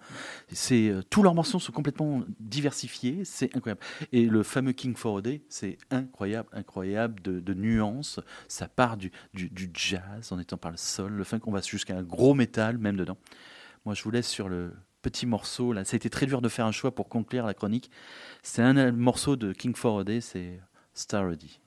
C'est, 0.52 0.89
euh, 0.90 1.02
tous 1.10 1.22
leurs 1.22 1.34
morceaux 1.34 1.59
sont 1.59 1.72
complètement 1.72 2.22
diversifiés. 2.39 3.22
C'est 3.24 3.55
incroyable. 3.56 3.80
Et 4.12 4.26
le 4.26 4.43
fameux 4.43 4.72
King 4.72 4.94
for 4.94 5.18
a 5.18 5.22
Day, 5.22 5.43
c'est 5.48 5.76
incroyable, 5.90 6.48
incroyable 6.52 7.20
de, 7.22 7.40
de 7.40 7.55
nuances. 7.55 8.20
Ça 8.48 8.68
part 8.68 8.97
du, 8.97 9.10
du, 9.34 9.48
du 9.51 9.70
jazz 9.74 10.30
en 10.30 10.39
étant 10.39 10.52
par 10.57 10.70
le 10.70 10.77
sol, 10.77 11.12
le 11.12 11.24
funk, 11.24 11.41
on 11.47 11.53
va 11.53 11.61
jusqu'à 11.61 11.97
un 11.97 12.03
gros 12.03 12.35
métal 12.35 12.79
même 12.79 12.97
dedans. 12.97 13.16
Moi, 13.85 13.95
je 13.95 14.03
vous 14.03 14.11
laisse 14.11 14.29
sur 14.29 14.49
le 14.49 14.73
petit 15.03 15.27
morceau. 15.27 15.73
Là, 15.73 15.85
ça 15.85 15.95
a 15.95 15.97
été 15.97 16.09
très 16.09 16.27
dur 16.27 16.41
de 16.41 16.49
faire 16.49 16.66
un 16.66 16.73
choix 16.73 16.95
pour 16.95 17.09
conclure 17.09 17.47
la 17.47 17.55
chronique. 17.55 17.91
C'est 18.43 18.62
un 18.62 18.93
morceau 18.93 19.37
de 19.37 19.53
King 19.53 19.74
for 19.74 20.01
a 20.01 20.05
Day, 20.05 20.20
c'est 20.20 20.61
Starody. 20.95 21.61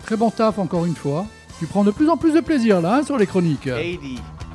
Très 0.00 0.16
bon 0.16 0.30
taf, 0.30 0.58
encore 0.58 0.84
une 0.84 0.96
fois. 0.96 1.26
Tu 1.58 1.66
prends 1.66 1.84
de 1.84 1.92
plus 1.92 2.08
en 2.08 2.16
plus 2.16 2.34
de 2.34 2.40
plaisir, 2.40 2.80
là, 2.80 2.96
hein, 2.96 3.02
sur 3.04 3.16
les 3.16 3.26
chroniques. 3.26 3.64
80. 3.64 4.51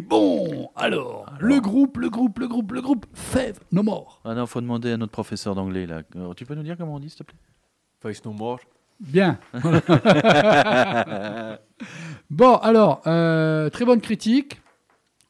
Bon 0.00 0.70
Alors, 0.76 1.26
le 1.40 1.60
groupe, 1.60 1.96
le 1.98 2.08
groupe, 2.10 2.38
le 2.38 2.48
groupe, 2.48 2.72
le 2.72 2.80
groupe, 2.80 3.06
Fève 3.14 3.58
No 3.72 3.82
More. 3.82 4.20
Ah 4.24 4.34
non, 4.34 4.46
faut 4.46 4.60
demander 4.60 4.92
à 4.92 4.96
notre 4.96 5.12
professeur 5.12 5.54
d'anglais 5.54 5.86
là. 5.86 6.02
Alors, 6.14 6.34
tu 6.34 6.44
peux 6.46 6.54
nous 6.54 6.62
dire 6.62 6.76
comment 6.76 6.94
on 6.94 7.00
dit, 7.00 7.10
s'il 7.10 7.18
te 7.18 7.24
plaît? 7.24 7.38
Face 8.00 8.24
no 8.24 8.32
more. 8.32 8.60
Bien. 9.00 9.38
bon, 12.30 12.56
alors, 12.56 13.02
euh, 13.06 13.68
très 13.70 13.84
bonne 13.84 14.00
critique. 14.00 14.60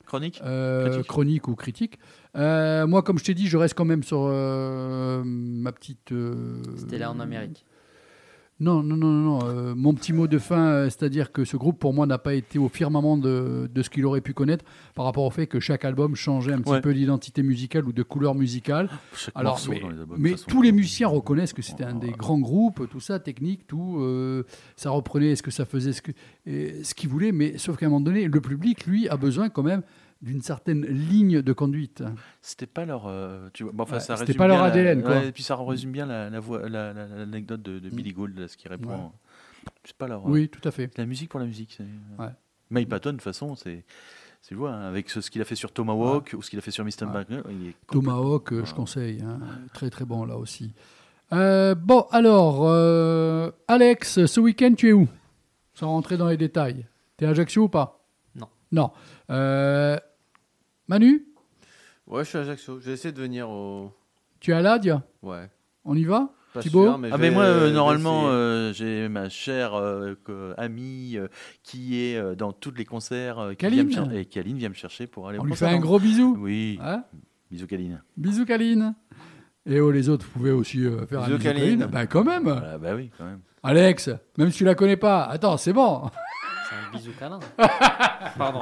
Chronique? 0.06 0.40
Euh, 0.44 0.88
Critique. 0.90 1.06
Chronique 1.08 1.48
ou 1.48 1.54
critique. 1.54 1.98
Euh, 2.36 2.86
moi, 2.86 3.02
comme 3.02 3.18
je 3.18 3.24
t'ai 3.24 3.34
dit, 3.34 3.46
je 3.46 3.56
reste 3.56 3.74
quand 3.74 3.84
même 3.84 4.02
sur 4.02 4.22
euh, 4.28 5.22
ma 5.24 5.72
petite. 5.72 6.12
euh, 6.12 6.62
C'était 6.76 6.98
là 6.98 7.10
en 7.10 7.20
Amérique. 7.20 7.64
Non, 8.60 8.82
non, 8.82 8.96
non, 8.96 9.08
non. 9.10 9.38
euh, 9.44 9.74
mon 9.74 9.94
petit 9.94 10.12
mot 10.12 10.26
de 10.26 10.36
fin, 10.38 10.66
euh, 10.68 10.84
c'est-à-dire 10.84 11.32
que 11.32 11.44
ce 11.46 11.56
groupe, 11.56 11.78
pour 11.78 11.94
moi, 11.94 12.04
n'a 12.06 12.18
pas 12.18 12.34
été 12.34 12.58
au 12.58 12.68
firmament 12.68 13.16
de, 13.16 13.70
de 13.74 13.82
ce 13.82 13.88
qu'il 13.88 14.04
aurait 14.04 14.20
pu 14.20 14.34
connaître 14.34 14.64
par 14.94 15.06
rapport 15.06 15.24
au 15.24 15.30
fait 15.30 15.46
que 15.46 15.60
chaque 15.60 15.84
album 15.86 16.14
changeait 16.14 16.52
un 16.52 16.60
petit 16.60 16.70
Ouais. 16.72 16.80
peu 16.82 16.92
d'identité 16.92 17.42
musicale 17.42 17.86
ou 17.86 17.92
de 17.92 18.02
couleur 18.02 18.34
musicale. 18.34 18.90
Chaque 19.16 19.32
Alors, 19.34 19.58
mais, 19.70 19.80
dans 19.80 19.88
les 19.88 19.98
albums, 20.00 20.16
mais 20.20 20.30
façon. 20.32 20.44
tous 20.48 20.60
les 20.62 20.72
musiciens 20.72 21.08
reconnaissent 21.08 21.54
que 21.54 21.62
c'était 21.62 21.84
un 21.84 21.94
des 21.94 22.10
grands 22.10 22.38
groupes, 22.38 22.86
tout 22.90 23.00
ça, 23.00 23.18
technique, 23.18 23.66
tout. 23.66 23.96
euh, 24.00 24.44
ça 24.76 24.90
reprenait 24.90 25.36
ce 25.36 25.42
que 25.42 25.50
ça 25.50 25.64
faisait, 25.64 25.92
ce 25.94 26.02
et 26.46 26.84
ce 26.84 26.94
qu'il 26.94 27.08
voulait, 27.08 27.32
mais 27.32 27.56
sauf 27.58 27.76
qu'à 27.78 27.86
un 27.86 27.88
moment 27.88 28.00
donné, 28.02 28.26
le 28.28 28.40
public, 28.40 28.84
lui, 28.86 29.08
a 29.08 29.16
besoin 29.16 29.48
quand 29.48 29.62
même 29.62 29.82
d'une 30.22 30.42
certaine 30.42 30.84
ligne 30.86 31.40
de 31.42 31.52
conduite. 31.52 32.02
C'était 32.42 32.66
pas 32.66 32.84
leur. 32.84 33.06
euh, 33.06 33.48
tu 33.54 33.62
vois, 33.64 33.72
bon, 33.72 33.84
enfin, 33.84 33.94
Ouais, 33.94 34.00
ça 34.00 34.16
c'était 34.16 34.32
résume 34.32 34.38
pas 34.38 34.46
leur 34.48 34.58
la- 34.58 34.64
ADN, 34.64 35.02
quoi. 35.02 35.10
ouais, 35.12 35.28
et 35.28 35.32
puis 35.32 35.42
ça 35.42 35.56
résume 35.56 35.92
bien 35.92 36.06
la- 36.06 36.28
la 36.30 36.40
voix- 36.40 36.68
la- 36.68 36.92
la- 36.92 37.06
l'anecdote 37.06 37.62
de, 37.62 37.78
de 37.78 37.88
Billy 37.90 38.12
Gould, 38.12 38.38
là, 38.38 38.46
ce 38.48 38.56
qui 38.56 38.68
répond. 38.68 38.90
Ouais. 38.90 39.10
C'est 39.84 39.96
pas 39.96 40.08
leur. 40.08 40.24
Oui, 40.26 40.48
tout 40.48 40.66
à 40.66 40.70
fait. 40.70 40.96
La 40.98 41.06
musique 41.06 41.30
pour 41.30 41.40
la 41.40 41.46
musique. 41.46 41.74
c'est- 41.76 42.22
Ouais. 42.22 42.30
Mike 42.70 42.88
Patton, 42.88 43.10
de 43.10 43.14
toute 43.16 43.22
façon, 43.22 43.54
c'est. 43.56 43.84
C'est 44.42 44.54
hein, 44.54 44.80
avec 44.88 45.10
ce, 45.10 45.20
ce 45.20 45.30
qu'il 45.30 45.42
a 45.42 45.44
fait 45.44 45.54
sur 45.54 45.70
Tomahawk 45.70 46.34
ou 46.36 46.40
ce 46.40 46.48
qu'il 46.48 46.58
a 46.58 46.62
fait 46.62 46.70
sur 46.70 46.82
Mr. 46.84 47.04
Ouais. 47.04 47.12
Bagner, 47.12 47.42
il 47.50 47.68
est 47.68 47.74
Tomahawk, 47.90 48.52
euh, 48.54 48.64
je 48.64 48.72
conseille. 48.74 49.20
hein. 49.22 49.38
Très 49.74 49.90
très 49.90 50.06
bon 50.06 50.24
là 50.24 50.38
aussi. 50.38 50.72
Euh, 51.34 51.74
bon, 51.74 52.06
alors, 52.10 52.62
euh, 52.66 53.50
Alex, 53.68 54.24
ce 54.24 54.40
week-end, 54.40 54.72
tu 54.76 54.88
es 54.88 54.92
où? 54.92 55.06
Sans 55.74 55.88
rentrer 55.88 56.16
dans 56.16 56.28
les 56.28 56.38
détails. 56.38 56.86
T'es 57.18 57.26
à 57.26 57.30
Ajaccio 57.30 57.64
ou 57.64 57.68
pas? 57.68 58.02
Non. 58.34 58.48
Non. 58.72 58.90
Euh, 59.28 59.98
Manu, 60.90 61.24
Ouais, 62.08 62.24
je 62.24 62.30
suis 62.30 62.38
à 62.38 62.40
Ajaccio. 62.40 62.80
J'ai 62.80 62.90
essayé 62.94 63.12
de 63.12 63.20
venir 63.22 63.48
au. 63.48 63.92
tu 64.40 64.50
es 64.50 64.54
à 64.54 64.60
Ladia 64.60 65.04
Ouais. 65.22 65.48
On 65.84 65.94
y 65.94 66.02
va 66.02 66.30
Pas 66.52 66.62
Thibaut 66.62 66.82
sûr, 66.82 66.98
mais 66.98 67.10
Ah 67.12 67.16
mais 67.16 67.30
moi 67.30 67.44
euh, 67.44 67.70
normalement 67.70 68.24
euh, 68.26 68.72
j'ai 68.72 69.08
ma 69.08 69.28
chère 69.28 69.74
euh, 69.74 70.16
amie 70.58 71.12
euh, 71.16 71.28
qui 71.62 72.00
est 72.02 72.16
euh, 72.16 72.34
dans 72.34 72.50
tous 72.52 72.72
les 72.76 72.84
concerts 72.84 73.38
euh, 73.38 73.54
qui 73.54 73.68
vient 73.68 73.84
me 73.84 73.92
cher- 73.92 74.12
et 74.12 74.24
Kaline 74.24 74.56
vient 74.56 74.68
me 74.68 74.74
chercher 74.74 75.06
pour 75.06 75.28
aller 75.28 75.38
On 75.38 75.42
au 75.42 75.44
lui 75.46 75.52
fait 75.54 75.64
concert. 75.66 75.78
un 75.78 75.80
gros 75.80 76.00
bisou. 76.00 76.36
Oui, 76.40 76.80
Hein 76.82 77.04
bisous 77.52 77.68
Kaline. 77.68 78.02
Bisous, 78.16 78.44
Kaline. 78.44 78.96
Et 79.66 79.78
oh, 79.78 79.92
les 79.92 80.08
autres, 80.08 80.26
vous 80.26 80.40
pouvez 80.40 80.50
aussi 80.50 80.84
euh, 80.84 81.06
faire 81.06 81.20
Bisous, 81.20 81.34
un 81.34 81.36
bisou, 81.36 81.48
Kaline. 81.50 81.78
Kaline. 81.78 81.86
Ben, 81.86 82.06
quand 82.06 82.24
même. 82.24 82.42
Voilà, 82.42 82.78
bah 82.78 82.96
oui 82.96 83.12
quand 83.16 83.26
même. 83.26 83.38
Alex, 83.62 84.10
même 84.38 84.50
si 84.50 84.58
tu 84.58 84.64
la 84.64 84.74
connais 84.74 84.96
pas, 84.96 85.22
attends, 85.26 85.56
c'est 85.56 85.72
bon. 85.72 86.10
C'est 86.92 86.96
un 86.96 86.98
bisou 86.98 87.10
câlin. 87.18 87.40
Pardon. 88.38 88.60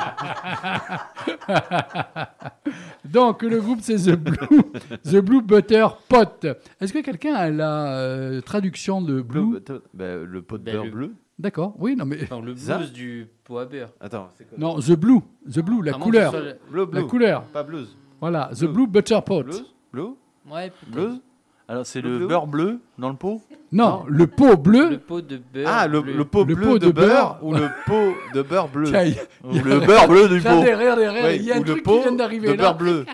Donc, 3.05 3.43
le 3.43 3.61
groupe, 3.61 3.79
c'est 3.83 3.97
The 3.97 4.17
Blue, 4.17 4.63
The 5.05 5.17
Blue 5.17 5.43
Butter 5.43 5.87
Pot. 6.09 6.47
Est-ce 6.81 6.93
que 6.93 6.99
quelqu'un 7.01 7.35
a 7.35 7.51
la 7.51 7.87
euh, 7.99 8.41
traduction 8.41 9.01
de 9.03 9.21
Bleu, 9.23 9.43
Blue? 9.43 9.61
Bah, 9.67 9.75
bah, 9.95 10.15
le 10.25 10.43
pot 10.43 10.59
de 10.59 10.65
Bah, 10.65 10.73
beurre 10.73 10.85
le- 10.85 10.91
bleu. 10.91 11.15
D'accord, 11.39 11.75
oui, 11.79 11.95
non, 11.95 12.05
mais. 12.05 12.19
Non, 12.31 12.41
le 12.41 12.57
Ça 12.57 12.79
blues 12.79 12.93
du 12.93 13.29
pot 13.45 13.59
à 13.59 13.65
beurre. 13.67 13.91
Attends, 14.01 14.29
c'est 14.37 14.49
quoi 14.49 14.59
Non, 14.59 14.79
The 14.81 14.93
Blue, 14.97 15.21
The 15.49 15.61
Blue, 15.61 15.83
la 15.83 15.95
À 15.95 15.99
moins 15.99 16.05
couleur. 16.07 16.33
ce 16.33 16.39
soit 16.39 16.53
bleu. 16.69 16.89
La 16.93 17.03
couleur. 17.05 17.43
Pas 17.45 17.63
blues. 17.63 17.97
Voilà, 18.21 18.51
The 18.53 18.65
Blue. 18.65 18.73
Blue 18.73 18.87
Butter 18.89 19.21
Pot. 19.25 19.45
Blues 19.45 19.65
Blue 19.93 20.03
le- 20.03 20.53
Ouais, 20.53 20.71
peut-être. 20.71 20.91
Blues 20.91 21.21
Alors 21.71 21.85
c'est 21.85 22.01
Le 22.01 22.09
le 22.11 22.19
bleu 22.19 22.27
beurre 22.29 22.47
bleu 22.47 22.81
dans 22.99 23.11
le 23.11 23.17
pot 23.17 23.43
Non, 23.73 24.05
le 24.09 24.27
pot 24.27 24.57
bleu. 24.57 24.89
Le 24.91 24.99
pot 24.99 25.21
de 25.21 25.37
beurre. 25.53 25.69
Ah, 25.71 25.87
le, 25.87 26.01
bleu. 26.01 26.15
le 26.17 26.25
pot 26.25 26.45
Le 26.45 26.55
bleu 26.55 26.67
pot 26.67 26.79
de, 26.79 26.87
de 26.87 26.93
beurre, 26.93 27.09
beurre. 27.35 27.39
ou 27.43 27.53
le 27.53 27.69
pot 27.87 28.15
de 28.35 28.41
beurre 28.43 28.69
bleu? 28.69 28.85
Tiens, 28.87 29.03
il 29.03 29.15
y 29.15 29.19
a- 29.19 29.23
Ou 29.45 29.53
le 29.65 29.81
beurre 29.81 30.09
bleu 30.09 30.29
du 30.31 30.41
pot. 30.43 30.61
Regardez, 30.61 31.07
Ouais, 31.09 31.37
il 31.37 31.43
y 31.45 31.53
a 31.53 31.57
un 31.57 31.61
ou 31.61 31.65
le 31.65 31.71
truc 31.73 31.83
pot 31.85 31.97
qui 31.99 32.03
vient 32.05 32.13
d'arriver 32.13 32.49
de 32.49 32.53
là. 32.55 32.57
beurre 32.73 32.77
bleu. 32.77 33.05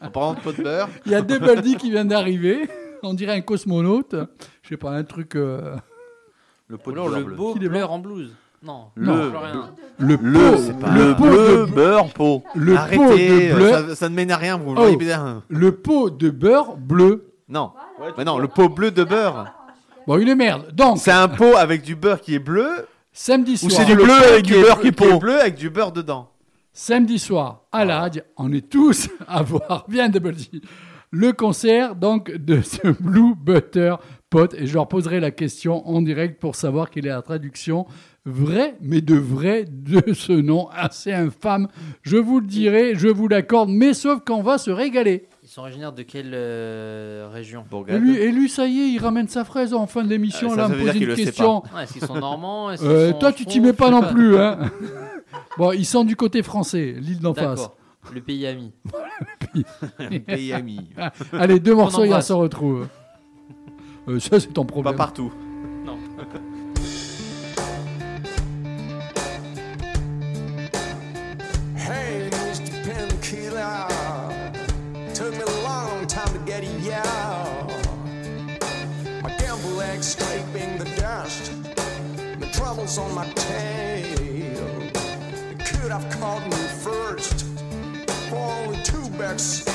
en 0.00 0.10
parlant 0.10 0.34
de 0.34 0.40
pot 0.40 0.52
de 0.52 0.62
beurre, 0.62 0.88
Il 1.06 1.12
y 1.12 1.14
a 1.14 1.22
Double 1.22 1.60
D 1.62 1.74
qui 1.76 1.90
vient 1.90 2.04
d'arriver. 2.04 2.68
On 3.02 3.14
dirait 3.14 3.32
un 3.34 3.40
cosmonaute. 3.40 4.14
Je 4.62 4.68
sais 4.68 4.76
pas, 4.76 4.92
un 4.92 5.04
truc. 5.04 5.34
euh, 5.36 5.76
Le 6.68 6.76
pot 6.76 6.90
de 6.90 6.96
beurre 6.96 7.08
le 7.08 7.24
bleu. 7.24 7.34
beau 7.36 7.54
Qu'il 7.54 7.64
est 7.64 7.68
beurre 7.68 7.90
en 7.92 7.98
blues. 7.98 8.30
Non, 8.62 8.86
Le- 8.94 9.06
non, 9.06 9.30
plus 9.30 9.38
rien. 9.38 9.70
Le 9.98 10.18
Le, 10.20 10.40
pot, 10.40 10.78
pas- 10.80 10.90
le 10.94 11.16
pot 11.16 11.22
bleu 11.24 11.66
de, 11.66 11.72
beurre 11.72 12.08
pot. 12.12 12.42
le 12.54 12.72
pot 12.74 12.78
arrêtez, 12.78 13.48
de 13.48 13.54
bleu, 13.54 13.70
ça, 13.70 13.94
ça 13.94 14.08
ne 14.10 14.14
mène 14.14 14.30
à 14.30 14.36
rien, 14.36 14.58
vous 14.58 14.74
le 14.74 14.78
Oh. 14.78 14.82
voyez 14.82 14.96
bien. 14.98 15.42
le 15.48 15.72
pot 15.76 16.10
de 16.10 16.28
beurre 16.30 16.76
bleu. 16.76 17.32
Non, 17.48 17.72
mais 18.18 18.24
non, 18.24 18.38
le 18.38 18.48
pot 18.48 18.68
bleu 18.68 18.90
de 18.90 19.02
beurre. 19.02 19.46
Bon, 20.06 20.18
une 20.18 20.34
merde. 20.34 20.72
Donc, 20.74 20.98
C'est 20.98 21.10
un 21.10 21.28
pot 21.28 21.56
avec 21.56 21.82
du 21.82 21.94
beurre 21.96 22.20
qui 22.20 22.34
est 22.34 22.38
bleu, 22.38 22.86
samedi 23.12 23.52
Ou 23.54 23.70
soir. 23.70 23.72
c'est 23.72 23.84
du 23.86 23.94
le 23.94 24.04
bleu 24.04 24.12
avec 24.14 24.44
du 24.44 24.54
est 24.54 24.60
beurre 24.62 24.80
qui 24.80 24.86
est 24.88 24.92
pond. 24.92 25.16
bleu 25.16 25.40
avec 25.40 25.54
du 25.56 25.70
beurre 25.70 25.92
dedans. 25.92 26.30
Samedi 26.72 27.18
soir, 27.18 27.62
à 27.72 27.84
l'Adj, 27.84 28.22
on 28.36 28.52
est 28.52 28.68
tous 28.68 29.08
à 29.26 29.42
voir, 29.42 29.84
bien 29.88 30.08
Double 30.10 30.34
D, 30.34 30.60
le 31.10 31.32
concert 31.32 31.96
donc 31.96 32.30
de 32.30 32.60
ce 32.62 32.88
Blue 33.02 33.34
Butter 33.34 33.94
Pot. 34.30 34.54
Et 34.54 34.66
je 34.66 34.74
leur 34.74 34.86
poserai 34.86 35.18
la 35.18 35.32
question 35.32 35.86
en 35.88 36.00
direct 36.02 36.40
pour 36.40 36.54
savoir 36.54 36.88
quelle 36.90 37.06
est 37.06 37.10
la 37.10 37.22
traduction 37.22 37.86
vraie, 38.26 38.76
mais 38.80 39.00
de 39.00 39.14
vrai, 39.14 39.64
de 39.68 40.12
ce 40.12 40.32
nom 40.32 40.68
assez 40.72 41.12
infâme. 41.12 41.68
Je 42.02 42.16
vous 42.16 42.40
le 42.40 42.46
dirai, 42.46 42.94
je 42.94 43.08
vous 43.08 43.28
l'accorde, 43.28 43.70
mais 43.70 43.94
sauf 43.94 44.20
qu'on 44.24 44.42
va 44.42 44.58
se 44.58 44.70
régaler. 44.70 45.26
Ils 45.42 45.48
sont 45.48 45.62
originaires 45.62 45.92
de 45.92 46.02
quelle 46.02 46.30
euh, 46.34 47.28
région? 47.32 47.64
Et 47.88 47.98
lui, 47.98 48.16
et 48.16 48.30
lui, 48.30 48.48
ça 48.48 48.66
y 48.66 48.78
est, 48.80 48.88
il 48.90 48.98
ramène 48.98 49.26
sa 49.28 49.44
fraise 49.44 49.74
en 49.74 49.86
fin 49.86 50.04
de 50.04 50.08
l'émission, 50.08 50.48
Ah, 50.52 50.54
ça, 50.54 50.56
là, 50.56 50.62
ça 50.64 50.68
me 50.68 50.74
veut 50.74 50.82
dire 50.82 50.92
poser 50.92 50.98
qu'il 50.98 51.02
une 51.04 51.08
le 51.10 51.16
sait 51.16 51.24
question. 51.24 51.62
Ouais, 51.74 51.82
Est-ce 51.82 51.92
qu'ils 51.94 52.04
sont 52.06 52.14
normands? 52.14 52.70
Euh, 52.82 53.10
sont 53.12 53.18
toi, 53.18 53.32
tu 53.32 53.46
t'y 53.46 53.60
mets 53.60 53.72
pas 53.72 53.90
non 53.90 54.02
plus, 54.12 54.36
hein. 54.36 54.58
bon, 55.58 55.72
ils 55.72 55.86
sont 55.86 56.04
du 56.04 56.14
côté 56.14 56.42
français, 56.42 56.94
l'île 57.00 57.18
d'en 57.20 57.34
face. 57.34 57.68
Le 58.12 58.20
pays 58.20 58.46
ami. 58.46 58.72
Pays 60.26 60.52
ami. 60.52 60.88
Allez, 61.32 61.58
deux 61.58 61.74
morceaux 61.74 62.02
et 62.04 62.08
on 62.08 62.10
embrasse. 62.10 62.28
se 62.28 62.32
retrouve. 62.32 62.86
Euh, 64.08 64.20
ça, 64.20 64.38
c'est 64.40 64.52
ton 64.52 64.64
Pas 64.64 64.72
problème. 64.72 64.96
partout. 64.96 65.32
X. 89.30 89.69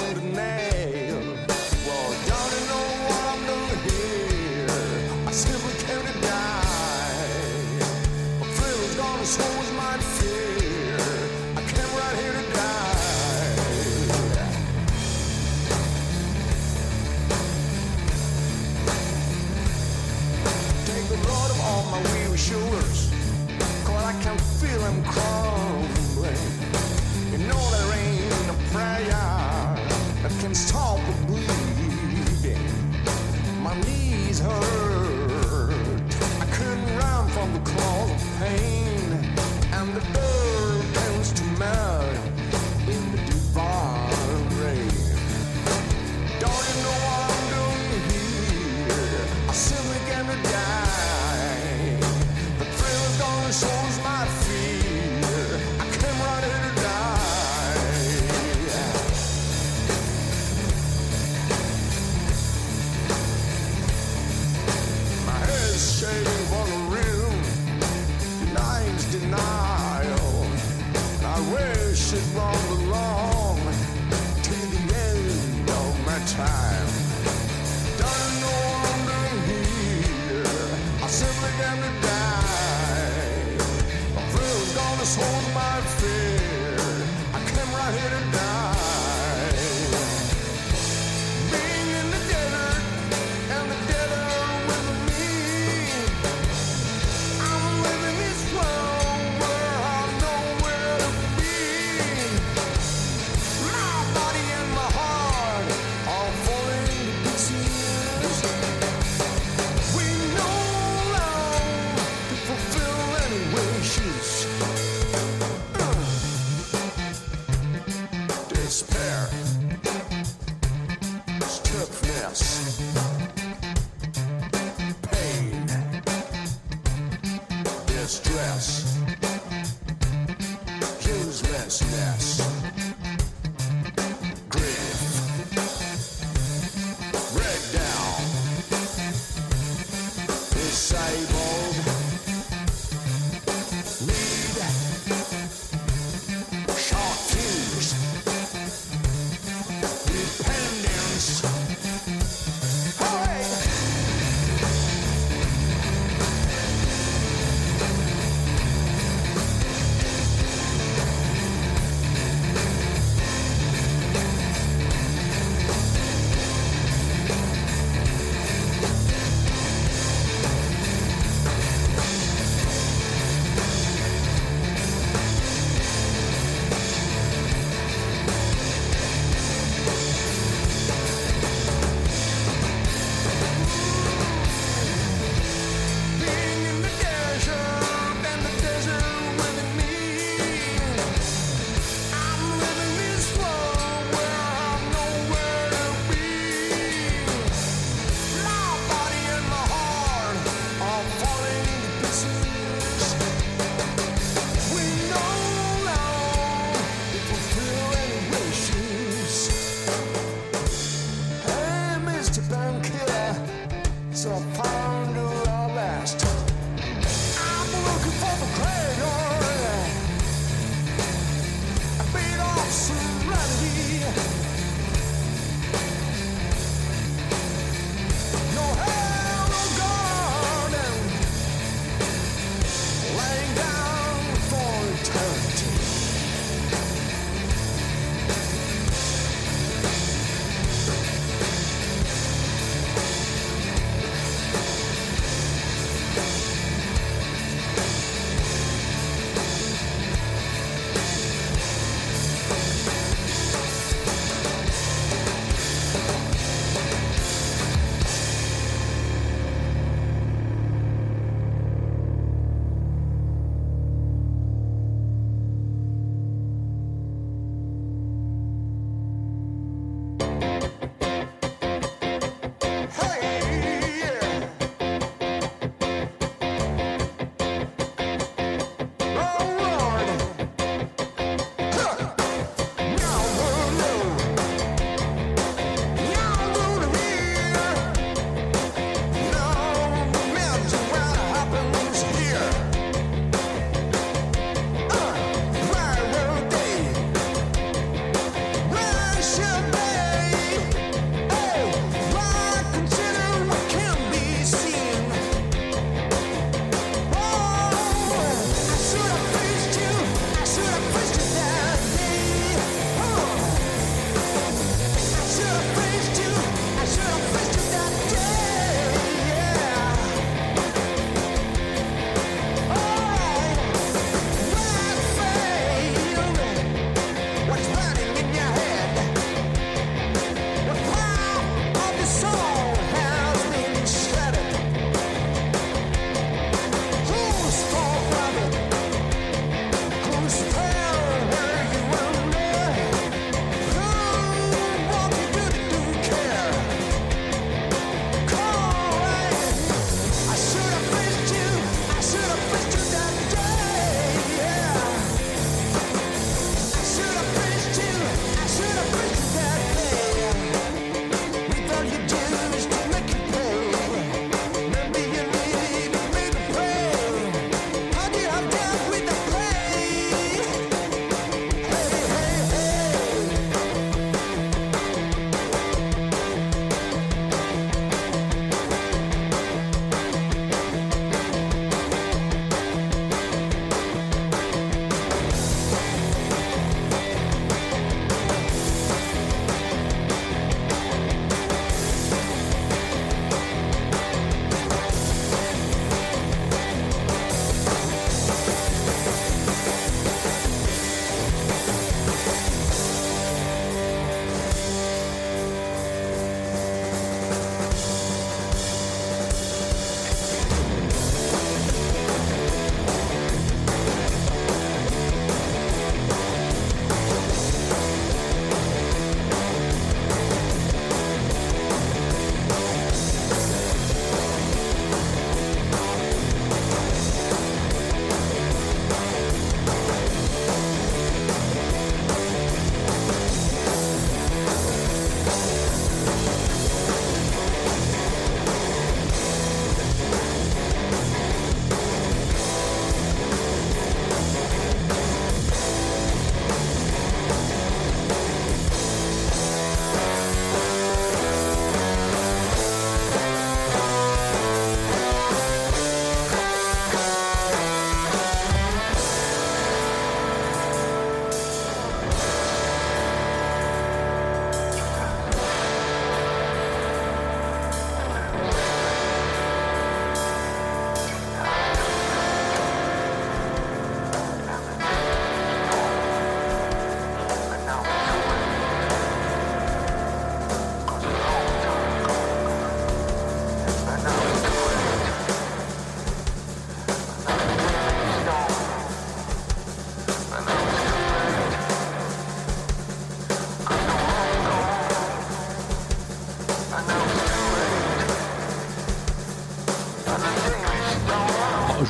home. 30.75 31.14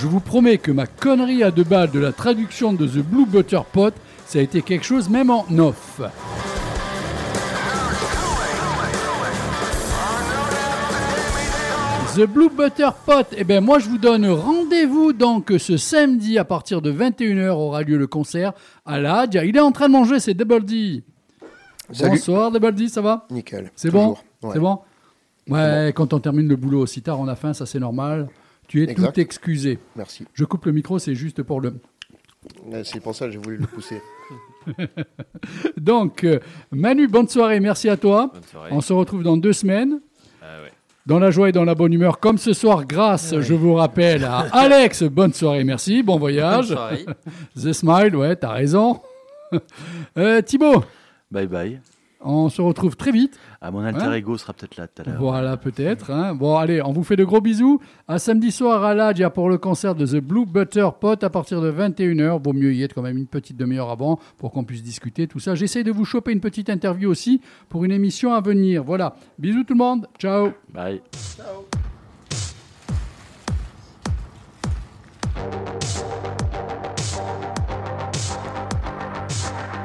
Je 0.05 0.09
vous 0.11 0.19
promets 0.19 0.59
que 0.59 0.71
ma 0.71 0.85
connerie 0.85 1.41
à 1.41 1.49
deux 1.49 1.63
balles 1.63 1.89
de 1.89 1.97
la 1.97 2.11
traduction 2.11 2.73
de 2.73 2.85
The 2.85 2.99
Blue 2.99 3.25
Butter 3.25 3.61
Pot, 3.73 3.91
ça 4.27 4.37
a 4.37 4.41
été 4.43 4.61
quelque 4.61 4.85
chose 4.85 5.09
même 5.09 5.31
en 5.31 5.47
off. 5.57 5.99
The 12.15 12.27
Blue 12.27 12.51
Butter 12.55 12.89
Pot, 13.03 13.25
eh 13.35 13.43
ben 13.43 13.63
moi 13.63 13.79
je 13.79 13.89
vous 13.89 13.97
donne 13.97 14.27
rendez-vous 14.27 15.11
donc 15.11 15.51
ce 15.57 15.75
samedi 15.75 16.37
à 16.37 16.45
partir 16.45 16.83
de 16.83 16.93
21h 16.93 17.49
aura 17.49 17.81
lieu 17.81 17.97
le 17.97 18.05
concert 18.05 18.53
à 18.85 18.99
la. 18.99 19.25
Il 19.33 19.57
est 19.57 19.59
en 19.59 19.71
train 19.71 19.87
de 19.87 19.93
manger, 19.93 20.19
c'est 20.19 20.35
Double 20.35 20.65
D. 20.65 21.03
Salut. 21.91 22.11
Bonsoir 22.11 22.51
Double 22.51 22.75
D, 22.75 22.89
ça 22.89 23.01
va? 23.01 23.25
Nickel. 23.31 23.71
C'est 23.75 23.89
bon? 23.89 24.15
Ouais. 24.43 24.51
C'est 24.53 24.59
bon? 24.59 24.81
Ouais, 25.49 25.91
quand 25.95 26.13
on 26.13 26.19
termine 26.19 26.47
le 26.47 26.57
boulot 26.57 26.81
aussi 26.81 27.01
tard, 27.01 27.19
on 27.19 27.27
a 27.27 27.35
faim, 27.35 27.53
ça 27.53 27.65
c'est 27.65 27.79
normal. 27.79 28.29
Tu 28.67 28.83
es 28.83 28.89
Exact. 28.89 29.13
tout 29.13 29.19
excusé. 29.19 29.79
Merci. 29.95 30.25
Je 30.33 30.43
coupe 30.45 30.65
le 30.65 30.71
micro, 30.71 30.97
c'est 30.99 31.15
juste 31.15 31.43
pour 31.43 31.61
le. 31.61 31.73
Ouais, 32.65 32.83
C'est 32.83 32.99
pour 32.99 33.15
ça 33.15 33.25
que 33.25 33.31
j'ai 33.31 33.37
voulu 33.39 33.57
le 33.57 33.67
pousser. 33.67 34.01
Donc, 35.77 36.23
euh, 36.23 36.39
Manu, 36.71 37.07
bonne 37.07 37.27
soirée, 37.27 37.59
merci 37.59 37.89
à 37.89 37.97
toi. 37.97 38.31
Bonne 38.33 38.43
soirée. 38.43 38.69
On 38.71 38.81
se 38.81 38.93
retrouve 38.93 39.23
dans 39.23 39.37
deux 39.37 39.53
semaines. 39.53 39.99
Ah 40.41 40.61
ouais. 40.63 40.71
Dans 41.05 41.19
la 41.19 41.29
joie 41.29 41.49
et 41.49 41.51
dans 41.51 41.65
la 41.65 41.75
bonne 41.75 41.93
humeur, 41.93 42.19
comme 42.19 42.37
ce 42.39 42.53
soir, 42.53 42.85
grâce, 42.85 43.39
je 43.39 43.53
vous 43.53 43.75
rappelle, 43.75 44.23
à 44.23 44.39
Alex, 44.51 45.03
bonne 45.03 45.33
soirée, 45.33 45.63
merci, 45.63 46.01
bon 46.01 46.17
voyage. 46.17 46.69
Bonne 46.69 46.77
soirée. 46.77 47.05
The 47.55 47.73
Smile, 47.73 48.15
ouais, 48.15 48.35
t'as 48.35 48.51
raison. 48.53 48.99
Euh, 50.17 50.41
Thibaut, 50.41 50.83
Bye 51.31 51.47
bye. 51.47 51.79
On 52.27 52.49
se 52.49 52.59
retrouve 52.59 52.95
très 52.97 53.11
vite. 53.11 53.39
Ah, 53.61 53.69
mon 53.69 53.81
alter 53.81 54.05
hein 54.05 54.13
ego 54.13 54.35
sera 54.35 54.53
peut-être 54.53 54.77
là 54.77 54.87
tout 54.87 55.03
à 55.03 55.05
l'heure. 55.05 55.19
Voilà, 55.19 55.57
peut-être. 55.57 56.09
Hein. 56.09 56.33
Bon, 56.33 56.57
allez, 56.57 56.81
on 56.81 56.91
vous 56.91 57.03
fait 57.03 57.15
de 57.15 57.23
gros 57.23 57.39
bisous. 57.39 57.79
À 58.07 58.17
samedi 58.17 58.51
soir 58.51 58.83
à 58.83 58.95
l'Adja 58.95 59.29
pour 59.29 59.47
le 59.47 59.59
concert 59.59 59.93
de 59.93 60.07
The 60.07 60.17
Blue 60.23 60.47
Butter 60.47 60.89
Pot 60.99 61.23
à 61.23 61.29
partir 61.29 61.61
de 61.61 61.71
21h. 61.71 62.41
Vaut 62.41 62.53
mieux 62.53 62.73
y 62.73 62.81
être 62.81 62.95
quand 62.95 63.03
même 63.03 63.17
une 63.17 63.27
petite 63.27 63.57
demi-heure 63.57 63.91
avant 63.91 64.19
pour 64.39 64.51
qu'on 64.51 64.63
puisse 64.63 64.81
discuter, 64.81 65.27
tout 65.27 65.39
ça. 65.39 65.53
J'essaye 65.53 65.83
de 65.83 65.91
vous 65.91 66.03
choper 66.03 66.31
une 66.31 66.41
petite 66.41 66.69
interview 66.69 67.11
aussi 67.11 67.41
pour 67.69 67.85
une 67.85 67.91
émission 67.91 68.33
à 68.33 68.41
venir. 68.41 68.83
Voilà. 68.83 69.15
Bisous 69.37 69.63
tout 69.63 69.73
le 69.73 69.79
monde. 69.79 70.07
Ciao. 70.17 70.49
Bye. 70.73 71.01
Ciao. 71.37 71.65